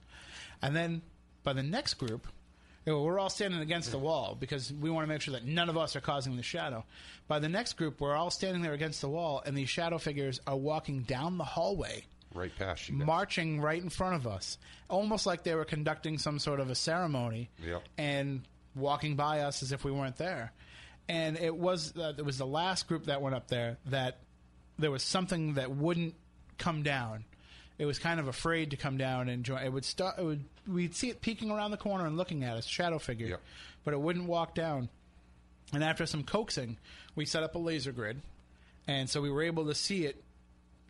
And 0.62 0.76
then 0.76 1.02
by 1.42 1.54
the 1.54 1.64
next 1.64 1.94
group, 1.94 2.28
you 2.86 2.92
know, 2.92 3.02
we're 3.02 3.18
all 3.18 3.28
standing 3.30 3.60
against 3.60 3.90
the 3.90 3.98
wall 3.98 4.36
because 4.38 4.72
we 4.72 4.90
want 4.90 5.04
to 5.06 5.08
make 5.12 5.20
sure 5.20 5.32
that 5.32 5.44
none 5.44 5.68
of 5.68 5.76
us 5.76 5.96
are 5.96 6.00
causing 6.00 6.36
the 6.36 6.42
shadow. 6.42 6.84
By 7.28 7.38
the 7.38 7.48
next 7.48 7.74
group, 7.74 8.00
we're 8.00 8.14
all 8.16 8.30
standing 8.30 8.62
there 8.62 8.72
against 8.72 9.00
the 9.00 9.08
wall, 9.08 9.42
and 9.44 9.56
these 9.56 9.68
shadow 9.68 9.98
figures 9.98 10.40
are 10.46 10.56
walking 10.56 11.02
down 11.02 11.36
the 11.38 11.44
hallway, 11.44 12.04
Right 12.34 12.50
past 12.56 12.88
you. 12.88 12.96
guys. 12.98 13.06
marching 13.06 13.60
right 13.60 13.82
in 13.82 13.90
front 13.90 14.16
of 14.16 14.26
us, 14.26 14.56
almost 14.88 15.26
like 15.26 15.42
they 15.44 15.54
were 15.54 15.64
conducting 15.64 16.16
some 16.18 16.38
sort 16.38 16.58
of 16.60 16.70
a 16.70 16.74
ceremony 16.74 17.50
Yep. 17.64 17.82
and 17.98 18.42
walking 18.74 19.14
by 19.16 19.40
us 19.40 19.62
as 19.62 19.72
if 19.72 19.84
we 19.84 19.92
weren't 19.92 20.16
there. 20.16 20.52
And 21.08 21.36
it 21.36 21.54
was 21.54 21.92
uh, 21.96 22.12
it 22.16 22.24
was 22.24 22.38
the 22.38 22.46
last 22.46 22.86
group 22.86 23.06
that 23.06 23.20
went 23.20 23.34
up 23.34 23.48
there 23.48 23.78
that 23.86 24.18
there 24.78 24.92
was 24.92 25.02
something 25.02 25.54
that 25.54 25.70
wouldn't 25.70 26.14
come 26.56 26.82
down. 26.84 27.24
It 27.78 27.86
was 27.86 27.98
kind 27.98 28.20
of 28.20 28.28
afraid 28.28 28.70
to 28.70 28.76
come 28.76 28.96
down 28.96 29.28
and 29.28 29.42
join. 29.44 29.62
It 29.62 29.72
would 29.72 29.84
start. 29.84 30.18
It 30.18 30.24
would. 30.24 30.44
We'd 30.72 30.94
see 30.94 31.10
it 31.10 31.20
peeking 31.20 31.50
around 31.50 31.70
the 31.70 31.76
corner 31.76 32.06
and 32.06 32.16
looking 32.16 32.44
at 32.44 32.56
us, 32.56 32.66
shadow 32.66 32.98
figure, 32.98 33.38
but 33.84 33.94
it 33.94 34.00
wouldn't 34.00 34.26
walk 34.26 34.54
down. 34.54 34.88
And 35.72 35.82
after 35.84 36.06
some 36.06 36.24
coaxing, 36.24 36.76
we 37.14 37.24
set 37.24 37.42
up 37.42 37.54
a 37.54 37.58
laser 37.58 37.92
grid, 37.92 38.20
and 38.88 39.08
so 39.08 39.20
we 39.20 39.30
were 39.30 39.42
able 39.42 39.66
to 39.66 39.74
see 39.74 40.04
it 40.04 40.22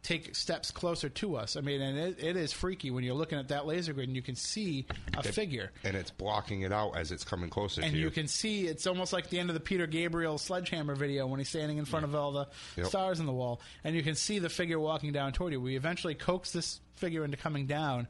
take 0.03 0.35
steps 0.35 0.71
closer 0.71 1.11
to 1.11 1.37
us. 1.37 1.57
I 1.57 1.61
mean, 1.61 1.83
and 1.83 1.99
it, 1.99 2.25
it 2.25 2.35
is 2.35 2.55
freaky 2.55 2.91
when 2.91 3.05
you're 3.05 3.15
looking 3.15 3.39
at 3.39 3.49
that 3.49 3.67
laser 3.67 3.93
grid 3.93 4.09
and 4.09 4.17
you 4.17 4.23
can 4.23 4.35
see 4.35 4.87
a 5.15 5.19
It- 5.19 5.35
figure. 5.35 5.71
and 5.85 5.95
it's 5.95 6.11
blocking 6.11 6.63
it 6.63 6.73
out 6.73 6.93
as 6.97 7.13
it's 7.13 7.23
coming 7.23 7.51
closer 7.51 7.83
And 7.83 7.93
to 7.93 7.99
you. 7.99 8.05
you 8.07 8.11
can 8.11 8.27
see 8.27 8.67
it's 8.67 8.87
almost 8.87 9.13
like 9.13 9.29
the 9.29 9.39
end 9.39 9.51
of 9.51 9.55
the 9.55 9.61
Peter 9.61 9.87
Gabriel 9.87 10.39
sledgehammer 10.39 10.95
video 10.95 11.27
when 11.27 11.39
he's 11.39 11.51
standing 11.51 11.77
in 11.77 11.85
front 11.85 12.07
of 12.07 12.15
all 12.15 12.33
the 12.33 12.49
Yep. 12.79 12.87
stars 12.87 13.21
in 13.21 13.27
the 13.27 13.33
wall, 13.33 13.61
and 13.85 13.95
you 13.95 14.03
can 14.03 14.15
see 14.15 14.39
the 14.39 14.49
figure 14.49 14.81
walking 14.81 15.13
down 15.13 15.35
toward 15.35 15.53
you. 15.53 15.61
We 15.61 15.77
eventually 15.77 16.15
coax 16.15 16.51
this 16.51 16.81
figure 16.95 17.23
into 17.23 17.37
coming 17.37 17.67
down, 17.67 18.09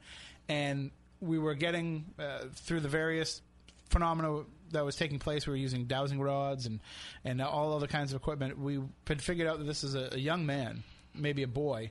and 0.49 0.93
we 1.21 1.39
were 1.39 1.55
getting 1.55 2.07
uh, 2.19 2.47
through 2.55 2.81
the 2.81 2.89
various 2.89 3.43
phenomena 3.91 4.45
that 4.73 4.85
was 4.85 4.97
taking 4.97 5.19
place. 5.19 5.47
We 5.47 5.53
were 5.53 5.57
using 5.57 5.85
dowsing 5.85 6.21
rods 6.21 6.67
and 6.67 6.81
and 7.25 7.41
all 7.43 7.75
other 7.75 7.87
kinds 7.87 8.13
of 8.13 8.21
equipment. 8.21 8.59
We 8.59 8.81
had 9.07 9.23
figured 9.23 9.49
out 9.49 9.59
that 9.59 9.65
this 9.65 9.85
is 9.85 9.95
a, 9.95 10.11
a 10.13 10.19
young 10.19 10.47
man, 10.47 10.83
maybe 11.15 11.43
a 11.43 11.49
boy. 11.49 11.91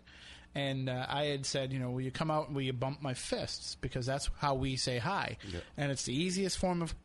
And 0.55 0.89
uh, 0.89 1.05
I 1.07 1.25
had 1.25 1.45
said, 1.45 1.71
you 1.71 1.77
know, 1.77 1.91
will 1.91 2.01
you 2.01 2.09
come 2.09 2.31
out 2.31 2.47
and 2.47 2.55
will 2.55 2.63
you 2.63 2.73
bump 2.73 3.03
my 3.03 3.13
fists? 3.13 3.75
Because 3.79 4.07
that's 4.07 4.31
how 4.39 4.55
we 4.55 4.77
say 4.77 4.97
hi. 4.97 5.37
Yeah. 5.47 5.59
And 5.77 5.91
it's 5.91 6.03
the 6.03 6.15
easiest 6.15 6.57
form 6.57 6.81
of 6.81 6.95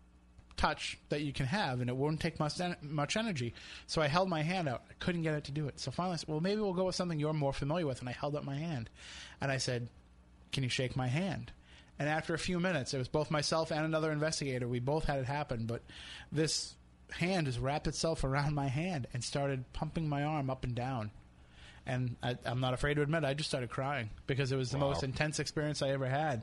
touch 0.56 0.98
that 1.08 1.20
you 1.20 1.32
can 1.32 1.46
have, 1.46 1.80
and 1.80 1.90
it 1.90 1.96
won't 1.96 2.20
take 2.20 2.38
much 2.38 2.60
en- 2.60 2.76
much 2.80 3.16
energy. 3.16 3.52
So 3.86 4.00
I 4.00 4.06
held 4.06 4.28
my 4.28 4.42
hand 4.42 4.68
out. 4.68 4.84
I 4.88 4.94
couldn't 4.98 5.22
get 5.22 5.34
it 5.34 5.44
to 5.44 5.52
do 5.52 5.66
it. 5.68 5.78
So 5.80 5.90
finally, 5.90 6.14
I 6.14 6.16
said, 6.16 6.28
"Well, 6.28 6.40
maybe 6.40 6.60
we'll 6.60 6.72
go 6.72 6.84
with 6.84 6.94
something 6.94 7.18
you're 7.18 7.32
more 7.32 7.52
familiar 7.52 7.86
with." 7.86 8.00
And 8.00 8.08
I 8.08 8.12
held 8.12 8.34
up 8.34 8.44
my 8.44 8.56
hand, 8.56 8.88
and 9.40 9.50
I 9.50 9.58
said, 9.58 9.88
"Can 10.52 10.62
you 10.62 10.68
shake 10.68 10.96
my 10.96 11.08
hand?" 11.08 11.52
And 11.98 12.08
after 12.08 12.34
a 12.34 12.38
few 12.38 12.58
minutes, 12.58 12.92
it 12.92 12.98
was 12.98 13.08
both 13.08 13.30
myself 13.30 13.70
and 13.70 13.84
another 13.84 14.10
investigator. 14.10 14.66
We 14.66 14.80
both 14.80 15.04
had 15.04 15.20
it 15.20 15.26
happen, 15.26 15.66
but 15.66 15.82
this 16.32 16.74
hand 17.10 17.46
just 17.46 17.60
wrapped 17.60 17.86
itself 17.86 18.24
around 18.24 18.54
my 18.54 18.66
hand 18.66 19.06
and 19.12 19.22
started 19.22 19.72
pumping 19.72 20.08
my 20.08 20.24
arm 20.24 20.50
up 20.50 20.64
and 20.64 20.74
down. 20.74 21.10
And 21.86 22.16
I, 22.22 22.36
I'm 22.44 22.60
not 22.60 22.74
afraid 22.74 22.94
to 22.94 23.02
admit, 23.02 23.24
I 23.24 23.34
just 23.34 23.48
started 23.50 23.70
crying 23.70 24.10
because 24.26 24.50
it 24.50 24.56
was 24.56 24.70
the 24.70 24.78
Wow. 24.78 24.88
most 24.88 25.02
intense 25.04 25.38
experience 25.38 25.82
I 25.82 25.90
ever 25.90 26.06
had 26.06 26.42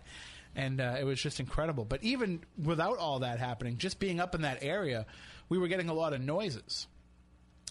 and 0.55 0.81
uh, 0.81 0.95
it 0.99 1.03
was 1.03 1.21
just 1.21 1.39
incredible. 1.39 1.85
But 1.85 2.03
even 2.03 2.41
without 2.61 2.97
all 2.97 3.19
that 3.19 3.39
happening, 3.39 3.77
just 3.77 3.99
being 3.99 4.19
up 4.19 4.35
in 4.35 4.41
that 4.41 4.59
area, 4.61 5.05
we 5.49 5.57
were 5.57 5.67
getting 5.67 5.89
a 5.89 5.93
lot 5.93 6.13
of 6.13 6.21
noises. 6.21 6.87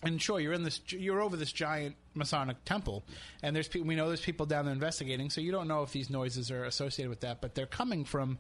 And 0.03 0.21
sure, 0.21 0.41
you're 0.41 0.55
in 0.55 0.63
this, 0.63 0.81
you're 0.89 1.21
over 1.21 1.37
this 1.37 1.53
giant 1.53 1.95
Masonic 2.15 2.65
temple, 2.65 3.05
and 3.43 3.55
there's 3.55 3.69
pe- 3.69 3.81
we 3.81 3.95
know 3.95 4.09
there's 4.09 4.23
people 4.23 4.47
down 4.47 4.65
there 4.65 4.73
investigating, 4.73 5.29
so 5.29 5.41
you 5.41 5.53
don't 5.53 5.69
know 5.69 5.83
if 5.83 5.93
these 5.93 6.09
noises 6.09 6.51
are 6.51 6.65
associated 6.65 7.11
with 7.11 7.21
that, 7.21 7.41
but 7.43 7.55
they're 7.55 7.67
coming 7.67 8.05
from 8.05 8.39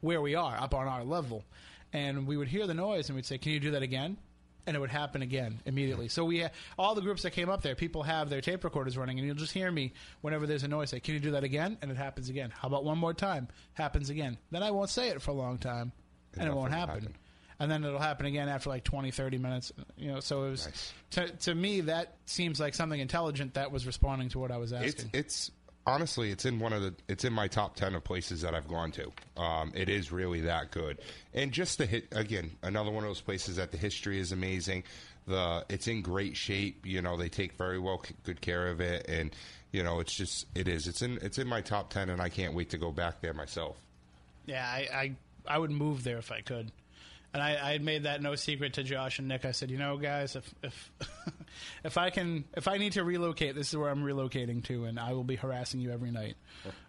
where 0.00 0.20
we 0.20 0.34
are, 0.34 0.56
up 0.56 0.74
on 0.74 0.86
our 0.86 1.02
level. 1.02 1.44
And 1.92 2.26
we 2.26 2.36
would 2.36 2.48
hear 2.48 2.66
the 2.66 2.74
noise, 2.74 3.08
and 3.08 3.16
we'd 3.16 3.26
say, 3.26 3.38
"Can 3.38 3.52
you 3.52 3.60
do 3.60 3.72
that 3.72 3.82
again?" 3.82 4.16
And 4.66 4.76
it 4.76 4.80
would 4.80 4.90
happen 4.90 5.22
again 5.22 5.60
immediately. 5.64 6.08
So 6.08 6.24
we, 6.24 6.44
all 6.76 6.94
the 6.94 7.00
groups 7.00 7.22
that 7.22 7.30
came 7.30 7.48
up 7.48 7.62
there, 7.62 7.76
people 7.76 8.02
have 8.02 8.28
their 8.30 8.40
tape 8.40 8.64
recorders 8.64 8.96
running, 8.98 9.18
and 9.18 9.26
you'll 9.26 9.36
just 9.36 9.52
hear 9.52 9.70
me 9.70 9.92
whenever 10.20 10.46
there's 10.46 10.64
a 10.64 10.68
noise. 10.68 10.90
Say, 10.90 11.00
"Can 11.00 11.14
you 11.14 11.20
do 11.20 11.32
that 11.32 11.44
again?" 11.44 11.78
And 11.82 11.90
it 11.90 11.96
happens 11.96 12.28
again. 12.28 12.50
How 12.50 12.68
about 12.68 12.84
one 12.84 12.98
more 12.98 13.14
time? 13.14 13.48
Happens 13.74 14.10
again. 14.10 14.38
Then 14.50 14.62
I 14.62 14.70
won't 14.70 14.90
say 14.90 15.08
it 15.08 15.22
for 15.22 15.32
a 15.32 15.34
long 15.34 15.58
time, 15.58 15.92
and 16.36 16.48
it 16.48 16.54
won't 16.54 16.72
happen. 16.72 16.94
happen. 16.94 17.14
And 17.58 17.70
then 17.70 17.84
it'll 17.84 17.98
happen 17.98 18.26
again 18.26 18.48
after 18.48 18.68
like 18.68 18.84
20, 18.84 19.10
30 19.10 19.38
minutes. 19.38 19.72
You 19.96 20.12
know, 20.12 20.20
so 20.20 20.44
it 20.44 20.50
was 20.50 20.92
to, 21.12 21.28
to 21.28 21.54
me 21.54 21.80
that 21.82 22.14
seems 22.26 22.60
like 22.60 22.74
something 22.74 23.00
intelligent 23.00 23.54
that 23.54 23.72
was 23.72 23.86
responding 23.86 24.28
to 24.30 24.38
what 24.38 24.50
I 24.50 24.58
was 24.58 24.72
It's 24.72 24.96
asking. 24.96 25.10
it's 25.14 25.50
honestly 25.86 26.30
it's 26.32 26.44
in 26.44 26.58
one 26.58 26.72
of 26.74 26.82
the 26.82 26.94
it's 27.08 27.24
in 27.24 27.32
my 27.32 27.48
top 27.48 27.74
ten 27.76 27.94
of 27.94 28.04
places 28.04 28.42
that 28.42 28.54
I've 28.54 28.68
gone 28.68 28.92
to. 28.92 29.10
Um, 29.40 29.72
it 29.74 29.88
is 29.88 30.12
really 30.12 30.42
that 30.42 30.70
good, 30.70 30.98
and 31.32 31.50
just 31.50 31.78
the 31.78 31.86
hit 31.86 32.08
again 32.12 32.50
another 32.62 32.90
one 32.90 33.04
of 33.04 33.08
those 33.10 33.20
places 33.22 33.56
that 33.56 33.72
the 33.72 33.78
history 33.78 34.18
is 34.20 34.32
amazing. 34.32 34.84
The 35.26 35.64
it's 35.70 35.88
in 35.88 36.02
great 36.02 36.36
shape. 36.36 36.84
You 36.84 37.00
know 37.00 37.16
they 37.16 37.28
take 37.30 37.52
very 37.56 37.78
well 37.78 38.02
c- 38.06 38.14
good 38.24 38.40
care 38.42 38.66
of 38.68 38.80
it, 38.80 39.06
and 39.08 39.34
you 39.72 39.82
know 39.82 40.00
it's 40.00 40.12
just 40.14 40.46
it 40.54 40.68
is 40.68 40.86
it's 40.88 41.00
in 41.00 41.18
it's 41.22 41.38
in 41.38 41.46
my 41.48 41.62
top 41.62 41.88
ten, 41.90 42.10
and 42.10 42.20
I 42.20 42.28
can't 42.28 42.52
wait 42.52 42.68
to 42.70 42.78
go 42.78 42.92
back 42.92 43.22
there 43.22 43.32
myself. 43.32 43.76
Yeah, 44.44 44.62
I, 44.64 44.88
I 44.92 45.12
I 45.54 45.58
would 45.58 45.70
move 45.70 46.04
there 46.04 46.18
if 46.18 46.30
I 46.30 46.42
could. 46.42 46.70
And 47.36 47.42
I, 47.42 47.68
I 47.68 47.72
had 47.72 47.82
made 47.84 48.04
that 48.04 48.22
no 48.22 48.34
secret 48.34 48.72
to 48.72 48.82
Josh 48.82 49.18
and 49.18 49.28
Nick. 49.28 49.44
I 49.44 49.50
said, 49.50 49.70
you 49.70 49.76
know, 49.76 49.98
guys, 49.98 50.36
if 50.36 50.54
if 50.62 50.90
if 51.84 51.98
I 51.98 52.08
can, 52.08 52.44
if 52.56 52.66
I 52.66 52.78
need 52.78 52.92
to 52.92 53.04
relocate, 53.04 53.54
this 53.54 53.68
is 53.68 53.76
where 53.76 53.90
I'm 53.90 54.02
relocating 54.02 54.64
to, 54.64 54.86
and 54.86 54.98
I 54.98 55.12
will 55.12 55.22
be 55.22 55.36
harassing 55.36 55.80
you 55.80 55.90
every 55.90 56.10
night. 56.10 56.38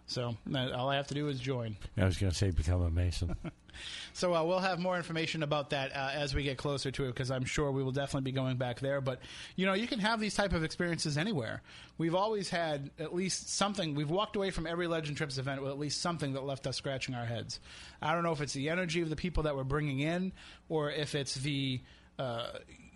So 0.08 0.36
all 0.54 0.88
I 0.88 0.96
have 0.96 1.06
to 1.08 1.14
do 1.14 1.28
is 1.28 1.38
join. 1.38 1.76
I 1.96 2.04
was 2.04 2.18
going 2.18 2.32
to 2.32 2.36
say 2.36 2.50
become 2.50 2.82
a 2.82 2.90
Mason. 2.90 3.36
So 4.12 4.34
uh, 4.34 4.42
we'll 4.42 4.58
have 4.58 4.78
more 4.78 4.96
information 4.96 5.44
about 5.44 5.70
that 5.70 5.94
uh, 5.94 6.10
as 6.12 6.34
we 6.34 6.42
get 6.42 6.58
closer 6.58 6.90
to 6.90 7.04
it, 7.04 7.08
because 7.08 7.30
I'm 7.30 7.44
sure 7.44 7.70
we 7.70 7.82
will 7.82 7.92
definitely 7.92 8.30
be 8.30 8.34
going 8.34 8.56
back 8.56 8.80
there. 8.80 9.00
But 9.00 9.20
you 9.54 9.66
know, 9.66 9.74
you 9.74 9.86
can 9.86 10.00
have 10.00 10.18
these 10.18 10.34
type 10.34 10.52
of 10.52 10.64
experiences 10.64 11.16
anywhere. 11.16 11.62
We've 11.96 12.14
always 12.14 12.50
had 12.50 12.90
at 12.98 13.14
least 13.14 13.50
something. 13.50 13.94
We've 13.94 14.10
walked 14.10 14.34
away 14.34 14.50
from 14.50 14.66
every 14.66 14.88
Legend 14.88 15.16
Trips 15.16 15.38
event 15.38 15.62
with 15.62 15.70
at 15.70 15.78
least 15.78 16.00
something 16.00 16.32
that 16.32 16.44
left 16.44 16.66
us 16.66 16.76
scratching 16.76 17.14
our 17.14 17.26
heads. 17.26 17.60
I 18.02 18.14
don't 18.14 18.24
know 18.24 18.32
if 18.32 18.40
it's 18.40 18.52
the 18.52 18.68
energy 18.68 19.00
of 19.00 19.10
the 19.10 19.16
people 19.16 19.44
that 19.44 19.54
we're 19.54 19.64
bringing 19.64 20.00
in, 20.00 20.32
or 20.68 20.90
if 20.90 21.14
it's 21.14 21.34
the 21.36 21.80
uh, 22.18 22.48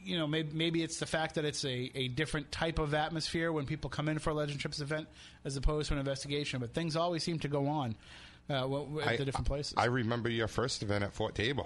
you 0.05 0.19
know, 0.19 0.27
maybe, 0.27 0.51
maybe 0.53 0.83
it's 0.83 0.99
the 0.99 1.07
fact 1.07 1.37
that 1.37 1.45
it's 1.45 1.65
a, 1.65 1.91
a 1.95 2.09
different 2.09 2.51
type 2.53 2.79
of 2.79 2.95
atmosphere 2.95 3.53
when 3.53 3.67
people 3.67 3.91
come 3.91 4.09
in 4.09 4.19
for 4.19 4.31
a 4.31 4.35
Legend 4.35 4.61
Trips 4.61 4.81
event 4.81 5.09
as 5.45 5.57
opposed 5.57 5.89
to 5.89 5.95
an 5.95 6.01
investigation. 6.01 6.61
But 6.61 6.75
things 6.75 6.97
always 6.97 7.23
seem 7.23 7.39
to 7.41 7.49
go 7.49 7.67
on 7.69 7.95
uh, 8.51 9.01
at 9.01 9.19
the 9.19 9.25
different 9.25 9.47
places. 9.47 9.75
I 9.77 9.87
remember 9.87 10.29
your 10.29 10.49
first 10.49 10.83
event 10.83 11.05
at 11.05 11.13
Fort 11.13 11.35
Taber, 11.35 11.65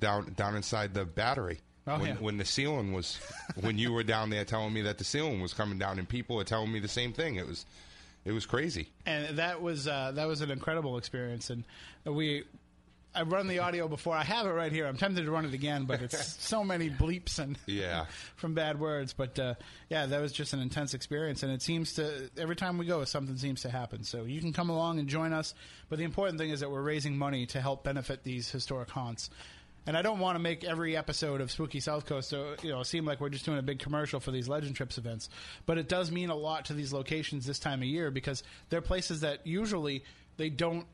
down 0.00 0.32
down 0.36 0.56
inside 0.56 0.94
the 0.94 1.04
battery. 1.04 1.60
Oh, 1.86 1.98
when, 1.98 2.08
yeah. 2.08 2.14
when 2.14 2.38
the 2.38 2.46
ceiling 2.46 2.94
was, 2.94 3.18
when 3.60 3.76
you 3.76 3.92
were 3.92 4.02
down 4.02 4.30
there 4.30 4.46
telling 4.46 4.72
me 4.72 4.82
that 4.82 4.96
the 4.96 5.04
ceiling 5.04 5.42
was 5.42 5.52
coming 5.52 5.78
down, 5.78 5.98
and 5.98 6.08
people 6.08 6.36
were 6.36 6.44
telling 6.44 6.72
me 6.72 6.80
the 6.80 6.88
same 6.88 7.12
thing. 7.12 7.36
It 7.36 7.46
was, 7.46 7.66
it 8.24 8.32
was 8.32 8.46
crazy. 8.46 8.88
and 9.04 9.36
that 9.36 9.60
was 9.60 9.86
uh, 9.86 10.12
that 10.14 10.26
was 10.26 10.40
an 10.40 10.50
incredible 10.50 10.96
experience. 10.96 11.50
And 11.50 11.64
we, 12.04 12.44
I 13.14 13.22
run 13.22 13.46
the 13.46 13.60
audio 13.60 13.86
before. 13.88 14.14
I 14.14 14.24
have 14.24 14.46
it 14.46 14.50
right 14.50 14.72
here. 14.72 14.86
I'm 14.86 14.96
tempted 14.96 15.24
to 15.24 15.30
run 15.30 15.44
it 15.44 15.54
again, 15.54 15.84
but 15.84 16.02
it's 16.02 16.36
so 16.42 16.64
many 16.64 16.90
bleeps 16.90 17.38
and 17.38 17.56
Yeah. 17.66 18.06
from 18.36 18.54
bad 18.54 18.80
words. 18.80 19.12
But 19.12 19.38
uh, 19.38 19.54
yeah, 19.88 20.06
that 20.06 20.20
was 20.20 20.32
just 20.32 20.52
an 20.52 20.60
intense 20.60 20.94
experience, 20.94 21.42
and 21.42 21.52
it 21.52 21.62
seems 21.62 21.94
to 21.94 22.30
every 22.36 22.56
time 22.56 22.78
we 22.78 22.86
go, 22.86 23.04
something 23.04 23.36
seems 23.36 23.62
to 23.62 23.70
happen. 23.70 24.02
So 24.04 24.24
you 24.24 24.40
can 24.40 24.52
come 24.52 24.70
along 24.70 24.98
and 24.98 25.08
join 25.08 25.32
us. 25.32 25.54
But 25.88 25.98
the 25.98 26.04
important 26.04 26.38
thing 26.38 26.50
is 26.50 26.60
that 26.60 26.70
we're 26.70 26.82
raising 26.82 27.16
money 27.16 27.46
to 27.46 27.60
help 27.60 27.84
benefit 27.84 28.24
these 28.24 28.50
historic 28.50 28.90
haunts. 28.90 29.30
And 29.86 29.98
I 29.98 30.02
don't 30.02 30.18
want 30.18 30.36
to 30.36 30.38
make 30.38 30.64
every 30.64 30.96
episode 30.96 31.42
of 31.42 31.50
Spooky 31.50 31.78
South 31.78 32.06
Coast 32.06 32.30
so 32.30 32.54
you 32.62 32.70
know 32.70 32.82
seem 32.84 33.04
like 33.04 33.20
we're 33.20 33.28
just 33.28 33.44
doing 33.44 33.58
a 33.58 33.62
big 33.62 33.78
commercial 33.80 34.18
for 34.18 34.30
these 34.30 34.48
Legend 34.48 34.74
Trips 34.76 34.96
events, 34.96 35.28
but 35.66 35.76
it 35.76 35.88
does 35.90 36.10
mean 36.10 36.30
a 36.30 36.34
lot 36.34 36.64
to 36.64 36.72
these 36.72 36.90
locations 36.92 37.44
this 37.44 37.58
time 37.58 37.80
of 37.82 37.86
year 37.88 38.10
because 38.10 38.42
they're 38.70 38.80
places 38.80 39.20
that 39.20 39.46
usually 39.46 40.02
they 40.38 40.48
don't 40.48 40.86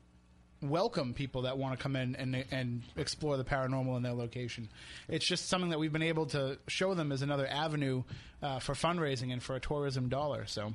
welcome 0.63 1.15
people 1.15 1.43
that 1.43 1.57
want 1.59 1.77
to 1.79 1.83
come 1.83 1.97
in 1.97 2.15
and 2.17 2.45
and 2.51 2.83
explore 2.97 3.37
the 3.37 3.45
paranormal 3.45 3.97
in 3.97 4.03
their 4.03 4.13
location. 4.13 4.69
It's 5.09 5.27
just 5.27 5.49
something 5.49 5.71
that 5.71 5.79
we've 5.79 5.93
been 5.93 6.03
able 6.03 6.27
to 6.27 6.59
show 6.69 6.95
them 6.95 7.13
as 7.13 7.23
another 7.23 7.47
avenue 7.47 8.03
uh, 8.43 8.59
for 8.59 8.75
fundraising 8.75 9.33
and 9.33 9.43
for 9.43 9.57
a 9.57 9.61
tourism 9.61 10.09
dollar. 10.09 10.47
So. 10.47 10.75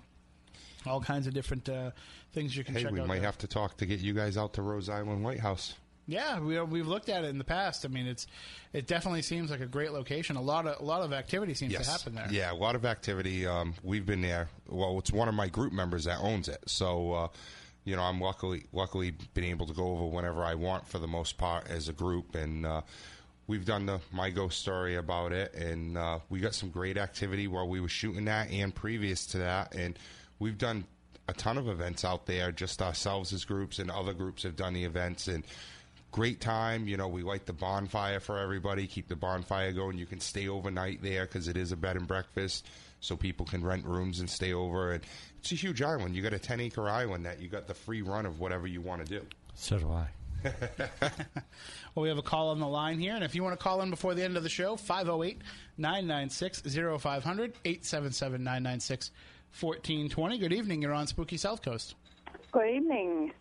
All 0.88 1.02
kinds 1.02 1.26
of 1.26 1.34
different 1.34 1.68
uh, 1.68 1.90
things 2.32 2.56
you 2.56 2.64
can 2.64 2.76
Hey, 2.76 2.86
we 2.86 3.02
might 3.02 3.16
there. 3.16 3.24
have 3.24 3.40
to 3.40 3.48
talk 3.48 3.78
to 3.78 3.88
get 3.88 4.02
you 4.02 4.14
guys 4.14 4.38
out 4.38 4.54
to 4.54 4.62
Rose 4.62 4.88
Island 4.88 5.24
Lighthouse. 5.24 5.74
Yeah, 6.06 6.40
we, 6.40 6.62
we've 6.62 6.86
looked 6.86 7.10
at 7.10 7.24
it 7.24 7.30
in 7.30 7.40
the 7.40 7.44
past. 7.44 7.86
I 7.86 7.88
mean, 7.88 8.06
it's 8.06 8.28
it 8.72 8.86
definitely 8.86 9.24
seems 9.24 9.50
like 9.50 9.62
a 9.62 9.66
great 9.66 9.92
location. 9.94 10.36
A 10.36 10.42
lot 10.44 10.68
of 10.68 10.80
a 10.80 10.84
lot 10.84 11.02
of 11.02 11.12
activity 11.12 11.56
seems 11.56 11.74
to 11.74 11.84
happen 11.84 12.14
there. 12.14 12.28
Yeah, 12.30 12.52
a 12.52 12.54
lot 12.54 12.76
of 12.76 12.86
activity. 12.86 13.48
Um, 13.48 13.74
we've 13.82 14.06
been 14.06 14.22
there. 14.22 14.48
Well, 14.68 15.00
it's 15.00 15.12
one 15.12 15.28
of 15.28 15.34
my 15.34 15.48
group 15.48 15.74
members 15.74 16.04
that 16.04 16.20
owns 16.20 16.48
it, 16.50 16.60
so 16.68 17.14
uh, 17.14 17.28
you 17.86 17.96
know 17.96 18.02
I'm 18.02 18.20
luckily 18.20 18.66
luckily 18.74 19.14
been 19.34 19.46
able 19.46 19.68
to 19.68 19.74
go 19.74 19.88
over 19.88 20.06
whenever 20.06 20.44
I 20.44 20.56
want 20.56 20.88
for 20.88 21.00
the 21.00 21.08
most 21.08 21.38
part 21.38 21.70
as 21.70 21.88
a 21.88 21.94
group, 21.94 22.36
and 22.36 22.66
uh, 22.66 22.82
we've 23.48 23.66
done 23.66 23.86
the 23.86 24.00
my 24.12 24.30
ghost 24.30 24.60
story 24.60 24.96
about 24.96 25.32
it, 25.32 25.54
and 25.54 25.98
uh, 25.98 26.20
we 26.30 26.40
got 26.40 26.54
some 26.54 26.70
great 26.70 26.98
activity 26.98 27.48
while 27.48 27.68
we 27.68 27.80
were 27.80 27.88
shooting 27.88 28.26
that 28.26 28.52
and 28.52 28.76
previous 28.76 29.26
to 29.28 29.38
that, 29.38 29.74
and 29.76 29.98
we've 30.40 30.58
done 30.58 30.86
a 31.28 31.34
ton 31.34 31.58
of 31.58 31.68
events 31.68 32.06
out 32.06 32.26
there, 32.26 32.52
just 32.52 32.82
ourselves 32.82 33.34
as 33.34 33.46
groups, 33.46 33.80
and 33.80 33.90
other 33.90 34.14
groups 34.14 34.44
have 34.44 34.56
done 34.56 34.74
the 34.74 34.84
events 34.84 35.28
and 35.28 35.44
great 36.12 36.40
time. 36.40 36.88
You 36.88 36.98
know, 36.98 37.08
we 37.08 37.24
light 37.24 37.46
the 37.46 37.54
bonfire 37.54 38.20
for 38.20 38.40
everybody, 38.40 38.88
keep 38.88 39.08
the 39.08 39.16
bonfire 39.16 39.72
going. 39.74 39.98
You 39.98 40.06
can 40.06 40.20
stay 40.20 40.48
overnight 40.48 41.02
there 41.02 41.26
because 41.26 41.48
it 41.48 41.58
is 41.58 41.72
a 41.72 41.76
bed 41.76 41.98
and 41.98 42.08
breakfast, 42.08 42.68
so 43.00 43.16
people 43.16 43.46
can 43.46 43.64
rent 43.64 43.86
rooms 43.86 44.20
and 44.20 44.30
stay 44.30 44.54
over. 44.54 44.94
And 44.94 45.04
it's 45.46 45.52
a 45.52 45.56
huge 45.56 45.84
island. 45.84 46.16
You 46.16 46.24
got 46.24 46.34
a 46.34 46.40
10 46.40 46.60
acre 46.60 46.90
island 46.90 47.24
that 47.28 47.40
you 47.40 47.48
got 47.48 47.68
the 47.68 47.74
free 47.76 48.02
run 48.02 48.26
of 48.26 48.40
whatever 48.40 48.66
you 48.66 48.82
want 48.82 49.06
to 49.06 49.20
do. 49.20 49.24
So 49.54 49.78
do 49.78 49.92
I. 49.92 50.08
Well, 51.94 52.04
we 52.04 52.10
have 52.10 52.18
a 52.18 52.24
call 52.24 52.50
on 52.50 52.60
the 52.60 52.68
line 52.68 53.00
here, 53.00 53.16
and 53.16 53.24
if 53.24 53.36
you 53.36 53.42
want 53.42 53.58
to 53.58 53.64
call 53.64 53.82
in 53.82 53.90
before 53.90 54.16
the 54.16 54.22
end 54.24 54.36
of 54.36 54.44
the 54.44 54.50
show, 54.50 54.76
508 54.76 55.42
996 55.78 56.62
0500 57.02 57.54
877 57.64 58.44
996 58.44 59.12
1420. 59.62 60.38
Good 60.40 60.52
evening. 60.52 60.82
You're 60.82 60.92
on 60.92 61.08
Spooky 61.08 61.38
South 61.38 61.62
Coast. 61.62 61.96
Good 62.52 62.70
evening. 62.70 63.32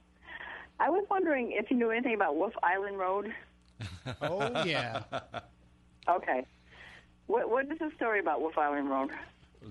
I 0.78 0.88
was 0.88 1.04
wondering 1.10 1.50
if 1.50 1.68
you 1.68 1.76
knew 1.76 1.90
anything 1.90 2.14
about 2.14 2.36
Wolf 2.36 2.52
Island 2.62 2.98
Road. 2.98 3.34
Oh, 4.22 4.64
yeah. 4.64 5.02
Okay. 6.08 6.44
What 7.26 7.50
What 7.50 7.64
is 7.72 7.78
the 7.78 7.90
story 7.96 8.20
about 8.20 8.40
Wolf 8.42 8.58
Island 8.58 8.90
Road? 8.90 9.10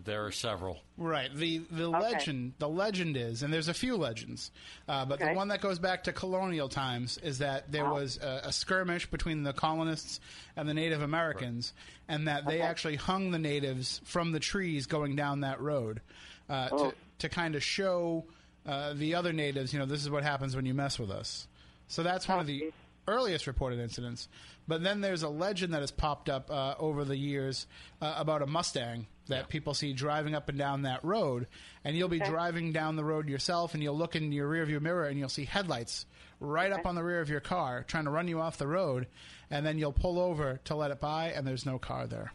There 0.06 0.26
are 0.26 0.32
several. 0.32 0.82
Right. 0.98 1.34
The 1.36 1.60
the 1.72 1.86
Okay. 1.90 2.00
legend 2.00 2.54
the 2.60 2.70
legend 2.70 3.16
is, 3.18 3.44
and 3.44 3.54
there's 3.54 3.68
a 3.68 3.74
few 3.74 3.96
legends, 3.96 4.52
uh, 4.88 5.06
but 5.06 5.20
the 5.20 5.34
one 5.34 5.48
that 5.50 5.62
goes 5.62 5.80
back 5.80 6.04
to 6.06 6.14
colonial 6.14 6.70
times 6.70 7.18
is 7.20 7.40
that 7.40 7.72
there 7.72 7.90
was 7.90 8.18
a, 8.18 8.42
a 8.46 8.52
skirmish 8.52 9.06
between 9.10 9.44
the 9.44 9.54
colonists 9.54 10.20
and 10.56 10.68
the 10.68 10.74
Native 10.74 11.02
Americans, 11.02 11.74
and 12.08 12.28
that 12.28 12.46
they 12.46 12.62
actually 12.62 12.96
hung 12.96 13.32
the 13.32 13.40
natives 13.40 14.02
from 14.06 14.32
the 14.32 14.40
trees 14.40 14.86
going 14.88 15.16
down 15.16 15.42
that 15.42 15.60
road 15.62 16.02
uh, 16.50 16.70
Oh. 16.72 16.90
to 16.90 16.96
to 17.20 17.30
kind 17.30 17.56
of 17.56 17.64
show 17.64 18.26
uh, 18.66 18.94
the 18.94 19.16
other 19.16 19.32
natives, 19.34 19.72
you 19.74 19.80
know, 19.80 19.86
this 19.86 20.02
is 20.02 20.10
what 20.10 20.24
happens 20.24 20.56
when 20.56 20.66
you 20.66 20.74
mess 20.74 20.98
with 21.00 21.12
us. 21.12 21.48
So 21.88 22.02
that's 22.04 22.28
one 22.28 22.40
of 22.40 22.48
the 22.48 22.72
earliest 23.08 23.46
reported 23.48 23.80
incidents. 23.80 24.28
But 24.68 24.84
then 24.84 25.02
there's 25.02 25.24
a 25.24 25.30
legend 25.30 25.74
that 25.74 25.82
has 25.82 25.92
popped 25.92 26.30
up 26.30 26.50
uh, 26.50 26.76
over 26.80 27.04
the 27.04 27.18
years 27.18 27.68
uh, 28.02 28.14
about 28.18 28.42
a 28.42 28.48
Mustang 28.48 29.08
that 29.28 29.50
people 29.50 29.74
see 29.74 29.94
driving 29.94 30.36
up 30.36 30.50
and 30.50 30.58
down 30.58 30.82
that 30.84 31.04
road. 31.04 31.48
And 31.84 31.96
you'll 31.96 32.10
be 32.10 32.22
Okay. 32.22 32.30
driving 32.30 32.72
down 32.72 32.96
the 32.96 33.04
road 33.04 33.30
yourself, 33.30 33.74
and 33.74 33.82
you'll 33.82 33.98
look 33.98 34.16
in 34.16 34.32
your 34.32 34.50
rearview 34.50 34.82
mirror, 34.82 35.06
and 35.06 35.18
you'll 35.18 35.30
see 35.30 35.46
headlights 35.46 36.06
right 36.40 36.72
up 36.72 36.86
on 36.86 36.96
the 36.96 37.04
rear 37.04 37.22
of 37.22 37.30
your 37.30 37.40
car 37.40 37.84
trying 37.88 38.04
to 38.04 38.10
run 38.10 38.28
you 38.28 38.42
off 38.42 38.58
the 38.58 38.68
road. 38.68 39.08
And 39.50 39.66
then 39.66 39.78
you'll 39.78 39.94
pull 39.94 40.20
over 40.20 40.60
to 40.66 40.76
let 40.76 40.92
it 40.92 41.00
by, 41.00 41.28
and 41.32 41.46
there's 41.48 41.66
no 41.66 41.80
car 41.80 42.08
there. 42.08 42.34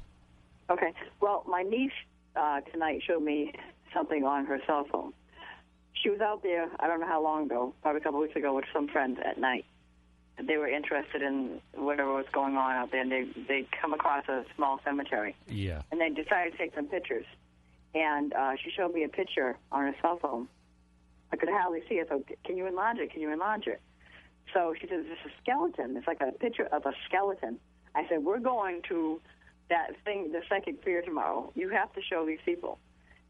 Okay. 0.71 0.93
Well, 1.21 1.45
my 1.47 1.63
niece 1.63 1.93
uh, 2.37 2.61
tonight 2.73 3.03
showed 3.07 3.23
me 3.23 3.53
something 3.93 4.25
on 4.25 4.47
her 4.47 4.61
cell 4.67 4.87
phone. 4.91 5.13
She 5.95 6.11
was 6.11 6.21
out 6.21 6.43
there, 6.43 6.69
I 6.79 6.87
don't 6.87 7.01
know 7.01 7.07
how 7.09 7.23
long 7.23 7.47
ago, 7.47 7.75
probably 7.83 8.01
a 8.01 8.05
couple 8.05 8.21
weeks 8.21 8.37
ago, 8.37 8.55
with 8.55 8.67
some 8.73 8.87
friends 8.87 9.19
at 9.25 9.39
night. 9.39 9.65
They 10.41 10.57
were 10.57 10.69
interested 10.69 11.23
in 11.23 11.61
whatever 11.75 12.13
was 12.15 12.27
going 12.33 12.57
on 12.57 12.73
out 12.77 12.91
there, 12.93 13.01
and 13.01 13.11
they 13.11 13.25
they 13.49 13.67
come 13.81 13.93
across 13.93 14.29
a 14.29 14.45
small 14.57 14.81
cemetery, 14.85 15.35
Yeah. 15.49 15.83
and 15.91 16.01
they 16.01 16.11
decided 16.11 16.53
to 16.53 16.59
take 16.59 16.75
some 16.75 16.87
pictures. 16.87 17.27
And 17.95 18.33
uh, 18.35 18.53
she 18.63 18.71
showed 18.71 18.93
me 18.95 19.03
a 19.05 19.09
picture 19.09 19.57
on 19.73 19.83
her 19.87 19.95
cell 20.01 20.19
phone. 20.19 20.47
I 21.33 21.37
could 21.37 21.49
hardly 21.49 21.83
see 21.89 21.97
it. 21.97 22.09
So, 22.09 22.23
can 22.45 22.57
you 22.57 22.67
enlarge 22.67 22.99
it? 22.99 23.11
Can 23.11 23.21
you 23.21 23.33
enlarge 23.33 23.67
it? 23.67 23.81
So 24.55 24.75
she 24.81 24.87
says, 24.87 25.05
"This 25.05 25.19
is 25.25 25.33
a 25.33 25.43
skeleton. 25.43 25.97
It's 25.97 26.07
like 26.07 26.21
a 26.21 26.33
picture 26.33 26.67
of 26.67 26.87
a 26.87 26.93
skeleton." 27.07 27.59
I 27.95 28.07
said, 28.09 28.25
"We're 28.25 28.39
going 28.39 28.83
to 28.89 29.21
that 29.71 29.97
thing, 30.05 30.33
the 30.33 30.43
psychic 30.49 30.83
fear 30.85 31.03
tomorrow. 31.03 31.53
You 31.55 31.69
have 31.71 31.93
to 31.95 32.03
show 32.03 32.25
these 32.27 32.41
people." 32.45 32.79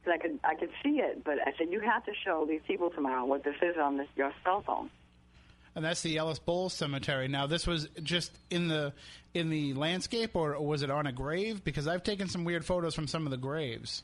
Because 0.01 0.15
I 0.15 0.23
could, 0.23 0.39
I 0.45 0.55
could 0.55 0.71
see 0.83 1.01
it, 1.01 1.25
but 1.25 1.39
I 1.45 1.53
said, 1.59 1.71
"You 1.71 1.81
have 1.81 2.05
to 2.05 2.13
show 2.25 2.45
these 2.47 2.61
people 2.67 2.91
tomorrow 2.91 3.25
what 3.25 3.43
this 3.45 3.57
is 3.63 3.77
on 3.79 3.97
this, 3.97 4.09
your 4.17 4.33
cell 4.45 4.63
phone." 4.63 4.91
And 5.79 5.85
that's 5.85 6.03
the 6.03 6.17
Ellis 6.17 6.41
Bowles 6.41 6.75
Cemetery. 6.75 7.29
Now, 7.29 7.47
this 7.47 7.65
was 7.65 7.89
just 8.03 8.37
in 8.51 8.67
the 8.67 8.93
in 9.33 9.49
the 9.49 9.75
landscape, 9.75 10.35
or 10.35 10.61
was 10.61 10.83
it 10.83 10.91
on 10.91 11.07
a 11.07 11.13
grave? 11.13 11.63
Because 11.63 11.87
I've 11.87 12.03
taken 12.03 12.29
some 12.29 12.45
weird 12.45 12.65
photos 12.65 12.97
from 12.97 13.07
some 13.07 13.27
of 13.27 13.31
the 13.31 13.37
graves. 13.37 14.03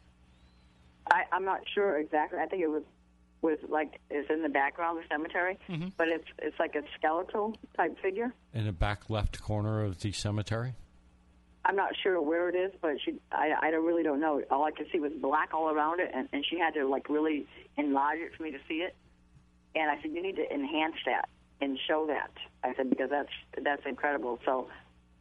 I, 1.11 1.25
I'm 1.33 1.45
not 1.45 1.63
sure 1.75 1.99
exactly. 1.99 2.39
I 2.39 2.47
think 2.47 2.63
it 2.63 2.69
was 2.69 2.85
was 3.43 3.59
like 3.69 3.99
is 4.09 4.25
in 4.31 4.45
the 4.45 4.49
background 4.49 4.99
of 4.99 5.03
the 5.03 5.09
cemetery, 5.13 5.59
mm-hmm. 5.69 5.89
but 5.97 6.07
it's 6.07 6.29
it's 6.39 6.57
like 6.61 6.77
a 6.77 6.83
skeletal 6.97 7.57
type 7.77 8.01
figure. 8.01 8.33
In 8.53 8.67
the 8.67 8.73
back 8.73 9.11
left 9.11 9.43
corner 9.43 9.83
of 9.83 9.99
the 9.99 10.13
cemetery? 10.13 10.75
I'm 11.65 11.75
not 11.75 11.91
sure 12.05 12.23
where 12.23 12.49
it 12.49 12.55
is, 12.55 12.71
but 12.81 12.99
she 13.05 13.17
I 13.33 13.53
I 13.61 13.71
don't, 13.73 13.85
really 13.85 14.05
don't 14.05 14.21
know. 14.21 14.41
All 14.49 14.63
I 14.63 14.71
could 14.71 14.87
see 14.93 15.01
was 15.01 15.11
black 15.21 15.53
all 15.53 15.71
around 15.71 15.99
it, 15.99 16.13
and, 16.15 16.29
and 16.33 16.47
she 16.49 16.57
had 16.57 16.75
to 16.75 16.87
like 16.87 17.09
really 17.09 17.49
enlarge 17.77 18.21
it 18.21 18.31
for 18.37 18.45
me 18.45 18.53
to 18.53 18.59
see 18.69 18.75
it. 18.75 18.95
And 19.75 19.91
I 19.91 20.01
said, 20.01 20.13
you 20.13 20.23
need 20.23 20.37
to 20.37 20.55
enhance 20.55 20.95
that 21.05 21.29
and 21.61 21.79
show 21.87 22.07
that. 22.09 22.31
I 22.63 22.75
said 22.75 22.91
because 22.91 23.11
that's 23.11 23.29
that's 23.63 23.83
incredible. 23.87 24.39
So 24.45 24.69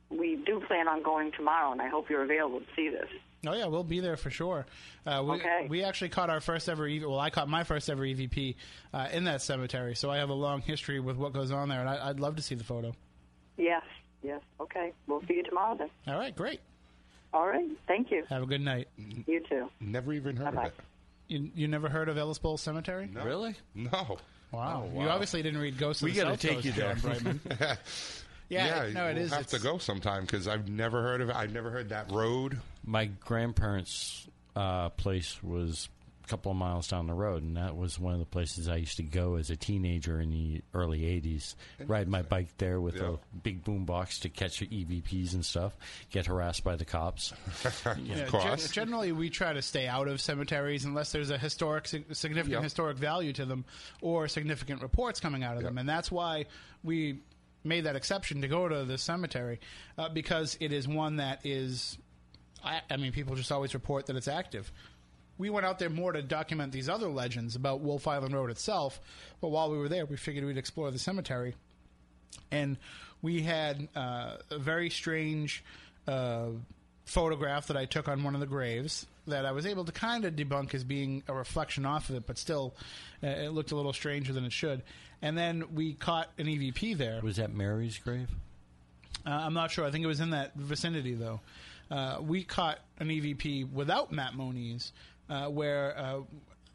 we 0.10 0.36
do 0.46 0.62
plan 0.68 0.88
on 0.88 1.04
going 1.04 1.32
tomorrow, 1.32 1.72
and 1.72 1.82
I 1.82 1.88
hope 1.90 2.10
you're 2.10 2.24
available 2.24 2.60
to 2.60 2.66
see 2.76 2.90
this. 2.90 3.08
Oh 3.46 3.54
yeah, 3.54 3.66
we'll 3.66 3.84
be 3.84 4.00
there 4.00 4.16
for 4.16 4.30
sure. 4.30 4.66
Uh, 5.06 5.22
we, 5.26 5.32
Okay. 5.36 5.68
we 5.70 5.84
actually 5.84 6.08
caught 6.10 6.30
our 6.30 6.40
first 6.40 6.70
ever 6.70 6.88
EV, 6.88 7.02
well, 7.02 7.20
I 7.20 7.30
caught 7.30 7.50
my 7.50 7.66
first 7.66 7.90
ever 7.90 8.04
EVP 8.04 8.56
uh, 8.94 9.10
in 9.12 9.26
that 9.26 9.42
cemetery, 9.42 9.96
so 9.96 10.10
I 10.10 10.18
have 10.18 10.30
a 10.30 10.34
long 10.34 10.62
history 10.62 11.02
with 11.02 11.18
what 11.18 11.34
goes 11.34 11.52
on 11.52 11.68
there, 11.68 11.82
and 11.82 11.90
I, 11.90 12.08
I'd 12.10 12.22
love 12.22 12.38
to 12.38 12.42
see 12.42 12.56
the 12.56 12.64
photo. 12.64 12.94
Yes, 13.58 13.84
yes. 14.24 14.40
Okay, 14.62 14.94
we'll 15.08 15.22
see 15.28 15.34
you 15.34 15.44
tomorrow 15.44 15.76
then. 15.76 15.90
All 16.08 16.18
right, 16.18 16.34
great. 16.34 16.62
All 17.34 17.46
right, 17.46 17.68
thank 17.86 18.12
you. 18.12 18.24
Have 18.30 18.44
a 18.44 18.46
good 18.46 18.62
night. 18.62 18.88
You 19.28 19.42
too. 19.50 19.70
Never 19.82 20.14
even 20.14 20.38
heard 20.38 20.46
Bye-bye. 20.56 20.68
of 20.68 20.74
it. 20.74 20.80
You, 21.28 21.50
you 21.54 21.68
never 21.68 21.90
heard 21.90 22.08
of 22.08 22.18
Ellis 22.18 22.40
Bowl 22.40 22.58
Cemetery? 22.58 23.10
No. 23.12 23.26
Really? 23.26 23.56
No. 23.76 24.20
Wow. 24.54 24.88
Oh, 24.96 25.02
You 25.02 25.10
obviously 25.10 25.42
didn't 25.42 25.60
read 25.60 25.78
Ghosts 25.78 26.02
of 26.02 26.06
We 26.06 26.12
the 26.12 26.22
gotta 26.22 26.32
South 26.32 26.40
take 26.42 26.52
Coast, 26.54 26.66
you 26.66 26.72
there. 26.74 26.94
John 26.96 27.00
Brightman. 27.02 27.40
Yeah, 28.50 28.90
no, 28.94 29.08
it 29.08 29.16
we'll 29.16 29.24
is. 29.24 29.34
have 29.34 29.48
to 29.48 29.58
go 29.60 29.80
sometime 29.80 30.22
because 30.26 30.48
I've 30.48 30.70
never 30.70 31.02
heard 31.02 31.22
of 31.22 31.30
it. 31.30 31.36
I've 31.36 31.54
never 31.54 31.72
heard 31.72 31.90
that 31.90 32.12
road. 32.12 32.60
My 32.86 33.06
grandparents' 33.06 34.28
uh, 34.56 34.90
place 34.90 35.42
was 35.42 35.90
a 36.03 36.03
couple 36.28 36.52
of 36.52 36.58
miles 36.58 36.88
down 36.88 37.08
the 37.08 37.14
road, 37.14 37.44
and 37.44 37.58
that 37.58 37.76
was 37.76 38.00
one 38.00 38.14
of 38.14 38.20
the 38.20 38.26
places 38.26 38.68
I 38.70 38.78
used 38.78 38.98
to 38.98 39.04
go 39.04 39.36
as 39.36 39.50
a 39.50 39.56
teenager 39.56 40.20
in 40.22 40.32
the 40.32 40.62
early 40.74 41.02
'80s. 41.02 41.56
Ride 41.86 42.08
my 42.08 42.22
bike 42.22 42.58
there 42.58 42.80
with 42.82 42.96
Yeah. 42.96 43.14
a 43.34 43.38
big 43.44 43.64
boom 43.64 43.86
box 43.86 44.20
to 44.20 44.30
catch 44.30 44.62
EVPs 44.62 45.34
and 45.34 45.46
stuff. 45.46 45.76
Get 46.12 46.26
harassed 46.28 46.64
by 46.64 46.76
the 46.76 46.86
cops. 46.86 47.34
Yeah, 48.04 48.16
of 48.20 48.30
course. 48.30 48.64
gen- 48.72 48.86
generally, 48.86 49.12
we 49.12 49.30
try 49.30 49.54
to 49.54 49.62
stay 49.62 49.88
out 49.88 50.08
of 50.08 50.20
cemeteries 50.22 50.86
unless 50.86 51.12
there's 51.12 51.30
a 51.30 51.38
historic, 51.38 51.88
significant 51.88 52.50
Yep. 52.50 52.64
historic 52.64 52.98
value 52.98 53.34
to 53.34 53.46
them, 53.46 53.66
or 54.02 54.28
significant 54.28 54.82
reports 54.82 55.20
coming 55.20 55.44
out 55.44 55.58
of 55.58 55.64
them, 55.64 55.78
and 55.78 55.88
that's 55.88 56.12
why 56.12 56.46
we 56.84 57.20
made 57.66 57.86
that 57.86 57.96
exception 57.96 58.42
to 58.42 58.48
go 58.48 58.68
to 58.68 58.84
the 58.84 58.98
cemetery 58.98 59.60
uh, 59.98 60.10
because 60.10 60.58
it 60.60 60.74
is 60.74 60.88
one 60.88 61.18
that 61.18 61.40
is. 61.46 61.98
I, 62.66 62.82
I 62.90 62.96
mean, 62.98 63.12
people 63.12 63.36
just 63.36 63.52
always 63.52 63.74
report 63.74 64.06
that 64.06 64.16
it's 64.16 64.28
active. 64.30 64.72
We 65.38 65.50
went 65.50 65.66
out 65.66 65.80
there 65.80 65.90
more 65.90 66.12
to 66.12 66.22
document 66.22 66.72
these 66.72 66.88
other 66.90 67.08
legends 67.08 67.56
about 67.56 67.82
Wolf 67.82 68.08
Island 68.08 68.36
Road 68.36 68.50
itself, 68.52 69.00
but 69.42 69.50
while 69.50 69.72
we 69.72 69.78
were 69.78 69.90
there, 69.90 70.06
we 70.06 70.16
figured 70.16 70.46
we'd 70.46 70.58
explore 70.58 70.92
the 70.92 71.00
cemetery 71.00 71.56
and 72.52 72.78
we 73.22 73.42
had 73.42 73.88
uh, 73.96 74.38
a 74.52 74.60
very 74.60 74.90
strange 74.90 75.64
uh, 76.08 76.48
photograph 77.06 77.68
that 77.68 77.78
I 77.78 77.86
took 77.86 78.08
on 78.08 78.24
one 78.24 78.36
of 78.36 78.42
the 78.42 78.48
graves 78.48 79.06
that 79.28 79.46
I 79.46 79.52
was 79.52 79.66
able 79.66 79.86
to 79.86 79.92
kind 79.92 80.26
of 80.26 80.36
debunk 80.36 80.74
as 80.74 80.84
being 80.84 81.24
a 81.28 81.34
reflection 81.34 81.86
off 81.86 82.10
of 82.10 82.16
it, 82.16 82.28
but 82.28 82.38
still, 82.38 82.76
uh, 83.24 83.28
it 83.28 83.54
looked 83.54 83.72
a 83.72 83.76
little 83.76 83.94
stranger 83.94 84.34
than 84.34 84.44
it 84.44 84.52
should. 84.52 84.84
And 85.22 85.38
then 85.38 85.74
we 85.74 85.94
caught 85.94 86.30
an 86.38 86.48
EVP 86.48 86.98
there. 86.98 87.22
Was 87.22 87.38
that 87.38 87.54
Mary's 87.54 87.98
grave? 87.98 88.28
Uh, 89.26 89.30
I'm 89.30 89.54
not 89.54 89.72
sure. 89.72 89.86
I 89.86 89.92
think 89.92 90.04
it 90.04 90.08
was 90.08 90.20
in 90.20 90.32
that 90.32 90.54
vicinity, 90.56 91.14
though. 91.14 91.40
Uh, 91.90 92.18
we 92.22 92.44
caught 92.44 92.80
an 93.00 93.08
EVP 93.08 93.72
without 93.72 94.12
Matt 94.12 94.34
Moniz, 94.34 94.92
uh, 95.34 95.50
where 95.50 95.98
uh, 95.98 96.20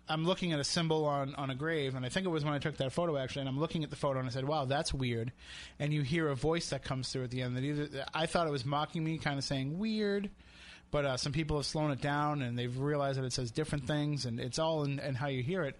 I'm 0.08 0.24
looking 0.24 0.52
at 0.52 0.58
a 0.58 0.64
symbol 0.64 1.04
on, 1.04 1.34
on 1.36 1.50
a 1.50 1.54
grave, 1.54 1.94
and 1.94 2.04
I 2.04 2.08
think 2.08 2.26
it 2.26 2.30
was 2.30 2.44
when 2.44 2.54
I 2.54 2.58
took 2.58 2.78
that 2.78 2.92
photo, 2.92 3.16
actually, 3.16 3.40
and 3.40 3.48
I'm 3.48 3.60
looking 3.60 3.84
at 3.84 3.90
the 3.90 3.96
photo, 3.96 4.18
and 4.18 4.28
I 4.28 4.32
said, 4.32 4.46
wow, 4.46 4.64
that's 4.64 4.92
weird. 4.92 5.32
And 5.78 5.92
you 5.92 6.02
hear 6.02 6.28
a 6.28 6.34
voice 6.34 6.70
that 6.70 6.82
comes 6.82 7.10
through 7.12 7.24
at 7.24 7.30
the 7.30 7.42
end 7.42 7.56
that 7.56 7.62
either, 7.62 8.06
I 8.12 8.26
thought 8.26 8.46
it 8.46 8.50
was 8.50 8.64
mocking 8.64 9.04
me, 9.04 9.18
kind 9.18 9.38
of 9.38 9.44
saying, 9.44 9.78
weird. 9.78 10.30
But 10.90 11.04
uh, 11.04 11.16
some 11.18 11.32
people 11.32 11.58
have 11.58 11.66
slowed 11.66 11.90
it 11.90 12.00
down, 12.00 12.40
and 12.40 12.58
they've 12.58 12.76
realized 12.78 13.18
that 13.18 13.24
it 13.26 13.32
says 13.34 13.50
different 13.50 13.86
things, 13.86 14.24
and 14.24 14.40
it's 14.40 14.58
all 14.58 14.84
in, 14.84 14.98
in 14.98 15.14
how 15.14 15.28
you 15.28 15.42
hear 15.42 15.62
it. 15.64 15.76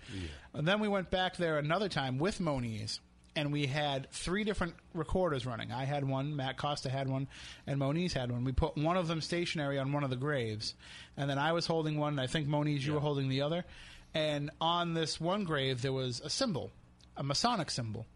And 0.52 0.68
then 0.68 0.80
we 0.80 0.88
went 0.88 1.10
back 1.10 1.36
there 1.36 1.56
another 1.56 1.88
time 1.88 2.18
with 2.18 2.40
Moniz, 2.40 3.00
and 3.38 3.52
we 3.52 3.66
had 3.66 4.10
three 4.10 4.42
different 4.42 4.74
recorders 4.94 5.46
running. 5.46 5.70
I 5.70 5.84
had 5.84 6.02
one, 6.02 6.34
Matt 6.34 6.56
Costa 6.56 6.90
had 6.90 7.08
one, 7.08 7.28
and 7.68 7.78
Moniz 7.78 8.12
had 8.12 8.32
one. 8.32 8.42
We 8.42 8.50
put 8.50 8.76
one 8.76 8.96
of 8.96 9.06
them 9.06 9.20
stationary 9.20 9.78
on 9.78 9.92
one 9.92 10.02
of 10.02 10.10
the 10.10 10.16
graves, 10.16 10.74
and 11.16 11.30
then 11.30 11.38
I 11.38 11.52
was 11.52 11.64
holding 11.64 11.98
one. 11.98 12.14
And 12.14 12.20
I 12.20 12.26
think 12.26 12.48
Moniz, 12.48 12.84
you 12.84 12.94
were 12.94 13.00
holding 13.00 13.28
the 13.28 13.42
other. 13.42 13.64
And 14.12 14.50
on 14.60 14.92
this 14.92 15.20
one 15.20 15.44
grave, 15.44 15.82
there 15.82 15.92
was 15.92 16.20
a 16.20 16.28
symbol, 16.28 16.72
a 17.16 17.22
Masonic 17.22 17.70
symbol, 17.70 18.06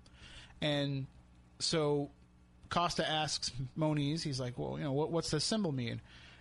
and 0.60 1.06
so 1.60 2.10
Costa 2.68 3.08
asks 3.08 3.52
Moniz, 3.76 4.24
he's 4.24 4.40
like, 4.40 4.58
"Well, 4.58 4.76
you 4.76 4.82
know, 4.82 4.92
what, 4.92 5.12
what's 5.12 5.30
this 5.30 5.44
symbol 5.44 5.70
mean?" 5.70 6.00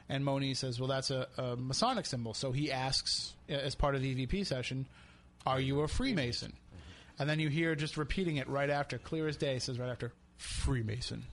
And 0.10 0.26
Moniz 0.26 0.58
says, 0.58 0.80
"Well, 0.80 0.90
that's 0.90 1.12
a, 1.12 1.28
a 1.38 1.56
Masonic 1.56 2.08
symbol." 2.08 2.34
So 2.34 2.52
he 2.52 2.72
asks, 2.72 3.34
as 3.48 3.76
part 3.76 3.94
of 3.94 4.02
the 4.02 4.16
EVP 4.16 4.48
session, 4.48 4.88
"Are 5.46 5.60
you 5.60 5.82
a 5.82 5.88
Freemason?" 5.88 6.54
And 7.20 7.30
then 7.30 7.40
you 7.40 7.50
hear 7.50 7.76
just 7.76 7.98
repeating 7.98 8.38
it 8.38 8.48
right 8.50 8.70
after, 8.70 8.98
clear 8.98 9.28
as 9.28 9.38
day, 9.38 9.60
says 9.60 9.78
right 9.80 9.90
after, 9.90 10.12
Freemason. 10.38 11.24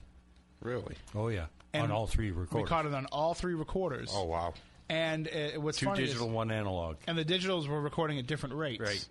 Really? 0.61 0.95
Oh 1.15 1.29
yeah, 1.29 1.45
And 1.73 1.83
on 1.85 1.91
all 1.91 2.05
three 2.07 2.31
recorders. 2.31 2.63
We 2.65 2.67
caught 2.69 2.85
it 2.85 2.93
on 2.93 3.05
all 3.07 3.33
three 3.33 3.53
recorders. 3.55 4.11
Oh 4.13 4.25
wow! 4.25 4.53
And 4.89 5.27
uh, 5.27 5.59
what's 5.61 5.77
Two 5.79 5.85
funny 5.87 6.01
digital, 6.05 6.27
is, 6.27 6.33
one 6.33 6.51
analog. 6.51 6.97
and 7.07 7.17
the 7.17 7.23
digitals 7.25 7.67
were 7.67 7.79
recording 7.81 8.19
at 8.19 8.27
different 8.27 8.55
rates. 8.55 8.81
Right. 8.81 9.07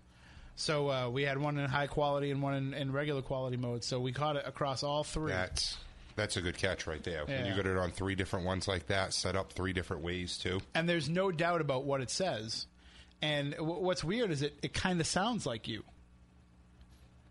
So 0.57 0.91
uh, 0.91 1.09
we 1.09 1.23
had 1.23 1.39
one 1.39 1.57
in 1.57 1.71
high 1.71 1.87
quality 1.87 2.31
and 2.33 2.43
one 2.43 2.55
in, 2.55 2.75
in 2.75 2.93
regular 2.93 3.23
quality 3.23 3.57
mode. 3.57 3.85
So 3.85 4.01
we 4.01 4.13
caught 4.13 4.35
it 4.37 4.43
across 4.45 4.83
all 4.83 5.05
three. 5.05 5.31
That's 5.33 5.77
that's 6.17 6.37
a 6.37 6.41
good 6.41 6.59
catch 6.59 6.87
right 6.87 7.03
there. 7.05 7.25
When 7.25 7.45
Yeah. 7.45 7.51
you 7.55 7.63
got 7.63 7.71
it 7.71 7.77
on 7.79 7.93
three 7.93 8.15
different 8.17 8.45
ones 8.45 8.67
like 8.69 8.89
that, 8.89 9.15
set 9.15 9.37
up 9.37 9.53
three 9.53 9.73
different 9.73 10.03
ways 10.03 10.37
too. 10.37 10.61
and 10.75 10.89
there's 10.89 11.09
no 11.09 11.31
doubt 11.31 11.61
about 11.61 11.85
what 11.85 12.01
it 12.01 12.11
says. 12.11 12.67
And 13.23 13.53
w- 13.53 13.81
what's 13.81 14.03
weird 14.05 14.31
is 14.33 14.43
it 14.43 14.59
it 14.63 14.75
kind 14.75 15.01
of 15.01 15.07
sounds 15.07 15.47
like 15.47 15.67
you. 15.69 15.83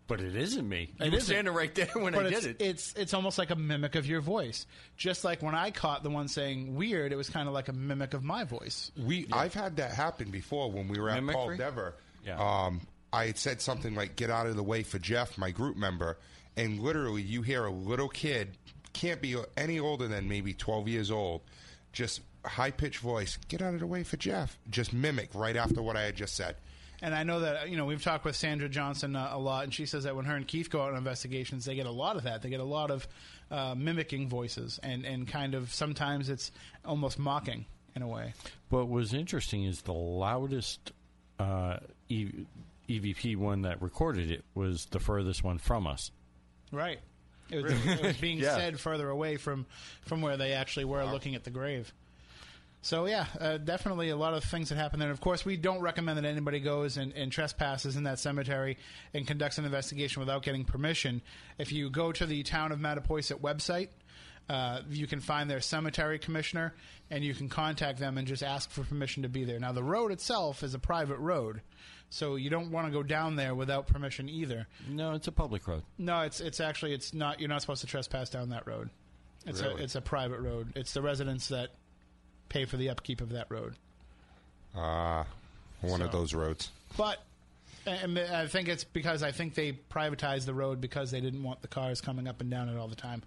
But 0.08 0.20
it 0.22 0.34
isn't 0.34 0.66
me. 0.68 0.90
You 0.98 1.06
It 1.06 1.10
were 1.12 1.18
isn't. 1.18 1.26
standing 1.34 1.54
right 1.54 1.72
there 1.74 1.86
when 1.94 2.14
But 2.14 2.26
I 2.26 2.28
it's, 2.30 2.40
did 2.40 2.60
it. 2.60 2.64
It's 2.64 2.94
it's 2.94 3.14
almost 3.14 3.38
like 3.38 3.50
a 3.50 3.56
mimic 3.56 3.94
of 3.94 4.06
your 4.06 4.20
voice. 4.22 4.66
Just 4.96 5.22
like 5.22 5.42
when 5.42 5.54
I 5.54 5.70
caught 5.70 6.02
the 6.02 6.10
one 6.10 6.28
saying 6.28 6.74
weird, 6.74 7.12
it 7.12 7.16
was 7.16 7.28
kind 7.30 7.46
of 7.46 7.54
like 7.54 7.68
a 7.68 7.72
mimic 7.74 8.14
of 8.14 8.24
my 8.24 8.44
voice. 8.44 8.90
We 8.96 9.26
I've 9.32 9.54
had 9.54 9.76
that 9.76 9.92
happen 9.92 10.30
before 10.30 10.72
when 10.72 10.88
we 10.88 10.98
were 10.98 11.10
at 11.10 11.24
Paul 11.26 11.54
Dever. 11.56 11.94
Yeah. 12.24 12.38
Um, 12.38 12.80
I 13.12 13.26
had 13.26 13.38
said 13.38 13.60
something 13.60 13.94
like 13.94 14.16
"Get 14.16 14.30
out 14.30 14.46
of 14.46 14.56
the 14.56 14.62
way 14.62 14.82
for 14.82 14.98
Jeff," 14.98 15.36
my 15.38 15.50
group 15.50 15.76
member, 15.76 16.18
and 16.56 16.80
literally 16.80 17.22
you 17.22 17.42
hear 17.42 17.64
a 17.66 17.70
little 17.70 18.08
kid, 18.08 18.56
can't 18.94 19.20
be 19.22 19.36
any 19.58 19.78
older 19.78 20.08
than 20.08 20.26
maybe 20.28 20.54
twelve 20.54 20.88
years 20.88 21.10
old, 21.10 21.42
just 21.92 22.22
high 22.44 22.70
pitched 22.70 23.00
voice, 23.00 23.38
"Get 23.48 23.60
out 23.62 23.74
of 23.74 23.80
the 23.80 23.86
way 23.86 24.04
for 24.04 24.16
Jeff," 24.16 24.58
just 24.70 24.92
mimic 24.94 25.34
right 25.34 25.56
after 25.56 25.82
what 25.82 25.96
I 25.96 26.02
had 26.02 26.16
just 26.16 26.34
said. 26.34 26.56
And 27.00 27.14
I 27.14 27.22
know 27.22 27.40
that 27.40 27.68
you 27.70 27.76
know 27.76 27.84
we've 27.86 28.02
talked 28.02 28.24
with 28.24 28.34
Sandra 28.34 28.68
Johnson 28.68 29.14
uh, 29.14 29.30
a 29.32 29.38
lot, 29.38 29.64
and 29.64 29.72
she 29.72 29.86
says 29.86 30.04
that 30.04 30.16
when 30.16 30.24
her 30.24 30.34
and 30.34 30.46
Keith 30.46 30.68
go 30.68 30.82
out 30.82 30.90
on 30.92 30.96
investigations, 30.98 31.64
they 31.64 31.76
get 31.76 31.86
a 31.86 31.90
lot 31.92 32.16
of 32.16 32.24
that. 32.24 32.42
They 32.42 32.50
get 32.50 32.60
a 32.60 32.64
lot 32.64 32.90
of 32.90 33.06
uh, 33.50 33.74
mimicking 33.76 34.28
voices, 34.28 34.80
and 34.82 35.04
and 35.04 35.26
kind 35.28 35.54
of 35.54 35.72
sometimes 35.72 36.28
it's 36.28 36.50
almost 36.84 37.18
mocking 37.18 37.66
in 37.94 38.02
a 38.02 38.08
way. 38.08 38.34
What 38.70 38.88
was 38.88 39.14
interesting 39.14 39.64
is 39.64 39.82
the 39.82 39.92
loudest 39.92 40.92
uh, 41.38 41.76
e- 42.08 42.46
EVP 42.88 43.36
one 43.36 43.62
that 43.62 43.80
recorded 43.80 44.30
it 44.30 44.44
was 44.54 44.86
the 44.86 44.98
furthest 44.98 45.44
one 45.44 45.58
from 45.58 45.86
us. 45.86 46.10
Right. 46.72 46.98
It 47.50 47.62
was, 47.62 47.72
it 47.72 48.02
was 48.02 48.16
being 48.20 48.38
Yeah. 48.38 48.56
said 48.56 48.78
further 48.80 49.08
away 49.08 49.36
from 49.36 49.66
from 50.02 50.20
where 50.20 50.36
they 50.36 50.52
actually 50.52 50.84
were 50.84 51.04
looking 51.04 51.34
at 51.34 51.44
the 51.44 51.50
grave. 51.50 51.92
So 52.80 53.06
yeah, 53.06 53.26
uh, 53.40 53.58
definitely 53.58 54.10
a 54.10 54.16
lot 54.16 54.34
of 54.34 54.44
things 54.44 54.68
that 54.68 54.76
happen 54.76 55.00
there. 55.00 55.08
And 55.08 55.14
of 55.16 55.20
course, 55.20 55.44
we 55.44 55.56
don't 55.56 55.80
recommend 55.80 56.16
that 56.18 56.24
anybody 56.24 56.60
goes 56.60 56.96
and, 56.96 57.12
and 57.14 57.30
trespasses 57.32 57.96
in 57.96 58.04
that 58.04 58.18
cemetery 58.18 58.78
and 59.12 59.26
conducts 59.26 59.58
an 59.58 59.64
investigation 59.64 60.20
without 60.20 60.42
getting 60.42 60.64
permission. 60.64 61.20
If 61.58 61.72
you 61.72 61.90
go 61.90 62.12
to 62.12 62.24
the 62.24 62.42
town 62.44 62.70
of 62.72 62.78
Mattapoisett 62.78 63.40
website, 63.40 63.88
uh, 64.48 64.80
you 64.88 65.06
can 65.06 65.20
find 65.20 65.50
their 65.50 65.60
cemetery 65.60 66.18
commissioner, 66.18 66.74
and 67.10 67.22
you 67.22 67.34
can 67.34 67.48
contact 67.50 67.98
them 67.98 68.16
and 68.16 68.26
just 68.26 68.42
ask 68.42 68.70
for 68.70 68.82
permission 68.82 69.24
to 69.24 69.28
be 69.28 69.44
there. 69.44 69.58
Now, 69.58 69.72
the 69.72 69.82
road 69.82 70.10
itself 70.10 70.62
is 70.62 70.72
a 70.72 70.78
private 70.78 71.18
road, 71.18 71.60
so 72.08 72.36
you 72.36 72.48
don't 72.48 72.70
want 72.70 72.86
to 72.86 72.92
go 72.92 73.02
down 73.02 73.36
there 73.36 73.54
without 73.54 73.86
permission 73.88 74.26
either. 74.30 74.66
No, 74.88 75.12
it's 75.12 75.28
a 75.28 75.32
public 75.32 75.68
road. 75.68 75.82
No, 75.98 76.22
it's 76.22 76.40
it's 76.40 76.60
actually 76.60 76.94
it's 76.94 77.12
not. 77.12 77.40
You're 77.40 77.50
not 77.50 77.60
supposed 77.60 77.82
to 77.82 77.86
trespass 77.86 78.30
down 78.30 78.48
that 78.50 78.66
road. 78.66 78.88
It's 79.44 79.60
a 79.60 79.68
Really? 79.68 79.82
it's 79.84 79.96
a 79.96 80.00
private 80.00 80.40
road. 80.40 80.72
It's 80.76 80.94
the 80.94 81.02
residents 81.02 81.48
that 81.48 81.68
pay 82.48 82.64
for 82.64 82.76
the 82.76 82.88
upkeep 82.90 83.20
of 83.20 83.30
that 83.30 83.46
road. 83.50 83.74
Ah, 84.76 85.26
one 85.80 86.02
of 86.02 86.12
those 86.12 86.34
roads. 86.34 86.70
But 86.96 87.22
and 87.86 88.18
I 88.18 88.46
think 88.46 88.68
it's 88.68 88.84
because 88.84 89.22
I 89.22 89.32
think 89.32 89.54
they 89.54 89.72
privatized 89.90 90.44
the 90.44 90.52
road 90.52 90.78
because 90.80 91.10
they 91.10 91.20
didn't 91.22 91.42
want 91.42 91.62
the 91.62 91.68
cars 91.68 92.00
coming 92.02 92.28
up 92.28 92.40
and 92.42 92.50
down 92.50 92.68
it 92.68 92.76
all 92.76 92.88
the 92.88 92.96
time. 92.96 93.22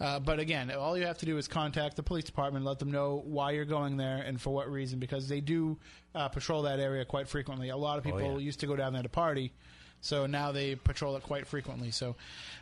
Uh, 0.00 0.20
but 0.20 0.38
again, 0.38 0.70
all 0.70 0.96
you 0.96 1.04
have 1.06 1.18
to 1.18 1.26
do 1.26 1.36
is 1.36 1.48
contact 1.48 1.96
the 1.96 2.02
police 2.02 2.24
department, 2.24 2.64
let 2.64 2.78
them 2.78 2.92
know 2.92 3.22
why 3.26 3.50
you're 3.50 3.64
going 3.64 3.96
there 3.96 4.18
and 4.18 4.40
for 4.40 4.54
what 4.54 4.70
reason, 4.70 5.00
because 5.00 5.28
they 5.28 5.40
do 5.40 5.76
uh, 6.14 6.28
patrol 6.28 6.62
that 6.62 6.78
area 6.78 7.04
quite 7.04 7.28
frequently. 7.28 7.70
A 7.70 7.76
lot 7.76 7.98
of 7.98 8.06
Oh, 8.06 8.10
people 8.12 8.32
yeah. 8.32 8.38
used 8.38 8.60
to 8.60 8.66
go 8.68 8.76
down 8.76 8.92
there 8.92 9.02
to 9.02 9.08
party, 9.08 9.52
so 10.04 10.26
now 10.26 10.52
they 10.52 10.74
patrol 10.74 11.16
it 11.16 11.22
quite 11.22 11.46
frequently. 11.46 11.90
So, 11.90 12.14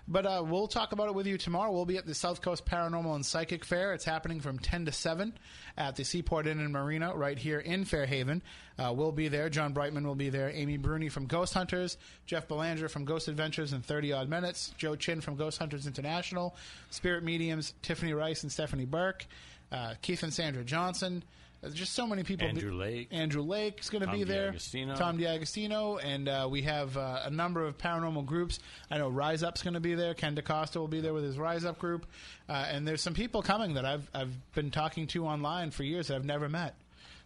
but 0.06 0.24
uh, 0.24 0.44
we'll 0.46 0.68
talk 0.68 0.92
about 0.92 1.08
it 1.08 1.14
with 1.14 1.26
you 1.26 1.36
tomorrow. 1.36 1.72
We'll 1.72 1.84
be 1.84 1.96
at 1.96 2.06
the 2.06 2.14
South 2.14 2.40
Coast 2.40 2.64
Paranormal 2.64 3.16
and 3.16 3.26
Psychic 3.26 3.64
Fair. 3.64 3.92
It's 3.94 4.04
happening 4.04 4.40
from 4.40 4.60
ten 4.60 4.84
to 4.86 4.92
seven 4.92 5.32
at 5.76 5.96
the 5.96 6.04
Seaport 6.04 6.46
Inn 6.46 6.60
and 6.60 6.72
Marina 6.72 7.12
right 7.16 7.36
here 7.36 7.58
in 7.58 7.84
Fairhaven. 7.84 8.42
Uh, 8.78 8.92
we'll 8.94 9.10
be 9.10 9.26
there. 9.26 9.50
John 9.50 9.72
Brightman 9.72 10.06
will 10.06 10.14
be 10.14 10.30
there. 10.30 10.50
Amy 10.50 10.76
Bruni 10.76 11.08
from 11.08 11.26
Ghost 11.26 11.52
Hunters, 11.52 11.98
Jeff 12.26 12.46
Belanger 12.46 12.88
from 12.88 13.04
Ghost 13.04 13.26
Adventures 13.26 13.72
in 13.72 13.82
30 13.82 14.12
Odd 14.12 14.28
Minutes, 14.28 14.72
Joe 14.78 14.94
Chin 14.94 15.20
from 15.20 15.34
Ghost 15.34 15.58
Hunters 15.58 15.88
International, 15.88 16.54
Spirit 16.90 17.24
Mediums, 17.24 17.74
Tiffany 17.82 18.14
Rice 18.14 18.44
and 18.44 18.52
Stephanie 18.52 18.84
Burke, 18.84 19.26
uh, 19.72 19.94
Keith 20.00 20.22
and 20.22 20.32
Sandra 20.32 20.62
Johnson. 20.62 21.24
There's 21.62 21.74
just 21.74 21.92
so 21.92 22.08
many 22.08 22.24
people. 22.24 22.48
Andrew 22.48 22.72
Lake. 22.72 23.08
Andrew 23.12 23.42
Lake's 23.42 23.88
going 23.88 24.04
to 24.04 24.10
be 24.10 24.24
there. 24.24 24.46
D'Agostino. 24.48 24.96
Tom 24.96 25.16
D'Agostino, 25.16 25.96
and 25.98 26.28
uh, 26.28 26.48
we 26.50 26.62
have 26.62 26.96
uh, 26.96 27.20
a 27.24 27.30
number 27.30 27.64
of 27.64 27.78
paranormal 27.78 28.26
groups. 28.26 28.58
I 28.90 28.98
know 28.98 29.08
Rise 29.08 29.44
Up's 29.44 29.62
going 29.62 29.74
to 29.74 29.80
be 29.80 29.94
there. 29.94 30.12
Ken 30.12 30.34
DaCosta 30.34 30.80
will 30.80 30.88
be 30.88 31.00
there 31.00 31.14
with 31.14 31.22
his 31.22 31.38
Rise 31.38 31.64
Up 31.64 31.78
group, 31.78 32.04
uh, 32.48 32.66
and 32.68 32.86
there's 32.86 33.00
some 33.00 33.14
people 33.14 33.42
coming 33.42 33.74
that 33.74 33.84
I've 33.84 34.10
I've 34.12 34.32
been 34.54 34.72
talking 34.72 35.06
to 35.08 35.24
online 35.24 35.70
for 35.70 35.84
years 35.84 36.08
that 36.08 36.16
I've 36.16 36.24
never 36.24 36.48
met. 36.48 36.74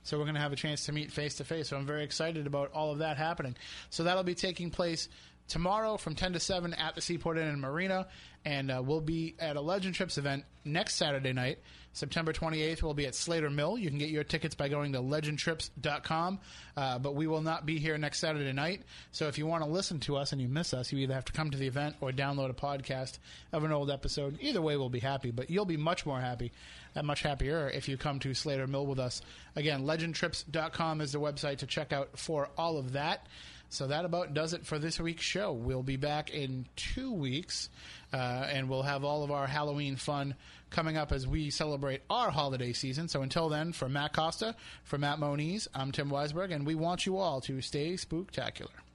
So 0.03 0.19
we're 0.19 0.25
going 0.25 0.37
to 0.37 0.41
have 0.41 0.53
a 0.53 0.57
chance 0.57 0.85
to 0.87 0.93
meet 0.93 1.11
face 1.11 1.37
to 1.37 1.45
face. 1.45 1.71
So 1.71 1.77
I'm 1.79 1.87
very 1.87 2.05
excited 2.05 2.47
about 2.47 2.71
all 2.73 2.93
of 2.93 2.99
that 2.99 3.17
happening. 3.17 3.57
So 3.91 4.05
that'll 4.05 4.23
be 4.23 4.37
taking 4.37 4.71
place 4.71 5.09
tomorrow 5.49 5.97
from 5.97 6.15
10 6.15 6.35
to 6.35 6.41
7 6.41 6.75
at 6.75 6.95
the 6.95 7.01
Seaport 7.01 7.39
Inn 7.39 7.49
and 7.49 7.61
Marina, 7.61 8.07
and 8.45 8.71
uh, 8.71 8.83
we'll 8.85 9.01
be 9.01 9.35
at 9.39 9.57
a 9.57 9.61
Legend 9.61 9.95
Trips 9.95 10.19
event 10.19 10.45
next 10.65 10.95
Saturday 10.95 11.33
night. 11.33 11.59
September 11.97 12.31
28th, 12.31 12.83
we'll 12.83 12.93
be 12.93 13.07
at 13.07 13.15
Slater 13.15 13.49
Mill. 13.49 13.79
You 13.79 13.89
can 13.89 13.99
get 13.99 14.11
your 14.11 14.23
tickets 14.23 14.55
by 14.55 14.69
going 14.69 14.93
to 14.93 14.99
legendtrips.com, 14.99 16.39
uh, 16.77 16.99
but 16.99 17.15
we 17.15 17.27
will 17.27 17.41
not 17.41 17.65
be 17.65 17.79
here 17.79 17.97
next 17.97 18.19
Saturday 18.19 18.53
night. 18.53 18.83
So 19.13 19.29
if 19.29 19.39
you 19.39 19.47
want 19.47 19.65
to 19.65 19.71
listen 19.71 19.99
to 20.01 20.19
us 20.19 20.33
and 20.33 20.41
you 20.43 20.47
miss 20.47 20.75
us, 20.75 20.93
you 20.93 20.99
either 20.99 21.15
have 21.15 21.25
to 21.25 21.33
come 21.33 21.51
to 21.51 21.57
the 21.57 21.67
event 21.67 21.97
or 22.03 22.13
download 22.13 22.51
a 22.51 22.53
podcast 22.53 23.17
of 23.51 23.65
an 23.65 23.73
old 23.73 23.91
episode. 23.91 24.37
Either 24.43 24.61
way, 24.61 24.77
we'll 24.77 24.91
be 24.91 24.99
happy, 24.99 25.31
but 25.31 25.49
you'll 25.49 25.65
be 25.65 25.79
much 25.79 26.05
more 26.05 26.21
happy, 26.21 26.53
and 26.95 27.07
much 27.07 27.23
happier 27.23 27.71
if 27.71 27.89
you 27.89 27.97
come 27.97 28.19
to 28.19 28.35
Slater 28.35 28.67
Mill 28.67 28.85
with 28.85 28.99
us. 28.99 29.23
Again, 29.57 29.87
legendtrips.com 29.87 31.01
is 31.01 31.13
the 31.13 31.19
website 31.19 31.59
to 31.59 31.67
check 31.67 31.95
out 31.95 32.19
for 32.19 32.51
all 32.59 32.77
of 32.77 32.93
that. 32.93 33.27
So 33.69 33.89
that 33.89 34.05
about 34.05 34.33
does 34.33 34.53
it 34.53 34.65
for 34.65 34.79
this 34.79 35.01
week's 35.01 35.25
show. 35.25 35.53
We'll 35.53 35.83
be 35.83 35.97
back 35.97 36.31
in 36.31 36.67
two 36.77 37.13
weeks, 37.13 37.69
uh, 38.13 38.17
and 38.17 38.69
we'll 38.69 38.83
have 38.83 39.05
all 39.05 39.25
of 39.25 39.31
our 39.31 39.47
Halloween 39.47 39.97
fun 39.97 40.35
coming 40.77 40.99
up 40.99 41.11
as 41.11 41.27
we 41.27 41.49
celebrate 41.49 42.03
our 42.11 42.31
holiday 42.31 42.71
season. 42.71 43.09
So 43.09 43.23
until 43.23 43.49
then, 43.49 43.73
for 43.73 43.89
Matt 43.89 44.13
Costa, 44.13 44.55
for 44.85 44.99
Matt 44.99 45.19
Moniz, 45.19 45.67
I'm 45.75 45.91
Tim 45.91 46.11
Weisberg, 46.11 46.53
and 46.55 46.67
we 46.67 46.75
want 46.75 47.07
you 47.07 47.17
all 47.17 47.41
to 47.41 47.63
stay 47.63 47.95
spooktacular. 47.95 48.86